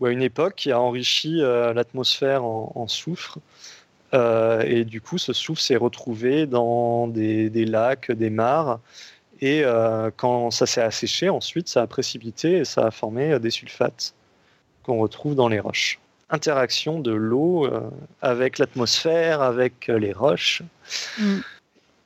ou 0.00 0.06
à 0.06 0.10
une 0.10 0.22
époque 0.22 0.54
qui 0.56 0.72
a 0.72 0.80
enrichi 0.80 1.42
euh, 1.42 1.72
l'atmosphère 1.72 2.44
en, 2.44 2.88
soufre. 2.88 3.38
Euh, 4.12 4.62
et 4.66 4.84
du 4.84 5.00
coup, 5.00 5.18
ce 5.18 5.32
soufre 5.32 5.60
s'est 5.60 5.76
retrouvé 5.76 6.46
dans 6.46 7.06
des, 7.06 7.50
lacs, 7.64 8.10
des 8.10 8.30
mares. 8.30 8.80
Et 9.42 9.62
quand 10.16 10.50
ça 10.50 10.66
s'est 10.66 10.82
asséché, 10.82 11.30
ensuite, 11.30 11.68
ça 11.68 11.80
a 11.80 11.86
précipité 11.86 12.58
et 12.58 12.64
ça 12.66 12.86
a 12.86 12.90
formé 12.90 13.38
des 13.40 13.50
sulfates 13.50 14.14
qu'on 14.82 14.98
retrouve 14.98 15.34
dans 15.34 15.48
les 15.48 15.60
roches 15.60 15.98
interaction 16.30 17.00
de 17.00 17.12
l'eau 17.12 17.66
euh, 17.66 17.90
avec 18.22 18.58
l'atmosphère, 18.58 19.42
avec 19.42 19.88
euh, 19.88 19.98
les 19.98 20.12
roches. 20.12 20.62
Mm. 21.18 21.38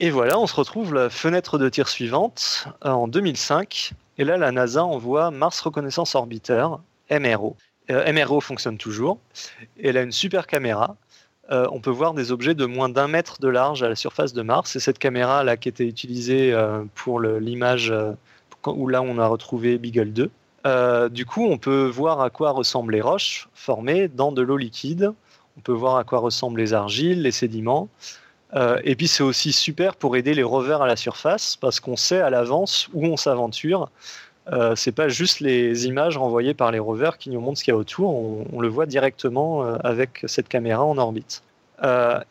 Et 0.00 0.10
voilà, 0.10 0.38
on 0.38 0.46
se 0.46 0.54
retrouve 0.54 0.94
la 0.94 1.10
fenêtre 1.10 1.58
de 1.58 1.68
tir 1.68 1.88
suivante 1.88 2.66
euh, 2.84 2.90
en 2.90 3.06
2005. 3.06 3.92
Et 4.18 4.24
là, 4.24 4.36
la 4.36 4.50
NASA 4.50 4.84
envoie 4.84 5.30
Mars 5.30 5.60
Reconnaissance 5.60 6.14
Orbiter, 6.14 6.66
MRO. 7.10 7.56
MRO 7.88 8.40
fonctionne 8.40 8.78
toujours. 8.78 9.18
Elle 9.82 9.96
a 9.96 10.02
une 10.02 10.12
super 10.12 10.46
caméra. 10.46 10.96
on 11.50 11.80
peut 11.80 11.90
voir 11.90 12.14
des 12.14 12.32
objets 12.32 12.54
de 12.54 12.64
moins 12.64 12.88
d'un 12.88 13.08
mètre 13.08 13.40
de 13.40 13.48
large 13.48 13.82
à 13.82 13.88
la 13.88 13.96
surface 13.96 14.32
de 14.32 14.42
Mars. 14.42 14.76
Et 14.76 14.80
cette 14.80 14.98
caméra 14.98 15.44
là 15.44 15.56
qui 15.56 15.68
était 15.68 15.86
utilisée 15.86 16.56
pour 16.94 17.20
l'image 17.20 17.92
où 18.66 18.88
là 18.88 19.02
on 19.02 19.18
a 19.18 19.26
retrouvé 19.26 19.78
Beagle 19.78 20.12
2. 20.12 20.30
Euh, 20.66 21.08
du 21.08 21.26
coup, 21.26 21.46
on 21.46 21.58
peut 21.58 21.84
voir 21.84 22.20
à 22.20 22.30
quoi 22.30 22.50
ressemblent 22.52 22.92
les 22.92 23.00
roches 23.00 23.48
formées 23.54 24.08
dans 24.08 24.32
de 24.32 24.42
l'eau 24.42 24.56
liquide. 24.56 25.12
On 25.58 25.60
peut 25.60 25.72
voir 25.72 25.96
à 25.96 26.04
quoi 26.04 26.18
ressemblent 26.20 26.58
les 26.58 26.72
argiles, 26.72 27.22
les 27.22 27.32
sédiments. 27.32 27.88
Euh, 28.54 28.80
et 28.84 28.96
puis, 28.96 29.08
c'est 29.08 29.22
aussi 29.22 29.52
super 29.52 29.96
pour 29.96 30.16
aider 30.16 30.32
les 30.32 30.42
rovers 30.42 30.80
à 30.80 30.86
la 30.86 30.96
surface 30.96 31.56
parce 31.56 31.80
qu'on 31.80 31.96
sait 31.96 32.20
à 32.20 32.30
l'avance 32.30 32.88
où 32.94 33.04
on 33.04 33.16
s'aventure. 33.16 33.90
Euh, 34.52 34.76
c'est 34.76 34.92
pas 34.92 35.08
juste 35.08 35.40
les 35.40 35.86
images 35.86 36.18
renvoyées 36.18 36.54
par 36.54 36.70
les 36.70 36.78
rovers 36.78 37.16
qui 37.16 37.30
nous 37.30 37.40
montrent 37.40 37.58
ce 37.58 37.64
qu'il 37.64 37.72
y 37.72 37.74
a 37.74 37.78
autour. 37.78 38.14
On, 38.52 38.60
le 38.60 38.68
voit 38.68 38.86
directement 38.86 39.64
euh, 39.64 39.76
avec 39.82 40.22
cette 40.26 40.48
caméra 40.48 40.84
en 40.84 40.98
orbite. 40.98 41.42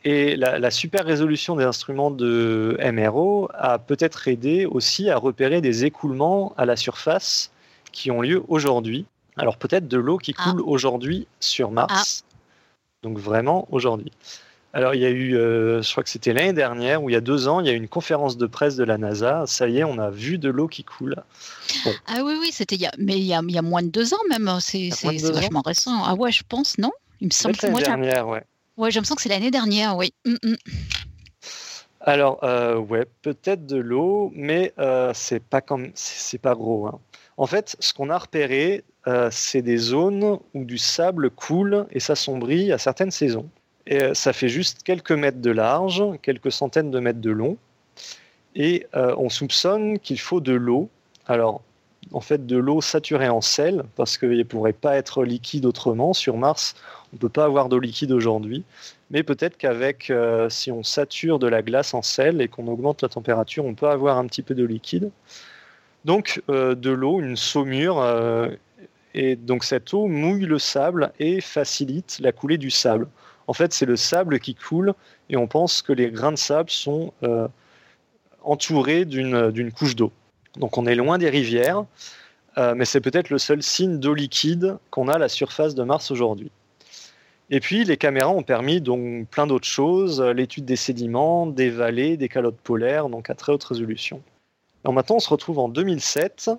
et 0.03 0.35
la, 0.35 0.59
la, 0.59 0.71
super 0.71 1.05
résolution 1.05 1.55
des 1.55 1.63
instruments 1.63 2.11
de 2.11 2.77
MRO 2.91 3.49
a 3.53 3.79
peut-être 3.79 4.27
aidé 4.27 4.65
aussi 4.65 5.09
à 5.09 5.17
repérer 5.17 5.61
des 5.61 5.85
écoulements 5.85 6.53
à 6.57 6.65
la 6.65 6.75
surface 6.75 7.51
qui 7.91 8.11
ont 8.11 8.21
lieu 8.21 8.43
aujourd'hui. 8.47 9.05
Alors 9.37 9.57
peut-être 9.57 9.87
de 9.87 9.97
l'eau 9.97 10.17
qui 10.17 10.35
ah. 10.37 10.43
coule 10.43 10.61
aujourd'hui 10.61 11.27
sur 11.39 11.71
Mars. 11.71 12.23
Ah. 12.23 12.35
Donc 13.03 13.17
vraiment 13.17 13.67
aujourd'hui. 13.71 14.11
Alors 14.75 14.95
il 14.95 15.01
y 15.01 15.05
a 15.05 15.09
eu, 15.09 15.37
euh, 15.37 15.83
je 15.83 15.91
crois 15.91 16.03
que 16.03 16.09
c'était 16.09 16.33
l'année 16.33 16.53
dernière 16.53 17.03
ou 17.03 17.09
il 17.09 17.13
y 17.13 17.15
a 17.15 17.21
deux 17.21 17.47
ans, 17.47 17.59
il 17.59 17.67
y 17.67 17.69
a 17.69 17.73
eu 17.73 17.77
une 17.77 17.87
conférence 17.87 18.37
de 18.37 18.47
presse 18.47 18.75
de 18.75 18.83
la 18.83 18.97
NASA. 18.97 19.43
Ça 19.45 19.67
y 19.67 19.77
est, 19.77 19.83
on 19.83 19.99
a 19.99 20.09
vu 20.09 20.39
de 20.39 20.49
l'eau 20.49 20.67
qui 20.67 20.83
coule. 20.83 21.15
Ah 22.07 22.23
oui, 22.23 22.33
oui, 22.39 22.49
c'était 22.51 22.75
il 22.75 22.81
y 22.81 22.87
a, 22.87 22.91
mais 22.97 23.17
il 23.17 23.25
y 23.25 23.35
a, 23.35 23.41
il 23.47 23.53
y 23.53 23.57
a 23.57 23.61
moins 23.61 23.83
de 23.83 23.89
deux 23.89 24.15
ans 24.15 24.23
même. 24.29 24.49
C'est 24.59 24.89
vachement 25.31 25.61
récent. 25.61 26.01
Ah 26.03 26.15
ouais, 26.15 26.31
je 26.31 26.43
pense, 26.47 26.79
non? 26.79 26.91
Il 27.21 27.27
me 27.27 27.31
semble. 27.31 27.55
L'année 27.61 27.83
dernière, 27.83 28.27
ouais. 28.27 28.43
Ouais, 28.75 28.89
je 28.89 28.99
me 28.99 29.05
sens 29.05 29.15
que 29.15 29.21
c'est 29.21 29.29
l'année 29.29 29.51
dernière, 29.51 29.95
oui. 29.95 30.11
Mm, 30.25 30.33
mm. 30.43 30.55
Alors 32.01 32.43
euh, 32.43 32.77
ouais, 32.77 33.05
peut-être 33.21 33.65
de 33.65 33.77
l'eau, 33.77 34.31
mais 34.35 34.73
euh, 34.79 35.11
c'est 35.13 35.41
pas 35.41 35.61
comme, 35.61 35.91
c'est 35.93 36.41
pas 36.41 36.55
gros. 36.55 36.87
Hein. 36.87 36.99
En 37.37 37.45
fait, 37.45 37.75
ce 37.79 37.93
qu'on 37.93 38.09
a 38.09 38.17
repéré, 38.17 38.83
euh, 39.07 39.29
c'est 39.31 39.61
des 39.61 39.77
zones 39.77 40.39
où 40.53 40.65
du 40.65 40.77
sable 40.77 41.29
coule 41.29 41.85
et 41.91 41.99
s'assombrit 41.99 42.71
à 42.71 42.77
certaines 42.77 43.11
saisons. 43.11 43.47
Et 43.87 44.01
euh, 44.01 44.13
ça 44.13 44.33
fait 44.33 44.49
juste 44.49 44.83
quelques 44.83 45.11
mètres 45.11 45.41
de 45.41 45.51
large, 45.51 46.03
quelques 46.21 46.51
centaines 46.51 46.91
de 46.91 46.99
mètres 46.99 47.21
de 47.21 47.31
long. 47.31 47.57
Et 48.55 48.87
euh, 48.95 49.15
on 49.17 49.29
soupçonne 49.29 49.99
qu'il 49.99 50.19
faut 50.19 50.39
de 50.39 50.53
l'eau. 50.53 50.89
Alors, 51.27 51.61
en 52.11 52.21
fait, 52.21 52.45
de 52.45 52.57
l'eau 52.57 52.81
saturée 52.81 53.29
en 53.29 53.41
sel, 53.41 53.83
parce 53.95 54.17
qu'il 54.17 54.37
ne 54.37 54.43
pourrait 54.43 54.73
pas 54.73 54.95
être 54.95 55.23
liquide 55.23 55.65
autrement. 55.65 56.13
Sur 56.13 56.37
Mars, 56.37 56.75
on 57.11 57.15
ne 57.15 57.19
peut 57.19 57.29
pas 57.29 57.45
avoir 57.45 57.69
d'eau 57.69 57.79
liquide 57.79 58.11
aujourd'hui. 58.11 58.63
Mais 59.09 59.23
peut-être 59.23 59.57
qu'avec, 59.57 60.11
si 60.49 60.71
on 60.71 60.83
sature 60.83 61.39
de 61.39 61.47
la 61.47 61.61
glace 61.61 61.93
en 61.93 62.01
sel 62.01 62.41
et 62.41 62.47
qu'on 62.47 62.67
augmente 62.67 63.01
la 63.01 63.09
température, 63.09 63.63
on 63.65 63.73
peut 63.73 63.87
avoir 63.87 64.17
un 64.17 64.27
petit 64.27 64.41
peu 64.41 64.53
de 64.53 64.65
liquide. 64.65 65.11
Donc 66.05 66.41
euh, 66.49 66.75
de 66.75 66.89
l'eau, 66.89 67.21
une 67.21 67.37
saumure, 67.37 68.01
euh, 68.01 68.49
et 69.13 69.35
donc 69.35 69.63
cette 69.63 69.93
eau 69.93 70.07
mouille 70.07 70.45
le 70.45 70.59
sable 70.59 71.13
et 71.19 71.39
facilite 71.39 72.17
la 72.19 72.31
coulée 72.31 72.57
du 72.57 72.69
sable. 72.69 73.07
En 73.47 73.53
fait, 73.53 73.73
c'est 73.73 73.85
le 73.85 73.95
sable 73.95 74.39
qui 74.39 74.55
coule 74.55 74.93
et 75.29 75.37
on 75.37 75.47
pense 75.47 75.81
que 75.81 75.93
les 75.93 76.09
grains 76.09 76.31
de 76.31 76.37
sable 76.37 76.69
sont 76.69 77.13
euh, 77.23 77.47
entourés 78.43 79.05
d'une 79.05 79.71
couche 79.71 79.95
d'eau. 79.95 80.11
Donc 80.57 80.77
on 80.77 80.85
est 80.85 80.95
loin 80.95 81.17
des 81.17 81.29
rivières, 81.29 81.85
mais 82.57 82.85
c'est 82.85 83.01
peut-être 83.01 83.31
le 83.31 83.39
seul 83.39 83.63
signe 83.63 83.97
d'eau 83.97 84.13
liquide 84.13 84.77
qu'on 84.91 85.07
a 85.07 85.15
à 85.15 85.17
la 85.17 85.29
surface 85.29 85.73
de 85.73 85.83
Mars 85.83 86.11
aujourd'hui. 86.11 86.51
Et 87.49 87.59
puis 87.59 87.83
les 87.83 87.97
caméras 87.97 88.29
ont 88.29 88.43
permis 88.43 88.81
donc 88.81 89.27
plein 89.27 89.47
d'autres 89.47 89.67
choses, 89.67 90.21
l'étude 90.21 90.65
des 90.65 90.75
sédiments, 90.75 91.45
des 91.45 91.69
vallées, 91.69 92.17
des 92.17 92.29
calottes 92.29 92.57
polaires, 92.57 93.09
donc 93.09 93.29
à 93.29 93.35
très 93.35 93.51
haute 93.51 93.63
résolution. 93.63 94.21
Alors 94.83 94.93
maintenant, 94.93 95.17
on 95.17 95.19
se 95.19 95.29
retrouve 95.29 95.59
en 95.59 95.69
2007. 95.69 96.51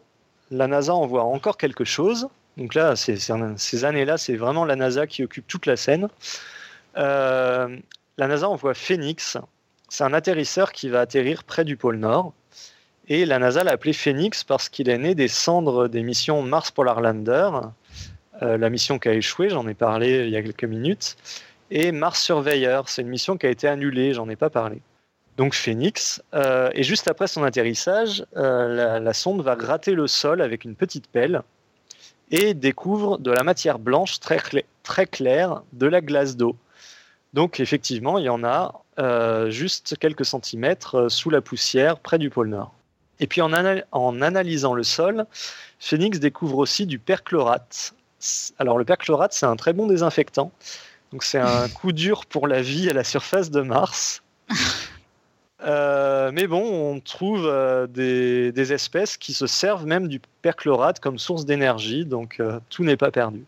La 0.51 0.67
NASA 0.67 0.95
envoie 0.95 1.25
encore 1.25 1.57
quelque 1.57 1.85
chose. 1.85 2.29
Donc 2.57 2.75
là, 2.75 2.95
ces 2.97 3.85
années-là, 3.85 4.19
c'est 4.19 4.37
vraiment 4.37 4.65
la 4.65 4.77
NASA 4.77 5.07
qui 5.07 5.25
occupe 5.25 5.47
toute 5.47 5.67
la 5.67 5.77
scène. 5.77 6.09
Euh, 6.97 7.77
la 8.19 8.29
NASA 8.29 8.49
envoie 8.49 8.75
Phoenix. 8.75 9.37
C'est 9.89 10.05
un 10.05 10.13
atterrisseur 10.13 10.73
qui 10.73 10.89
va 10.89 11.01
atterrir 11.01 11.45
près 11.45 11.65
du 11.65 11.77
pôle 11.77 11.97
Nord. 11.97 12.33
Et 13.09 13.27
la 13.27 13.39
NASA 13.39 13.65
l'a 13.65 13.73
appelé 13.73 13.93
Phoenix 13.93 14.45
parce 14.45 14.69
qu'il 14.69 14.89
est 14.89 14.99
né 14.99 15.15
des 15.15 15.29
cendres 15.29 15.89
des 15.89 16.03
missions 16.03 16.43
Mars 16.43 16.71
Polar 16.71 17.01
Lander, 17.01 17.51
euh, 18.43 18.57
la 18.57 18.71
mission 18.71 18.99
qui 18.99 19.09
a 19.09 19.13
échoué, 19.13 19.51
j'en 19.51 19.67
ai 19.69 19.75
parlé 19.75 20.25
il 20.25 20.31
y 20.31 20.37
a 20.37 20.43
quelques 20.43 20.65
minutes, 20.65 21.17
et 21.71 21.93
Mars 21.93 22.23
Surveyor, 22.23 22.89
c'est 22.89 23.03
une 23.03 23.09
mission 23.09 23.37
qui 23.37 23.47
a 23.47 23.51
été 23.51 23.69
annulée, 23.69 24.15
j'en 24.15 24.29
ai 24.31 24.37
pas 24.37 24.49
parlé 24.49 24.81
donc 25.37 25.55
Phoenix. 25.55 26.23
Euh, 26.35 26.71
et 26.75 26.83
juste 26.83 27.09
après 27.09 27.27
son 27.27 27.43
atterrissage, 27.43 28.25
la, 28.35 29.13
sonde 29.13 29.43
va 29.43 29.57
gratter 29.57 29.93
le 29.93 30.07
sol 30.07 30.41
avec 30.41 30.65
une 30.65 30.75
petite 30.75 31.09
pelle 31.09 31.43
et 32.31 32.55
découvre 32.55 33.19
de 33.19 33.31
la 33.31 33.43
matière 33.43 33.79
blanche 33.79 34.21
très 34.21 35.07
claire, 35.07 35.63
de 35.73 35.87
la 35.87 36.01
glace 36.01 36.37
d'eau. 36.37 36.57
Donc 37.35 37.61
effectivement, 37.61 38.17
il 38.19 38.25
y 38.25 38.29
en 38.31 38.45
a 38.45 38.81
euh, 38.99 39.51
juste 39.51 39.99
quelques 39.99 40.25
centimètres 40.25 41.11
sous 41.11 41.29
la 41.29 41.41
poussière 41.41 41.99
près 41.99 42.19
du 42.19 42.31
pôle 42.31 42.49
Nord. 42.49 42.73
Et 43.21 43.27
puis 43.27 43.43
en, 43.43 43.53
en 43.93 44.23
analysant 44.23 44.73
le 44.73 44.85
sol, 44.85 45.27
Phoenix 45.79 46.19
découvre 46.19 46.59
aussi 46.59 46.87
du 46.87 46.99
perchlorate. 46.99 47.95
Alors 48.59 48.79
le 48.79 48.85
perchlorate, 48.85 49.33
c'est 49.33 49.47
un 49.47 49.57
très 49.57 49.73
bon 49.73 49.87
désinfectant. 49.87 50.53
Donc 51.13 51.25
c'est 51.25 51.39
un 51.39 51.69
coup 51.75 51.93
dur 51.93 52.25
pour 52.25 52.47
la 52.47 52.63
vie 52.63 52.89
à 52.89 52.93
la 52.93 53.05
surface 53.05 53.51
de 53.51 53.61
Mars. 53.61 54.23
Euh, 55.63 56.31
mais 56.33 56.47
bon, 56.47 56.63
on 56.63 57.01
trouve 57.01 57.47
euh, 57.47 57.87
des, 57.87 58.73
espèces 58.73 59.17
qui 59.17 59.33
se 59.33 59.47
servent 59.47 59.87
même 59.87 60.09
du 60.09 60.21
perchlorate 60.43 61.01
comme 61.01 61.19
source 61.19 61.47
d'énergie, 61.47 62.05
donc 62.05 62.39
euh, 62.41 62.61
tout 62.69 62.85
n'est 62.85 62.97
pas 62.97 63.11
perdu. 63.11 63.45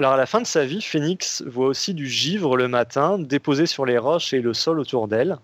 Alors 0.00 0.14
à 0.14 0.16
la 0.16 0.24
fin 0.24 0.40
de 0.40 0.46
sa 0.46 0.64
vie, 0.64 0.80
Phoenix 0.80 1.44
voit 1.46 1.66
aussi 1.66 1.92
du 1.92 2.08
givre 2.08 2.56
le 2.56 2.68
matin 2.68 3.18
déposé 3.18 3.66
sur 3.66 3.84
les 3.84 3.98
roches 3.98 4.32
et 4.32 4.40
le 4.40 4.54
sol 4.54 4.80
autour 4.80 5.08
d'elle. 5.08 5.36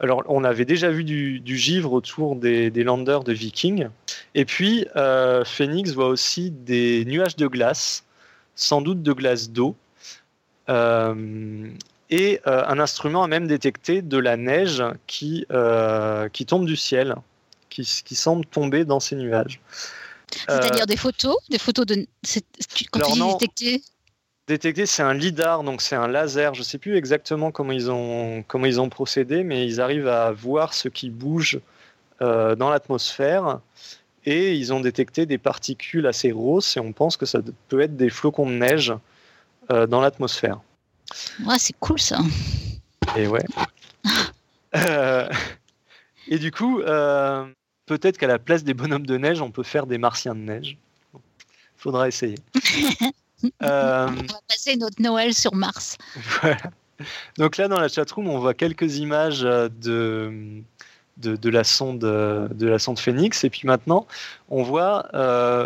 Alors 0.00 0.22
on 0.28 0.44
avait 0.44 0.66
déjà 0.66 0.90
vu 0.90 1.02
du, 1.02 1.56
givre 1.56 1.94
autour 1.94 2.36
des, 2.36 2.70
landers 2.70 3.24
de 3.24 3.32
Vikings. 3.32 3.88
Et 4.34 4.44
puis 4.44 4.84
Phoenix 5.46 5.94
voit 5.94 6.08
aussi 6.08 6.50
des 6.50 7.06
nuages 7.06 7.36
de 7.36 7.46
glace, 7.46 8.04
sans 8.54 8.82
doute 8.82 9.02
de 9.02 9.14
glace 9.14 9.48
d'eau. 9.48 9.74
Et 10.68 12.40
euh, 12.46 12.64
un 12.66 12.78
instrument 12.78 13.22
a 13.22 13.28
même 13.28 13.46
détecté 13.46 14.02
de 14.02 14.18
la 14.18 14.36
neige 14.36 14.84
qui, 15.06 15.46
euh, 15.52 16.28
qui 16.28 16.44
tombe 16.44 16.66
du 16.66 16.76
ciel, 16.76 17.14
qui, 17.70 17.84
semble 18.14 18.44
tomber 18.44 18.84
dans 18.84 19.00
ces 19.00 19.16
nuages. 19.16 19.58
C'est-à-dire 20.48 20.82
euh, 20.82 20.86
des 20.86 20.96
photos 20.96 21.36
Des 21.48 21.58
photos 21.58 21.86
de. 21.86 22.06
Quand 22.90 23.00
tu 23.00 23.12
dis 23.12 23.32
détecter 23.32 23.82
Détecter, 24.46 24.86
c'est 24.86 25.02
un 25.02 25.14
lidar, 25.14 25.62
donc 25.62 25.80
c'est 25.80 25.94
un 25.94 26.08
laser. 26.08 26.54
Je 26.54 26.60
ne 26.60 26.64
sais 26.64 26.78
plus 26.78 26.96
exactement 26.96 27.52
comment 27.52 27.72
ils, 27.72 27.90
ont, 27.90 28.42
comment 28.48 28.66
ils 28.66 28.80
ont 28.80 28.88
procédé, 28.88 29.44
mais 29.44 29.64
ils 29.64 29.80
arrivent 29.80 30.08
à 30.08 30.32
voir 30.32 30.74
ce 30.74 30.88
qui 30.88 31.10
bouge 31.10 31.60
dans 32.20 32.68
l'atmosphère. 32.68 33.60
Et 34.26 34.54
ils 34.54 34.72
ont 34.72 34.80
détecté 34.80 35.24
des 35.24 35.38
particules 35.38 36.06
assez 36.06 36.30
grosses, 36.30 36.76
et 36.76 36.80
on 36.80 36.92
pense 36.92 37.16
que 37.16 37.26
ça 37.26 37.38
peut 37.68 37.80
être 37.80 37.96
des 37.96 38.10
flocons 38.10 38.46
de 38.46 38.54
neige 38.54 38.92
dans 39.68 40.00
l'atmosphère. 40.00 40.58
Ouais, 41.46 41.58
c'est 41.58 41.76
cool 41.78 42.00
ça. 42.00 42.18
Et 43.16 43.26
ouais. 43.26 43.44
Euh, 44.76 45.28
et 46.28 46.38
du 46.38 46.52
coup, 46.52 46.80
euh, 46.80 47.44
peut-être 47.90 48.18
qu'à 48.18 48.28
la 48.28 48.38
place 48.38 48.62
des 48.62 48.72
bonhommes 48.72 49.04
de 49.04 49.18
neige, 49.18 49.42
on 49.42 49.50
peut 49.50 49.64
faire 49.64 49.84
des 49.84 49.98
martiens 49.98 50.36
de 50.36 50.40
neige. 50.40 50.78
Faudra 51.76 52.08
essayer. 52.08 52.38
Euh, 53.62 54.06
on 54.06 54.32
va 54.34 54.40
passer 54.50 54.76
notre 54.76 55.00
Noël 55.00 55.32
sur 55.32 55.54
Mars. 55.54 55.96
Donc 57.38 57.56
là, 57.56 57.68
dans 57.68 57.80
la 57.80 57.88
chatroom, 57.88 58.28
on 58.28 58.38
voit 58.38 58.52
quelques 58.52 58.98
images 58.98 59.40
de, 59.40 60.60
de, 61.16 61.48
la, 61.48 61.64
sonde, 61.64 62.00
de 62.00 62.66
la 62.66 62.78
sonde 62.78 62.98
Phoenix. 62.98 63.42
Et 63.44 63.48
puis 63.48 63.62
maintenant, 63.64 64.06
on 64.50 64.62
voit 64.62 65.08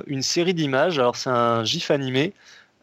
une 0.06 0.22
série 0.22 0.54
d'images. 0.54 1.00
Alors, 1.00 1.16
c'est 1.16 1.30
un 1.30 1.64
GIF 1.64 1.90
animé 1.90 2.32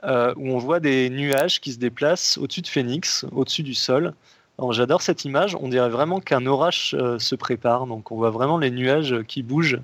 où 0.03 0.09
on 0.49 0.57
voit 0.57 0.81
des 0.81 1.09
nuages 1.09 1.61
qui 1.61 1.72
se 1.72 1.77
déplacent 1.77 2.38
au-dessus 2.38 2.61
de 2.61 2.68
Phoenix, 2.68 3.26
au-dessus 3.31 3.63
du 3.63 3.76
sol. 3.76 4.13
J'adore 4.69 5.01
cette 5.01 5.25
image. 5.25 5.55
On 5.55 5.69
dirait 5.69 5.89
vraiment 5.89 6.19
qu'un 6.19 6.45
orage 6.45 6.95
se 7.17 7.35
prépare. 7.35 7.88
Donc, 7.88 8.11
on 8.11 8.15
voit 8.15 8.29
vraiment 8.29 8.57
les 8.57 8.69
nuages 8.71 9.15
qui 9.27 9.41
bougent 9.41 9.79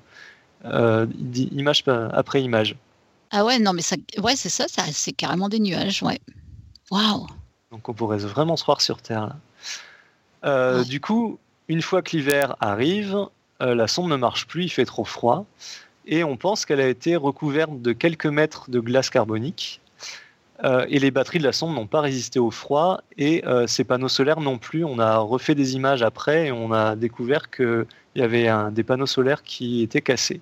euh, 0.64 1.06
image 1.52 1.84
après 1.86 2.42
image. 2.42 2.76
Ah 3.30 3.44
ouais, 3.44 3.58
non, 3.58 3.72
mais 3.72 3.82
ça, 3.82 3.96
ouais, 4.22 4.36
c'est 4.36 4.48
ça, 4.48 4.66
ça 4.68 4.82
c'est 4.90 5.12
carrément 5.12 5.48
des 5.48 5.60
nuages, 5.60 6.02
ouais. 6.02 6.20
Waouh. 6.90 7.26
Donc 7.70 7.88
on 7.88 7.92
pourrait 7.92 8.18
vraiment 8.18 8.56
se 8.56 8.62
croire 8.62 8.80
sur 8.80 9.02
Terre 9.02 9.26
là. 9.26 9.36
Euh, 10.44 10.84
du 10.84 11.00
coup, 11.00 11.38
une 11.68 11.82
fois 11.82 12.00
que 12.00 12.16
l'hiver 12.16 12.56
arrive, 12.60 13.18
euh, 13.60 13.74
la 13.74 13.88
sonde 13.88 14.10
ne 14.10 14.16
marche 14.16 14.46
plus, 14.46 14.64
il 14.64 14.68
fait 14.70 14.86
trop 14.86 15.04
froid, 15.04 15.44
et 16.06 16.24
on 16.24 16.36
pense 16.36 16.64
qu'elle 16.64 16.80
a 16.80 16.88
été 16.88 17.16
recouverte 17.16 17.82
de 17.82 17.92
quelques 17.92 18.26
mètres 18.26 18.70
de 18.70 18.80
glace 18.80 19.10
carbonique. 19.10 19.80
Et 20.64 20.98
les 20.98 21.10
batteries 21.10 21.38
de 21.38 21.44
la 21.44 21.52
sonde 21.52 21.74
n'ont 21.74 21.86
pas 21.86 22.00
résisté 22.00 22.40
au 22.40 22.50
froid, 22.50 23.00
et 23.16 23.44
ces 23.66 23.84
panneaux 23.84 24.08
solaires 24.08 24.40
non 24.40 24.58
plus. 24.58 24.84
On 24.84 24.98
a 24.98 25.18
refait 25.18 25.54
des 25.54 25.76
images 25.76 26.02
après, 26.02 26.46
et 26.46 26.52
on 26.52 26.72
a 26.72 26.96
découvert 26.96 27.50
qu'il 27.50 27.86
y 28.16 28.22
avait 28.22 28.48
des 28.72 28.82
panneaux 28.82 29.06
solaires 29.06 29.44
qui 29.44 29.82
étaient 29.82 30.00
cassés. 30.00 30.40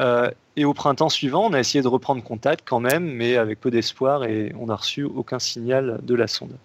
Euh, 0.00 0.30
et 0.56 0.64
au 0.64 0.74
printemps 0.74 1.08
suivant, 1.08 1.46
on 1.46 1.52
a 1.52 1.60
essayé 1.60 1.82
de 1.82 1.88
reprendre 1.88 2.22
contact 2.22 2.62
quand 2.66 2.80
même, 2.80 3.04
mais 3.04 3.36
avec 3.36 3.60
peu 3.60 3.70
d'espoir 3.70 4.24
et 4.24 4.54
on 4.58 4.66
n'a 4.66 4.76
reçu 4.76 5.04
aucun 5.04 5.38
signal 5.38 6.00
de 6.02 6.14
la 6.14 6.26
sonde. 6.26 6.56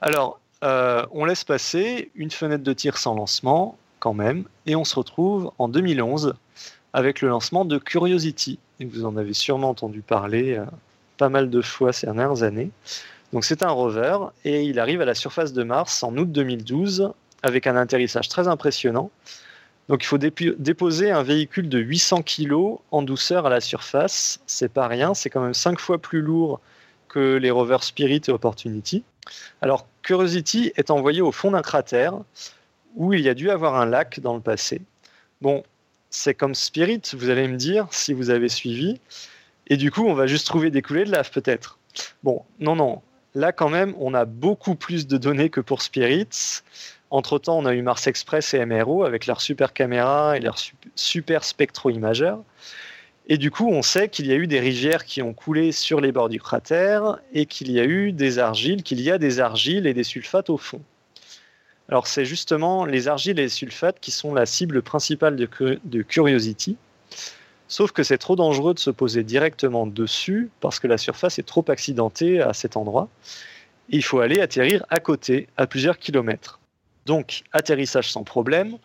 Alors, 0.00 0.40
euh, 0.64 1.04
on 1.12 1.24
laisse 1.24 1.44
passer 1.44 2.10
une 2.14 2.30
fenêtre 2.30 2.64
de 2.64 2.72
tir 2.72 2.96
sans 2.96 3.14
lancement 3.14 3.76
quand 4.00 4.14
même, 4.14 4.44
et 4.66 4.76
on 4.76 4.84
se 4.84 4.94
retrouve 4.94 5.50
en 5.58 5.68
2011 5.68 6.34
avec 6.92 7.20
le 7.20 7.28
lancement 7.28 7.64
de 7.64 7.78
Curiosity. 7.78 8.58
Et 8.80 8.84
vous 8.84 9.04
en 9.04 9.16
avez 9.16 9.34
sûrement 9.34 9.70
entendu 9.70 10.02
parler 10.02 10.56
euh, 10.56 10.64
pas 11.18 11.28
mal 11.28 11.50
de 11.50 11.60
fois 11.60 11.92
ces 11.92 12.06
dernières 12.06 12.42
années. 12.42 12.70
Donc 13.32 13.44
c'est 13.44 13.62
un 13.62 13.70
rover 13.70 14.18
et 14.44 14.62
il 14.62 14.80
arrive 14.80 15.02
à 15.02 15.04
la 15.04 15.14
surface 15.14 15.52
de 15.52 15.62
Mars 15.62 16.02
en 16.02 16.16
août 16.16 16.32
2012 16.32 17.12
avec 17.42 17.66
un 17.66 17.76
atterrissage 17.76 18.28
très 18.28 18.48
impressionnant 18.48 19.10
donc 19.88 20.04
il 20.04 20.06
faut 20.06 20.18
déposer 20.18 21.10
un 21.10 21.22
véhicule 21.22 21.68
de 21.68 21.78
800 21.78 22.22
kg 22.22 22.78
en 22.90 23.02
douceur 23.02 23.46
à 23.46 23.50
la 23.50 23.60
surface. 23.60 24.40
C'est 24.46 24.70
pas 24.70 24.86
rien, 24.86 25.14
c'est 25.14 25.30
quand 25.30 25.40
même 25.40 25.54
5 25.54 25.80
fois 25.80 25.98
plus 25.98 26.20
lourd 26.20 26.60
que 27.08 27.36
les 27.36 27.50
rovers 27.50 27.82
Spirit 27.82 28.20
et 28.28 28.30
Opportunity. 28.30 29.02
Alors 29.62 29.86
Curiosity 30.02 30.72
est 30.76 30.90
envoyé 30.90 31.22
au 31.22 31.32
fond 31.32 31.52
d'un 31.52 31.62
cratère 31.62 32.14
où 32.96 33.14
il 33.14 33.20
y 33.20 33.30
a 33.30 33.34
dû 33.34 33.50
avoir 33.50 33.76
un 33.76 33.86
lac 33.86 34.20
dans 34.20 34.34
le 34.34 34.40
passé. 34.40 34.82
Bon, 35.40 35.62
c'est 36.10 36.34
comme 36.34 36.54
Spirit, 36.54 37.02
vous 37.14 37.30
allez 37.30 37.48
me 37.48 37.56
dire, 37.56 37.86
si 37.90 38.12
vous 38.12 38.28
avez 38.28 38.48
suivi. 38.50 39.00
Et 39.68 39.76
du 39.76 39.90
coup, 39.90 40.06
on 40.06 40.14
va 40.14 40.26
juste 40.26 40.46
trouver 40.46 40.70
des 40.70 40.82
coulées 40.82 41.04
de 41.04 41.12
lave 41.12 41.30
peut-être. 41.30 41.78
Bon, 42.22 42.42
non, 42.58 42.76
non. 42.76 43.02
Là, 43.34 43.52
quand 43.52 43.68
même, 43.68 43.94
on 43.98 44.14
a 44.14 44.24
beaucoup 44.24 44.74
plus 44.74 45.06
de 45.06 45.16
données 45.18 45.50
que 45.50 45.60
pour 45.60 45.82
Spirit. 45.82 46.28
Entre-temps, 47.10 47.58
on 47.58 47.66
a 47.66 47.74
eu 47.74 47.82
Mars 47.82 48.06
Express 48.06 48.54
et 48.54 48.64
MRO 48.64 49.04
avec 49.04 49.26
leurs 49.26 49.40
super 49.40 49.72
caméras 49.72 50.36
et 50.36 50.40
leurs 50.40 50.58
super 50.94 51.44
spectro-imageurs. 51.44 52.42
Et 53.30 53.36
du 53.36 53.50
coup, 53.50 53.68
on 53.68 53.82
sait 53.82 54.08
qu'il 54.08 54.26
y 54.26 54.32
a 54.32 54.36
eu 54.36 54.46
des 54.46 54.58
rivières 54.58 55.04
qui 55.04 55.20
ont 55.20 55.34
coulé 55.34 55.70
sur 55.72 56.00
les 56.00 56.12
bords 56.12 56.30
du 56.30 56.40
cratère 56.40 57.18
et 57.34 57.44
qu'il 57.44 57.70
y 57.70 57.78
a 57.78 57.84
eu 57.84 58.12
des 58.12 58.38
argiles, 58.38 58.82
qu'il 58.82 59.00
y 59.02 59.10
a 59.10 59.18
des 59.18 59.38
argiles 59.38 59.86
et 59.86 59.92
des 59.92 60.04
sulfates 60.04 60.48
au 60.48 60.56
fond. 60.56 60.80
Alors, 61.90 62.06
c'est 62.06 62.24
justement 62.24 62.86
les 62.86 63.08
argiles 63.08 63.38
et 63.38 63.42
les 63.42 63.48
sulfates 63.50 64.00
qui 64.00 64.10
sont 64.10 64.32
la 64.32 64.46
cible 64.46 64.82
principale 64.82 65.36
de 65.36 66.02
Curiosity. 66.02 66.76
Sauf 67.68 67.92
que 67.92 68.02
c'est 68.02 68.18
trop 68.18 68.34
dangereux 68.34 68.72
de 68.72 68.78
se 68.78 68.90
poser 68.90 69.22
directement 69.22 69.86
dessus 69.86 70.50
parce 70.60 70.80
que 70.80 70.86
la 70.86 70.96
surface 70.96 71.38
est 71.38 71.46
trop 71.46 71.64
accidentée 71.68 72.40
à 72.40 72.54
cet 72.54 72.76
endroit. 72.76 73.08
il 73.90 74.02
faut 74.02 74.20
aller 74.20 74.40
atterrir 74.40 74.84
à 74.90 75.00
côté, 75.00 75.48
à 75.56 75.66
plusieurs 75.66 75.98
kilomètres. 75.98 76.58
Donc, 77.06 77.44
atterrissage 77.52 78.10
sans 78.10 78.24
problème. 78.24 78.76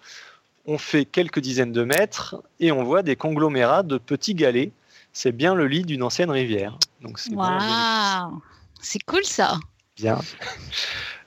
On 0.65 0.77
fait 0.77 1.03
quelques 1.03 1.39
dizaines 1.39 1.73
de 1.73 1.83
mètres 1.83 2.41
et 2.61 2.71
on 2.71 2.83
voit 2.83 3.03
des 3.03 3.17
conglomérats 3.17 3.83
de 3.83 3.97
petits 3.97 4.33
galets. 4.33 4.71
C'est 5.11 5.33
bien 5.33 5.55
le 5.55 5.67
lit 5.67 5.83
d'une 5.83 6.03
ancienne 6.03 6.31
rivière. 6.31 6.77
Donc 7.01 7.19
Waouh 7.31 8.41
C'est 8.81 9.03
cool 9.03 9.25
ça. 9.25 9.59
Bien. 9.97 10.19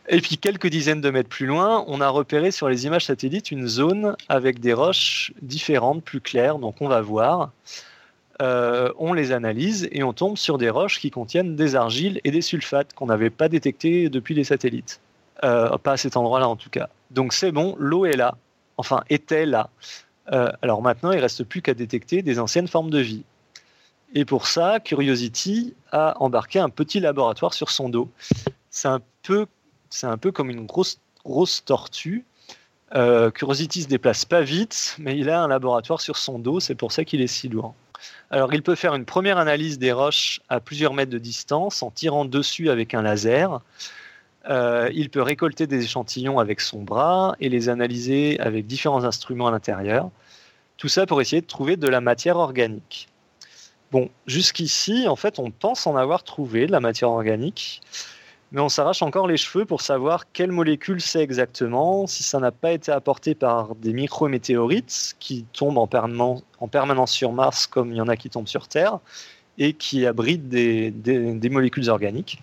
Et 0.08 0.20
puis 0.20 0.38
quelques 0.38 0.68
dizaines 0.68 1.00
de 1.00 1.10
mètres 1.10 1.28
plus 1.28 1.46
loin, 1.46 1.84
on 1.88 2.00
a 2.00 2.08
repéré 2.08 2.50
sur 2.50 2.68
les 2.68 2.86
images 2.86 3.06
satellites 3.06 3.50
une 3.50 3.66
zone 3.66 4.16
avec 4.28 4.60
des 4.60 4.72
roches 4.72 5.32
différentes, 5.42 6.04
plus 6.04 6.20
claires. 6.20 6.58
Donc 6.58 6.80
on 6.80 6.88
va 6.88 7.00
voir. 7.00 7.50
Euh, 8.42 8.92
on 8.98 9.14
les 9.14 9.32
analyse 9.32 9.88
et 9.92 10.02
on 10.02 10.12
tombe 10.12 10.36
sur 10.36 10.58
des 10.58 10.68
roches 10.68 11.00
qui 11.00 11.10
contiennent 11.10 11.56
des 11.56 11.74
argiles 11.74 12.20
et 12.22 12.30
des 12.30 12.42
sulfates 12.42 12.92
qu'on 12.92 13.06
n'avait 13.06 13.30
pas 13.30 13.48
détectés 13.48 14.10
depuis 14.10 14.34
les 14.34 14.44
satellites. 14.44 15.00
Euh, 15.42 15.76
pas 15.78 15.92
à 15.92 15.96
cet 15.96 16.16
endroit-là 16.16 16.48
en 16.48 16.56
tout 16.56 16.70
cas. 16.70 16.88
Donc 17.10 17.32
c'est 17.32 17.50
bon, 17.50 17.74
l'eau 17.78 18.04
est 18.04 18.16
là, 18.16 18.36
enfin 18.76 19.02
était 19.08 19.46
là. 19.46 19.70
Euh, 20.32 20.50
alors 20.60 20.82
maintenant, 20.82 21.12
il 21.12 21.20
reste 21.20 21.44
plus 21.44 21.62
qu'à 21.62 21.74
détecter 21.74 22.22
des 22.22 22.38
anciennes 22.38 22.68
formes 22.68 22.90
de 22.90 22.98
vie. 22.98 23.24
Et 24.14 24.24
pour 24.24 24.46
ça, 24.46 24.80
Curiosity 24.80 25.74
a 25.92 26.16
embarqué 26.20 26.58
un 26.58 26.68
petit 26.68 27.00
laboratoire 27.00 27.54
sur 27.54 27.70
son 27.70 27.88
dos. 27.88 28.08
C'est 28.70 28.88
un 28.88 29.00
peu, 29.22 29.46
c'est 29.90 30.06
un 30.06 30.18
peu 30.18 30.32
comme 30.32 30.50
une 30.50 30.66
grosse, 30.66 30.98
tortue. 31.64 32.24
Euh, 32.94 33.30
Curiosity 33.30 33.82
se 33.82 33.88
déplace 33.88 34.24
pas 34.24 34.42
vite, 34.42 34.96
mais 34.98 35.18
il 35.18 35.28
a 35.28 35.42
un 35.42 35.48
laboratoire 35.48 36.00
sur 36.00 36.16
son 36.16 36.38
dos. 36.38 36.60
C'est 36.60 36.74
pour 36.74 36.92
ça 36.92 37.04
qu'il 37.04 37.20
est 37.20 37.26
si 37.26 37.48
lourd. 37.48 37.74
Alors, 38.30 38.52
il 38.54 38.62
peut 38.62 38.74
faire 38.74 38.94
une 38.94 39.04
première 39.04 39.38
analyse 39.38 39.78
des 39.78 39.92
roches 39.92 40.40
à 40.48 40.60
plusieurs 40.60 40.94
mètres 40.94 41.10
de 41.10 41.18
distance 41.18 41.82
en 41.82 41.90
tirant 41.90 42.24
dessus 42.24 42.70
avec 42.70 42.94
un 42.94 43.02
laser. 43.02 43.60
Euh, 44.48 44.90
il 44.94 45.10
peut 45.10 45.22
récolter 45.22 45.66
des 45.66 45.82
échantillons 45.82 46.38
avec 46.38 46.60
son 46.60 46.82
bras 46.82 47.34
et 47.40 47.48
les 47.48 47.68
analyser 47.68 48.38
avec 48.40 48.66
différents 48.66 49.04
instruments 49.04 49.48
à 49.48 49.50
l'intérieur. 49.50 50.10
Tout 50.76 50.88
ça 50.88 51.06
pour 51.06 51.20
essayer 51.20 51.40
de 51.40 51.46
trouver 51.46 51.76
de 51.76 51.88
la 51.88 52.00
matière 52.00 52.36
organique. 52.36 53.08
Bon, 53.92 54.10
jusqu'ici, 54.26 55.06
en 55.08 55.16
fait, 55.16 55.38
on 55.38 55.50
pense 55.50 55.86
en 55.86 55.96
avoir 55.96 56.22
trouvé 56.22 56.66
de 56.66 56.72
la 56.72 56.80
matière 56.80 57.10
organique, 57.10 57.80
mais 58.52 58.60
on 58.60 58.68
s'arrache 58.68 59.02
encore 59.02 59.26
les 59.26 59.36
cheveux 59.36 59.64
pour 59.64 59.80
savoir 59.80 60.30
quelle 60.32 60.52
molécule 60.52 61.00
c'est 61.00 61.22
exactement, 61.22 62.06
si 62.06 62.22
ça 62.22 62.38
n'a 62.38 62.52
pas 62.52 62.72
été 62.72 62.92
apporté 62.92 63.34
par 63.34 63.74
des 63.74 63.92
micrométéorites 63.92 65.16
qui 65.18 65.44
tombent 65.52 65.78
en, 65.78 65.86
permanence 65.86 67.12
sur 67.12 67.32
Mars 67.32 67.66
comme 67.66 67.90
il 67.92 67.96
y 67.96 68.00
en 68.00 68.08
a 68.08 68.16
qui 68.16 68.30
tombent 68.30 68.48
sur 68.48 68.68
Terre 68.68 69.00
et 69.58 69.72
qui 69.72 70.06
abritent 70.06 70.48
des 70.48 71.48
molécules 71.50 71.90
organiques 71.90 72.42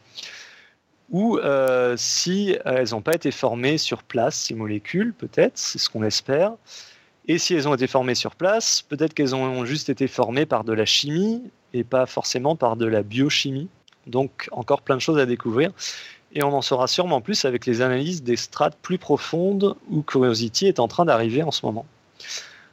ou 1.13 1.37
euh, 1.37 1.93
si 1.95 2.57
elles 2.65 2.89
n'ont 2.91 3.01
pas 3.01 3.13
été 3.13 3.31
formées 3.31 3.77
sur 3.77 4.03
place, 4.03 4.35
ces 4.35 4.55
molécules, 4.55 5.13
peut-être, 5.13 5.57
c'est 5.57 5.77
ce 5.77 5.87
qu'on 5.87 6.03
espère. 6.03 6.53
Et 7.27 7.37
si 7.37 7.53
elles 7.53 7.67
ont 7.67 7.75
été 7.75 7.87
formées 7.87 8.15
sur 8.15 8.35
place, 8.35 8.81
peut-être 8.81 9.13
qu'elles 9.13 9.35
ont 9.35 9.63
juste 9.63 9.89
été 9.89 10.07
formées 10.07 10.47
par 10.47 10.63
de 10.63 10.73
la 10.73 10.85
chimie 10.85 11.43
et 11.73 11.83
pas 11.83 12.07
forcément 12.07 12.55
par 12.55 12.75
de 12.75 12.87
la 12.87 13.03
biochimie. 13.03 13.69
Donc 14.07 14.49
encore 14.51 14.81
plein 14.81 14.95
de 14.95 15.01
choses 15.01 15.19
à 15.19 15.25
découvrir. 15.25 15.71
Et 16.33 16.43
on 16.43 16.53
en 16.53 16.61
saura 16.61 16.87
sûrement 16.87 17.21
plus 17.21 17.45
avec 17.45 17.65
les 17.65 17.81
analyses 17.81 18.23
des 18.23 18.35
strates 18.35 18.77
plus 18.81 18.97
profondes 18.97 19.75
où 19.89 20.01
Curiosity 20.01 20.65
est 20.67 20.79
en 20.79 20.87
train 20.87 21.05
d'arriver 21.05 21.43
en 21.43 21.51
ce 21.51 21.65
moment. 21.65 21.85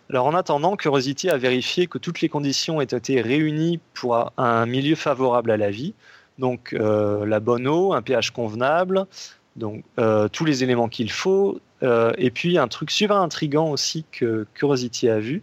Alors 0.08 0.26
en 0.26 0.34
attendant, 0.34 0.76
Curiosity 0.76 1.28
a 1.28 1.36
vérifié 1.36 1.86
que 1.86 1.98
toutes 1.98 2.20
les 2.20 2.28
conditions 2.28 2.80
aient 2.80 2.84
été 2.84 3.20
réunies 3.20 3.78
pour 3.94 4.32
un 4.36 4.66
milieu 4.66 4.96
favorable 4.96 5.50
à 5.50 5.56
la 5.56 5.70
vie. 5.70 5.94
Donc 6.38 6.72
euh, 6.72 7.26
la 7.26 7.38
bonne 7.38 7.68
eau, 7.68 7.92
un 7.92 8.02
pH 8.02 8.30
convenable, 8.30 9.06
donc 9.56 9.84
euh, 9.98 10.26
tous 10.28 10.44
les 10.44 10.64
éléments 10.64 10.88
qu'il 10.88 11.12
faut, 11.12 11.60
euh, 11.82 12.12
et 12.16 12.30
puis 12.30 12.58
un 12.58 12.66
truc 12.66 12.90
super 12.90 13.18
intrigant 13.18 13.70
aussi 13.70 14.04
que 14.10 14.46
Curiosity 14.54 15.10
a 15.10 15.20
vu, 15.20 15.42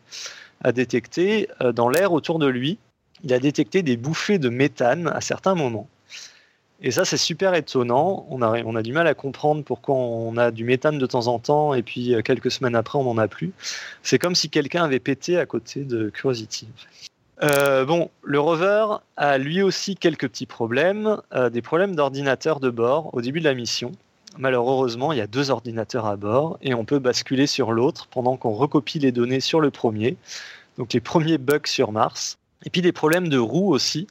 a 0.63 0.71
détecté 0.71 1.47
dans 1.75 1.87
l'air 1.87 2.11
autour 2.13 2.39
de 2.39 2.47
lui, 2.47 2.79
il 3.23 3.33
a 3.33 3.39
détecté 3.39 3.83
des 3.83 3.97
bouffées 3.97 4.39
de 4.39 4.49
méthane 4.49 5.07
à 5.07 5.21
certains 5.21 5.55
moments. 5.55 5.87
Et 6.81 6.91
ça, 6.91 7.05
c'est 7.05 7.17
super 7.17 7.55
étonnant. 7.55 8.27
On 8.29 8.41
a, 8.41 8.81
du 8.83 8.93
mal 8.93 9.07
à 9.07 9.15
comprendre 9.15 9.63
pourquoi 9.63 9.95
on 9.95 10.37
a 10.37 10.51
du 10.51 10.63
méthane 10.63 10.99
de 10.99 11.05
temps 11.07 11.25
en 11.27 11.39
temps 11.39 11.73
et 11.73 11.81
puis 11.81 12.13
quelques 12.23 12.51
semaines 12.51 12.75
après, 12.75 12.99
on 12.99 13.03
n'en 13.03 13.17
a 13.17 13.27
plus. 13.27 13.51
C'est 14.03 14.19
comme 14.19 14.35
si 14.35 14.49
quelqu'un 14.49 14.83
avait 14.83 14.99
pété 14.99 15.39
à 15.39 15.47
côté 15.47 15.83
de 15.83 16.09
Curiosity. 16.09 16.67
Euh, 17.43 17.85
bon, 17.85 18.09
le 18.23 18.39
rover 18.39 18.85
a 19.15 19.37
lui 19.37 19.61
aussi 19.61 19.95
quelques 19.95 20.27
petits 20.27 20.47
problèmes, 20.47 21.21
euh, 21.33 21.49
des 21.49 21.61
problèmes 21.61 21.95
d'ordinateur 21.95 22.59
de 22.59 22.69
bord 22.69 23.13
au 23.13 23.21
début 23.21 23.39
de 23.39 23.45
la 23.45 23.53
mission. 23.53 23.91
Malheureusement, 24.39 25.13
il 25.13 25.19
y 25.19 25.21
a 25.21 25.27
deux 25.27 25.51
ordinateurs 25.51 26.05
à 26.05 26.15
bord 26.15 26.57
et 26.61 26.73
on 26.73 26.85
peut 26.85 26.99
basculer 26.99 27.47
sur 27.47 27.71
l'autre 27.71 28.07
pendant 28.07 28.37
qu'on 28.37 28.53
recopie 28.53 28.99
les 28.99 29.11
données 29.11 29.39
sur 29.39 29.59
le 29.59 29.71
premier. 29.71 30.17
Donc 30.77 30.93
les 30.93 30.99
premiers 30.99 31.37
bugs 31.37 31.59
sur 31.65 31.91
Mars. 31.91 32.37
Et 32.65 32.69
puis 32.69 32.81
des 32.81 32.91
problèmes 32.91 33.29
de 33.29 33.37
roues 33.37 33.71
aussi. 33.71 34.07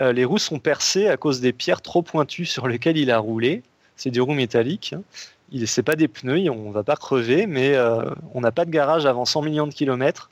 les 0.00 0.24
roues 0.24 0.38
sont 0.38 0.58
percées 0.58 1.08
à 1.08 1.16
cause 1.16 1.40
des 1.40 1.52
pierres 1.52 1.82
trop 1.82 2.02
pointues 2.02 2.46
sur 2.46 2.68
lesquelles 2.68 2.96
il 2.96 3.10
a 3.10 3.18
roulé. 3.18 3.62
C'est 3.96 4.10
des 4.10 4.20
roues 4.20 4.34
métalliques. 4.34 4.92
Hein. 4.92 5.02
Il 5.50 5.66
c'est 5.66 5.82
pas 5.82 5.96
des 5.96 6.08
pneus, 6.08 6.50
on 6.50 6.70
va 6.70 6.82
pas 6.84 6.96
crever, 6.96 7.46
mais 7.46 7.76
on 8.34 8.40
n'a 8.40 8.52
pas 8.52 8.64
de 8.64 8.70
garage 8.70 9.06
avant 9.06 9.24
100 9.24 9.42
millions 9.42 9.66
de 9.66 9.74
kilomètres. 9.74 10.30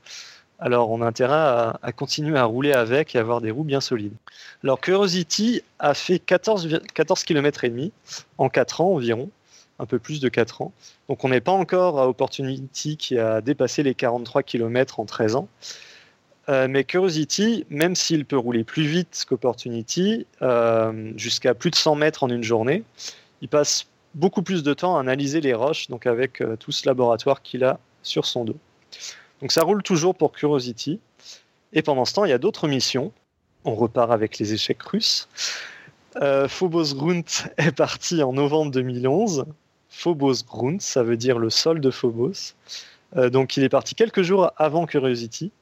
Alors 0.59 0.91
on 0.91 1.03
a 1.03 1.07
intérêt 1.07 1.35
à, 1.35 1.79
à, 1.83 1.93
continuer 1.93 2.39
à 2.39 2.45
rouler 2.45 2.73
avec 2.73 3.15
et 3.15 3.19
avoir 3.19 3.41
des 3.41 3.51
roues 3.51 3.65
bien 3.65 3.81
solides. 3.81 4.15
Alors 4.65 4.81
Curiosity 4.81 5.63
a 5.79 5.95
fait 5.95 6.19
14, 6.19 6.81
14 6.95 7.25
km 7.25 7.65
et 7.65 7.71
demi 7.71 7.93
en 8.39 8.49
4 8.49 8.81
ans 8.81 8.95
environ 8.95 9.31
un 9.79 9.87
peu 9.87 9.99
plus 9.99 10.21
de 10.21 10.29
4 10.29 10.63
ans. 10.63 10.73
Donc 11.09 11.25
on 11.25 11.29
n'est 11.29 11.41
pas 11.41 11.53
encore 11.53 12.01
à 12.01 12.09
Opportunity 12.09 12.97
qui 12.97 13.19
a 13.19 13.41
dépassé 13.41 13.83
les 13.83 13.95
43 13.95 14.43
km 14.43 15.01
en 15.01 15.05
13 15.05 15.37
ans. 15.37 15.49
Euh, 16.49 16.69
mais 16.69 16.85
Curiosity, 16.85 17.67
même 17.71 17.97
s'il 17.97 18.25
peut 18.25 18.37
rouler 18.37 18.63
plus 18.63 18.87
vite 18.87 19.25
qu'Opportunity, 19.29 20.27
euh, 20.43 21.13
jusqu'à 21.17 21.55
plus 21.55 21.71
de 21.71 21.77
100 21.77 21.97
mètres 21.97 22.23
en 22.23 22.29
une 22.29 22.45
journée, 22.45 22.85
il 23.41 23.49
passe 23.49 23.87
beaucoup 24.15 24.43
plus 24.43 24.63
de 24.63 24.73
temps 24.73 24.97
à 24.97 25.01
analyser 25.01 25.41
les 25.41 25.55
roches, 25.55 25.89
donc 25.89 26.07
avec 26.07 26.41
euh, 26.41 26.57
tout 26.57 26.73
ce 26.73 26.87
laboratoire 26.87 27.43
qu'il 27.43 27.65
a 27.65 27.81
sur 28.03 28.27
son 28.27 28.45
dos. 28.45 28.57
Donc 29.41 29.51
ça 29.51 29.63
roule 29.63 29.83
toujours 29.83 30.15
pour 30.15 30.33
Curiosity. 30.33 31.01
Et 31.73 31.83
pendant 31.83 32.05
ce 32.05 32.15
temps, 32.15 32.25
il 32.25 32.31
y 32.31 32.35
a 32.35 32.39
d'autres 32.39 32.69
missions. 32.69 33.13
On 33.65 33.75
repart 33.75 34.13
avec 34.13 34.39
les 34.39 34.55
échecs 34.55 34.83
russes. 34.83 35.29
Phobos 36.49 36.95
Grunt 36.95 37.25
est 37.59 37.77
parti 37.77 38.23
en 38.23 38.33
novembre 38.33 38.71
2011 38.71 39.45
Phobos 39.91 40.45
Grund, 40.47 40.81
ça 40.81 41.03
veut 41.03 41.19
dire 41.19 41.39
le 41.39 41.51
sol 41.51 41.81
de 41.81 41.91
Phobos. 41.91 42.55
Donc 43.15 43.59
il 43.59 43.65
est 43.65 43.69
parti 43.69 43.95
quelques 43.95 44.23
jours 44.23 44.51
avant 44.57 44.87
Curiosity. 44.87 45.53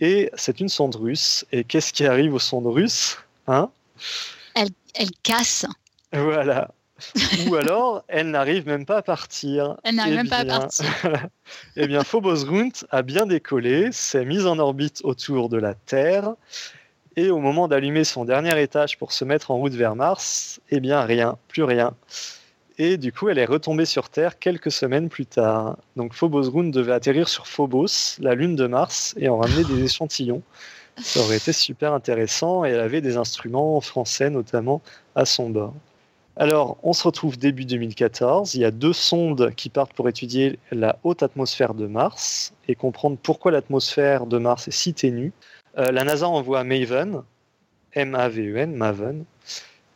Et 0.00 0.30
c'est 0.34 0.60
une 0.60 0.68
sonde 0.68 0.96
russe. 0.96 1.44
Et 1.52 1.64
qu'est-ce 1.64 1.92
qui 1.92 2.06
arrive 2.06 2.34
aux 2.34 2.38
sondes 2.38 2.66
russes 2.66 3.18
hein? 3.46 3.70
Elle, 4.54 4.70
elle 4.94 5.10
casse. 5.22 5.66
Voilà. 6.12 6.70
Ou 7.46 7.54
alors, 7.56 8.04
elle 8.08 8.30
n'arrive 8.30 8.66
même 8.66 8.86
pas 8.86 8.98
à 8.98 9.02
partir. 9.02 9.76
Elle 9.82 9.96
n'arrive 9.96 10.14
eh 10.14 10.16
même 10.18 10.28
pas 10.28 10.38
à 10.38 10.44
partir. 10.44 10.86
eh 11.76 11.86
bien, 11.86 12.04
Phobos 12.04 12.44
Grunt 12.44 12.86
a 12.90 13.02
bien 13.02 13.26
décollé, 13.26 13.90
s'est 13.92 14.24
mise 14.24 14.46
en 14.46 14.58
orbite 14.58 15.00
autour 15.04 15.48
de 15.48 15.58
la 15.58 15.74
Terre. 15.74 16.34
Et 17.16 17.30
au 17.30 17.38
moment 17.38 17.68
d'allumer 17.68 18.04
son 18.04 18.24
dernier 18.24 18.60
étage 18.60 18.98
pour 18.98 19.12
se 19.12 19.24
mettre 19.24 19.50
en 19.50 19.56
route 19.56 19.74
vers 19.74 19.94
Mars, 19.94 20.60
eh 20.70 20.80
bien, 20.80 21.02
rien, 21.02 21.36
plus 21.48 21.62
rien. 21.62 21.94
Et 22.76 22.96
du 22.96 23.12
coup, 23.12 23.28
elle 23.28 23.38
est 23.38 23.44
retombée 23.44 23.84
sur 23.84 24.08
Terre 24.08 24.38
quelques 24.38 24.72
semaines 24.72 25.08
plus 25.08 25.26
tard. 25.26 25.76
Donc 25.94 26.12
Phobos 26.12 26.50
Ground 26.50 26.72
devait 26.72 26.92
atterrir 26.92 27.28
sur 27.28 27.46
Phobos, 27.46 28.18
la 28.18 28.34
lune 28.34 28.56
de 28.56 28.66
Mars, 28.66 29.14
et 29.16 29.28
en 29.28 29.38
ramener 29.38 29.62
des 29.64 29.84
échantillons. 29.84 30.42
Ça 30.96 31.20
aurait 31.20 31.36
été 31.36 31.52
super 31.52 31.92
intéressant 31.92 32.64
et 32.64 32.70
elle 32.70 32.80
avait 32.80 33.00
des 33.00 33.16
instruments 33.16 33.80
français 33.80 34.30
notamment 34.30 34.82
à 35.14 35.24
son 35.24 35.50
bord. 35.50 35.74
Alors, 36.36 36.78
on 36.82 36.92
se 36.92 37.04
retrouve 37.04 37.38
début 37.38 37.64
2014. 37.64 38.56
Il 38.56 38.60
y 38.60 38.64
a 38.64 38.72
deux 38.72 38.92
sondes 38.92 39.52
qui 39.54 39.68
partent 39.68 39.92
pour 39.92 40.08
étudier 40.08 40.58
la 40.72 40.98
haute 41.04 41.22
atmosphère 41.22 41.74
de 41.74 41.86
Mars 41.86 42.52
et 42.66 42.74
comprendre 42.74 43.16
pourquoi 43.22 43.52
l'atmosphère 43.52 44.26
de 44.26 44.38
Mars 44.38 44.66
est 44.66 44.72
si 44.72 44.94
ténue. 44.94 45.32
Euh, 45.78 45.92
la 45.92 46.02
NASA 46.02 46.28
envoie 46.28 46.64
Maven, 46.64 47.22
M-A-V-E-N, 47.92 48.74
Maven, 48.74 49.24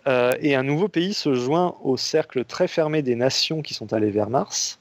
euh, 0.08 0.32
et 0.40 0.54
un 0.54 0.62
nouveau 0.62 0.88
pays 0.88 1.12
se 1.12 1.34
joint 1.34 1.76
au 1.82 1.98
cercle 1.98 2.44
très 2.44 2.66
fermé 2.66 3.02
des 3.02 3.14
nations 3.14 3.60
qui 3.60 3.74
sont 3.74 3.92
allées 3.92 4.10
vers 4.10 4.30
Mars. 4.30 4.78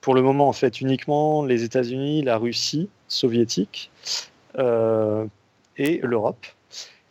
Pour 0.00 0.14
le 0.14 0.22
moment, 0.22 0.48
en 0.48 0.52
fait, 0.52 0.80
uniquement 0.80 1.44
les 1.44 1.64
États-Unis, 1.64 2.22
la 2.22 2.38
Russie 2.38 2.88
soviétique 3.08 3.90
euh, 4.58 5.26
et 5.76 6.00
l'Europe. 6.02 6.46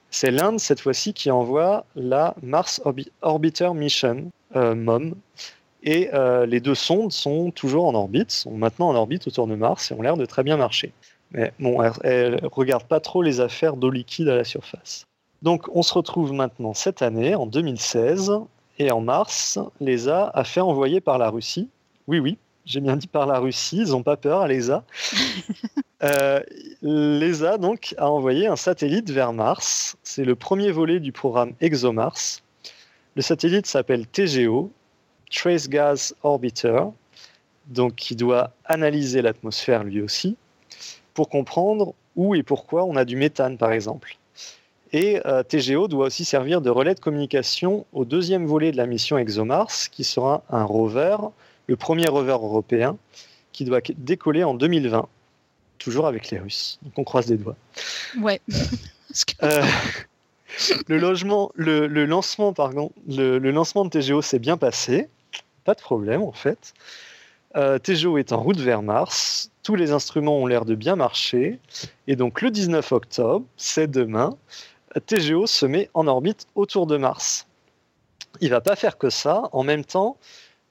C'est 0.10 0.32
l'Inde, 0.32 0.60
cette 0.60 0.80
fois-ci, 0.80 1.14
qui 1.14 1.32
envoie 1.32 1.86
la 1.96 2.36
Mars 2.42 2.82
Orbiter 3.22 3.74
Mission, 3.74 4.32
euh, 4.56 4.76
MOM. 4.76 5.16
Et 5.86 6.10
les 6.48 6.62
deux 6.62 6.76
sondes 6.76 7.12
sont 7.12 7.52
toujours 7.52 7.86
en 7.86 7.94
orbite, 7.94 8.32
sont 8.32 8.52
maintenant 8.52 8.88
en 8.88 8.96
orbite 8.96 9.28
autour 9.28 9.48
de 9.48 9.56
Mars 9.56 9.92
et 9.92 9.94
ont 9.94 10.02
l'air 10.02 10.16
de 10.16 10.26
très 10.26 10.42
bien 10.42 10.56
marcher. 10.56 10.94
Mais 11.32 11.52
bon, 11.60 11.84
elles 12.06 12.40
ne 12.42 12.48
regardent 12.48 12.88
pas 12.88 13.02
trop 13.02 13.22
les 13.22 13.42
affaires 13.42 13.76
d'eau 13.76 13.90
liquide 13.90 14.30
à 14.30 14.36
la 14.36 14.46
surface. 14.46 15.06
Donc 15.44 15.68
on 15.74 15.84
se 15.84 15.94
retrouve 15.94 16.32
maintenant 16.32 16.74
cette 16.74 17.02
année, 17.02 17.36
en 17.36 17.46
2016, 17.46 18.32
et 18.80 18.92
en 18.92 19.02
mars, 19.02 19.60
l'ESA 19.82 20.32
a 20.34 20.44
fait 20.46 20.62
envoyer 20.62 21.02
par 21.02 21.18
la 21.18 21.30
Russie, 21.30 21.70
oui 22.08 22.20
oui, 22.20 22.38
j'ai 22.66 22.80
bien 22.80 22.96
dit 22.96 23.08
par 23.08 23.28
la 23.28 23.40
Russie, 23.40 23.80
ils 23.86 23.92
n'ont 23.92 24.04
pas 24.04 24.16
peur 24.16 24.40
à 24.40 24.48
l'ESA, 24.48 24.86
euh, 26.04 26.40
l'ESA 26.82 27.58
donc 27.58 27.94
a 27.98 28.10
envoyé 28.10 28.48
un 28.48 28.56
satellite 28.56 29.12
vers 29.12 29.34
Mars, 29.34 29.98
c'est 30.02 30.24
le 30.24 30.36
premier 30.36 30.72
volet 30.72 31.02
du 31.02 31.12
programme 31.12 31.52
ExoMars. 31.60 32.42
Le 33.16 33.22
satellite 33.22 33.68
s'appelle 33.68 34.08
TGO, 34.08 34.72
Trace 35.30 35.68
Gas 35.68 36.14
Orbiter, 36.24 36.84
donc 37.68 37.96
qui 37.96 38.16
doit 38.16 38.52
analyser 38.64 39.22
l'atmosphère 39.22 39.84
lui 39.84 40.02
aussi, 40.02 40.38
pour 41.14 41.28
comprendre 41.28 41.94
où 42.16 42.34
et 42.34 42.44
pourquoi 42.44 42.86
on 42.86 42.96
a 42.96 43.04
du 43.04 43.18
méthane 43.18 43.58
par 43.58 43.74
exemple. 43.74 44.18
Et 44.94 45.20
euh, 45.26 45.42
TGO 45.42 45.88
doit 45.88 46.06
aussi 46.06 46.24
servir 46.24 46.62
de 46.62 46.70
relais 46.70 46.94
de 46.94 47.00
communication 47.00 47.86
au 47.94 48.06
deuxième 48.06 48.46
volet 48.46 48.72
de 48.72 48.78
la 48.78 48.86
mission 48.86 49.18
ExoMars, 49.18 49.90
qui 49.92 50.04
sera 50.04 50.44
un 50.52 50.64
rover, 50.64 51.18
le 51.68 51.76
premier 51.76 52.08
rover 52.08 52.34
européen, 52.34 52.98
qui 53.52 53.66
doit 53.66 53.82
décoller 53.98 54.44
en 54.44 54.54
2020, 54.54 55.08
toujours 55.80 56.06
avec 56.06 56.30
les 56.30 56.38
Russes. 56.38 56.80
Donc 56.84 56.94
on 56.98 57.04
croise 57.04 57.26
des 57.26 57.38
doigts. 57.38 57.56
Ouais. 58.22 58.40
Euh, 59.42 59.64
le, 60.88 61.00
logement, 61.00 61.52
le, 61.56 61.88
lancement, 62.06 62.54
pardon, 62.54 62.92
le, 63.08 63.40
lancement 63.40 63.86
de 63.86 63.90
TGO 63.90 64.22
s'est 64.22 64.40
bien 64.40 64.58
passé, 64.58 65.10
pas 65.64 65.74
de 65.74 65.82
problème 65.82 66.22
en 66.22 66.34
fait. 66.34 66.74
Euh, 67.56 67.80
TGO 67.80 68.18
est 68.18 68.32
en 68.32 68.42
route 68.42 68.60
vers 68.60 68.84
Mars, 68.84 69.52
tous 69.64 69.76
les 69.76 69.92
instruments 69.92 70.38
ont 70.38 70.48
l'air 70.48 70.66
de 70.66 70.76
bien 70.76 70.96
marcher, 70.96 71.60
et 72.08 72.16
donc 72.16 72.42
le 72.42 72.52
19 72.52 72.92
octobre, 72.92 73.46
c'est 73.58 73.90
demain, 73.90 74.36
TGO 75.00 75.48
se 75.48 75.66
met 75.66 75.90
en 75.94 76.08
orbite 76.08 76.48
autour 76.56 76.88
de 76.88 76.98
Mars. 76.98 77.48
Il 78.42 78.50
va 78.50 78.62
pas 78.62 78.76
faire 78.76 78.98
que 78.98 79.10
ça. 79.10 79.50
En 79.52 79.64
même 79.64 79.86
temps, 79.86 80.18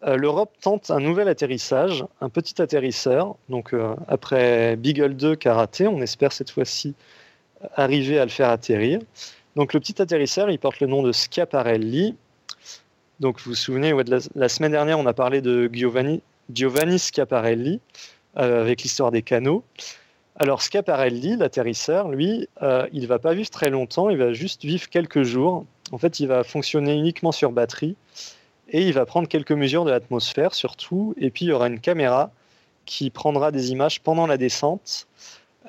euh, 0.04 0.16
l'Europe 0.16 0.52
tente 0.60 0.90
un 0.90 1.00
nouvel 1.00 1.28
atterrissage, 1.28 2.04
un 2.20 2.28
petit 2.28 2.60
atterrisseur. 2.60 3.36
Donc 3.48 3.72
euh, 3.72 3.94
après 4.08 4.76
Beagle 4.76 5.14
2 5.14 5.36
qui 5.36 5.48
on 5.86 6.00
espère 6.00 6.32
cette 6.32 6.50
fois-ci 6.50 6.94
arriver 7.76 8.18
à 8.18 8.24
le 8.24 8.30
faire 8.30 8.50
atterrir. 8.50 9.00
Donc 9.54 9.74
le 9.74 9.80
petit 9.80 10.00
atterrisseur, 10.00 10.50
il 10.50 10.58
porte 10.58 10.80
le 10.80 10.86
nom 10.86 11.02
de 11.02 11.12
Schiaparelli. 11.12 12.16
Donc 13.20 13.40
vous 13.40 13.50
vous 13.50 13.56
souvenez, 13.56 13.94
la, 14.34 14.48
semaine 14.48 14.72
dernière, 14.72 14.98
on 14.98 15.06
a 15.06 15.12
parlé 15.12 15.40
de 15.40 15.70
Giovanni, 15.72 16.22
Giovanni 16.52 16.98
Schiaparelli 16.98 17.80
euh, 18.38 18.62
avec 18.62 18.82
l'histoire 18.82 19.10
des 19.10 19.22
canaux. 19.22 19.62
Alors 20.36 20.62
Schiaparelli, 20.62 21.36
l'atterrisseur, 21.36 22.08
lui, 22.08 22.48
euh, 22.62 22.86
il 22.92 23.06
va 23.06 23.18
pas 23.18 23.34
vivre 23.34 23.50
très 23.50 23.70
longtemps, 23.70 24.08
il 24.08 24.16
va 24.16 24.32
juste 24.32 24.64
vivre 24.64 24.88
quelques 24.88 25.22
jours. 25.22 25.66
En 25.92 25.98
fait, 25.98 26.20
il 26.20 26.26
va 26.26 26.42
fonctionner 26.42 26.94
uniquement 26.94 27.32
sur 27.32 27.52
batterie 27.52 27.96
et 28.70 28.86
il 28.86 28.94
va 28.94 29.04
prendre 29.04 29.28
quelques 29.28 29.52
mesures 29.52 29.84
de 29.84 29.90
l'atmosphère 29.90 30.54
surtout. 30.54 31.14
Et 31.18 31.30
puis 31.30 31.44
il 31.44 31.48
y 31.48 31.52
aura 31.52 31.68
une 31.68 31.80
caméra 31.80 32.30
qui 32.86 33.10
prendra 33.10 33.50
des 33.50 33.72
images 33.72 34.00
pendant 34.00 34.26
la 34.26 34.38
descente. 34.38 35.06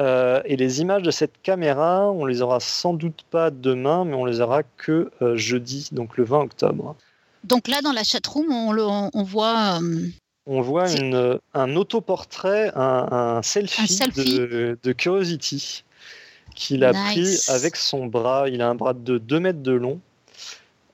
Euh, 0.02 0.42
et 0.46 0.56
les 0.56 0.82
images 0.82 1.04
de 1.04 1.12
cette 1.12 1.42
caméra, 1.44 2.10
on 2.10 2.26
les 2.26 2.42
aura 2.42 2.60
sans 2.60 2.94
doute 2.94 3.24
pas 3.30 3.52
demain, 3.52 4.06
mais 4.06 4.16
on 4.16 4.26
les 4.26 4.42
aura 4.42 4.64
que 4.64 5.12
euh, 5.22 5.36
jeudi, 5.36 5.90
donc 5.92 6.18
le 6.18 6.24
20 6.24 6.40
octobre. 6.40 6.96
Donc 7.44 7.68
là, 7.68 7.82
dans 7.82 7.92
la 7.92 8.04
chatroom, 8.04 8.52
on, 8.52 9.10
on 9.14 9.24
voit 9.24 9.80
on 10.46 10.62
voit 10.62 10.86
un 11.54 11.76
autoportrait, 11.76 12.72
un, 12.76 13.42
selfie, 13.42 14.00
De, 14.16 14.92
Curiosity 14.92 15.84
qu'il 16.56 16.84
a 16.84 16.94
pris 16.94 17.38
avec 17.48 17.76
son 17.76 18.06
bras. 18.06 18.48
Il 18.50 18.62
a 18.62 18.70
un 18.70 18.76
bras 18.76 18.94
de 18.94 19.18
2 19.18 19.40
mètres 19.40 19.64
de 19.64 19.72
long. 19.72 20.00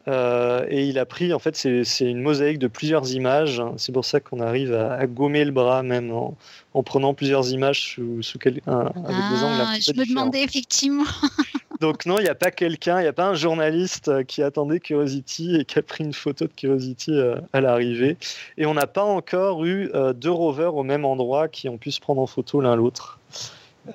Euh, 0.07 0.65
et 0.69 0.87
il 0.87 0.97
a 0.97 1.05
pris, 1.05 1.33
en 1.33 1.39
fait, 1.39 1.55
c'est 1.55 2.05
une 2.05 2.21
mosaïque 2.21 2.57
de 2.59 2.67
plusieurs 2.67 3.11
images. 3.11 3.61
C'est 3.77 3.91
pour 3.91 4.05
ça 4.05 4.19
qu'on 4.19 4.39
arrive 4.39 4.73
à, 4.73 5.05
gommer 5.07 5.43
le 5.45 5.51
bras 5.51 5.83
même 5.83 6.11
en, 6.11 6.83
prenant 6.83 7.13
plusieurs 7.13 7.51
images 7.51 7.81
sous, 7.93 8.21
sous 8.23 8.39
avec 8.43 8.55
des 8.55 8.69
angles 8.69 9.63
ah, 9.65 9.75
Je 9.79 9.91
me 9.91 10.07
demandais 10.07 10.43
effectivement. 10.43 11.05
Donc 11.79 12.05
non, 12.05 12.17
il 12.17 12.23
n'y 12.23 12.29
a 12.29 12.35
pas 12.35 12.51
quelqu'un, 12.51 12.99
il 12.99 13.03
n'y 13.03 13.07
a 13.07 13.13
pas 13.13 13.27
un 13.27 13.35
journaliste 13.35 14.09
euh, 14.09 14.23
qui 14.23 14.43
attendait 14.43 14.81
Curiosity 14.81 15.55
et 15.55 15.65
qui 15.65 15.79
a 15.79 15.81
pris 15.81 16.03
une 16.03 16.13
photo 16.13 16.45
de 16.45 16.51
Curiosity 16.51 17.11
euh, 17.11 17.39
à 17.53 17.61
l'arrivée. 17.61 18.17
Et 18.57 18.65
on 18.65 18.73
n'a 18.73 18.87
pas 18.87 19.03
encore 19.03 19.63
eu 19.63 19.89
euh, 19.95 20.11
deux 20.11 20.31
rovers 20.31 20.75
au 20.75 20.83
même 20.83 21.05
endroit 21.05 21.47
qui 21.47 21.69
ont 21.69 21.77
pu 21.77 21.91
se 21.91 22.01
prendre 22.01 22.21
en 22.21 22.27
photo 22.27 22.59
l'un 22.59 22.75
l'autre. 22.75 23.19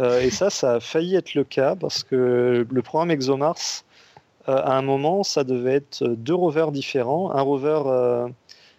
et 0.00 0.30
ça, 0.30 0.48
ça 0.48 0.74
a 0.74 0.80
failli 0.80 1.14
être 1.14 1.34
le 1.34 1.44
cas 1.44 1.76
parce 1.76 2.02
que 2.02 2.66
le 2.68 2.82
programme 2.82 3.10
ExoMars, 3.10 3.84
à 4.46 4.76
un 4.76 4.82
moment, 4.82 5.22
ça 5.22 5.44
devait 5.44 5.74
être 5.74 6.04
deux 6.04 6.34
rovers 6.34 6.72
différents, 6.72 7.32
un 7.32 7.42
rover 7.42 7.82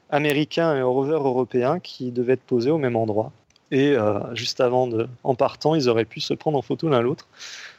américain 0.09 0.75
et 0.75 0.79
un 0.79 0.85
rover 0.85 1.13
européen 1.13 1.79
qui 1.79 2.11
devaient 2.11 2.33
être 2.33 2.43
posés 2.43 2.71
au 2.71 2.77
même 2.77 2.95
endroit. 2.95 3.31
Et 3.71 3.95
juste 4.33 4.59
avant, 4.61 4.87
de, 4.87 5.07
en 5.23 5.35
partant, 5.35 5.73
ils 5.73 5.87
auraient 5.87 6.05
pu 6.05 6.19
se 6.19 6.33
prendre 6.33 6.57
en 6.57 6.61
photo 6.61 6.89
l'un 6.89 7.01
l'autre. 7.01 7.27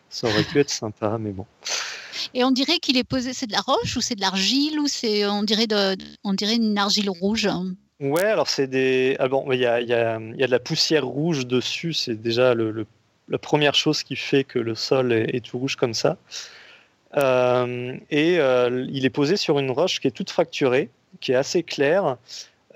Ça 0.08 0.28
aurait 0.28 0.44
pu 0.44 0.60
être 0.60 0.70
sympa, 0.70 1.16
mais 1.18 1.32
bon. 1.32 1.46
Et 2.34 2.44
on 2.44 2.50
dirait 2.50 2.78
qu'il 2.78 2.96
est 2.96 3.04
posé, 3.04 3.32
c'est 3.32 3.46
de 3.46 3.52
la 3.52 3.60
roche 3.60 3.96
ou 3.96 4.00
c'est 4.00 4.14
de 4.14 4.20
l'argile 4.20 4.78
ou 4.80 4.88
c'est, 4.88 5.26
on 5.26 5.42
dirait 5.42 5.66
de, 5.66 5.96
on 6.24 6.32
dirait 6.32 6.56
une 6.56 6.78
argile 6.78 7.10
rouge. 7.10 7.48
Ouais, 8.00 8.24
alors 8.24 8.48
c'est 8.48 8.66
des. 8.66 9.16
Ah 9.18 9.28
bon, 9.28 9.50
il 9.52 9.60
y 9.60 9.66
a, 9.66 9.80
y, 9.80 9.92
a, 9.92 10.18
y 10.20 10.42
a, 10.42 10.46
de 10.46 10.50
la 10.50 10.58
poussière 10.58 11.06
rouge 11.06 11.46
dessus. 11.46 11.94
C'est 11.94 12.20
déjà 12.20 12.54
le, 12.54 12.86
la 13.28 13.38
première 13.38 13.74
chose 13.74 14.02
qui 14.02 14.16
fait 14.16 14.44
que 14.44 14.58
le 14.58 14.74
sol 14.74 15.12
est, 15.12 15.44
tout 15.44 15.58
rouge 15.58 15.76
comme 15.76 15.94
ça. 15.94 16.16
Euh, 17.16 17.94
et 18.10 18.38
euh, 18.38 18.86
il 18.90 19.04
est 19.06 19.10
posé 19.10 19.36
sur 19.36 19.58
une 19.58 19.70
roche 19.70 20.00
qui 20.00 20.08
est 20.08 20.12
toute 20.12 20.30
fracturée, 20.30 20.90
qui 21.20 21.32
est 21.32 21.36
assez 21.36 21.62
claire. 21.62 22.16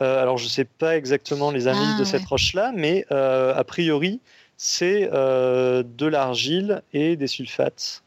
Euh, 0.01 0.23
alors 0.23 0.39
je 0.39 0.45
ne 0.45 0.49
sais 0.49 0.65
pas 0.65 0.97
exactement 0.97 1.51
les 1.51 1.69
analyses 1.69 1.99
de 1.99 2.03
ah, 2.03 2.07
cette 2.07 2.25
roche-là, 2.25 2.73
mais 2.75 3.05
a 3.11 3.63
priori 3.65 4.21
c'est 4.63 5.09
de 5.11 6.07
l'argile 6.07 6.83
et 6.93 7.17
des 7.17 7.27
sulfates. 7.27 8.03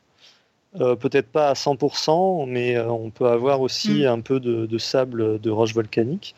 Peut-être 0.78 1.28
pas 1.28 1.50
à 1.50 1.54
100%, 1.54 2.48
mais 2.48 2.80
on 2.80 3.10
peut 3.10 3.28
avoir 3.28 3.62
aussi 3.62 4.04
mm. 4.04 4.08
un 4.08 4.22
peu 4.22 4.40
de, 4.40 4.68
de, 4.68 4.78
sable 4.78 5.40
de 5.40 5.50
roche 5.50 5.74
volcanique. 5.74 6.36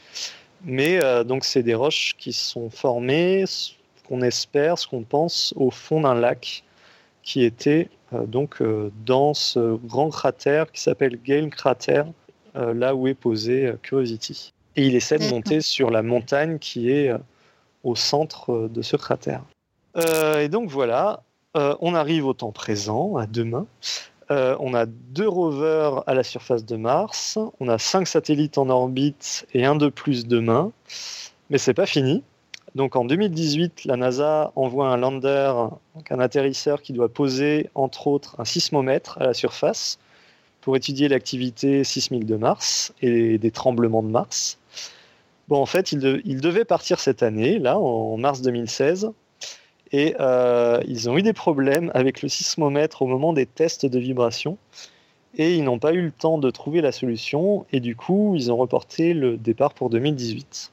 Mais 0.63 0.99
donc 1.25 1.43
c'est 1.43 1.63
des 1.63 1.75
roches 1.75 2.15
qui 2.17 2.31
sont 2.31 2.69
formées 2.69 3.43
qu'on 4.07 4.21
espère, 4.21 4.77
ce 4.77 4.87
qu'on 4.87 5.03
pense, 5.03 5.53
au 5.57 5.71
fond 5.71 6.01
d'un 6.01 6.15
lac 6.15 6.63
qui 7.23 7.43
était 7.43 7.89
euh, 8.13 8.25
donc 8.25 8.61
euh, 8.61 8.91
dans 9.05 9.33
ce 9.33 9.75
grand 9.75 10.09
cratère 10.09 10.71
qui 10.71 10.81
s'appelle 10.81 11.19
Gale 11.21 11.49
Crater, 11.49 12.03
euh, 12.55 12.73
là 12.73 12.95
où 12.95 13.07
est 13.07 13.15
posé 13.15 13.73
Curiosity. 13.81 14.53
Et 14.77 14.85
il 14.85 14.95
essaie 14.95 15.17
de 15.17 15.29
monter 15.29 15.61
sur 15.61 15.89
la 15.89 16.03
montagne 16.03 16.59
qui 16.59 16.91
est 16.91 17.11
au 17.83 17.95
centre 17.95 18.67
de 18.67 18.81
ce 18.81 18.97
cratère. 18.97 19.41
Et 19.95 20.49
donc 20.49 20.69
voilà, 20.69 21.23
on 21.53 21.95
arrive 21.95 22.25
au 22.25 22.33
temps 22.33 22.51
présent, 22.51 23.15
à 23.17 23.27
demain. 23.27 23.65
on 24.29 24.73
a 24.73 24.85
deux 24.85 25.27
rovers 25.27 26.03
à 26.07 26.13
la 26.13 26.23
surface 26.23 26.65
de 26.65 26.75
Mars, 26.75 27.39
on 27.59 27.67
a 27.67 27.77
cinq 27.77 28.07
satellites 28.07 28.57
en 28.57 28.69
orbite 28.69 29.47
et 29.53 29.65
un 29.65 29.75
de 29.75 29.89
plus 29.89 30.27
demain. 30.27 30.71
Mais 31.49 31.57
c'est 31.57 31.73
pas 31.73 31.85
fini. 31.85 32.23
Donc 32.75 32.97
en 32.97 33.05
2018, 33.05 33.85
la 33.85 33.95
NASA 33.95 34.51
envoie 34.57 34.89
un 34.89 34.97
lander, 34.97 35.53
un 36.09 36.19
atterrisseur 36.19 36.81
qui 36.81 36.91
doit 36.91 37.07
poser 37.07 37.69
entre 37.73 38.07
autres 38.07 38.35
un 38.37 38.43
sismomètre 38.43 39.17
à 39.21 39.23
la 39.23 39.33
surface 39.33 39.97
pour 40.59 40.75
étudier 40.75 41.07
l'activité 41.07 41.85
sismique 41.85 42.25
de 42.25 42.35
Mars 42.35 42.93
et 43.01 43.37
des 43.37 43.51
tremblements 43.51 44.03
de 44.03 44.09
Mars. 44.09 44.57
Bon, 45.47 45.61
en 45.61 45.65
fait, 45.65 45.91
il, 45.93 46.41
devait 46.41 46.65
partir 46.65 46.99
cette 46.99 47.23
année, 47.23 47.59
là, 47.59 47.77
en 47.77 48.17
mars 48.17 48.41
2016, 48.41 49.11
et 49.91 50.15
euh, 50.19 50.81
ils 50.87 51.09
ont 51.09 51.17
eu 51.17 51.21
des 51.21 51.33
problèmes 51.33 51.91
avec 51.93 52.21
le 52.21 52.29
sismomètre 52.29 53.01
au 53.01 53.07
moment 53.07 53.33
des 53.33 53.45
tests 53.45 53.85
de 53.85 53.99
vibration, 53.99 54.57
et 55.37 55.55
ils 55.55 55.63
n'ont 55.63 55.79
pas 55.79 55.93
eu 55.93 56.01
le 56.01 56.11
temps 56.11 56.37
de 56.37 56.49
trouver 56.49 56.81
la 56.81 56.91
solution, 56.91 57.65
et 57.71 57.79
du 57.79 57.95
coup, 57.95 58.33
ils 58.35 58.51
ont 58.51 58.57
reporté 58.57 59.13
le 59.13 59.37
départ 59.37 59.73
pour 59.73 59.89
2018. 59.89 60.71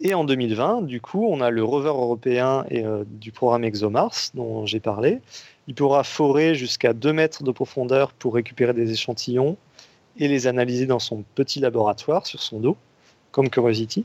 Et 0.00 0.14
en 0.14 0.24
2020, 0.24 0.82
du 0.82 1.00
coup, 1.00 1.26
on 1.28 1.40
a 1.40 1.50
le 1.50 1.64
rover 1.64 1.88
européen 1.88 2.64
euh, 2.70 3.04
du 3.06 3.32
programme 3.32 3.64
ExoMars 3.64 4.30
dont 4.34 4.64
j'ai 4.64 4.78
parlé. 4.78 5.18
Il 5.66 5.74
pourra 5.74 6.04
forer 6.04 6.54
jusqu'à 6.54 6.92
2 6.92 7.12
mètres 7.12 7.42
de 7.42 7.50
profondeur 7.50 8.12
pour 8.12 8.34
récupérer 8.34 8.74
des 8.74 8.92
échantillons 8.92 9.56
et 10.16 10.28
les 10.28 10.46
analyser 10.46 10.86
dans 10.86 11.00
son 11.00 11.24
petit 11.34 11.58
laboratoire 11.58 12.26
sur 12.26 12.40
son 12.40 12.60
dos, 12.60 12.76
comme 13.32 13.50
Curiosity. 13.50 14.04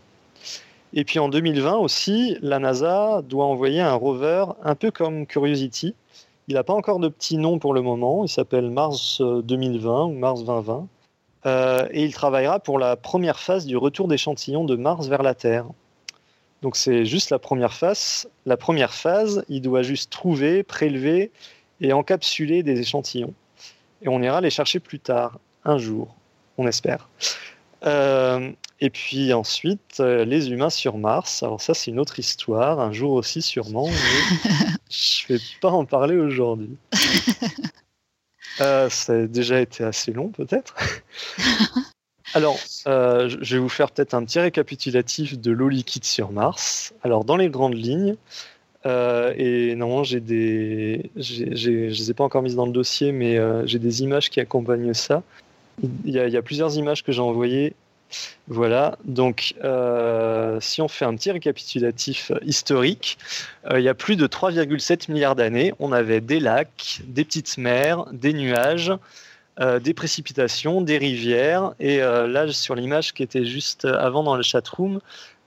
Et 0.94 1.06
puis 1.06 1.20
en 1.20 1.28
2020 1.28 1.76
aussi, 1.78 2.38
la 2.42 2.60
NASA 2.60 3.22
doit 3.24 3.46
envoyer 3.46 3.82
un 3.82 3.94
rover 3.94 4.46
un 4.64 4.76
peu 4.76 4.92
comme 4.92 5.26
Curiosity. 5.26 5.96
Il 6.48 6.54
n'a 6.54 6.64
pas 6.64 6.74
encore 6.74 7.00
de 7.00 7.08
petit 7.08 7.38
nom 7.38 7.58
pour 7.58 7.74
le 7.74 7.82
moment, 7.82 8.24
il 8.24 8.30
s'appelle 8.30 8.70
Mars 8.70 9.22
2020 9.22 9.90
euh, 9.90 10.04
ou 10.04 10.14
Mars 10.14 10.44
2020. 10.44 10.88
Euh, 11.46 11.88
et 11.92 12.04
il 12.04 12.14
travaillera 12.14 12.60
pour 12.60 12.80
la 12.80 12.96
première 12.96 13.40
phase 13.40 13.66
du 13.66 13.76
retour 13.76 14.08
d'échantillons 14.08 14.66
de 14.66 14.76
Mars 14.76 15.08
vers 15.08 15.24
la 15.24 15.34
Terre. 15.34 15.66
Donc 16.62 16.76
c'est 16.76 17.06
juste 17.06 17.32
la 17.32 17.40
première 17.40 17.74
phase. 17.74 18.30
La 18.46 18.56
première 18.56 18.94
phase, 18.94 19.44
il 19.50 19.62
doit 19.62 19.82
juste 19.82 20.12
trouver, 20.12 20.64
prélever 20.64 21.32
et 21.82 21.92
encapsuler 21.92 22.64
des 22.64 22.80
échantillons. 22.80 23.34
Et 24.02 24.10
on 24.10 24.22
ira 24.22 24.42
les 24.42 24.50
chercher 24.50 24.80
plus 24.80 25.00
tard, 25.00 25.40
un 25.66 25.78
jour, 25.78 26.16
on 26.58 26.68
espère. 26.68 27.10
Euh, 27.86 28.52
et 28.80 28.90
puis 28.90 29.34
ensuite, 29.34 30.00
euh, 30.00 30.26
les 30.26 30.50
humains 30.50 30.70
sur 30.70 30.98
Mars. 30.98 31.44
Alors 31.44 31.62
ça, 31.62 31.74
c'est 31.74 31.92
une 31.92 32.00
autre 32.00 32.20
histoire, 32.20 32.80
un 32.80 32.92
jour 32.92 33.14
aussi 33.14 33.42
sûrement, 33.42 33.88
mais 33.88 34.50
je 34.90 35.34
ne 35.34 35.38
vais 35.38 35.44
pas 35.62 35.70
en 35.70 35.86
parler 35.86 36.18
aujourd'hui. 36.18 36.78
Euh, 38.62 38.90
ça 38.90 39.14
a 39.14 39.26
déjà 39.26 39.60
été 39.60 39.84
assez 39.84 40.12
long 40.12 40.30
peut-être. 40.30 40.76
Alors, 42.36 42.58
euh, 42.88 43.30
je 43.42 43.56
vais 43.56 43.60
vous 43.60 43.70
faire 43.70 43.92
peut-être 43.92 44.14
un 44.14 44.24
petit 44.26 44.40
récapitulatif 44.40 45.40
de 45.40 45.52
l'eau 45.52 45.70
liquide 45.70 46.06
sur 46.06 46.32
Mars. 46.32 46.94
Alors, 47.04 47.26
dans 47.26 47.36
les 47.36 47.50
grandes 47.50 47.76
lignes, 47.76 48.16
euh, 48.86 49.34
et 49.38 49.76
non, 49.76 50.04
j'ai 50.04 50.20
des, 50.20 51.12
je 51.16 51.70
les 51.70 52.12
ai 52.12 52.14
pas 52.14 52.24
encore 52.24 52.42
mises 52.42 52.56
dans 52.56 52.66
le 52.66 52.72
dossier, 52.72 53.12
mais 53.12 53.38
j'ai 53.68 53.80
des 53.80 54.02
images 54.02 54.30
qui 54.30 54.40
accompagnent 54.40 54.94
ça. 54.94 55.24
Il 55.82 56.12
y, 56.12 56.20
a, 56.20 56.42
plusieurs 56.42 56.76
images 56.78 57.04
que 57.04 57.12
j'ai 57.12 57.22
envoyées. 57.22 57.74
Voilà, 58.48 58.98
donc 59.06 59.56
si 60.60 60.82
on 60.82 60.88
fait 60.88 61.06
un 61.06 61.16
petit 61.16 61.32
récapitulatif 61.32 62.32
historique, 62.46 63.18
il 63.72 63.82
y 63.82 63.90
a 63.90 63.94
plus 63.94 64.16
de 64.16 64.28
3,7 64.28 65.12
milliards 65.12 65.36
d'années, 65.36 65.74
on 65.80 65.92
avait 65.92 66.22
des 66.22 66.40
lacs, 66.40 67.02
des 67.06 67.24
petites 67.24 67.58
mers, 67.58 68.06
des 68.12 68.34
nuages, 68.34 68.92
euh, 69.60 69.80
des 69.80 69.94
précipitations, 69.94 70.82
des 70.82 70.98
rivières. 70.98 71.76
Et 71.80 72.02
euh, 72.02 72.26
là, 72.26 72.52
sur 72.52 72.74
l'image 72.74 73.14
qui 73.14 73.22
était 73.22 73.46
juste 73.46 73.86
avant 73.86 74.24
dans 74.24 74.36
le 74.36 74.42
chatroom, 74.42 75.00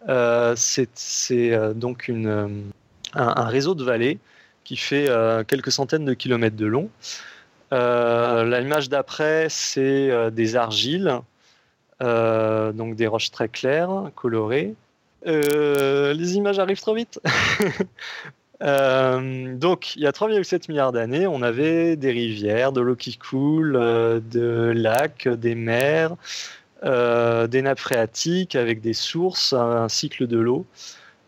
euh, 0.08 0.54
c'est 0.56 1.74
donc 1.74 2.06
une, 2.06 2.70
un, 3.14 3.46
réseau 3.46 3.74
de 3.74 3.82
vallées 3.82 4.20
qui 4.62 4.76
fait 4.76 5.08
quelques 5.48 5.72
centaines 5.72 6.04
de 6.04 6.14
kilomètres 6.14 6.56
de 6.56 6.66
long. 6.66 6.88
L'image 7.72 8.88
d'après, 8.88 9.48
c'est 9.50 10.30
des 10.30 10.54
argiles, 10.54 11.20
donc 12.00 12.94
des 12.94 13.06
roches 13.06 13.30
très 13.30 13.48
claires, 13.48 14.10
colorées. 14.14 14.74
les 15.24 16.36
images 16.36 16.58
arrivent 16.58 16.80
trop 16.80 16.94
vite. 16.94 17.20
Euh, 18.62 19.54
donc, 19.56 19.96
il 19.96 20.02
y 20.02 20.06
a 20.06 20.12
3,7 20.12 20.68
milliards 20.68 20.92
d'années, 20.92 21.26
on 21.26 21.42
avait 21.42 21.96
des 21.96 22.10
rivières, 22.10 22.72
de 22.72 22.80
l'eau 22.80 22.96
qui 22.96 23.16
coule, 23.18 23.76
euh, 23.76 24.20
de 24.20 24.72
lacs, 24.74 25.28
des 25.28 25.54
mers, 25.54 26.14
euh, 26.84 27.46
des 27.46 27.62
nappes 27.62 27.80
phréatiques 27.80 28.56
avec 28.56 28.80
des 28.80 28.94
sources, 28.94 29.52
un 29.52 29.88
cycle 29.88 30.26
de 30.26 30.38
l'eau. 30.38 30.66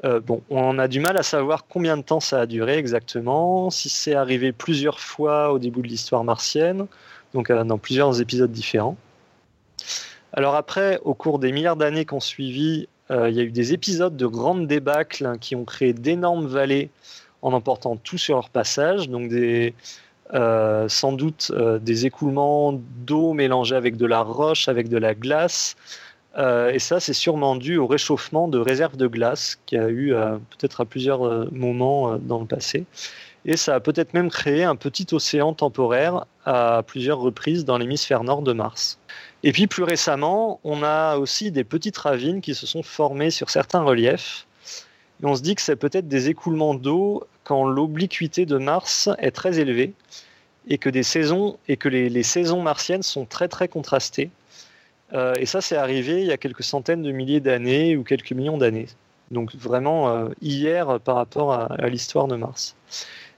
bon, 0.05 0.43
on 0.51 0.79
a 0.79 0.89
du 0.89 1.01
mal 1.01 1.17
à 1.17 1.23
savoir 1.23 1.67
combien 1.69 1.97
de 1.97 2.03
temps 2.03 2.21
ça 2.21 2.41
a 2.41 2.47
duré 2.47 2.79
exactement, 2.79 3.71
si 3.71 3.89
c'est 3.89 4.15
arrivé 4.15 4.53
plusieurs 4.53 5.01
fois 5.01 5.53
au 5.53 5.59
début 5.59 5.83
de 5.83 5.89
l'histoire 5.89 6.25
martienne, 6.25 6.87
donc 7.35 7.51
dans 7.51 7.79
plusieurs 7.79 8.21
épisodes 8.21 8.53
différents. 8.53 8.97
Alors 10.33 10.55
après, 10.55 11.01
au 11.05 11.15
cours 11.15 11.39
des 11.39 11.53
milliards 11.53 11.77
d'années 11.77 12.05
qui 12.05 12.15
ont 12.15 12.21
suivi, 12.21 12.89
il 13.11 13.35
y 13.35 13.41
a 13.41 13.43
eu 13.43 13.51
des 13.51 13.73
épisodes 13.73 14.17
de 14.17 14.27
grandes 14.27 14.67
débâcles 14.67 15.25
hein, 15.25 15.39
qui 15.41 15.57
ont 15.57 15.65
créé 15.65 15.95
d'énormes 15.95 16.47
vallées 16.47 16.91
en 17.43 17.53
emportant 17.53 17.97
tout 17.97 18.19
sur 18.19 18.37
leur 18.37 18.51
passage, 18.51 19.09
donc 19.09 19.31
euh, 20.35 20.89
sans 20.89 21.13
doute 21.13 21.53
euh, 21.55 21.79
des 21.79 22.05
écoulements 22.05 22.75
d'eau 22.75 23.33
mélangés 23.33 23.77
avec 23.77 23.97
de 23.97 24.05
la 24.05 24.21
roche, 24.21 24.69
avec 24.69 24.89
de 24.89 24.99
la 24.99 25.15
glace. 25.15 25.77
Euh, 26.37 26.71
et 26.71 26.79
ça, 26.79 27.01
c'est 27.01 27.15
sûrement 27.15 27.57
dû 27.57 27.79
au 27.79 27.87
réchauffement 27.87 28.47
de 28.47 28.59
réserves 28.59 28.97
de 28.97 29.07
glace 29.07 29.59
qui 29.65 29.77
a 29.77 29.89
eu 29.89 30.13
peut-être 30.51 30.83
à 30.83 30.85
plusieurs 30.85 31.51
moments 31.53 32.19
dans 32.19 32.41
le 32.41 32.47
passé. 32.47 32.85
Et 33.47 33.57
ça 33.57 33.77
a 33.77 33.81
peut-être 33.81 34.13
même 34.13 34.31
créé 34.31 34.65
un 34.65 34.77
petit 34.77 35.07
océan 35.13 35.55
temporaire 35.55 36.27
à 36.45 36.83
plusieurs 36.87 37.19
reprises 37.19 37.65
dans 37.65 37.79
l'hémisphère 37.79 38.25
nord 38.25 38.43
de 38.43 38.53
Mars. 38.53 38.99
Et 39.43 39.53
puis 39.53 39.67
plus 39.67 39.85
récemment, 39.85 40.61
on 40.65 40.83
a 40.83 41.17
aussi 41.17 41.51
des 41.53 41.65
petites 41.65 41.99
ravines 41.99 42.41
qui 42.41 42.55
se 42.55 42.67
sont 42.67 42.83
formées 42.83 43.31
sur 43.31 43.51
certains 43.51 43.83
reliefs 43.83 44.47
on 45.27 45.35
se 45.35 45.43
dit 45.43 45.55
que 45.55 45.63
c'est 45.63 45.77
peut-être 45.77 46.09
des 46.09 46.29
écoulements 46.29 46.75
d'eau 46.75 47.25
quand 47.45 47.65
l'obliquité 47.65 48.47
de 48.47 48.59
Mars 48.59 49.09
est 49.19 49.31
très 49.31 49.59
élevée 49.59 49.93
et 50.69 50.79
que 50.79 50.91
des 50.91 51.03
saisons 51.03 51.59
et 51.67 51.77
que 51.77 51.89
les, 51.89 52.23
saisons 52.23 52.63
martiennes 52.63 53.03
sont 53.03 53.25
très 53.25 53.49
très 53.49 53.69
contrastées. 53.69 54.31
Euh, 55.15 55.35
et 55.39 55.47
ça, 55.47 55.61
c'est 55.61 55.77
arrivé 55.77 56.21
il 56.21 56.27
y 56.27 56.33
a 56.33 56.37
quelques 56.37 56.63
centaines 56.63 57.03
de 57.03 57.11
milliers 57.11 57.41
d'années 57.41 57.97
ou 57.97 58.05
quelques 58.05 58.33
millions 58.33 58.59
d'années. 58.59 58.87
Donc 59.31 59.55
vraiment 59.55 60.09
euh, 60.09 60.29
hier 60.41 60.99
par 61.01 61.17
rapport 61.17 61.53
à, 61.53 61.89
l'histoire 61.89 62.29
de 62.29 62.37
Mars. 62.37 62.77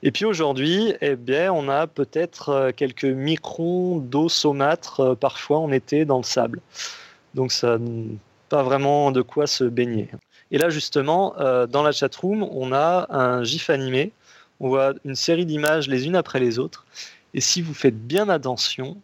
Et 0.03 0.13
puis 0.13 0.25
aujourd'hui, 0.25 0.95
eh 1.01 1.17
bien, 1.17 1.53
on 1.53 1.69
a 1.69 1.87
peut-être 1.87 2.49
euh, 2.51 2.71
quelques 2.75 3.05
microns 3.05 3.99
d'eau 3.99 4.29
saumâtre 4.29 5.17
parfois 5.17 5.59
en 5.59 5.73
été 5.73 6.05
dans 6.05 6.19
le 6.19 6.23
sable. 6.23 6.61
Donc 7.35 7.53
ça 7.53 7.79
pas 8.49 8.63
vraiment 8.65 9.13
de 9.13 9.23
quoi 9.23 9.47
se 9.47 9.63
baigner. 9.63 10.09
Et 10.51 10.59
là, 10.59 10.71
justement, 10.71 11.39
euh, 11.39 11.69
dans 11.69 11.85
la 11.85 11.93
chatroom, 11.93 12.43
on 12.43 12.73
a 12.73 13.07
un 13.11 13.45
GIF 13.45 13.71
animé. 13.71 14.13
On 14.59 14.69
voit 14.69 14.95
une 15.05 15.15
série 15.15 15.47
d'images 15.47 15.87
les 15.87 16.07
unes 16.07 16.17
après 16.17 16.41
les 16.41 16.59
autres. 16.59 16.85
Et 17.33 17.41
si 17.41 17.63
vous 17.63 17.75
faites 17.75 17.97
bien 17.97 18.29
attention, 18.29 18.97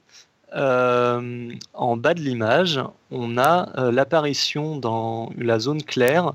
en 0.53 1.97
bas 1.97 2.15
de 2.15 2.21
l'image, 2.21 2.81
on 3.11 3.37
a 3.37 3.91
l'apparition 3.91 4.77
dans 4.79 5.31
la 5.37 5.59
zone 5.59 5.83
claire 5.83 6.33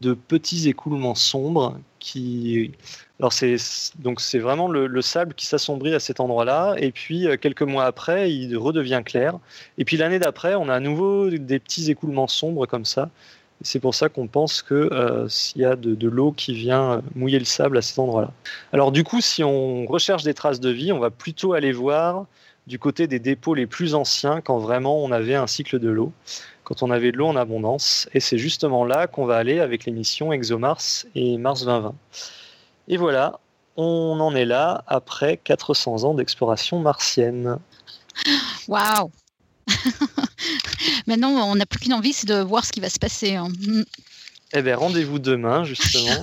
de 0.00 0.14
petits 0.14 0.68
écoulements 0.68 1.14
sombres 1.14 1.78
qui 1.98 2.72
alors 3.20 3.32
c'est 3.32 3.56
donc 3.98 4.20
c'est 4.20 4.40
vraiment 4.40 4.68
le, 4.68 5.02
sable 5.02 5.34
qui 5.34 5.46
s'assombrit 5.46 5.94
à 5.94 6.00
cet 6.00 6.20
endroit-là, 6.20 6.74
et 6.78 6.90
puis 6.90 7.26
euh, 7.26 7.36
quelques 7.36 7.62
mois 7.62 7.84
après, 7.84 8.32
il 8.32 8.56
redevient 8.56 9.02
clair. 9.04 9.38
Et 9.78 9.84
puis 9.84 9.96
l'année 9.96 10.18
d'après, 10.18 10.56
on 10.56 10.68
a 10.68 10.74
à 10.74 10.80
nouveau 10.80 11.30
des 11.30 11.58
petits 11.58 11.90
écoulements 11.90 12.26
sombres 12.26 12.66
comme 12.66 12.84
ça. 12.84 13.10
C'est 13.62 13.78
pour 13.78 13.94
ça 13.94 14.08
qu'on 14.08 14.26
pense 14.26 14.62
que 14.62 14.74
euh, 14.74 15.28
s'il 15.28 15.62
y 15.62 15.64
a 15.64 15.76
de, 15.76 16.08
l'eau 16.08 16.32
qui 16.32 16.54
vient 16.54 16.94
euh, 16.94 17.00
mouiller 17.14 17.38
le 17.38 17.44
sable 17.44 17.78
à 17.78 17.82
cet 17.82 17.98
endroit-là. 17.98 18.32
Alors 18.72 18.90
du 18.90 19.04
coup, 19.04 19.20
si 19.20 19.44
on 19.44 19.86
recherche 19.86 20.24
des 20.24 20.34
traces 20.34 20.60
de 20.60 20.70
vie, 20.70 20.92
on 20.92 20.98
va 20.98 21.10
plutôt 21.10 21.52
aller 21.52 21.72
voir 21.72 22.26
du 22.66 22.78
côté 22.78 23.06
des 23.06 23.18
dépôts 23.20 23.54
les 23.54 23.66
plus 23.66 23.94
anciens, 23.94 24.40
quand 24.40 24.58
vraiment 24.58 25.02
on 25.02 25.12
avait 25.12 25.34
un 25.34 25.46
cycle 25.46 25.78
de 25.78 25.88
l'eau, 25.88 26.12
quand 26.64 26.82
on 26.82 26.90
avait 26.90 27.12
de 27.12 27.18
l'eau 27.18 27.26
en 27.26 27.36
abondance. 27.36 28.08
Et 28.14 28.20
c'est 28.20 28.38
justement 28.38 28.84
là 28.84 29.06
qu'on 29.06 29.26
va 29.26 29.36
aller 29.36 29.60
avec 29.60 29.84
les 29.84 29.92
missions 29.92 30.32
ExoMars 30.32 31.04
et 31.14 31.38
Mars 31.38 31.64
2020. 31.64 31.94
Et 32.88 32.96
voilà, 32.96 33.40
on 33.76 34.18
en 34.20 34.34
est 34.34 34.44
là 34.44 34.84
après 34.86 35.36
400 35.36 36.04
ans 36.04 36.14
d'exploration 36.14 36.80
martienne. 36.80 37.58
Waouh 38.68 39.10
Maintenant, 41.06 41.30
on 41.30 41.54
n'a 41.54 41.66
plus 41.66 41.80
qu'une 41.80 41.94
envie, 41.94 42.12
c'est 42.12 42.28
de 42.28 42.40
voir 42.40 42.64
ce 42.64 42.72
qui 42.72 42.80
va 42.80 42.90
se 42.90 42.98
passer. 42.98 43.36
Hein. 43.36 43.48
Eh 44.52 44.62
bien, 44.62 44.76
rendez-vous 44.76 45.18
demain, 45.18 45.64
justement. 45.64 46.22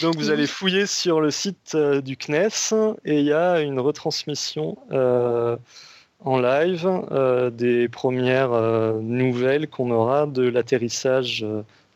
Donc, 0.00 0.16
vous 0.16 0.30
allez 0.30 0.46
fouiller 0.46 0.86
sur 0.86 1.20
le 1.20 1.30
site 1.30 1.74
euh, 1.74 2.00
du 2.00 2.16
CNES 2.16 2.72
et 3.04 3.18
il 3.20 3.26
y 3.26 3.32
a 3.32 3.60
une 3.60 3.78
retransmission 3.78 4.78
euh, 4.90 5.56
en 6.24 6.38
live 6.38 6.88
euh, 7.10 7.50
des 7.50 7.88
premières 7.88 8.52
nouvelles 9.00 9.68
qu'on 9.68 9.90
aura 9.90 10.26
de 10.26 10.42
l'atterrissage 10.42 11.44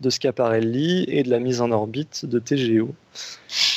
de 0.00 0.10
Schiaparelli 0.10 1.04
et 1.08 1.22
de 1.22 1.30
la 1.30 1.38
mise 1.38 1.60
en 1.60 1.70
orbite 1.70 2.26
de 2.26 2.38
TGO. 2.38 2.94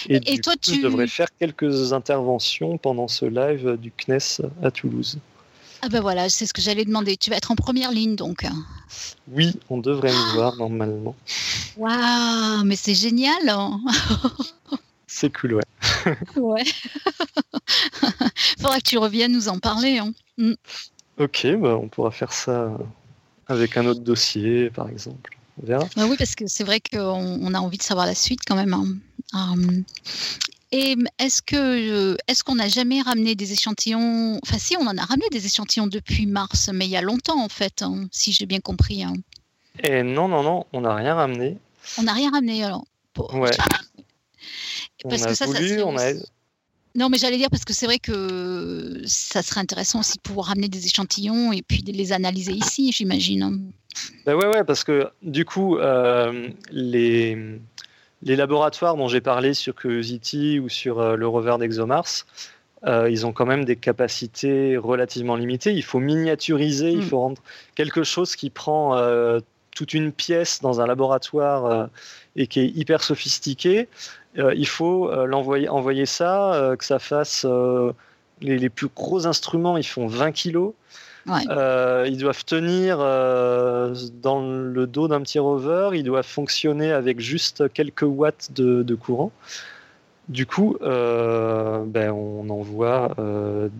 Et, 0.09 0.39
toi, 0.39 0.53
tu 0.61 0.81
devrais 0.81 1.07
faire 1.07 1.27
quelques 1.39 1.93
interventions 1.93 2.77
pendant 2.77 3.07
ce 3.07 3.25
live 3.25 3.77
du 3.77 3.91
CNES 3.91 4.45
à 4.63 4.71
Toulouse. 4.71 5.19
Ah 5.81 5.87
ben 5.87 6.01
voilà, 6.01 6.27
c'est 6.27 6.45
ce 6.45 6.53
que 6.53 6.61
j'allais 6.61 6.83
demander. 6.83 7.15
Tu 7.15 7.29
vas 7.29 7.37
être 7.37 7.51
en 7.51 7.55
première 7.55 7.91
ligne 7.91 8.15
donc. 8.15 8.45
Oui, 9.31 9.53
on 9.69 9.77
devrait 9.77 10.11
me 10.11 10.33
voir 10.35 10.57
normalement. 10.57 11.15
Waouh, 11.77 12.65
mais 12.65 12.75
c'est 12.75 12.95
génial. 12.95 13.47
Hein. 13.47 13.79
c'est 15.11 15.35
cool, 15.35 15.55
ouais. 15.55 15.63
ouais. 16.35 16.63
Faudra 18.59 18.77
que 18.77 18.87
tu 18.87 18.97
reviennes 18.99 19.33
nous 19.33 19.49
en 19.49 19.57
parler. 19.57 19.97
Hein. 19.97 20.13
Mm. 20.37 20.53
Ok, 21.17 21.47
bah, 21.57 21.75
on 21.81 21.87
pourra 21.87 22.11
faire 22.11 22.31
ça 22.31 22.77
avec 23.47 23.75
un 23.75 23.87
autre 23.87 24.01
dossier, 24.01 24.69
par 24.69 24.87
exemple. 24.87 25.35
Bah 25.67 26.05
oui, 26.07 26.15
parce 26.17 26.35
que 26.35 26.47
c'est 26.47 26.63
vrai 26.63 26.79
qu'on 26.79 27.53
a 27.53 27.59
envie 27.59 27.77
de 27.77 27.83
savoir 27.83 28.05
la 28.05 28.15
suite 28.15 28.41
quand 28.47 28.55
même. 28.55 28.73
Hein. 28.73 28.87
Hum. 29.33 29.83
Et 30.71 30.95
est-ce 31.17 31.41
que 31.41 32.15
est-ce 32.27 32.43
qu'on 32.43 32.55
n'a 32.55 32.69
jamais 32.69 33.01
ramené 33.01 33.35
des 33.35 33.51
échantillons? 33.51 34.39
Enfin, 34.43 34.57
si, 34.59 34.77
on 34.77 34.85
en 34.85 34.97
a 34.97 35.03
ramené 35.03 35.25
des 35.31 35.45
échantillons 35.45 35.87
depuis 35.87 36.27
mars, 36.27 36.69
mais 36.71 36.85
il 36.85 36.91
y 36.91 36.97
a 36.97 37.01
longtemps 37.01 37.43
en 37.43 37.49
fait, 37.49 37.81
hein, 37.81 38.07
si 38.11 38.31
j'ai 38.31 38.45
bien 38.45 38.59
compris. 38.59 39.03
Hein. 39.03 39.15
Et 39.83 40.03
non, 40.03 40.27
non, 40.27 40.43
non, 40.43 40.65
on 40.71 40.81
n'a 40.81 40.95
rien 40.95 41.15
ramené. 41.15 41.57
On 41.97 42.03
n'a 42.03 42.13
rien 42.13 42.29
ramené 42.29 42.63
alors. 42.63 42.85
Ouais. 43.33 43.51
Parce 45.03 45.25
que 45.25 45.33
ça, 45.33 45.45
ça 45.47 45.85
on 45.85 45.97
a... 45.97 46.13
Non, 46.95 47.09
mais 47.09 47.17
j'allais 47.17 47.37
dire 47.37 47.49
parce 47.49 47.65
que 47.65 47.73
c'est 47.73 47.85
vrai 47.85 47.99
que 47.99 49.01
ça 49.05 49.41
serait 49.41 49.61
intéressant 49.61 49.99
aussi 49.99 50.17
de 50.17 50.21
pouvoir 50.21 50.47
ramener 50.47 50.67
des 50.67 50.85
échantillons 50.85 51.53
et 51.53 51.61
puis 51.61 51.83
de 51.83 51.91
les 51.91 52.11
analyser 52.11 52.53
ici, 52.53 52.91
j'imagine. 52.91 53.71
Ben 54.25 54.35
ouais, 54.35 54.47
ouais, 54.47 54.63
parce 54.63 54.83
que 54.83 55.09
du 55.21 55.45
coup, 55.45 55.77
euh, 55.77 56.49
les, 56.71 57.37
les 58.23 58.35
laboratoires 58.35 58.95
dont 58.95 59.07
j'ai 59.07 59.21
parlé 59.21 59.53
sur 59.53 59.75
Curiosity 59.75 60.59
ou 60.59 60.67
sur 60.67 60.99
euh, 60.99 61.15
le 61.15 61.27
rover 61.27 61.57
d'ExoMars, 61.59 62.25
euh, 62.85 63.09
ils 63.09 63.25
ont 63.25 63.33
quand 63.33 63.45
même 63.45 63.65
des 63.65 63.75
capacités 63.75 64.75
relativement 64.77 65.35
limitées. 65.35 65.73
Il 65.73 65.83
faut 65.83 65.99
miniaturiser, 65.99 66.91
il 66.91 66.99
mm. 66.99 67.03
faut 67.03 67.19
rendre 67.19 67.41
quelque 67.75 68.03
chose 68.03 68.35
qui 68.35 68.49
prend 68.49 68.97
toute 69.75 69.93
une 69.93 70.11
pièce 70.11 70.59
dans 70.61 70.81
un 70.81 70.87
laboratoire 70.87 71.89
et 72.35 72.47
qui 72.47 72.61
est 72.61 72.67
hyper 72.67 73.03
sophistiqué. 73.03 73.87
Il 74.35 74.67
faut 74.67 75.11
l'envoyer, 75.25 75.69
envoyer 75.69 76.05
ça, 76.05 76.75
que 76.77 76.85
ça 76.85 76.99
fasse 76.99 77.45
les, 78.41 78.57
les, 78.57 78.69
plus 78.69 78.87
gros 78.87 79.27
instruments, 79.27 79.77
ils 79.77 79.87
font 79.87 80.07
20 80.07 80.31
kilos. 80.31 80.73
Euh, 81.49 82.05
ils 82.07 82.17
doivent 82.17 82.43
tenir 82.45 82.97
euh, 82.99 83.93
dans 84.21 84.41
le 84.41 84.87
dos 84.87 85.07
d'un 85.07 85.21
petit 85.21 85.39
rover, 85.39 85.91
ils 85.93 86.03
doivent 86.03 86.25
fonctionner 86.25 86.91
avec 86.91 87.19
juste 87.19 87.71
quelques 87.73 88.03
watts 88.03 88.51
de, 88.53 88.95
courant. 88.95 89.31
Du 90.27 90.45
coup, 90.45 90.77
euh, 90.81 91.83
ben, 91.85 92.11
on 92.11 92.49
envoie 92.49 93.15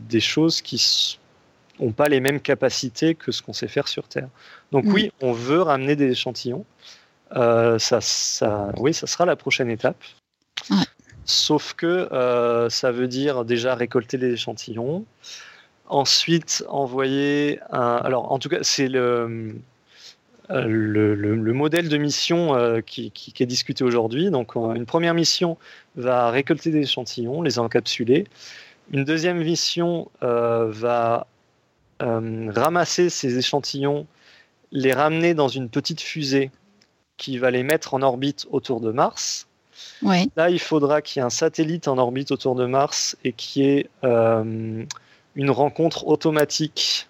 des 0.10 0.20
choses 0.20 0.62
qui 0.62 1.20
n'ont 1.80 1.92
pas 1.92 2.08
les 2.08 2.20
mêmes 2.20 2.42
capacités 2.42 3.16
que 3.16 3.32
ce 3.32 3.42
qu'on 3.42 3.54
sait 3.54 3.68
faire 3.68 3.88
sur 3.88 4.08
Terre. 4.08 4.30
Donc 4.72 4.86
mm. 4.86 4.94
oui, 4.94 5.12
on 5.22 5.32
veut 5.32 5.62
ramener 5.62 5.96
des 5.96 6.12
échantillons. 6.12 6.66
ça, 7.34 7.80
ça, 8.02 8.72
oui, 8.78 8.94
ça 8.94 9.08
sera 9.08 9.26
la 9.26 9.36
prochaine 9.36 9.70
étape. 9.70 10.04
Sauf 11.26 11.74
que 11.74 12.68
ça 12.70 12.92
veut 12.92 13.08
dire 13.08 13.46
déjà 13.46 13.76
récolter 13.76 14.18
les 14.18 14.34
échantillons, 14.34 15.06
Ensuite, 15.90 16.64
envoyer. 16.70 17.60
Alors, 17.72 18.32
en 18.32 18.38
tout 18.38 18.48
cas, 18.48 18.60
c'est 18.62 18.88
le, 18.88 19.56
euh, 20.52 20.66
le, 20.68 21.54
modèle 21.54 21.90
de 21.90 21.98
mission 21.98 22.56
euh, 22.56 22.82
qui, 22.82 23.12
est 23.40 23.46
discuté 23.46 23.84
aujourd'hui. 23.84 24.30
Donc, 24.30 24.56
une 24.56 24.86
première 24.86 25.14
mission 25.14 25.58
va 25.96 26.30
récolter 26.30 26.72
des 26.72 26.82
échantillons, 26.82 27.42
les 27.42 27.60
encapsuler. 27.60 28.26
Une 28.92 29.04
deuxième 29.04 29.40
mission 29.40 30.10
euh, 30.24 30.68
va 30.70 31.28
ramasser 32.00 33.10
ces 33.10 33.38
échantillons, 33.38 34.08
les 34.72 34.94
ramener 34.94 35.34
dans 35.34 35.50
une 35.50 35.70
petite 35.70 36.02
fusée 36.02 36.50
qui 37.18 37.38
va 37.38 37.52
les 37.52 37.64
mettre 37.64 37.94
en 37.94 38.02
orbite 38.02 38.48
autour 38.52 38.80
de 38.80 38.92
Mars. 38.92 39.49
Là, 40.36 40.50
il 40.50 40.60
faudra 40.60 41.02
qu'il 41.02 41.20
y 41.20 41.22
ait 41.22 41.26
un 41.26 41.30
satellite 41.30 41.88
en 41.88 41.98
orbite 41.98 42.32
autour 42.32 42.56
de 42.56 42.66
Mars 42.66 43.18
et 43.24 43.34
qui 43.34 43.64
ait 43.64 43.90
une 45.36 45.52
rencontre 45.52 46.08
automatique, 46.08 47.08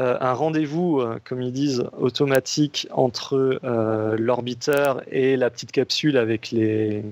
euh, 0.00 0.16
un 0.20 0.32
rendez-vous, 0.32 1.00
euh, 1.00 1.18
comme 1.24 1.42
ils 1.42 1.52
disent, 1.52 1.84
automatique 1.98 2.88
entre 2.90 3.60
euh, 3.64 4.16
l'orbiteur 4.18 5.02
et 5.10 5.36
la 5.36 5.50
petite 5.50 5.72
capsule 5.72 6.16
avec 6.16 6.50
les, 6.52 7.04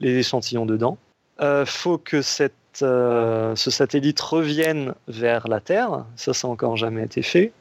échantillons 0.00 0.66
dedans. 0.66 0.98
Il 1.40 1.64
faut 1.66 1.98
que 1.98 2.20
ce 2.22 2.50
satellite 3.56 4.20
revienne 4.20 4.94
vers 5.08 5.48
la 5.48 5.60
Terre, 5.60 6.04
ça, 6.16 6.34
ça 6.34 6.46
n'a 6.46 6.52
encore 6.52 6.76
jamais 6.76 7.04
été 7.04 7.22
fait. 7.22 7.52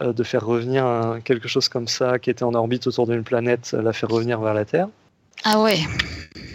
de 0.00 0.22
faire 0.22 0.44
revenir 0.44 1.18
quelque 1.24 1.48
chose 1.48 1.68
comme 1.68 1.88
ça 1.88 2.18
qui 2.18 2.30
était 2.30 2.42
en 2.42 2.54
orbite 2.54 2.86
autour 2.86 3.06
d'une 3.06 3.22
planète, 3.22 3.72
la 3.72 3.92
faire 3.92 4.10
revenir 4.10 4.40
vers 4.40 4.54
la 4.54 4.64
Terre. 4.64 4.88
Ah 5.44 5.60
ouais. 5.60 5.78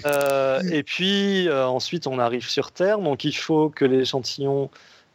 Euh, 0.06 0.62
et 0.72 0.84
puis 0.84 1.48
euh, 1.48 1.66
ensuite, 1.66 2.08
on 2.08 2.20
arrive 2.20 2.48
sur 2.48 2.72
Terre, 2.72 3.00
donc 3.00 3.24
il 3.24 3.36
faut 3.36 3.70
que 3.70 3.86
l'échantillon 3.86 4.70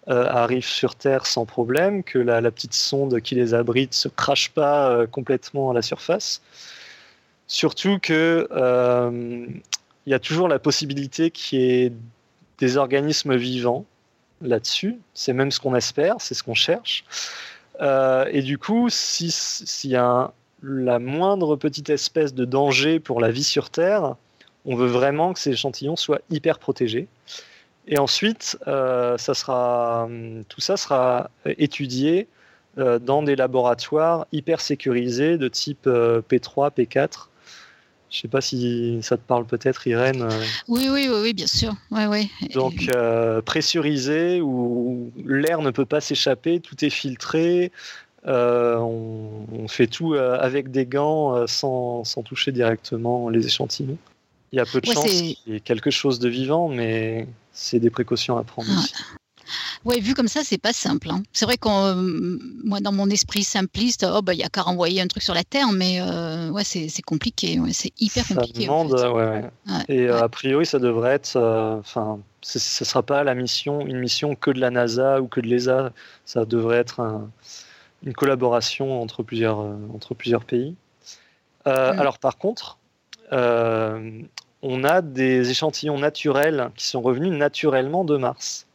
euh, 0.09 0.27
arrive 0.27 0.65
sur 0.65 0.95
Terre 0.95 1.27
sans 1.27 1.45
problème, 1.45 2.03
que 2.03 2.19
la, 2.19 2.41
petite 2.51 2.75
sonde 2.75 3.21
qui 3.21 3.35
les 3.35 3.55
abrite 3.55 3.95
se 3.95 4.09
crache 4.09 4.51
pas 4.51 5.07
complètement 5.07 5.71
à 5.71 5.75
la 5.75 5.83
surface. 5.83 6.41
Surtout 7.47 7.99
que 8.01 8.49
il 10.07 10.11
y 10.11 10.15
a 10.15 10.19
toujours 10.19 10.49
la 10.49 10.59
possibilité 10.59 11.31
qu'il 11.31 11.61
y 11.61 11.85
ait 11.85 11.93
des 12.59 12.77
organismes 12.79 13.37
vivants 13.37 13.85
là-dessus. 14.41 14.99
C'est 15.13 15.35
même 15.35 15.51
ce 15.51 15.61
qu'on 15.61 15.75
espère, 15.75 16.17
c'est 16.21 16.35
ce 16.35 16.43
qu'on 16.43 16.55
cherche. 16.55 17.05
et 17.81 18.43
du 18.43 18.57
coup, 18.57 18.89
s'il 18.89 19.91
y 19.91 19.97
a 19.97 20.33
la 20.63 20.99
moindre 20.99 21.57
petite 21.57 21.91
espèce 21.91 22.35
de 22.35 22.45
danger 22.45 23.01
pour 23.01 23.21
la 23.21 23.31
vie 23.31 23.45
sur 23.45 23.71
Terre, 23.71 24.17
on 24.65 24.77
veut 24.77 24.87
vraiment 24.87 25.33
que 25.33 25.39
ces 25.39 25.51
échantillons 25.51 25.97
soient 25.97 26.21
hyper 26.31 26.59
protégés. 26.59 27.09
Et 27.87 27.99
ensuite, 27.99 28.59
euh, 28.67 29.17
ça 29.17 29.33
sera, 29.33 30.09
tout 30.49 30.61
ça 30.61 30.77
sera 30.77 31.31
étudié 31.47 32.29
euh, 32.77 32.99
dans 32.99 33.23
des 33.23 33.35
laboratoires 33.35 34.27
hyper 34.31 34.61
sécurisés 34.61 35.39
de 35.39 35.49
type 35.49 35.87
euh, 35.87 36.21
P3, 36.21 36.71
P4. 36.71 37.29
Je 38.11 38.19
ne 38.19 38.21
sais 38.23 38.29
pas 38.29 38.41
si 38.41 38.99
ça 39.03 39.17
te 39.17 39.23
parle 39.23 39.47
peut-être, 39.47 39.87
Irène. 39.87 40.29
Oui, 40.67 40.89
oui, 40.91 41.09
oui, 41.11 41.35
bien 41.35 41.47
sûr. 41.47 41.75
Ouais, 41.91 42.07
ouais. 42.07 42.27
Donc, 42.55 42.89
pressurisé, 43.45 44.41
où 44.41 45.13
l'air 45.27 45.61
ne 45.61 45.71
peut 45.71 45.85
pas 45.85 46.01
s'échapper, 46.01 46.61
tout 46.61 46.83
est 46.83 46.91
filtré. 46.91 47.71
On, 48.25 49.67
fait 49.69 49.87
tout 49.87 50.15
avec 50.15 50.71
des 50.71 50.87
gants 50.87 51.47
sans, 51.47 52.05
sans 52.05 52.23
toucher 52.23 52.53
directement 52.53 53.29
les 53.29 53.47
échantillons. 53.47 53.99
Il 54.53 54.57
y 54.57 54.61
a 54.61 54.65
peu 54.65 54.81
de 54.81 54.87
chances 54.87 55.05
qu'il 55.05 55.37
y 55.47 55.57
ait 55.57 55.61
quelque 55.61 55.91
chose 55.91 56.19
de 56.19 56.29
vivant, 56.29 56.69
mais 56.69 57.27
c'est 57.53 57.81
des 57.81 57.91
précautions 57.91 58.39
à 58.39 58.45
prendre 58.45 58.71
aussi. 58.71 58.95
Ouais, 59.85 60.01
vu 60.01 60.15
comme 60.15 60.29
ça, 60.29 60.41
c'est 60.45 60.59
pas 60.59 60.73
simple. 60.73 61.09
Hein. 61.11 61.23
C'est 61.33 61.45
vrai 61.45 61.57
que 61.57 61.69
euh, 61.69 62.39
moi, 62.65 62.81
dans 62.81 62.93
mon 62.93 63.09
esprit 63.11 63.45
simpliste, 63.45 64.05
oh 64.09 64.23
bah 64.23 64.35
il 64.35 64.41
y 64.41 64.43
a 64.43 64.49
qu'à 64.49 64.63
renvoyer 64.63 65.01
un 65.01 65.07
truc 65.07 65.23
sur 65.23 65.35
la 65.35 65.45
Terre, 65.45 65.73
mais 65.73 66.01
euh, 66.01 66.51
ouais, 66.51 66.65
c'est 66.65 67.03
compliqué. 67.03 67.59
c'est 67.73 67.93
hyper 68.01 68.27
compliqué. 68.27 68.63
Ça 68.63 68.67
demande, 68.67 68.93
ouais, 68.93 69.51
Et 69.89 70.09
euh, 70.09 70.23
a 70.23 70.29
priori, 70.29 70.67
ça 70.67 70.79
devrait 70.79 71.15
être, 71.15 71.37
enfin, 71.79 72.19
ce 72.43 72.59
ne 72.59 72.87
sera 72.87 73.03
pas 73.03 73.25
la 73.25 73.35
mission, 73.35 73.87
une 73.87 73.99
mission 73.99 74.35
que 74.35 74.51
de 74.51 74.61
la 74.61 74.71
NASA 74.71 75.21
ou 75.21 75.29
que 75.29 75.41
de 75.41 75.47
l'ESA. 75.47 75.93
Ça 76.25 76.45
devrait 76.45 76.79
être 76.79 77.01
une 78.05 78.15
collaboration 78.15 79.03
entre 79.03 79.23
plusieurs, 79.23 79.59
entre 79.95 80.15
plusieurs 80.15 80.45
pays. 80.45 80.77
Mm. 81.67 81.71
Alors 81.71 82.19
par 82.19 82.39
contre, 82.39 82.79
on 84.63 84.85
a 84.85 85.03
des 85.03 85.51
échantillons 85.51 85.99
naturels 85.99 86.71
qui 86.77 86.87
sont 86.87 87.01
revenus 87.01 87.33
naturellement 87.33 88.05
de 88.05 88.17
Mars. 88.17 88.67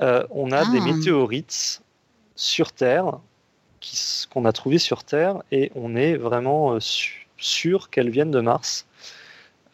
Euh, 0.00 0.24
on 0.30 0.50
a 0.52 0.64
des 0.70 0.78
ah. 0.80 0.84
météorites 0.84 1.82
sur 2.36 2.72
Terre 2.72 3.18
qu'on 4.30 4.44
a 4.44 4.52
trouvées 4.52 4.78
sur 4.78 5.04
Terre 5.04 5.42
et 5.52 5.72
on 5.74 5.96
est 5.96 6.14
vraiment 6.14 6.74
euh, 6.74 6.78
sûr 7.38 7.90
qu'elles 7.90 8.10
viennent 8.10 8.30
de 8.30 8.40
Mars. 8.40 8.86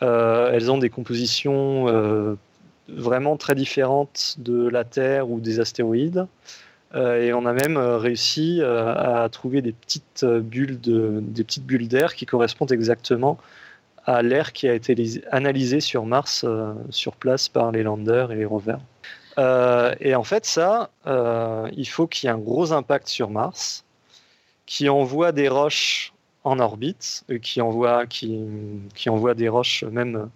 Euh, 0.02 0.50
elles 0.52 0.70
ont 0.70 0.78
des 0.78 0.90
compositions 0.90 2.36
vraiment 2.88 3.36
très 3.36 3.54
différentes 3.54 4.36
de 4.38 4.68
la 4.68 4.84
Terre 4.84 5.28
ou 5.28 5.40
des 5.40 5.58
astéroïdes. 5.58 6.26
Et 6.96 7.32
on 7.32 7.44
a 7.44 7.52
même 7.52 7.76
réussi 7.76 8.62
à 8.62 9.28
trouver 9.30 9.60
des 9.62 9.72
petites 9.72 10.24
bulles 10.24 10.80
des 10.80 11.44
petites 11.44 11.66
bulles 11.66 11.88
d'air 11.88 12.14
qui 12.14 12.26
correspondent 12.26 12.72
exactement 12.72 13.38
à 14.06 14.22
l'air 14.22 14.52
qui 14.52 14.68
a 14.68 14.74
été 14.74 14.94
analysé 15.30 15.80
sur 15.80 16.06
Mars 16.06 16.46
sur 16.90 17.16
place 17.16 17.48
par 17.48 17.70
les 17.72 17.82
landers 17.82 18.32
et 18.32 18.36
les 18.36 18.46
rovers. 18.46 18.80
Euh, 19.38 19.94
et 20.00 20.14
en 20.14 20.24
fait, 20.24 20.46
ça, 20.46 20.90
euh, 21.06 21.68
il 21.76 21.86
faut 21.88 22.06
qu'il 22.06 22.26
y 22.26 22.30
ait 22.30 22.34
un 22.34 22.38
gros 22.38 22.72
impact 22.72 23.08
sur 23.08 23.30
Mars, 23.30 23.84
qui 24.66 24.88
envoie 24.88 25.32
des 25.32 25.48
roches 25.48 26.12
en 26.44 26.58
orbite, 26.58 27.24
euh, 27.30 27.38
qui 27.38 27.60
envoie, 27.60 28.06
qui 28.06 29.08
envoie 29.08 29.34
des 29.34 29.48
roches 29.48 29.84
même 29.84 30.30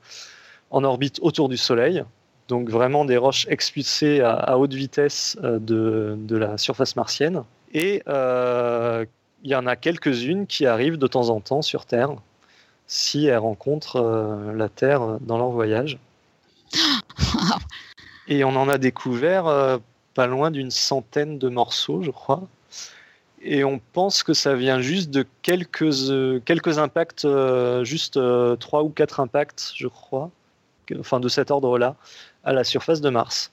en 0.70 0.84
orbite 0.84 1.18
autour 1.22 1.48
du 1.48 1.56
Soleil. 1.56 2.04
Donc 2.50 2.68
vraiment 2.68 3.06
des 3.06 3.16
roches 3.16 3.46
expulsées 3.48 4.20
à, 4.20 4.58
haute 4.58 4.74
vitesse 4.74 5.38
de, 5.42 6.16
de, 6.18 6.36
la 6.36 6.58
surface 6.58 6.96
martienne. 6.96 7.44
Et 7.72 8.02
il 8.06 9.50
y 9.50 9.54
en 9.54 9.66
a 9.66 9.76
quelques-unes 9.76 10.46
qui 10.46 10.66
arrivent 10.66 10.98
de 10.98 11.06
temps 11.06 11.30
en 11.30 11.40
temps 11.40 11.62
sur 11.62 11.86
Terre, 11.86 12.10
si 12.86 13.26
elles 13.26 13.38
rencontrent 13.38 14.52
la 14.54 14.68
Terre 14.68 15.18
dans 15.20 15.38
leur 15.38 15.50
voyage. 15.50 15.98
Et 18.28 18.44
on 18.44 18.56
en 18.56 18.68
a 18.68 18.78
découvert 18.78 19.46
euh, 19.46 19.78
pas 20.14 20.26
loin 20.26 20.50
d'une 20.50 20.70
centaine 20.70 21.38
de 21.38 21.48
morceaux, 21.48 22.02
je 22.02 22.10
crois. 22.10 22.42
Et 23.42 23.64
on 23.64 23.80
pense 23.92 24.22
que 24.22 24.34
ça 24.34 24.54
vient 24.54 24.80
juste 24.80 25.10
de 25.10 25.24
quelques, 25.42 26.10
euh, 26.10 26.40
quelques 26.44 26.78
impacts, 26.78 27.24
euh, 27.24 27.84
juste 27.84 28.18
trois 28.58 28.82
ou 28.82 28.90
quatre 28.90 29.20
impacts, 29.20 29.72
je 29.74 29.88
crois, 29.88 30.30
enfin 30.98 31.20
de 31.20 31.28
cet 31.28 31.50
ordre-là, 31.50 31.96
à 32.44 32.52
la 32.52 32.64
surface 32.64 33.00
de 33.00 33.10
Mars. 33.10 33.52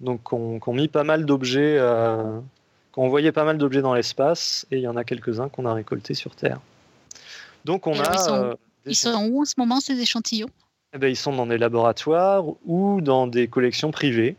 Donc 0.00 0.32
on, 0.32 0.60
on 0.64 0.72
mis 0.72 0.88
pas 0.88 1.04
mal 1.04 1.26
d'objets, 1.26 1.78
qu'on 2.92 3.08
voyait 3.08 3.32
pas 3.32 3.44
mal 3.44 3.58
d'objets 3.58 3.82
dans 3.82 3.94
l'espace, 3.94 4.66
et 4.70 4.76
il 4.78 4.82
y 4.82 4.88
en 4.88 4.96
a 4.96 5.04
quelques-uns 5.04 5.48
qu'on 5.48 5.66
a 5.66 5.74
récoltés 5.74 6.14
sur 6.14 6.34
Terre. 6.34 6.60
Donc 7.64 7.86
on 7.86 7.98
a. 8.00 8.56
ils 8.86 8.94
sont 8.94 9.28
où 9.30 9.42
en 9.42 9.44
ce 9.44 9.54
moment 9.58 9.80
ces 9.80 10.00
échantillons? 10.00 10.50
Eh 10.92 10.98
ben, 10.98 11.08
ils 11.08 11.16
sont 11.16 11.32
dans 11.32 11.46
des 11.46 11.58
laboratoires 11.58 12.44
ou 12.66 13.00
dans 13.00 13.26
des 13.26 13.46
collections 13.46 13.90
privées. 13.90 14.36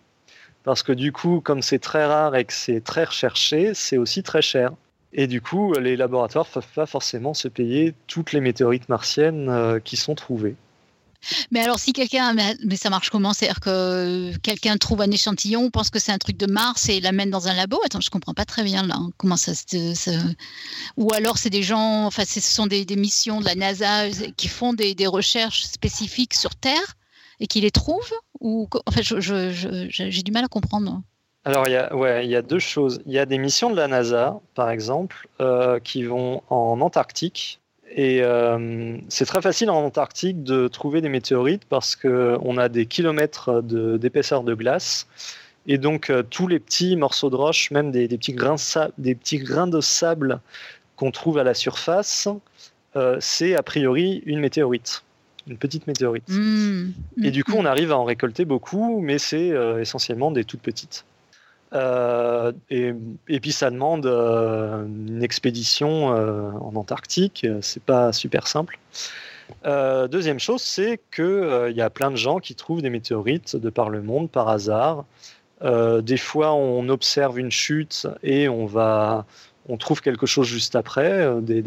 Parce 0.64 0.84
que 0.84 0.92
du 0.92 1.12
coup, 1.12 1.42
comme 1.42 1.62
c'est 1.62 1.80
très 1.80 2.06
rare 2.06 2.36
et 2.36 2.46
que 2.46 2.54
c'est 2.54 2.82
très 2.82 3.06
recherché, 3.06 3.74
c'est 3.74 3.98
aussi 3.98 4.22
très 4.22 4.42
cher. 4.42 4.72
Et 5.14 5.28
du 5.28 5.42
coup, 5.42 5.74
les 5.74 5.96
laboratoires 5.96 6.46
ne 6.48 6.54
peuvent 6.54 6.74
pas 6.76 6.86
forcément 6.86 7.34
se 7.34 7.48
payer 7.48 7.94
toutes 8.08 8.32
les 8.32 8.42
météorites 8.42 8.88
martiennes 8.88 9.50
euh, 9.50 9.80
qui 9.80 9.98
sont 9.98 10.16
trouvées. 10.16 10.56
Mais 11.52 11.60
alors, 11.60 11.80
si 11.80 11.94
quelqu'un, 11.94 12.34
mais 12.34 12.76
ça 12.76 12.90
marche 12.90 13.10
comment? 13.10 13.34
C'est-à-dire 13.34 13.60
que 13.60 14.36
quelqu'un 14.40 14.78
trouve 14.78 15.02
un 15.02 15.12
échantillon, 15.12 15.70
pense 15.70 15.90
que 15.90 16.00
c'est 16.00 16.12
un 16.12 16.18
truc 16.18 16.38
de 16.38 16.46
Mars 16.46 16.90
et 16.90 17.00
l'amène 17.00 17.30
dans 17.30 17.48
un 17.48 17.54
labo? 17.54 17.80
Attends, 17.86 18.02
je 18.02 18.10
comprends 18.10 18.34
pas 18.34 18.46
très 18.46 18.64
bien 18.64 18.86
là. 18.86 18.96
Hein, 18.98 19.12
comment 19.18 19.38
ça 19.38 19.54
se. 19.54 20.20
Ou 20.98 21.14
alors, 21.14 21.38
c'est 21.38 21.50
des 21.50 21.64
gens, 21.64 22.06
enfin, 22.06 22.24
ce 22.26 22.40
sont 22.40 22.68
des, 22.68 22.86
missions 22.96 23.40
de 23.40 23.46
la 23.46 23.56
NASA 23.56 24.10
qui 24.36 24.48
font 24.48 24.74
des, 24.74 24.96
recherches 25.08 25.64
spécifiques 25.64 26.34
sur 26.34 26.56
Terre 26.56 26.96
et 27.40 27.48
qui 27.48 27.62
les 27.62 27.72
trouvent? 27.72 28.14
Ou 28.40 28.68
en 28.86 28.92
fait, 28.92 29.04
j'ai 29.04 30.24
du 30.24 30.32
mal 30.32 30.46
à 30.46 30.48
comprendre. 30.48 31.02
Alors, 31.44 31.68
il 31.68 31.72
y, 31.72 31.76
a, 31.76 31.96
ouais, 31.96 32.28
y 32.28 32.36
a 32.36 32.44
deux 32.44 32.60
choses. 32.60 33.02
Il 33.08 33.14
y 33.14 33.20
a 33.20 33.26
des 33.26 33.40
missions 33.40 33.72
de 33.72 33.76
la 33.76 33.88
NASA, 33.88 34.40
par 34.54 34.70
exemple, 34.70 35.28
euh, 35.40 35.80
qui 35.80 36.04
vont 36.04 36.44
en 36.50 36.80
Antarctique 36.82 37.61
et 37.94 38.22
euh, 38.22 38.98
c'est 39.10 39.26
très 39.26 39.42
facile 39.42 39.70
en 39.70 39.84
Antarctique 39.84 40.44
de 40.44 40.68
trouver 40.68 41.02
des 41.02 41.10
météorites 41.10 41.66
parce 41.68 41.96
qu'on 41.96 42.58
a 42.58 42.70
des 42.70 42.86
kilomètres 42.86 43.62
d'épaisseur 43.62 44.44
de, 44.44 44.54
glace. 44.54 45.08
Et 45.68 45.78
donc, 45.78 46.10
euh, 46.10 46.24
tous 46.24 46.48
les 46.48 46.60
petits 46.60 46.96
morceaux 46.96 47.30
de 47.30 47.36
roche, 47.36 47.70
même 47.72 47.92
des, 47.92 48.08
petits, 48.08 48.34
grains 48.34 48.56
des 48.98 49.16
petits 49.16 49.40
grains 49.40 49.68
de 49.68 49.82
sable 49.82 50.40
qu'on 50.96 51.12
trouve 51.12 51.38
à 51.38 51.44
la 51.44 51.54
surface, 51.54 52.30
euh, 52.96 53.18
c'est 53.20 53.56
a 53.56 53.64
priori 53.64 54.24
une 54.26 54.40
météorite, 54.40 55.04
une 55.48 55.58
petite 55.58 55.86
météorite. 55.86 56.30
Mmh. 56.30 56.92
Et 57.24 57.32
du 57.32 57.44
coup, 57.44 57.54
on 57.58 57.66
arrive 57.66 57.92
à 57.92 57.98
en 57.98 58.06
récolter 58.06 58.46
beaucoup, 58.46 59.02
mais 59.02 59.18
c'est 59.18 59.54
essentiellement 59.80 60.32
des 60.32 60.46
toutes 60.46 60.62
petites. 60.62 61.06
Euh, 61.74 62.52
et, 62.70 62.94
puis 63.40 63.52
ça 63.52 63.70
demande 63.70 64.06
euh, 64.06 64.86
une 64.86 65.24
expédition 65.24 66.14
euh, 66.14 66.52
en 66.52 66.76
Antarctique, 66.76 67.48
c'est 67.62 67.84
pas 67.84 68.12
super 68.12 68.48
simple. 68.48 68.78
deuxième 69.66 70.40
chose, 70.40 70.62
c'est 70.62 71.00
qu'il 71.16 71.74
y 71.76 71.82
a 71.82 71.90
plein 71.90 72.12
de 72.12 72.18
gens 72.18 72.40
qui 72.40 72.56
trouvent 72.56 72.82
des 72.82 72.90
météorites 72.90 73.56
de 73.56 73.70
par 73.70 73.90
le 73.90 74.02
monde 74.02 74.30
par 74.30 74.50
hasard. 74.50 75.06
des 75.64 76.18
fois, 76.18 76.54
on 76.54 76.90
observe 76.90 77.40
une 77.40 77.52
chute 77.52 78.08
et 78.24 78.50
on 78.50 78.66
va, 78.66 79.26
on 79.70 79.78
trouve 79.78 80.02
quelque 80.02 80.26
chose 80.26 80.48
juste 80.48 80.76
après, 80.76 81.30
des, 81.42 81.64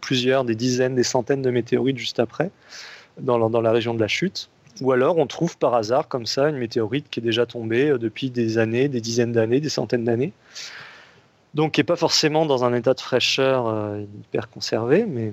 plusieurs, 0.00 0.44
des 0.44 0.54
dizaines, 0.54 0.94
des 0.94 1.02
centaines 1.02 1.42
de 1.42 1.50
météorites 1.50 1.98
juste 1.98 2.20
après, 2.20 2.50
dans 3.18 3.60
la 3.60 3.72
région 3.72 3.94
de 3.94 4.00
la 4.00 4.08
chute. 4.08 4.50
Ou 4.80 4.92
alors 4.92 5.18
on 5.18 5.26
trouve 5.26 5.56
par 5.58 5.74
hasard 5.74 6.08
comme 6.08 6.26
ça 6.26 6.48
une 6.48 6.56
météorite 6.56 7.06
qui 7.10 7.20
est 7.20 7.22
déjà 7.22 7.46
tombée 7.46 7.90
euh, 7.90 7.98
depuis 7.98 8.30
des 8.30 8.58
années, 8.58 8.88
des 8.88 9.00
dizaines 9.00 9.32
d'années, 9.32 9.60
des 9.60 9.68
centaines 9.68 10.04
d'années. 10.04 10.32
Donc 11.54 11.72
qui 11.72 11.80
n'est 11.80 11.84
pas 11.84 11.96
forcément 11.96 12.46
dans 12.46 12.64
un 12.64 12.72
état 12.74 12.94
de 12.94 13.00
fraîcheur 13.00 13.66
euh, 13.66 14.02
hyper 14.02 14.48
conservé, 14.48 15.04
mais 15.06 15.32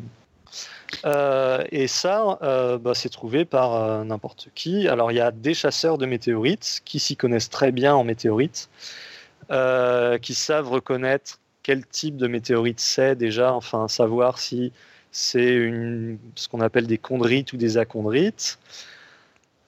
euh, 1.05 1.63
et 1.71 1.87
ça, 1.87 2.39
bah, 2.81 2.93
c'est 2.95 3.09
trouvé 3.09 3.43
par 3.45 4.05
n'importe 4.05 4.47
qui. 4.55 4.87
Alors 4.87 5.11
il 5.11 5.15
y 5.15 5.21
a 5.21 5.31
des 5.31 5.53
chasseurs 5.53 5.97
de 5.97 6.05
météorites 6.05 6.81
qui 6.85 6.99
s'y 6.99 7.15
connaissent 7.17 7.49
très 7.49 7.71
bien 7.71 7.93
en 7.93 8.03
météorites, 8.03 8.69
qui 9.49 10.33
savent 10.33 10.69
reconnaître 10.69 11.39
quel 11.61 11.85
type 11.85 12.15
de 12.15 12.27
météorite 12.27 12.79
c'est 12.79 13.15
déjà, 13.15 13.53
enfin 13.53 13.89
savoir 13.89 14.39
si 14.39 14.71
c'est 15.11 15.69
ce 16.35 16.47
qu'on 16.47 16.61
appelle 16.61 16.87
des 16.87 16.97
chondrites 16.97 17.51
ou 17.51 17.57
des 17.57 17.77
achondrites. 17.77 18.57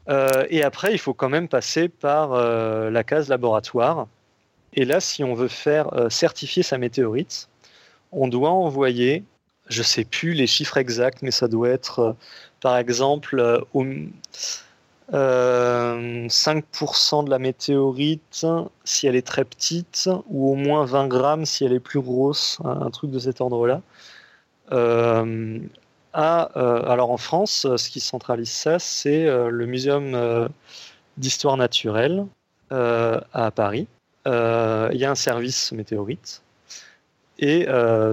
Euh, 0.07 0.45
et 0.49 0.63
après, 0.63 0.93
il 0.93 0.97
faut 0.97 1.13
quand 1.13 1.29
même 1.29 1.47
passer 1.47 1.89
par 1.89 2.33
euh, 2.33 2.89
la 2.89 3.03
case 3.03 3.29
laboratoire. 3.29 4.07
Et 4.73 4.85
là, 4.85 4.99
si 4.99 5.23
on 5.23 5.33
veut 5.33 5.47
faire 5.47 5.93
euh, 5.93 6.09
certifier 6.09 6.63
sa 6.63 6.77
météorite, 6.77 7.49
on 8.11 8.27
doit 8.27 8.51
envoyer, 8.51 9.23
je 9.67 9.79
ne 9.79 9.83
sais 9.83 10.05
plus 10.05 10.33
les 10.33 10.47
chiffres 10.47 10.77
exacts, 10.77 11.21
mais 11.21 11.31
ça 11.31 11.47
doit 11.47 11.69
être, 11.69 12.15
par 12.61 12.77
exemple, 12.77 13.63
5% 15.11 17.25
de 17.25 17.29
la 17.29 17.39
météorite 17.39 18.45
si 18.83 19.07
elle 19.07 19.15
est 19.15 19.25
très 19.25 19.45
petite, 19.45 20.09
ou 20.27 20.51
au 20.51 20.55
moins 20.55 20.85
20 20.85 21.07
grammes 21.07 21.45
si 21.45 21.65
elle 21.65 21.73
est 21.73 21.79
plus 21.79 22.01
grosse, 22.01 22.59
un, 22.63 22.89
truc 22.89 23.11
de 23.11 23.19
cet 23.19 23.41
ordre-là. 23.41 23.81
Euh, 26.15 26.81
alors 26.87 27.11
en 27.11 27.17
France, 27.17 27.65
euh, 27.65 27.77
ce 27.77 27.89
qui 27.89 27.99
centralise 27.99 28.49
ça, 28.49 28.79
c'est 28.79 29.27
euh, 29.27 29.49
le 29.49 29.65
Muséum 29.65 30.49
d'histoire 31.17 31.57
naturelle 31.57 32.25
à 32.71 33.51
Paris. 33.53 33.87
Il 34.25 34.97
y 34.97 35.05
a 35.05 35.11
un 35.11 35.15
service 35.15 35.71
météorite. 35.71 36.41
Et 37.39 37.67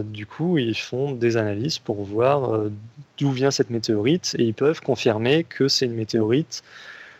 du 0.05 0.27
coup, 0.27 0.59
ils 0.59 0.77
font 0.77 1.12
des 1.12 1.36
analyses 1.36 1.78
pour 1.78 2.02
voir 2.05 2.60
d'où 3.18 3.31
vient 3.32 3.51
cette 3.51 3.70
météorite. 3.70 4.35
Et 4.39 4.44
ils 4.44 4.55
peuvent 4.55 4.81
confirmer 4.81 5.44
que 5.44 5.68
c'est 5.68 5.86
une 5.86 5.94
météorite 5.94 6.62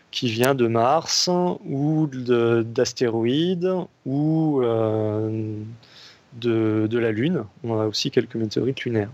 qui 0.09 0.29
vient 0.29 0.55
de 0.55 0.67
Mars 0.67 1.29
ou 1.65 2.07
d'astéroïdes 2.07 3.71
ou 4.05 4.61
de, 4.61 6.87
de, 6.89 6.97
la 6.97 7.11
Lune. 7.11 7.43
On 7.63 7.79
a 7.79 7.85
aussi 7.85 8.09
quelques 8.09 8.35
météorites 8.35 8.83
lunaires. 8.83 9.11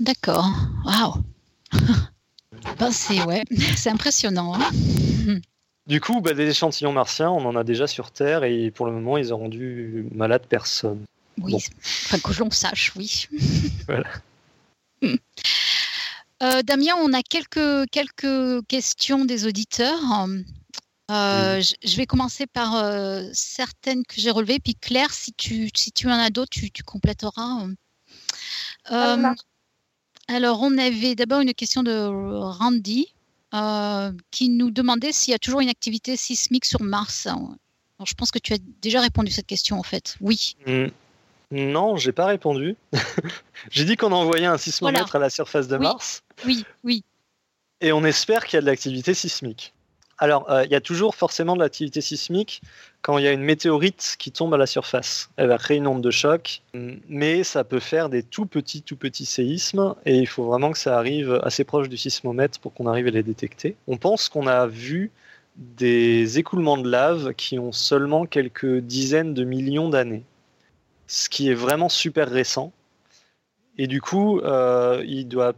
D'accord. 0.00 0.48
Waouh. 0.84 1.22
Ben, 2.78 2.90
c'est 2.92 3.22
ouais, 3.24 3.42
c'est 3.76 3.90
impressionnant. 3.90 4.54
Hein. 4.54 4.70
du 5.86 6.00
coup, 6.00 6.20
bah, 6.20 6.32
des 6.32 6.48
échantillons 6.48 6.92
martiens, 6.92 7.30
on 7.30 7.44
en 7.44 7.56
a 7.56 7.64
déjà 7.64 7.86
sur 7.86 8.10
Terre 8.10 8.44
et 8.44 8.70
pour 8.70 8.86
le 8.86 8.92
moment, 8.92 9.16
ils 9.16 9.32
ont 9.34 9.38
rendu 9.38 10.06
malade 10.12 10.42
personne. 10.48 11.04
Oui, 11.38 11.56
enfin 12.04 12.18
que 12.18 12.38
l'on 12.38 12.50
sache, 12.50 12.92
oui. 12.94 13.26
voilà. 13.86 14.08
Euh, 16.42 16.62
Damien, 16.62 16.94
on 16.98 17.12
a 17.12 17.22
quelques, 17.22 17.88
quelques 17.90 18.66
questions 18.66 19.24
des 19.24 19.46
auditeurs. 19.46 20.00
Euh, 21.10 21.60
je 21.60 21.96
vais 21.96 22.06
commencer 22.06 22.46
par 22.46 22.76
euh, 22.76 23.28
certaines 23.32 24.04
que 24.04 24.20
j'ai 24.20 24.30
relevées, 24.30 24.60
puis 24.60 24.74
Claire, 24.74 25.12
si 25.12 25.32
tu, 25.32 25.68
si 25.74 25.90
tu 25.92 26.06
en 26.08 26.12
as 26.18 26.30
d'autres, 26.30 26.50
tu, 26.50 26.70
tu 26.70 26.82
compléteras. 26.82 27.66
Alors, 30.28 30.60
on 30.62 30.78
avait 30.78 31.14
d'abord 31.14 31.40
une 31.40 31.52
question 31.54 31.82
de 31.82 31.92
Randy 31.92 33.12
qui 34.30 34.48
nous 34.48 34.70
demandait 34.70 35.12
s'il 35.12 35.32
y 35.32 35.34
a 35.34 35.38
toujours 35.38 35.60
une 35.60 35.68
activité 35.68 36.16
sismique 36.16 36.64
sur 36.64 36.80
Mars. 36.80 37.28
je 38.04 38.14
pense 38.14 38.30
que 38.30 38.38
tu 38.38 38.54
as 38.54 38.58
déjà 38.80 39.00
répondu 39.00 39.30
à 39.30 39.34
cette 39.34 39.46
question, 39.46 39.78
en 39.78 39.82
fait. 39.82 40.16
Oui. 40.20 40.56
Mm. 40.66 40.86
Non, 41.52 41.96
j'ai 41.96 42.12
pas 42.12 42.26
répondu. 42.26 42.76
j'ai 43.70 43.84
dit 43.84 43.96
qu'on 43.96 44.12
envoyait 44.12 44.46
un 44.46 44.56
sismomètre 44.56 45.14
à 45.14 45.18
la 45.18 45.28
surface 45.28 45.68
de 45.68 45.76
Mars. 45.76 46.22
Oui, 46.46 46.64
oui. 46.82 47.04
Et 47.82 47.92
on 47.92 48.04
espère 48.04 48.46
qu'il 48.46 48.56
y 48.56 48.58
a 48.58 48.60
de 48.62 48.66
l'activité 48.66 49.12
sismique. 49.12 49.74
Alors, 50.22 50.48
euh, 50.52 50.64
il 50.64 50.70
y 50.70 50.76
a 50.76 50.80
toujours 50.80 51.16
forcément 51.16 51.56
de 51.56 51.60
l'activité 51.62 52.00
sismique 52.00 52.62
quand 53.00 53.18
il 53.18 53.24
y 53.24 53.26
a 53.26 53.32
une 53.32 53.42
météorite 53.42 54.14
qui 54.20 54.30
tombe 54.30 54.54
à 54.54 54.56
la 54.56 54.66
surface. 54.66 55.30
Elle 55.36 55.48
va 55.48 55.58
créer 55.58 55.78
une 55.78 55.88
onde 55.88 56.00
de 56.00 56.12
choc, 56.12 56.62
mais 57.08 57.42
ça 57.42 57.64
peut 57.64 57.80
faire 57.80 58.08
des 58.08 58.22
tout 58.22 58.46
petits, 58.46 58.82
tout 58.82 58.94
petits 58.94 59.26
séismes, 59.26 59.96
et 60.06 60.16
il 60.18 60.28
faut 60.28 60.44
vraiment 60.44 60.70
que 60.70 60.78
ça 60.78 60.96
arrive 60.96 61.40
assez 61.42 61.64
proche 61.64 61.88
du 61.88 61.96
sismomètre 61.96 62.60
pour 62.60 62.72
qu'on 62.72 62.86
arrive 62.86 63.08
à 63.08 63.10
les 63.10 63.24
détecter. 63.24 63.74
On 63.88 63.96
pense 63.96 64.28
qu'on 64.28 64.46
a 64.46 64.68
vu 64.68 65.10
des 65.56 66.38
écoulements 66.38 66.78
de 66.78 66.88
lave 66.88 67.34
qui 67.34 67.58
ont 67.58 67.72
seulement 67.72 68.24
quelques 68.24 68.78
dizaines 68.78 69.34
de 69.34 69.42
millions 69.42 69.88
d'années 69.88 70.22
ce 71.08 71.28
qui 71.28 71.50
est 71.50 71.54
vraiment 71.54 71.88
super 71.88 72.28
récent. 72.28 72.70
Et 73.76 73.88
du 73.88 74.00
coup, 74.00 74.38
euh, 74.38 75.02
il 75.04 75.26
doit 75.26 75.54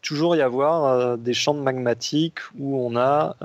toujours 0.00 0.36
y 0.36 0.40
avoir 0.40 0.84
euh, 0.84 1.16
des 1.18 1.34
champs 1.34 1.52
magmatiques 1.52 2.40
où 2.58 2.78
on 2.78 2.96
a 2.96 3.36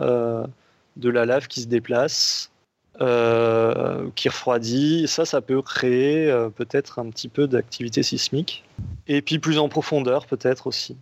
de 0.97 1.09
la 1.09 1.25
lave 1.25 1.47
qui 1.47 1.61
se 1.61 1.67
déplace, 1.67 2.51
qui 2.99 4.29
refroidit. 4.29 5.07
ça, 5.07 5.25
ça 5.25 5.41
peut 5.41 5.61
créer 5.61 6.31
peut-être 6.55 6.99
un 6.99 7.09
petit 7.09 7.29
peu 7.29 7.47
d'activité 7.47 8.03
sismique. 8.03 8.63
Et 9.07 9.21
puis 9.21 9.39
plus 9.39 9.57
en 9.57 9.69
profondeur 9.69 10.27
peut-être 10.27 10.67
aussi. 10.67 10.95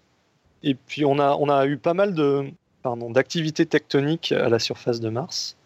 Et 0.64 0.76
puis 0.76 1.04
on 1.06 1.20
a, 1.20 1.36
on 1.36 1.50
a 1.50 1.66
eu 1.66 1.78
pas 1.78 1.94
mal 1.94 2.14
de, 2.14 2.46
pardon, 2.84 3.10
d'activités 3.10 3.66
tectoniques 3.66 4.32
à 4.32 4.50
la 4.50 4.60
surface 4.60 5.00
de 5.00 5.10
Mars. 5.10 5.58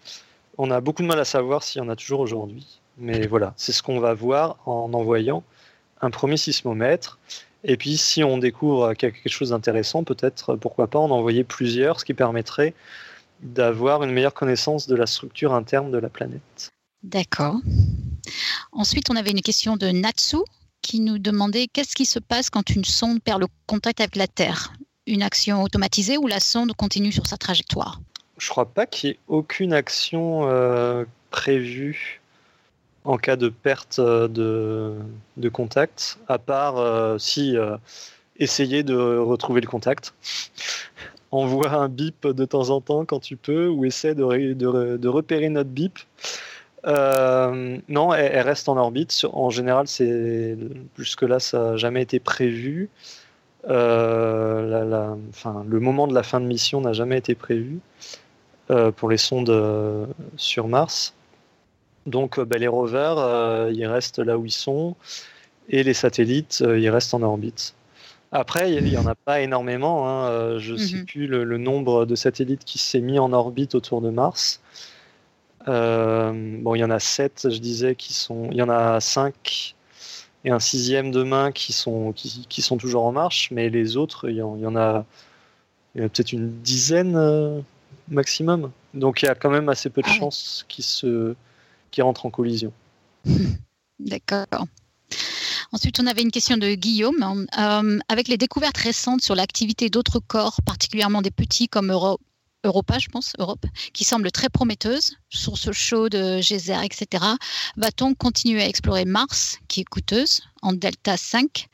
On 0.57 0.71
a 0.71 0.81
beaucoup 0.81 1.01
de 1.01 1.07
mal 1.07 1.19
à 1.19 1.25
savoir 1.25 1.63
s'il 1.63 1.81
y 1.81 1.85
en 1.85 1.89
a 1.89 1.95
toujours 1.95 2.19
aujourd'hui. 2.19 2.79
Mais 2.97 3.25
voilà, 3.27 3.53
c'est 3.57 3.71
ce 3.71 3.81
qu'on 3.81 3.99
va 3.99 4.13
voir 4.13 4.57
en 4.65 4.93
envoyant 4.93 5.43
un 6.01 6.11
premier 6.11 6.37
sismomètre. 6.37 7.17
Et 7.63 7.77
puis, 7.77 7.97
si 7.97 8.23
on 8.23 8.37
découvre 8.37 8.93
quelque 8.93 9.29
chose 9.29 9.49
d'intéressant, 9.49 10.03
peut-être, 10.03 10.55
pourquoi 10.55 10.87
pas, 10.87 10.99
en 10.99 11.09
envoyer 11.09 11.43
plusieurs, 11.43 11.99
ce 11.99 12.05
qui 12.05 12.13
permettrait 12.13 12.73
d'avoir 13.43 14.03
une 14.03 14.11
meilleure 14.11 14.33
connaissance 14.33 14.87
de 14.87 14.95
la 14.95 15.05
structure 15.05 15.53
interne 15.53 15.91
de 15.91 15.97
la 15.97 16.09
planète. 16.09 16.71
D'accord. 17.03 17.57
Ensuite, 18.71 19.09
on 19.09 19.15
avait 19.15 19.31
une 19.31 19.41
question 19.41 19.75
de 19.75 19.87
Natsu 19.87 20.37
qui 20.81 20.99
nous 20.99 21.19
demandait 21.19 21.67
qu'est-ce 21.67 21.95
qui 21.95 22.05
se 22.05 22.19
passe 22.19 22.49
quand 22.49 22.69
une 22.69 22.85
sonde 22.85 23.21
perd 23.21 23.41
le 23.41 23.47
contact 23.67 23.99
avec 23.99 24.15
la 24.15 24.27
Terre? 24.27 24.73
Une 25.05 25.21
action 25.21 25.61
automatisée 25.63 26.17
ou 26.17 26.27
la 26.27 26.39
sonde 26.39 26.73
continue 26.73 27.11
sur 27.11 27.27
sa 27.27 27.37
trajectoire? 27.37 27.99
Je 28.37 28.47
ne 28.47 28.49
crois 28.49 28.65
pas 28.65 28.85
qu'il 28.85 29.09
y 29.09 29.13
ait 29.13 29.19
aucune 29.27 29.73
action 29.73 30.47
euh, 30.47 31.05
prévue 31.29 32.21
en 33.05 33.17
cas 33.17 33.35
de 33.35 33.49
perte 33.49 33.99
euh, 33.99 34.27
de, 35.37 35.49
contact, 35.49 36.17
à 36.27 36.37
part 36.37 36.77
euh, 36.77 37.17
si 37.17 37.57
euh, 37.57 37.77
essayer 38.37 38.83
de 38.83 38.95
retrouver 38.95 39.61
le 39.61 39.67
contact. 39.67 40.13
Envoie 41.33 41.71
un 41.71 41.89
bip 41.89 42.27
de 42.27 42.45
temps 42.45 42.69
en 42.69 42.81
temps 42.81 43.05
quand 43.05 43.19
tu 43.19 43.37
peux, 43.37 43.67
ou 43.67 43.85
essaie 43.85 44.15
de, 44.15 45.07
repérer 45.07 45.49
notre 45.49 45.69
bip. 45.69 45.99
non, 46.85 48.13
elle, 48.13 48.41
reste 48.41 48.69
en 48.69 48.77
orbite. 48.77 49.25
En 49.33 49.49
général, 49.49 49.87
c'est 49.87 50.57
jusque-là, 50.97 51.39
ça 51.39 51.71
n'a 51.71 51.77
jamais 51.77 52.03
été 52.03 52.19
prévu. 52.19 52.89
La, 53.67 53.73
le 53.73 55.79
moment 55.79 56.07
de 56.07 56.13
la 56.13 56.23
fin 56.23 56.39
de 56.39 56.45
mission 56.45 56.81
n'a 56.81 56.93
jamais 56.93 57.17
été 57.17 57.35
prévu 57.35 57.79
pour 58.95 59.09
les 59.09 59.17
sondes 59.17 60.07
sur 60.37 60.67
Mars. 60.67 61.13
Donc 62.05 62.37
euh, 62.37 62.45
bah, 62.45 62.57
les 62.57 62.67
rovers, 62.67 63.17
euh, 63.17 63.71
ils 63.73 63.85
restent 63.85 64.19
là 64.19 64.37
où 64.37 64.45
ils 64.45 64.51
sont, 64.51 64.95
et 65.69 65.83
les 65.83 65.93
satellites, 65.93 66.61
euh, 66.61 66.79
ils 66.79 66.89
restent 66.89 67.13
en 67.13 67.21
orbite. 67.21 67.75
Après, 68.33 68.73
il 68.73 68.83
n'y 68.83 68.97
en 68.97 69.05
a 69.05 69.15
pas 69.15 69.41
énormément. 69.41 70.09
Hein. 70.09 70.57
Je 70.59 70.73
ne 70.73 70.77
sais 70.77 70.97
mhm. 70.97 71.05
plus 71.05 71.27
le, 71.27 71.57
nombre 71.57 72.05
de 72.05 72.15
satellites 72.15 72.65
qui 72.65 72.79
s'est 72.79 72.99
mis 72.99 73.19
en 73.19 73.31
orbite 73.31 73.75
autour 73.75 74.01
de 74.01 74.09
Mars. 74.09 74.59
bon, 75.67 76.75
il 76.75 76.79
y 76.79 76.83
en 76.83 76.89
a 76.89 76.99
sept, 76.99 77.47
je 77.49 77.59
disais, 77.59 77.95
qui 77.95 78.13
sont. 78.13 78.49
Il 78.51 78.57
y 78.57 78.61
en 78.61 78.69
a 78.69 78.99
cinq 78.99 79.75
et 80.45 80.49
un 80.49 80.59
sixième 80.59 81.11
demain 81.11 81.53
qui 81.53 81.71
sont, 81.71 82.11
qui, 82.11 82.61
sont 82.61 82.77
toujours 82.77 83.05
en 83.05 83.13
marche, 83.13 83.49
mais 83.51 83.69
les 83.69 83.95
autres, 83.95 84.29
il 84.29 84.35
y 84.35 84.41
en, 84.41 84.57
il 84.57 84.63
y 84.63 84.65
en 84.65 84.75
a, 84.75 85.05
a 85.95 86.09
peut-être 86.09 86.33
une 86.33 86.49
dizaine 86.61 87.63
maximum. 88.09 88.71
Donc 88.93 89.21
il 89.21 89.25
y 89.25 89.29
a 89.29 89.35
quand 89.35 89.49
même 89.49 89.69
assez 89.69 89.89
peu 89.89 90.01
de 90.01 90.07
ah 90.09 90.13
chances 90.13 90.65
qu'ils 90.67 90.83
se, 90.83 91.35
qui 91.91 92.01
rentrent 92.01 92.25
en 92.25 92.29
collision. 92.29 92.71
D'accord. 93.99 94.65
Ensuite, 95.73 95.99
on 95.99 96.05
avait 96.05 96.21
une 96.21 96.29
question 96.29 96.55
de 96.55 96.75
Guillaume. 96.75 97.47
Euh, 97.57 97.99
avec 98.07 98.27
les 98.27 98.37
découvertes 98.37 98.77
récentes 98.77 99.21
sur 99.21 99.33
l'activité 99.33 99.89
d'autres 99.89 100.19
corps, 100.19 100.57
particulièrement 100.63 101.23
des 101.23 101.31
petits 101.31 101.67
comme 101.67 101.91
Europa, 102.63 102.99
je 102.99 103.07
pense, 103.07 103.33
Europe, 103.39 103.65
qui 103.91 104.03
semblent 104.03 104.31
très 104.31 104.49
prometteuses, 104.49 105.17
source 105.29 105.71
chaude, 105.71 106.15
geyser, 106.41 106.77
etc. 106.83 107.25
Va-t-on 107.75 108.13
continuer 108.13 108.61
à 108.61 108.67
explorer 108.67 109.05
Mars, 109.05 109.57
qui 109.67 109.81
est 109.81 109.85
coûteuse, 109.85 110.41
en 110.61 110.73
delta 110.73 111.17
5, 111.17 111.65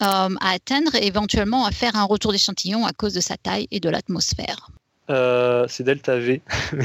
euh, 0.00 0.06
à 0.06 0.50
atteindre 0.50 0.94
et 0.94 1.06
éventuellement 1.06 1.66
à 1.66 1.70
faire 1.70 1.96
un 1.96 2.04
retour 2.04 2.32
d'échantillon 2.32 2.86
à 2.86 2.94
cause 2.94 3.12
de 3.12 3.20
sa 3.20 3.36
taille 3.36 3.68
et 3.70 3.78
de 3.78 3.90
l'atmosphère? 3.90 4.70
Euh, 5.10 5.66
C'est 5.68 5.84
delta 5.84 6.18
V. 6.18 6.40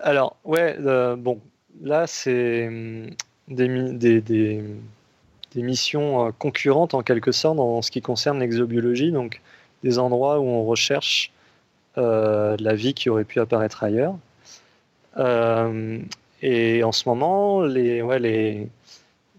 Alors, 0.00 0.36
ouais, 0.44 0.76
bon, 1.16 1.40
là, 1.80 2.06
c'est 2.06 2.66
hum, 2.68 3.10
des, 3.48 4.20
des, 4.20 4.62
missions 5.56 6.26
euh, 6.26 6.30
concurrentes 6.38 6.94
en 6.94 7.02
quelque 7.02 7.32
sorte 7.32 7.58
en 7.58 7.82
ce 7.82 7.90
qui 7.90 8.00
concerne 8.00 8.40
l'exobiologie, 8.40 9.12
donc 9.12 9.40
des 9.82 9.98
endroits 9.98 10.38
où 10.40 10.44
on 10.44 10.64
recherche 10.64 11.32
euh, 11.96 12.56
la 12.58 12.74
vie 12.74 12.94
qui 12.94 13.10
aurait 13.10 13.24
pu 13.24 13.40
apparaître 13.40 13.82
ailleurs. 13.82 14.16
Euh, 15.16 15.98
et 16.42 16.84
en 16.84 16.92
ce 16.92 17.08
moment, 17.08 17.62
les, 17.62 18.02
ouais, 18.02 18.18
les, 18.18 18.68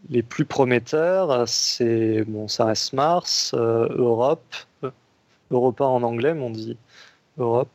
les 0.09 0.23
plus 0.23 0.45
prometteurs, 0.45 1.47
c'est 1.47 2.23
bon, 2.25 2.47
ça 2.47 2.65
reste 2.65 2.93
Mars, 2.93 3.53
Europe, 3.53 4.55
Europa 5.51 5.85
en 5.85 6.03
anglais, 6.03 6.33
mais 6.33 6.43
on 6.43 6.49
dit 6.49 6.77
Europe, 7.37 7.69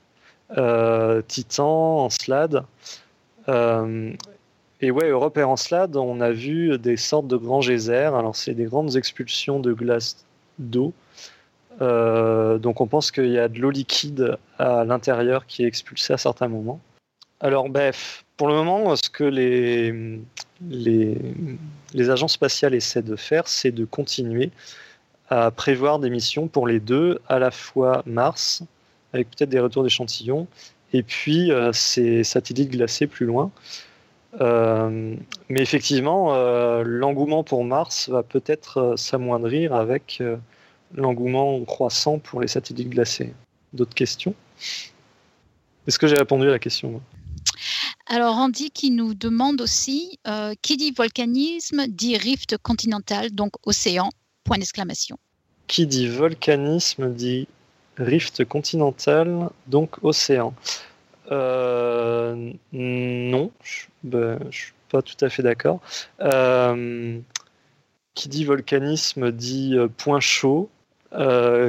Titan, 1.28 2.04
Encelade. 2.04 2.64
Et 4.80 4.90
ouais, 4.90 5.08
Europe 5.08 5.38
et 5.38 5.42
Encelade, 5.42 5.96
on 5.96 6.20
a 6.20 6.30
vu 6.30 6.78
des 6.78 6.96
sortes 6.96 7.28
de 7.28 7.36
grands 7.36 7.60
geysers. 7.60 8.14
Alors, 8.14 8.36
c'est 8.36 8.54
des 8.54 8.64
grandes 8.64 8.96
expulsions 8.96 9.60
de 9.60 9.72
glace 9.72 10.24
d'eau. 10.58 10.92
Euh, 11.80 12.58
donc, 12.58 12.80
on 12.80 12.86
pense 12.86 13.10
qu'il 13.10 13.30
y 13.30 13.38
a 13.38 13.48
de 13.48 13.58
l'eau 13.58 13.70
liquide 13.70 14.36
à 14.58 14.84
l'intérieur 14.84 15.46
qui 15.46 15.64
est 15.64 15.66
expulsée 15.66 16.12
à 16.12 16.18
certains 16.18 16.48
moments. 16.48 16.80
Alors, 17.40 17.68
bref, 17.68 18.24
pour 18.36 18.48
le 18.48 18.54
moment, 18.54 18.94
ce 18.96 19.08
que 19.08 19.24
les, 19.24 20.18
les, 20.68 21.18
les 21.92 22.10
agences 22.10 22.32
spatiales 22.32 22.74
essaient 22.74 23.02
de 23.02 23.16
faire, 23.16 23.48
c'est 23.48 23.72
de 23.72 23.84
continuer 23.84 24.50
à 25.30 25.50
prévoir 25.50 25.98
des 25.98 26.10
missions 26.10 26.48
pour 26.48 26.66
les 26.66 26.80
deux, 26.80 27.20
à 27.28 27.38
la 27.38 27.50
fois 27.50 28.02
Mars, 28.06 28.62
avec 29.12 29.30
peut-être 29.30 29.50
des 29.50 29.60
retours 29.60 29.82
d'échantillons, 29.82 30.46
et 30.92 31.02
puis 31.02 31.50
euh, 31.50 31.72
ces 31.72 32.24
satellites 32.24 32.70
glacés 32.70 33.06
plus 33.06 33.26
loin. 33.26 33.50
Euh, 34.40 35.16
mais 35.48 35.60
effectivement, 35.60 36.34
euh, 36.34 36.82
l'engouement 36.84 37.44
pour 37.44 37.64
Mars 37.64 38.08
va 38.08 38.22
peut-être 38.22 38.78
euh, 38.78 38.96
s'amoindrir 38.96 39.74
avec 39.74 40.22
l'engouement 40.94 41.62
croissant 41.64 42.18
pour 42.18 42.40
les 42.40 42.48
satellites 42.48 42.90
glacés. 42.90 43.32
D'autres 43.72 43.94
questions? 43.94 44.34
Est-ce 45.86 45.98
que 45.98 46.06
j'ai 46.06 46.16
répondu 46.16 46.48
à 46.48 46.50
la 46.50 46.58
question 46.58 47.00
alors 48.06 48.36
Andy 48.36 48.70
qui 48.70 48.90
nous 48.90 49.14
demande 49.14 49.62
aussi, 49.62 50.18
qui 50.60 50.76
dit 50.76 50.90
volcanisme 50.90 51.86
dit 51.86 52.18
rift 52.18 52.58
continental, 52.58 53.30
donc 53.30 53.52
océan, 53.64 54.10
point 54.44 54.58
d'exclamation. 54.58 55.16
Qui 55.68 55.86
dit 55.86 56.06
volcanisme 56.06 57.10
dit 57.10 57.48
rift 57.96 58.44
continental, 58.44 59.48
donc 59.68 59.96
océan. 60.02 60.52
Non, 61.30 62.50
je, 63.62 63.86
ben, 64.02 64.38
suis 64.50 64.72
pas 64.90 65.02
tout 65.02 65.16
à 65.22 65.28
fait 65.28 65.42
d'accord. 65.42 65.80
qui 68.14 68.28
dit 68.28 68.44
volcanisme 68.44 69.32
dit 69.32 69.76
point 69.96 70.20
chaud, 70.20 70.70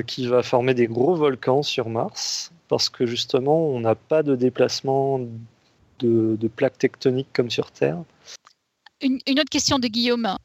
qui 0.08 0.28
va 0.28 0.44
former 0.44 0.74
des 0.74 0.88
gros 0.88 1.16
volcans 1.16 1.64
sur 1.64 1.90
Mars, 1.90 2.52
parce 2.68 2.90
que 2.90 3.06
justement, 3.06 3.68
on 3.68 3.80
n'a 3.80 3.96
pas 3.96 4.24
de 4.24 4.36
déplacement 4.36 5.20
de, 6.00 6.50
plaques 6.56 6.78
tectoniques 6.78 7.30
comme 7.34 7.50
sur 7.50 7.72
Terre. 7.72 8.04
Une, 9.02 9.20
autre 9.40 9.50
question 9.50 9.80
de 9.80 9.88
Guillaume. 9.88 10.36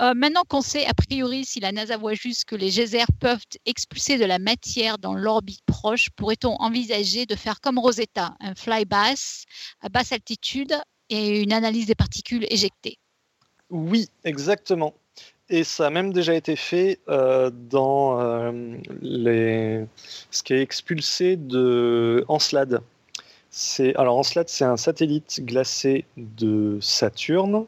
Euh, 0.00 0.12
maintenant 0.14 0.42
qu'on 0.48 0.60
sait 0.60 0.86
a 0.86 0.94
priori 0.94 1.44
si 1.44 1.60
la 1.60 1.72
NASA 1.72 1.96
voit 1.96 2.14
juste 2.14 2.44
que 2.44 2.56
les 2.56 2.70
geysers 2.70 3.06
peuvent 3.20 3.44
expulser 3.64 4.18
de 4.18 4.24
la 4.24 4.38
matière 4.38 4.98
dans 4.98 5.14
l'orbite 5.14 5.64
proche, 5.66 6.10
pourrait-on 6.16 6.56
envisager 6.56 7.26
de 7.26 7.36
faire 7.36 7.60
comme 7.60 7.78
Rosetta, 7.78 8.34
un 8.40 8.54
fly 8.54 8.84
bass 8.84 9.44
à 9.80 9.88
basse 9.88 10.12
altitude 10.12 10.74
et 11.08 11.40
une 11.40 11.52
analyse 11.52 11.86
des 11.86 11.94
particules 11.94 12.46
éjectées? 12.50 12.98
Oui, 13.70 14.08
exactement. 14.24 14.94
Et 15.48 15.62
ça 15.62 15.86
a 15.86 15.90
même 15.90 16.12
déjà 16.12 16.34
été 16.34 16.56
fait 16.56 16.98
euh, 17.08 17.50
dans 17.52 18.20
euh, 18.20 18.76
les... 19.00 19.86
ce 20.30 20.42
qui 20.42 20.54
est 20.54 20.60
expulsé 20.60 21.36
de 21.36 22.24
Encelade. 22.28 22.82
Alors 23.94 24.18
Encelade, 24.18 24.48
c'est 24.48 24.64
un 24.64 24.76
satellite 24.76 25.40
glacé 25.44 26.04
de 26.16 26.78
Saturne. 26.80 27.64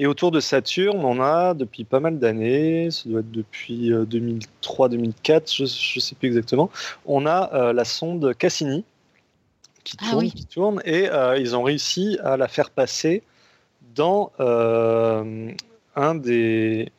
Et 0.00 0.06
autour 0.06 0.32
de 0.32 0.40
Saturne, 0.40 1.04
on 1.04 1.20
a 1.20 1.54
depuis 1.54 1.84
pas 1.84 2.00
mal 2.00 2.18
d'années, 2.18 2.90
ça 2.90 3.08
doit 3.08 3.20
être 3.20 3.30
depuis 3.30 3.92
2003-2004, 3.92 5.30
euh, 5.30 5.42
je 5.56 5.62
ne 5.62 6.00
sais 6.00 6.16
plus 6.16 6.26
exactement, 6.26 6.70
on 7.06 7.26
a 7.26 7.72
la 7.72 7.84
sonde 7.84 8.34
Cassini 8.36 8.84
qui 9.84 9.96
ah 10.00 10.10
tourne, 10.10 10.30
qui 10.30 10.46
tourne, 10.46 10.82
et 10.84 11.08
ils 11.38 11.54
ont 11.54 11.62
réussi 11.62 12.18
à 12.24 12.36
la 12.36 12.48
faire 12.48 12.70
passer 12.70 13.22
dans 13.94 14.32
un 15.96 16.14
des. 16.14 16.90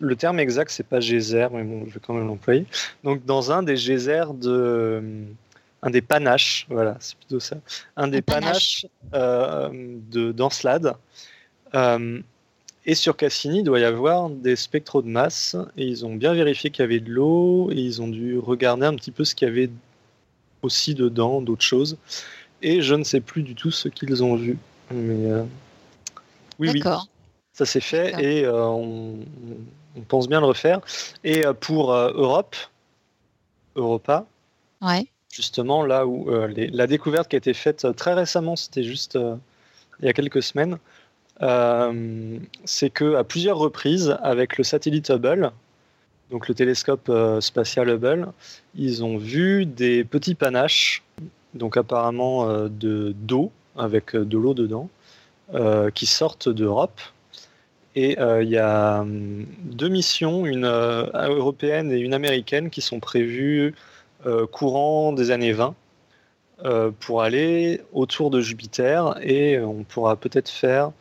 le 0.00 0.16
terme 0.16 0.40
exact, 0.40 0.70
c'est 0.70 0.86
pas 0.86 1.00
geyser, 1.00 1.48
mais 1.52 1.64
bon, 1.64 1.84
je 1.86 1.94
vais 1.94 2.00
quand 2.00 2.14
même 2.14 2.26
l'employer. 2.26 2.66
Donc, 3.04 3.24
dans 3.24 3.52
un 3.52 3.62
des 3.62 3.76
geysers 3.76 4.34
de. 4.34 5.02
Un 5.84 5.90
des 5.90 6.02
panaches, 6.02 6.66
voilà, 6.70 6.96
c'est 7.00 7.16
plutôt 7.16 7.40
ça. 7.40 7.56
Un 7.96 8.06
des 8.06 8.22
panaches, 8.22 8.86
euh, 9.14 9.68
de 9.72 10.30
d'Encelade. 10.30 10.94
Euh, 11.74 12.20
et 12.84 12.94
sur 12.94 13.16
Cassini, 13.16 13.58
il 13.58 13.64
doit 13.64 13.80
y 13.80 13.84
avoir 13.84 14.28
des 14.28 14.56
spectros 14.56 15.02
de 15.02 15.08
masse. 15.08 15.56
Et 15.76 15.86
ils 15.86 16.04
ont 16.04 16.14
bien 16.14 16.34
vérifié 16.34 16.70
qu'il 16.70 16.82
y 16.82 16.84
avait 16.84 17.00
de 17.00 17.10
l'eau. 17.10 17.70
Et 17.70 17.76
ils 17.76 18.02
ont 18.02 18.08
dû 18.08 18.38
regarder 18.38 18.86
un 18.86 18.94
petit 18.94 19.10
peu 19.10 19.24
ce 19.24 19.34
qu'il 19.34 19.48
y 19.48 19.50
avait 19.50 19.70
aussi 20.62 20.94
dedans, 20.94 21.42
d'autres 21.42 21.64
choses. 21.64 21.96
Et 22.62 22.82
je 22.82 22.94
ne 22.94 23.04
sais 23.04 23.20
plus 23.20 23.42
du 23.42 23.54
tout 23.54 23.70
ce 23.70 23.88
qu'ils 23.88 24.22
ont 24.24 24.36
vu. 24.36 24.58
Mais 24.90 25.30
euh, 25.30 25.42
oui, 26.58 26.70
oui. 26.72 26.82
Ça 27.54 27.66
s'est 27.66 27.80
fait 27.80 28.14
et 28.18 28.46
euh, 28.46 28.64
on, 28.64 29.18
pense 30.08 30.26
bien 30.26 30.40
le 30.40 30.46
refaire. 30.46 30.80
Et 31.22 31.42
pour 31.60 31.92
euh, 31.92 32.10
Europe, 32.14 32.56
Europa, 33.76 34.24
justement, 35.30 35.84
là 35.84 36.06
où 36.06 36.30
la 36.30 36.86
découverte 36.86 37.28
qui 37.28 37.36
a 37.36 37.38
été 37.38 37.52
faite 37.52 37.86
très 37.96 38.14
récemment, 38.14 38.56
c'était 38.56 38.84
juste 38.84 39.18
il 40.00 40.06
y 40.06 40.08
a 40.08 40.12
quelques 40.12 40.42
semaines, 40.42 40.78
c'est 42.64 42.90
que 42.90 43.16
à 43.16 43.24
plusieurs 43.24 43.58
reprises, 43.58 44.16
avec 44.22 44.58
le 44.58 44.64
satellite 44.64 45.10
Hubble, 45.10 45.50
donc 46.30 46.48
le 46.48 46.54
télescope 46.54 47.10
spatial 47.40 47.88
Hubble, 47.90 48.28
ils 48.74 49.04
ont 49.04 49.18
vu 49.18 49.66
des 49.66 50.04
petits 50.04 50.34
panaches, 50.34 51.02
donc 51.54 51.76
apparemment 51.76 52.46
de 52.68 53.14
d'eau 53.16 53.50
avec 53.76 54.14
de 54.16 54.38
l'eau 54.38 54.54
dedans, 54.54 54.88
qui 55.94 56.06
sortent 56.06 56.48
d'Europe 56.48 57.00
et 57.94 58.18
euh, 58.18 58.42
il 58.42 58.48
y 58.48 58.58
a 58.58 59.00
hum, 59.00 59.46
deux 59.62 59.88
missions, 59.88 60.46
une 60.46 60.64
euh, 60.64 61.06
européenne 61.14 61.92
et 61.92 61.98
une 61.98 62.14
américaine, 62.14 62.70
qui 62.70 62.80
sont 62.80 63.00
prévues 63.00 63.74
euh, 64.26 64.46
courant 64.46 65.12
des 65.12 65.30
années 65.30 65.52
20 65.52 65.74
pour 67.00 67.22
aller 67.22 67.80
autour 67.92 68.30
de 68.30 68.40
Jupiter. 68.40 69.18
Et 69.20 69.58
on 69.58 69.82
pourra 69.82 70.14
peut-être 70.14 70.48
faire, 70.48 70.92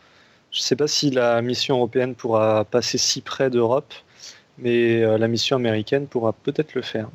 je 0.52 0.60
ne 0.60 0.64
sais 0.64 0.76
pas 0.76 0.88
si 0.88 1.10
la 1.12 1.42
mission 1.42 1.78
européenne 1.78 2.16
pourra 2.16 2.66
passer 2.66 2.98
si 2.98 3.22
près 3.22 3.50
d'Europe, 3.50 3.94
mais 4.58 5.02
la 5.18 5.28
mission 5.28 5.56
américaine 5.56 6.08
pourra 6.08 6.34
peut-être 6.34 6.76
le 6.76 6.82
faire. 6.82 7.10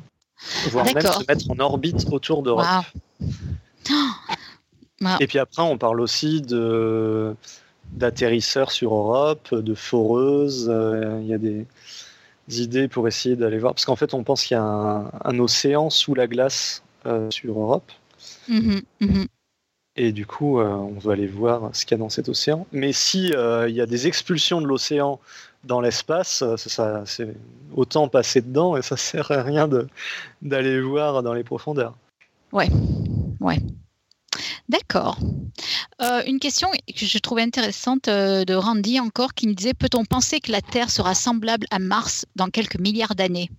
Voire 0.71 0.85
même 0.85 1.01
se 1.01 1.25
mettre 1.27 1.49
en 1.49 1.59
orbite 1.59 2.07
autour 2.11 2.43
d'Europe. 2.43 2.65
Et 5.19 5.27
puis 5.27 5.39
après, 5.39 5.61
on 5.61 5.77
parle 5.77 6.01
aussi 6.01 6.41
de 6.41 7.35
d'atterrisseurs 7.91 8.71
sur 8.71 8.93
Europe, 8.93 9.53
de 9.53 9.73
foreuses. 9.73 10.67
Euh, 10.69 11.19
il 11.21 11.27
y 11.27 11.33
a 11.33 11.37
des, 11.37 11.65
idées 12.49 12.87
pour 12.87 13.07
essayer 13.07 13.35
d'aller 13.35 13.59
voir. 13.59 13.73
Parce 13.73 13.85
qu'en 13.85 13.95
fait, 13.95 14.13
on 14.13 14.23
pense 14.23 14.43
qu'il 14.43 14.55
y 14.55 14.59
a 14.59 15.11
un, 15.23 15.39
océan 15.39 15.89
sous 15.89 16.15
la 16.15 16.27
glace 16.27 16.83
euh, 17.05 17.29
sur 17.29 17.59
Europe. 17.59 17.91
Mhm, 18.47 18.81
mhm. 19.01 19.27
Et 19.97 20.11
du 20.11 20.25
coup, 20.25 20.59
euh, 20.59 20.67
on 20.67 20.99
veut 20.99 21.11
aller 21.11 21.27
voir 21.27 21.69
ce 21.73 21.85
qu'il 21.85 21.97
y 21.97 21.99
a 21.99 22.03
dans 22.03 22.09
cet 22.09 22.29
océan. 22.29 22.67
Mais 22.71 22.93
si 22.93 23.27
il 23.27 23.75
y 23.75 23.81
a 23.81 23.85
des 23.85 24.07
expulsions 24.07 24.61
de 24.61 24.67
l'océan 24.67 25.19
dans 25.63 25.81
l'espace, 25.81 26.43
ça, 26.55 27.03
c'est 27.05 27.35
autant 27.75 28.07
passer 28.07 28.41
dedans 28.41 28.77
et 28.77 28.81
ça 28.81 28.95
sert 28.97 29.31
à 29.31 29.43
rien 29.43 29.67
d'aller 30.41 30.81
voir 30.81 31.23
dans 31.23 31.33
les 31.33 31.43
profondeurs. 31.43 31.95
Ouais, 32.51 32.69
ouais. 33.41 33.57
D'accord. 34.69 35.17
Euh, 36.01 36.21
une 36.27 36.39
question 36.39 36.69
que 36.71 37.05
je 37.05 37.17
trouvais 37.19 37.41
intéressante 37.41 38.07
euh, 38.07 38.43
de 38.43 38.53
Randy 38.53 38.99
encore 38.99 39.33
qui 39.33 39.47
me 39.47 39.53
disait 39.53 39.73
peut-on 39.73 40.03
penser 40.03 40.39
que 40.41 40.51
la 40.51 40.61
Terre 40.61 40.91
sera 40.91 41.15
semblable 41.15 41.65
à 41.71 41.79
Mars 41.79 42.25
dans 42.35 42.47
quelques 42.49 42.79
milliards 42.79 43.15
d'années? 43.15 43.49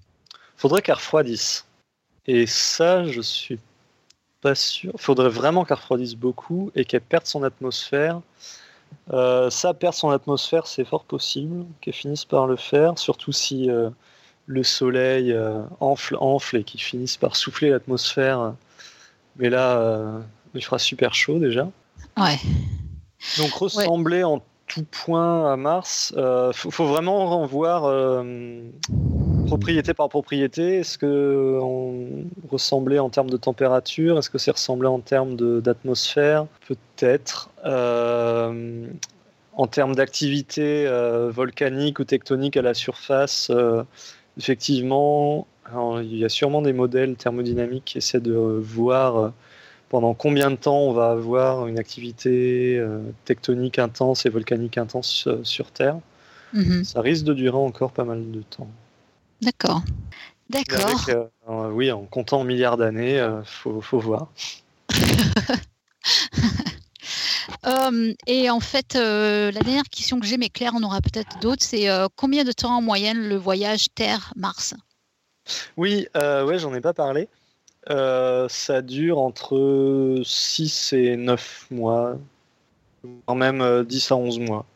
Faudrait 0.57 0.83
qu'elle 0.83 0.97
refroidisse. 0.97 1.65
Et 2.27 2.47
ça, 2.47 3.07
je 3.07 3.23
suis 3.23 3.59
pas 4.41 4.55
sûr. 4.55 4.93
Faudrait 4.97 5.29
vraiment 5.29 5.65
qu'elle 5.65 5.77
refroidisse 5.77 6.15
beaucoup 6.15 6.71
et 6.75 6.85
qu'elle 6.85 7.01
perde 7.01 7.27
son 7.27 7.43
atmosphère. 7.43 8.21
Euh, 9.13 9.51
ça, 9.51 9.75
perdre 9.75 9.97
son 9.97 10.11
atmosphère, 10.11 10.67
c'est 10.67 10.85
fort 10.85 11.05
possible 11.05 11.67
qu'elle 11.81 11.95
finisse 11.95 12.25
par 12.25 12.47
le 12.47 12.57
faire, 12.57 12.99
surtout 12.99 13.33
si 13.33 13.69
le 14.47 14.63
soleil 14.63 15.37
enfle, 15.81 16.17
enfle 16.21 16.57
et 16.57 16.65
qu'il 16.65 16.81
finisse 16.81 17.17
par 17.17 17.37
souffler 17.37 17.71
l'atmosphère. 17.71 18.55
Mais 19.37 19.51
là, 19.51 20.21
il 20.55 20.65
fera 20.65 20.79
super 20.79 21.15
chaud 21.15 21.39
déjà. 21.39 21.69
Ouais. 22.17 22.39
Donc 23.39 23.53
ressembler 23.53 24.25
en 24.25 24.43
tout 24.67 24.85
point 24.85 25.53
à 25.53 25.57
Mars, 25.57 26.13
il 26.15 26.21
euh, 26.21 26.53
faut, 26.53 26.87
vraiment 26.87 27.45
voir 27.47 27.85
euh, 27.87 28.63
propriété 29.49 29.95
par 29.95 30.09
propriété. 30.09 30.79
Est-ce 30.79 30.99
que 30.99 31.59
on 31.61 32.25
ressemblait 32.51 32.99
en 32.99 33.11
termes 33.11 33.31
de 33.31 33.37
température 33.37 34.19
Est-ce 34.19 34.31
que 34.31 34.39
c'est 34.39 34.51
ressemblé 34.51 34.89
en 34.89 35.01
termes 35.01 35.37
d'atmosphère? 35.61 36.47
Peut-être. 36.67 37.51
Euh, 37.65 38.87
en 39.55 39.67
termes 39.67 39.97
d'activité 39.97 40.87
volcanique 41.31 41.99
ou 41.99 42.05
tectonique 42.05 42.57
à 42.57 42.63
la 42.63 42.75
surface, 42.75 43.51
effectivement, 44.39 45.49
il 46.01 46.17
y 46.17 46.25
a 46.25 46.29
sûrement 46.29 46.63
des 46.63 46.73
modèles 46.73 47.17
thermodynamiques 47.17 47.85
qui 47.87 47.99
essaient 47.99 48.21
de 48.21 48.33
voir 48.33 49.33
pendant 49.89 50.15
combien 50.15 50.51
de 50.51 50.57
temps 50.57 50.81
on 50.81 50.93
va 50.93 51.11
avoir 51.11 51.67
une 51.67 51.79
activité 51.79 52.79
euh, 52.79 53.01
tectonique 53.25 53.79
intense 53.79 54.27
et 54.27 54.29
volcanique 54.29 54.79
intense 54.79 55.27
euh, 55.27 55.41
sur 55.43 55.71
Terre. 55.71 55.99
Mhm. 56.53 56.85
Ça 56.85 57.01
risque 57.01 57.25
de 57.25 57.35
durer 57.35 57.57
encore 57.57 57.93
pas 57.93 58.05
mal 58.05 58.31
de 58.31 58.43
temps. 58.43 58.69
D'accord. 59.41 59.83
D'accord. 60.51 61.09
Euh, 61.09 61.29
oui, 61.71 61.93
en 61.93 62.05
comptant 62.05 62.41
en 62.41 62.45
milliards 62.45 62.79
d'années, 62.79 63.17
il 63.17 63.43
faut, 63.45 63.81
faut, 63.81 63.99
voir. 63.99 64.29
et 68.27 68.51
en 68.51 68.61
fait, 68.61 68.95
la 68.95 69.51
dernière 69.51 69.89
question 69.91 70.21
que 70.21 70.27
j'ai, 70.27 70.39
mais 70.39 70.49
Claire 70.49 70.75
en 70.75 70.83
aura 70.83 71.03
peut-être 71.03 71.39
d'autres, 71.41 71.63
c'est 71.63 71.87
combien 72.17 72.45
de 72.45 72.53
temps 72.53 72.77
en 72.77 72.81
moyenne 72.81 73.29
le 73.29 73.37
voyage 73.37 73.89
Terre-Mars? 73.95 74.73
Oui, 75.77 76.09
ouais, 76.15 76.59
j'en 76.59 76.73
ai 76.75 76.81
pas 76.81 76.95
parlé. 76.95 77.29
Euh, 77.91 78.49
ça 78.51 78.83
dure 78.83 79.19
entre 79.19 80.21
6 80.25 80.93
et 80.93 81.17
9 81.17 81.69
mois, 81.71 82.19
voire 83.03 83.37
même 83.37 83.85
10 83.85 84.11
euh, 84.11 84.15
à 84.15 84.19
11 84.19 84.39
mois. 84.41 84.67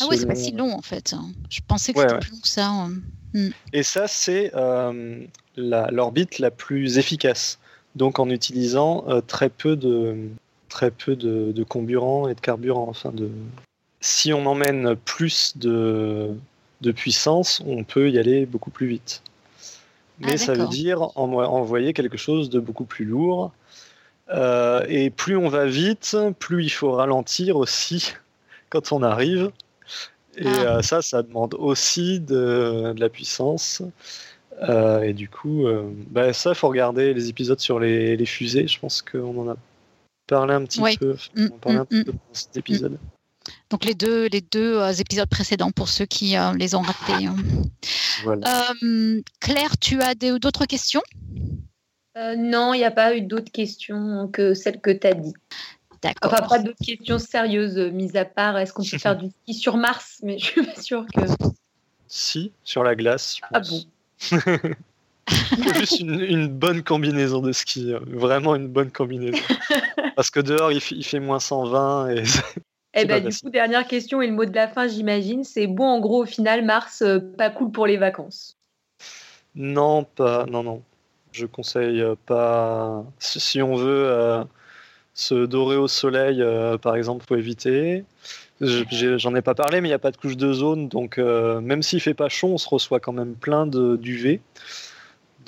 Ah 0.00 0.06
ouais, 0.06 0.16
c'est 0.16 0.26
pas 0.26 0.34
si 0.34 0.52
long 0.52 0.72
en 0.72 0.82
fait. 0.82 1.14
Je 1.50 1.60
pensais 1.66 1.92
que 1.92 2.00
c'était 2.00 2.18
plus 2.18 2.32
long 2.32 2.40
que 2.40 2.48
ça. 2.48 2.68
Hein. 2.68 2.92
Hmm. 3.34 3.50
Et 3.72 3.82
ça, 3.82 4.06
c'est 4.06 4.52
euh, 4.54 5.20
l'orbite 5.56 6.38
la, 6.38 6.50
plus 6.50 6.98
efficace. 6.98 7.58
Donc 7.96 8.18
en 8.18 8.28
utilisant 8.30 9.04
très 9.26 9.48
peu 9.48 9.74
de 9.76 10.28
très 10.68 10.90
peu 10.90 11.16
de, 11.16 11.52
de, 11.52 11.64
comburant 11.64 12.28
et 12.28 12.34
de 12.34 12.40
carburant. 12.40 12.86
Enfin 12.88 13.10
de... 13.12 13.30
Si 14.00 14.32
on 14.32 14.44
emmène 14.46 14.94
plus 14.94 15.56
de, 15.56 16.30
de 16.82 16.92
puissance, 16.92 17.62
on 17.66 17.82
peut 17.84 18.10
y 18.10 18.18
aller 18.18 18.46
beaucoup 18.46 18.70
plus 18.70 18.86
vite. 18.86 19.22
mais 20.20 20.36
ça 20.36 20.52
veut 20.52 20.68
dire 20.68 21.16
envoyer 21.16 21.92
quelque 21.94 22.18
chose 22.18 22.50
de 22.50 22.60
beaucoup 22.60 22.84
plus 22.84 23.06
lourd. 23.06 23.52
et 24.30 25.10
plus 25.10 25.36
on 25.36 25.48
va 25.48 25.64
vite, 25.64 26.16
plus 26.38 26.64
il 26.64 26.70
faut 26.70 26.92
ralentir 26.92 27.56
aussi 27.56 28.12
quand 28.68 28.92
on 28.92 29.02
arrive. 29.02 29.50
Et 30.36 30.46
ah. 30.46 30.82
ça, 30.82 31.02
ça 31.02 31.22
demande 31.22 31.54
aussi 31.54 32.20
de, 32.20 32.94
la 32.96 33.08
puissance. 33.08 33.82
et 35.02 35.12
du 35.12 35.28
coup, 35.28 35.66
bah, 36.10 36.32
ça, 36.32 36.50
il 36.50 36.56
faut 36.56 36.68
regarder 36.68 37.14
les 37.14 37.28
épisodes 37.28 37.60
sur 37.60 37.80
les, 37.80 38.16
les 38.16 38.26
fusées. 38.26 38.66
Je 38.68 38.78
pense 38.78 39.02
qu'on 39.02 39.36
en 39.38 39.50
a 39.50 39.56
parler 40.28 40.54
un 40.54 40.64
petit 40.64 40.80
peu, 40.98 41.16
mm, 41.34 41.48
un 41.66 41.72
mm, 41.72 41.86
petit 41.86 42.04
peu 42.04 42.12
dans 42.12 42.18
cet 42.32 42.54
mm. 42.54 42.58
épisode. 42.58 42.98
Donc 43.70 43.84
les 43.84 43.94
deux, 43.94 44.26
les 44.26 44.42
deux 44.42 44.78
euh, 44.78 44.92
épisodes 44.92 45.28
précédents 45.28 45.70
pour 45.70 45.88
ceux 45.88 46.04
qui 46.04 46.36
euh, 46.36 46.52
les 46.54 46.74
ont 46.74 46.82
ratés. 46.82 47.26
Hein. 47.26 47.36
Euh, 48.26 49.22
Claire, 49.40 49.78
tu 49.78 50.00
as 50.00 50.14
d'autres 50.14 50.66
questions? 50.66 51.02
Non, 52.36 52.74
il 52.74 52.78
n'y 52.78 52.84
a 52.84 52.90
pas 52.90 53.16
eu 53.16 53.20
d'autres 53.20 53.52
questions 53.52 54.28
que 54.32 54.52
celles 54.52 54.80
que 54.80 54.90
tu 54.90 55.06
as 55.06 55.14
dit. 55.14 55.34
D'accord. 56.02 56.32
Enfin, 56.32 56.46
pas 56.46 56.58
d'autres 56.58 56.84
questions 56.84 57.18
sérieuses, 57.18 57.78
mis 57.92 58.16
à 58.16 58.24
part 58.24 58.56
est-ce 58.58 58.72
qu'on 58.72 58.84
peut 58.84 58.98
faire 58.98 59.16
du 59.16 59.30
ski 59.30 59.54
sur 59.54 59.76
Mars, 59.76 60.20
mais 60.22 60.38
je 60.38 60.44
suis 60.44 60.64
pas 60.64 60.80
sûre 60.80 61.06
que. 61.14 61.22
Si, 62.06 62.52
sur 62.64 62.82
la 62.82 62.94
glace. 62.94 63.36
Je 63.36 63.42
ah 63.52 63.60
bon 63.60 64.74
Juste 65.74 66.00
une, 66.00 66.48
bonne 66.48 66.82
combinaison 66.82 67.40
de 67.40 67.52
ski, 67.52 67.92
vraiment 68.06 68.54
une 68.54 68.68
bonne 68.68 68.90
combinaison. 68.90 69.38
Parce 70.16 70.30
que 70.30 70.40
dehors, 70.40 70.72
il, 70.72 70.80
fait 70.80 71.20
moins 71.20 71.40
120 71.40 72.10
et. 72.10 72.22
Eh 72.94 73.04
ben, 73.04 73.22
du 73.22 73.36
coup, 73.36 73.50
dernière 73.50 73.86
question 73.86 74.22
et 74.22 74.26
le 74.26 74.32
mot 74.32 74.46
de 74.46 74.54
la 74.54 74.66
fin, 74.66 74.88
j'imagine, 74.88 75.44
c'est 75.44 75.66
bon, 75.66 75.84
en 75.84 76.00
gros, 76.00 76.22
au 76.22 76.26
final, 76.26 76.64
Mars, 76.64 77.02
euh, 77.02 77.20
pas 77.20 77.50
cool 77.50 77.70
pour 77.70 77.86
les 77.86 77.98
vacances. 77.98 78.56
Non, 79.54 80.04
pas, 80.04 80.46
non, 80.46 80.62
non. 80.62 80.82
Je 81.30 81.46
conseille 81.46 82.00
euh, 82.00 82.14
pas. 82.26 83.04
Si 83.18 83.60
on 83.60 83.76
veut 83.76 84.06
euh, 84.06 84.42
se 85.18 85.46
dorer 85.46 85.76
au 85.76 85.88
soleil, 85.88 86.44
par 86.80 86.96
exemple, 86.96 87.24
faut 87.26 87.36
éviter. 87.36 88.04
J'en 88.60 89.34
ai, 89.34 89.42
pas 89.42 89.54
parlé, 89.54 89.80
mais 89.80 89.88
il 89.88 89.90
n'y 89.90 89.94
a 89.94 89.98
pas 89.98 90.10
de 90.10 90.16
couche 90.16 90.36
de 90.36 90.52
zone, 90.52 90.88
donc 90.88 91.18
même 91.18 91.82
s'il 91.82 92.00
fait 92.00 92.14
pas 92.14 92.28
chaud, 92.28 92.48
on 92.48 92.58
se 92.58 92.68
reçoit 92.68 93.00
quand 93.00 93.12
même 93.12 93.34
plein 93.34 93.66
d'UV 93.66 94.40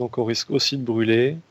donc 0.01 0.17
on 0.17 0.25
risque 0.25 0.51
aussi 0.51 0.77
de 0.77 0.83
brûler. 0.83 1.37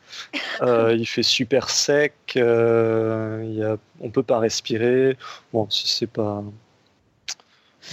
Euh, 0.62 0.94
il 0.94 1.06
fait 1.06 1.24
super 1.24 1.70
sec, 1.70 2.14
euh, 2.36 3.46
y 3.48 4.04
on 4.04 4.10
peut 4.10 4.24
pas 4.24 4.40
respirer. 4.40 5.16
Bon, 5.54 5.70
c'est 5.70 6.10
pas. 6.10 6.44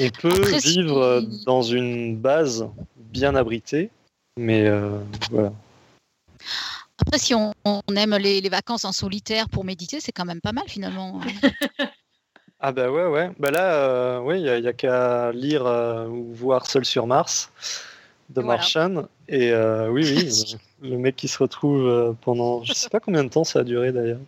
On 0.01 0.09
peut 0.09 0.59
vivre 0.59 1.21
dans 1.45 1.63
une 1.63 2.17
base 2.17 2.67
bien 2.97 3.37
abritée, 3.37 3.91
mais 4.37 4.67
euh, 4.67 4.99
voilà. 5.31 5.53
Après, 6.99 7.19
si 7.19 7.35
on, 7.35 7.53
aime 7.95 8.17
les, 8.17 8.49
vacances 8.49 8.85
en 8.85 8.93
solitaire 8.93 9.49
pour 9.49 9.65
méditer, 9.65 10.01
c'est 10.01 10.13
quand 10.13 10.25
même 10.25 10.41
pas 10.41 10.53
mal 10.53 10.65
finalement. 10.67 11.21
ah 12.61 12.73
bah 12.73 12.91
ouais, 12.91 13.07
ouais. 13.07 13.31
Bah 13.39 13.51
là, 13.51 14.21
oui, 14.23 14.41
il 14.41 14.61
n'y 14.61 14.69
a, 14.69 14.73
qu'à 14.73 15.33
lire 15.33 15.67
ou 16.11 16.33
voir 16.33 16.67
Seul 16.67 16.85
sur 16.85 17.07
Mars 17.07 17.51
de 18.31 18.43
Martian. 18.43 19.09
Et 19.29 19.51
euh, 19.51 19.89
oui, 19.91 20.05
oui, 20.05 20.59
le 20.89 20.99
mec 20.99 21.17
qui 21.17 21.29
se 21.29 21.39
retrouve 21.39 21.87
euh, 21.87 22.13
pendant, 22.21 22.63
je 22.65 22.73
sais 22.73 22.89
pas 22.89 23.01
combien 23.01 23.25
de 23.25 23.29
temps 23.29 23.45
ça 23.45 23.61
a 23.61 23.65
duré 23.65 23.93
d'ailleurs, 23.93 24.21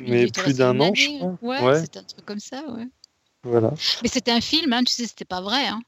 mais 0.00 0.26
plus 0.26 0.58
d'un 0.58 0.78
an, 0.80 0.92
je 0.94 1.18
crois. 1.36 1.62
Ouais, 1.62 1.80
c'était 1.80 1.98
un 1.98 2.04
truc 2.04 2.24
comme 2.24 2.40
ça, 2.40 2.62
ouais. 2.68 2.88
Voilà. 3.44 3.72
Mais 4.02 4.08
c'était 4.08 4.30
un 4.30 4.40
film, 4.40 4.72
hein, 4.72 4.84
tu 4.84 4.92
sais, 4.92 5.06
c'était 5.06 5.24
pas 5.24 5.40
vrai. 5.40 5.66
Hein. 5.66 5.80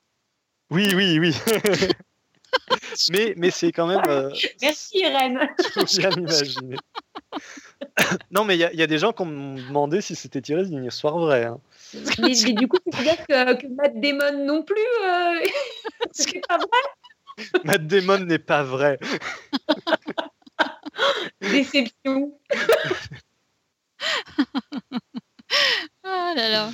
Oui, 0.70 0.92
oui, 0.94 1.18
oui. 1.20 1.34
mais 3.10 3.34
mais 3.36 3.50
c'est 3.50 3.72
quand 3.72 3.86
même. 3.86 4.02
Euh, 4.08 4.30
Merci 4.62 4.98
Irène. 4.98 5.48
Faut 5.72 5.84
bien 5.84 6.10
imaginer. 6.10 6.76
non, 8.30 8.44
mais 8.44 8.56
il 8.56 8.70
y, 8.72 8.76
y, 8.76 8.82
a 8.82 8.86
des 8.86 8.98
gens 8.98 9.12
qui 9.12 9.24
m'ont 9.24 9.54
demandé 9.54 10.00
si 10.00 10.14
c'était 10.14 10.40
tiré 10.40 10.64
d'une 10.64 10.84
histoire 10.84 11.18
vraie. 11.18 11.44
Hein. 11.44 11.60
Mais, 12.18 12.34
du 12.34 12.68
coup, 12.68 12.76
c'est 12.92 13.02
dire 13.02 13.26
que, 13.26 13.54
que 13.54 13.66
Matt 13.68 14.00
Damon 14.00 14.44
non 14.44 14.62
plus, 14.62 14.76
c'est 16.12 16.40
pas 16.46 16.58
vrai? 16.58 17.62
Matt 17.64 17.86
Damon 17.86 18.18
n'est 18.18 18.38
pas 18.38 18.62
vrai. 18.62 18.98
Déception. 21.40 22.38
oh 26.04 26.32
là 26.36 26.48
là. 26.48 26.70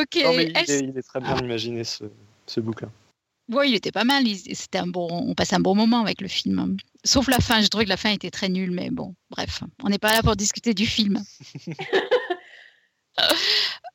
Ok. 0.00 0.22
Non, 0.22 0.32
mais 0.34 0.52
il, 0.68 0.98
est, 0.98 1.02
très 1.02 1.20
bien 1.20 1.36
imaginé 1.38 1.84
ce, 1.84 2.04
ce 2.46 2.60
bouquin. 2.60 2.90
Oui, 3.48 3.70
il 3.70 3.74
était 3.74 3.92
pas 3.92 4.04
mal. 4.04 4.24
C'était 4.52 4.78
un 4.78 4.86
bon, 4.86 5.08
on 5.10 5.34
passait 5.34 5.54
un 5.56 5.60
bon 5.60 5.74
moment 5.74 6.00
avec 6.00 6.20
le 6.20 6.28
film. 6.28 6.76
Sauf 7.04 7.28
la 7.28 7.38
fin. 7.38 7.60
Je 7.62 7.68
trouvais 7.68 7.84
que 7.84 7.90
la 7.90 7.96
fin 7.96 8.10
était 8.10 8.30
très 8.30 8.48
nulle, 8.48 8.72
mais 8.72 8.90
bon, 8.90 9.14
bref, 9.30 9.62
on 9.82 9.88
n'est 9.88 9.98
pas 9.98 10.12
là 10.12 10.22
pour 10.22 10.36
discuter 10.36 10.74
du 10.74 10.86
film. 10.86 11.22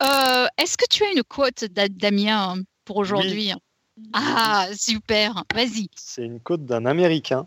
Euh, 0.03 0.47
est-ce 0.57 0.77
que 0.77 0.85
tu 0.89 1.03
as 1.03 1.11
une 1.11 1.21
quote 1.21 1.65
Damien 1.65 2.55
pour 2.85 2.97
aujourd'hui? 2.97 3.53
Ah, 4.13 4.67
super, 4.75 5.43
vas-y. 5.53 5.89
C'est 5.95 6.25
une 6.25 6.39
quote 6.39 6.65
d'un 6.65 6.87
Américain, 6.87 7.45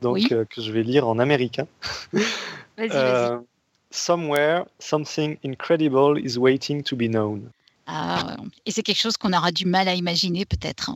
donc 0.00 0.32
euh, 0.32 0.46
que 0.46 0.62
je 0.62 0.72
vais 0.72 0.82
lire 0.82 1.06
en 1.06 1.18
américain. 1.18 1.66
vas-y, 2.12 2.22
vas-y. 2.78 2.90
Euh, 2.94 3.38
Somewhere, 3.90 4.64
something 4.78 5.36
incredible 5.44 6.18
is 6.18 6.38
waiting 6.38 6.82
to 6.82 6.96
be 6.96 7.08
known. 7.08 7.50
Ah, 7.86 8.36
et 8.64 8.70
c'est 8.70 8.82
quelque 8.82 9.00
chose 9.00 9.16
qu'on 9.16 9.32
aura 9.32 9.52
du 9.52 9.66
mal 9.66 9.86
à 9.86 9.94
imaginer 9.94 10.46
peut-être. 10.46 10.90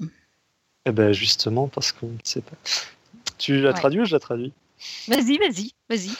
Eh 0.89 0.93
ben 0.93 1.13
justement, 1.13 1.69
parce 1.69 1.93
qu'on 1.93 2.07
ne 2.07 2.19
sait 2.25 2.41
pas. 2.41 2.57
Tu 3.37 3.61
la 3.61 3.75
traduis 3.75 4.01
ou 4.01 4.05
je 4.07 4.15
la 4.15 4.21
traduis? 4.21 4.55
Vas-y, 5.07 5.37
vas-y, 5.37 5.73
vas-y. 5.91 6.11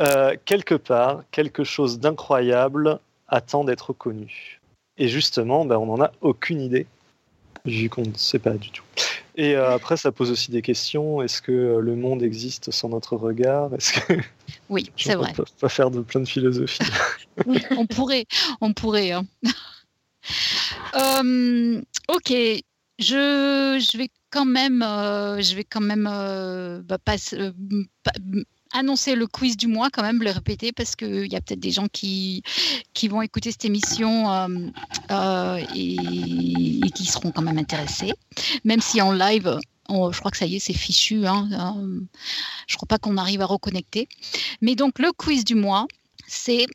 Euh, 0.00 0.34
quelque 0.46 0.74
part, 0.74 1.24
quelque 1.30 1.62
chose 1.62 2.00
d'incroyable 2.00 3.00
attend 3.28 3.64
d'être 3.64 3.92
connu. 3.92 4.60
Et 4.96 5.08
justement, 5.08 5.66
ben, 5.66 5.76
on 5.76 5.86
n'en 5.86 6.02
a 6.02 6.10
aucune 6.22 6.62
idée 6.62 6.86
vu 7.66 7.90
qu'on 7.90 8.02
ne 8.02 8.14
sait 8.14 8.38
pas 8.38 8.54
du 8.54 8.70
tout. 8.70 8.84
Et 9.36 9.56
euh, 9.56 9.74
après, 9.74 9.98
ça 9.98 10.10
pose 10.10 10.30
aussi 10.30 10.50
des 10.50 10.62
questions. 10.62 11.20
Est-ce 11.20 11.42
que 11.42 11.52
euh, 11.52 11.80
le 11.80 11.94
monde 11.94 12.22
existe 12.22 12.70
sans 12.70 12.88
notre 12.88 13.16
regard? 13.16 13.74
Est-ce 13.74 13.92
que 13.92 14.14
oui, 14.70 14.90
c'est 14.96 15.16
vrai. 15.16 15.32
On 15.32 15.34
peut 15.34 15.44
pas 15.60 15.68
faire 15.68 15.90
de 15.90 16.00
plein 16.00 16.20
de 16.20 16.28
philosophie. 16.28 16.78
on 17.76 17.86
pourrait, 17.86 18.24
on 18.62 18.72
pourrait. 18.72 19.12
Hein. 19.12 19.26
Euh, 20.96 21.82
ok, 22.08 22.32
je, 22.98 23.84
je 23.90 23.98
vais 23.98 24.08
quand 24.30 24.44
même, 24.44 24.80
je 24.82 25.54
vais 25.54 25.64
quand 25.64 25.80
même 25.80 26.04
bah, 26.04 26.98
passer 26.98 27.52
annoncer 28.74 29.14
le 29.14 29.26
quiz 29.26 29.56
du 29.56 29.68
mois, 29.68 29.88
quand 29.88 30.02
même, 30.02 30.22
le 30.22 30.30
répéter, 30.30 30.72
parce 30.72 30.96
qu'il 30.96 31.32
y 31.32 31.36
a 31.36 31.40
peut-être 31.40 31.60
des 31.60 31.70
gens 31.70 31.86
qui, 31.88 32.42
qui 32.92 33.08
vont 33.08 33.22
écouter 33.22 33.52
cette 33.52 33.64
émission 33.64 34.30
euh, 34.30 34.48
euh, 35.10 35.64
et, 35.74 36.90
qui 36.90 37.06
seront 37.06 37.30
quand 37.30 37.42
même 37.42 37.58
intéressés. 37.58 38.12
Même 38.64 38.80
si 38.80 39.00
en 39.00 39.12
live, 39.12 39.58
je 39.88 40.18
crois 40.18 40.30
que 40.30 40.36
ça 40.36 40.46
y 40.46 40.56
est, 40.56 40.58
c'est 40.58 40.74
fichu. 40.74 41.26
Hein, 41.26 41.48
euh, 41.52 42.00
je 42.66 42.74
ne 42.74 42.76
crois 42.76 42.88
pas 42.88 42.98
qu'on 42.98 43.16
arrive 43.16 43.40
à 43.40 43.46
reconnecter. 43.46 44.08
Mais 44.60 44.74
donc, 44.74 44.98
le 44.98 45.12
quiz 45.12 45.44
du 45.44 45.54
mois, 45.54 45.86
c'est. 46.26 46.66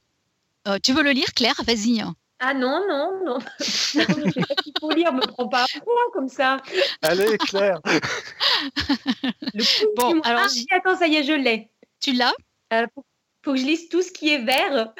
tu 0.83 0.93
veux 0.93 1.03
le 1.03 1.11
lire, 1.11 1.33
Claire? 1.35 1.61
Vas-y. 1.65 2.03
Ah 2.39 2.53
non, 2.53 2.85
non, 2.87 3.21
non. 3.25 3.39
je 3.59 3.65
sais 3.65 4.05
pas 4.05 4.55
qu'il 4.55 4.73
faut 4.79 4.91
lire, 4.91 5.11
me 5.13 5.25
prends 5.27 5.49
pas 5.49 5.63
un 5.63 5.79
point 5.79 6.03
comme 6.13 6.29
ça. 6.29 6.57
Allez, 7.01 7.37
Claire. 7.37 7.79
le 9.53 9.95
bon, 9.95 10.21
alors. 10.21 10.47
Ah, 10.71 10.75
attends, 10.75 10.95
ça 10.95 11.07
y 11.07 11.15
est, 11.15 11.23
je 11.23 11.33
l'ai. 11.33 11.69
Tu 11.99 12.13
l'as? 12.13 12.33
Euh, 12.71 12.87
faut, 12.95 13.03
que 13.43 13.55
je 13.57 13.65
lise 13.65 13.89
tout 13.89 14.01
ce 14.01 14.11
qui 14.11 14.29
est 14.29 14.43
vert. 14.43 14.93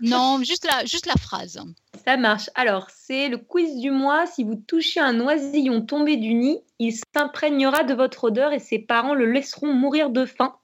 Non, 0.00 0.42
juste 0.42 0.66
la, 0.66 0.84
juste 0.84 1.06
la 1.06 1.14
phrase. 1.14 1.62
Ça 2.04 2.16
marche. 2.16 2.50
Alors, 2.56 2.88
c'est 2.90 3.28
le 3.28 3.38
quiz 3.38 3.76
du 3.78 3.90
mois. 3.90 4.26
Si 4.26 4.44
vous 4.44 4.56
touchez 4.56 5.00
un 5.00 5.20
oisillon 5.20 5.86
tombé 5.86 6.16
du 6.16 6.34
nid, 6.34 6.60
il 6.78 6.92
s'imprégnera 7.14 7.84
de 7.84 7.94
votre 7.94 8.24
odeur 8.24 8.52
et 8.52 8.58
ses 8.58 8.80
parents 8.80 9.14
le 9.14 9.30
laisseront 9.30 9.72
mourir 9.72 10.10
de 10.10 10.26
faim. 10.26 10.58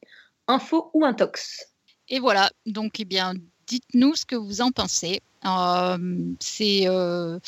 Info 0.49 0.91
ou 0.93 1.05
intox? 1.05 1.73
Et 2.09 2.19
voilà. 2.19 2.51
Donc, 2.67 3.01
eh 3.01 3.05
bien, 3.05 3.35
dites-nous 3.69 4.17
ce 4.17 4.27
que 4.27 4.35
vous 4.35 4.61
en 4.61 4.73
pensez. 4.73 5.21
Euh, 5.45 6.35
c'est 6.41 6.89
euh, 6.89 7.39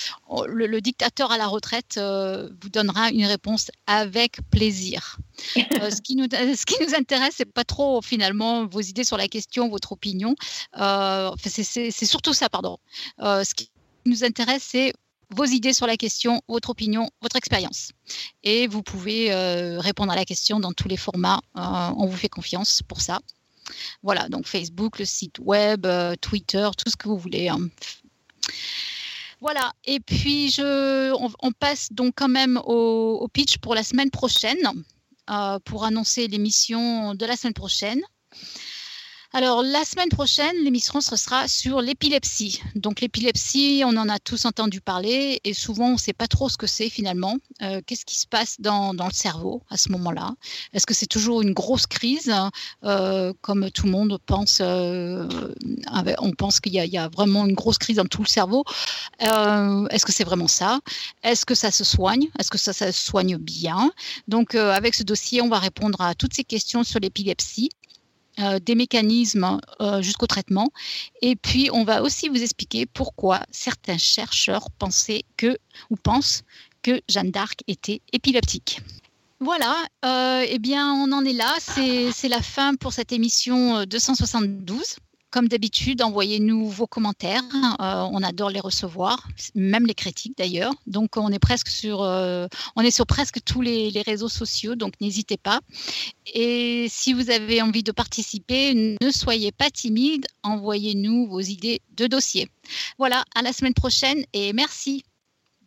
le, 0.46 0.80
dictateur 0.80 1.32
à 1.32 1.38
la 1.38 1.48
retraite 1.48 1.96
euh, 1.96 2.48
vous 2.62 2.68
donnera 2.68 3.10
une 3.10 3.24
réponse 3.24 3.70
avec 3.88 4.38
plaisir. 4.50 5.18
ce, 5.56 6.00
qui 6.00 6.14
nous, 6.14 6.26
ce 6.30 6.64
qui 6.64 6.76
nous 6.84 6.94
intéresse, 6.94 7.34
c'est 7.38 7.52
pas 7.52 7.64
trop 7.64 8.00
finalement 8.00 8.66
vos 8.66 8.80
idées 8.80 9.02
sur 9.02 9.16
la 9.16 9.26
question, 9.26 9.68
votre 9.68 9.92
opinion. 9.92 10.36
c'est 10.76 12.06
surtout 12.06 12.32
ça, 12.32 12.48
pardon. 12.48 12.78
ce 13.18 13.54
qui 13.54 13.70
nous 14.06 14.22
intéresse, 14.22 14.62
c'est 14.68 14.92
vos 15.32 15.44
idées 15.44 15.72
sur 15.72 15.86
la 15.86 15.96
question, 15.96 16.42
votre 16.48 16.70
opinion, 16.70 17.08
votre 17.22 17.36
expérience. 17.36 17.90
Et 18.44 18.68
vous 18.68 18.82
pouvez 18.82 19.34
répondre 19.78 20.12
à 20.12 20.16
la 20.16 20.24
question 20.24 20.60
dans 20.60 20.72
tous 20.72 20.88
les 20.88 20.96
formats. 20.96 21.40
on 21.54 22.06
vous 22.06 22.16
fait 22.16 22.28
confiance 22.28 22.82
pour 22.86 23.00
ça. 23.00 23.18
Voilà, 24.02 24.28
donc 24.28 24.46
Facebook, 24.46 24.98
le 24.98 25.04
site 25.04 25.38
web, 25.38 25.86
euh, 25.86 26.14
Twitter, 26.20 26.68
tout 26.76 26.90
ce 26.90 26.96
que 26.96 27.08
vous 27.08 27.18
voulez. 27.18 27.48
Hein. 27.48 27.68
Voilà, 29.40 29.72
et 29.84 30.00
puis 30.00 30.50
je, 30.50 31.12
on, 31.12 31.52
passe 31.52 31.88
donc 31.92 32.14
quand 32.16 32.28
même 32.28 32.60
au, 32.64 33.26
pitch 33.32 33.58
pour 33.58 33.74
la 33.74 33.82
semaine 33.82 34.10
prochaine. 34.10 34.58
pour 35.64 35.84
annoncer 35.84 36.28
l'émission 36.28 37.14
de 37.14 37.24
la 37.24 37.36
semaine 37.36 37.54
prochaine. 37.54 38.02
Alors, 39.32 39.62
la 39.62 39.84
semaine 39.84 40.08
prochaine, 40.08 40.56
l'émission 40.64 41.00
sera 41.00 41.46
sur 41.46 41.80
l'épilepsie. 41.80 42.60
Donc, 42.74 43.00
l'épilepsie, 43.00 43.84
on 43.86 43.96
en 43.96 44.08
a 44.08 44.18
tous 44.18 44.44
entendu 44.44 44.80
parler 44.80 45.40
et 45.44 45.54
souvent, 45.54 45.90
on 45.90 45.92
ne 45.92 45.98
sait 45.98 46.12
pas 46.12 46.26
trop 46.26 46.48
ce 46.48 46.56
que 46.56 46.66
c'est 46.66 46.90
finalement. 46.90 47.36
Euh, 47.62 47.80
qu'est-ce 47.86 48.04
qui 48.04 48.18
se 48.18 48.26
passe 48.26 48.56
dans, 48.58 48.92
le 48.92 49.12
cerveau 49.12 49.62
à 49.70 49.76
ce 49.76 49.92
moment-là? 49.92 50.34
Est-ce 50.72 50.84
que 50.84 50.94
c'est 50.94 51.06
toujours 51.06 51.42
une 51.42 51.52
grosse 51.52 51.86
crise, 51.86 52.34
euh, 52.82 53.32
comme 53.40 53.70
tout 53.70 53.86
le 53.86 53.92
monde 53.92 54.18
pense 54.26 54.58
euh, 54.60 55.28
On 56.18 56.32
pense 56.32 56.58
qu'il 56.58 56.74
y, 56.74 56.98
a 56.98 57.08
vraiment 57.08 57.46
une 57.46 57.54
grosse 57.54 57.78
crise 57.78 57.96
dans 57.96 58.06
tout 58.06 58.22
le 58.22 58.28
cerveau. 58.28 58.64
Est-ce 59.20 60.04
que 60.04 60.12
c'est 60.12 60.24
vraiment 60.24 60.48
ça? 60.48 60.80
Est-ce 61.22 61.46
que 61.46 61.54
ça 61.54 61.70
se 61.70 61.84
soigne? 61.84 62.26
Est-ce 62.40 62.50
que 62.50 62.58
ça, 62.58 62.72
ça 62.72 62.90
se 62.90 63.00
soigne 63.00 63.36
bien? 63.36 63.92
Donc, 64.26 64.56
avec 64.56 64.96
ce 64.96 65.04
dossier, 65.04 65.40
on 65.40 65.48
va 65.48 65.60
répondre 65.60 66.00
à 66.00 66.16
toutes 66.16 66.34
ces 66.34 66.42
questions 66.42 66.82
sur 66.82 66.98
l'épilepsie. 66.98 67.70
Euh, 68.42 68.58
des 68.58 68.74
mécanismes 68.74 69.60
euh, 69.80 70.02
jusqu'au 70.02 70.26
traitement. 70.26 70.70
Et 71.20 71.36
puis, 71.36 71.68
on 71.72 71.84
va 71.84 72.02
aussi 72.02 72.28
vous 72.28 72.42
expliquer 72.42 72.86
pourquoi 72.86 73.40
certains 73.50 73.98
chercheurs 73.98 74.70
pensaient 74.70 75.24
que, 75.36 75.58
ou 75.90 75.96
pensent 75.96 76.42
que 76.82 77.00
Jeanne 77.08 77.30
d'Arc 77.30 77.62
était 77.66 78.00
épileptique. 78.12 78.80
Voilà, 79.40 79.84
euh, 80.04 80.44
eh 80.48 80.58
bien, 80.58 80.92
on 80.92 81.12
en 81.12 81.24
est 81.24 81.32
là. 81.32 81.54
C'est 81.60 82.28
la 82.28 82.42
fin 82.42 82.74
pour 82.76 82.92
cette 82.92 83.12
émission 83.12 83.84
272. 83.84 84.96
Comme 85.30 85.46
d'habitude, 85.46 86.02
envoyez-nous 86.02 86.68
vos 86.68 86.88
commentaires. 86.88 87.44
Euh, 87.80 88.08
on 88.12 88.22
adore 88.22 88.50
les 88.50 88.58
recevoir, 88.58 89.28
même 89.54 89.86
les 89.86 89.94
critiques 89.94 90.36
d'ailleurs. 90.36 90.72
Donc, 90.86 91.16
on 91.16 91.30
est 91.30 91.38
presque 91.38 91.68
sur, 91.68 92.02
euh, 92.02 92.48
on 92.74 92.82
est 92.82 92.90
sur 92.90 93.06
presque 93.06 93.38
tous 93.44 93.60
les, 93.60 93.92
réseaux 94.04 94.28
sociaux, 94.28 94.74
donc 94.74 94.94
n'hésitez 95.00 95.36
pas. 95.36 95.60
Et 96.34 96.86
si 96.88 97.12
vous 97.12 97.30
avez 97.30 97.62
envie 97.62 97.82
de 97.82 97.92
participer, 97.92 98.96
ne 99.00 99.10
soyez 99.10 99.52
pas 99.52 99.70
timide. 99.70 100.26
Envoyez-nous 100.42 101.28
vos 101.28 101.40
idées 101.40 101.80
de 101.96 102.06
dossier. 102.06 102.48
Voilà, 102.98 103.24
à 103.34 103.42
la 103.42 103.52
semaine 103.52 103.74
prochaine 103.74 104.24
et 104.32 104.52
merci. 104.52 105.04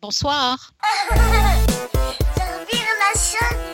Bonsoir. 0.02 0.74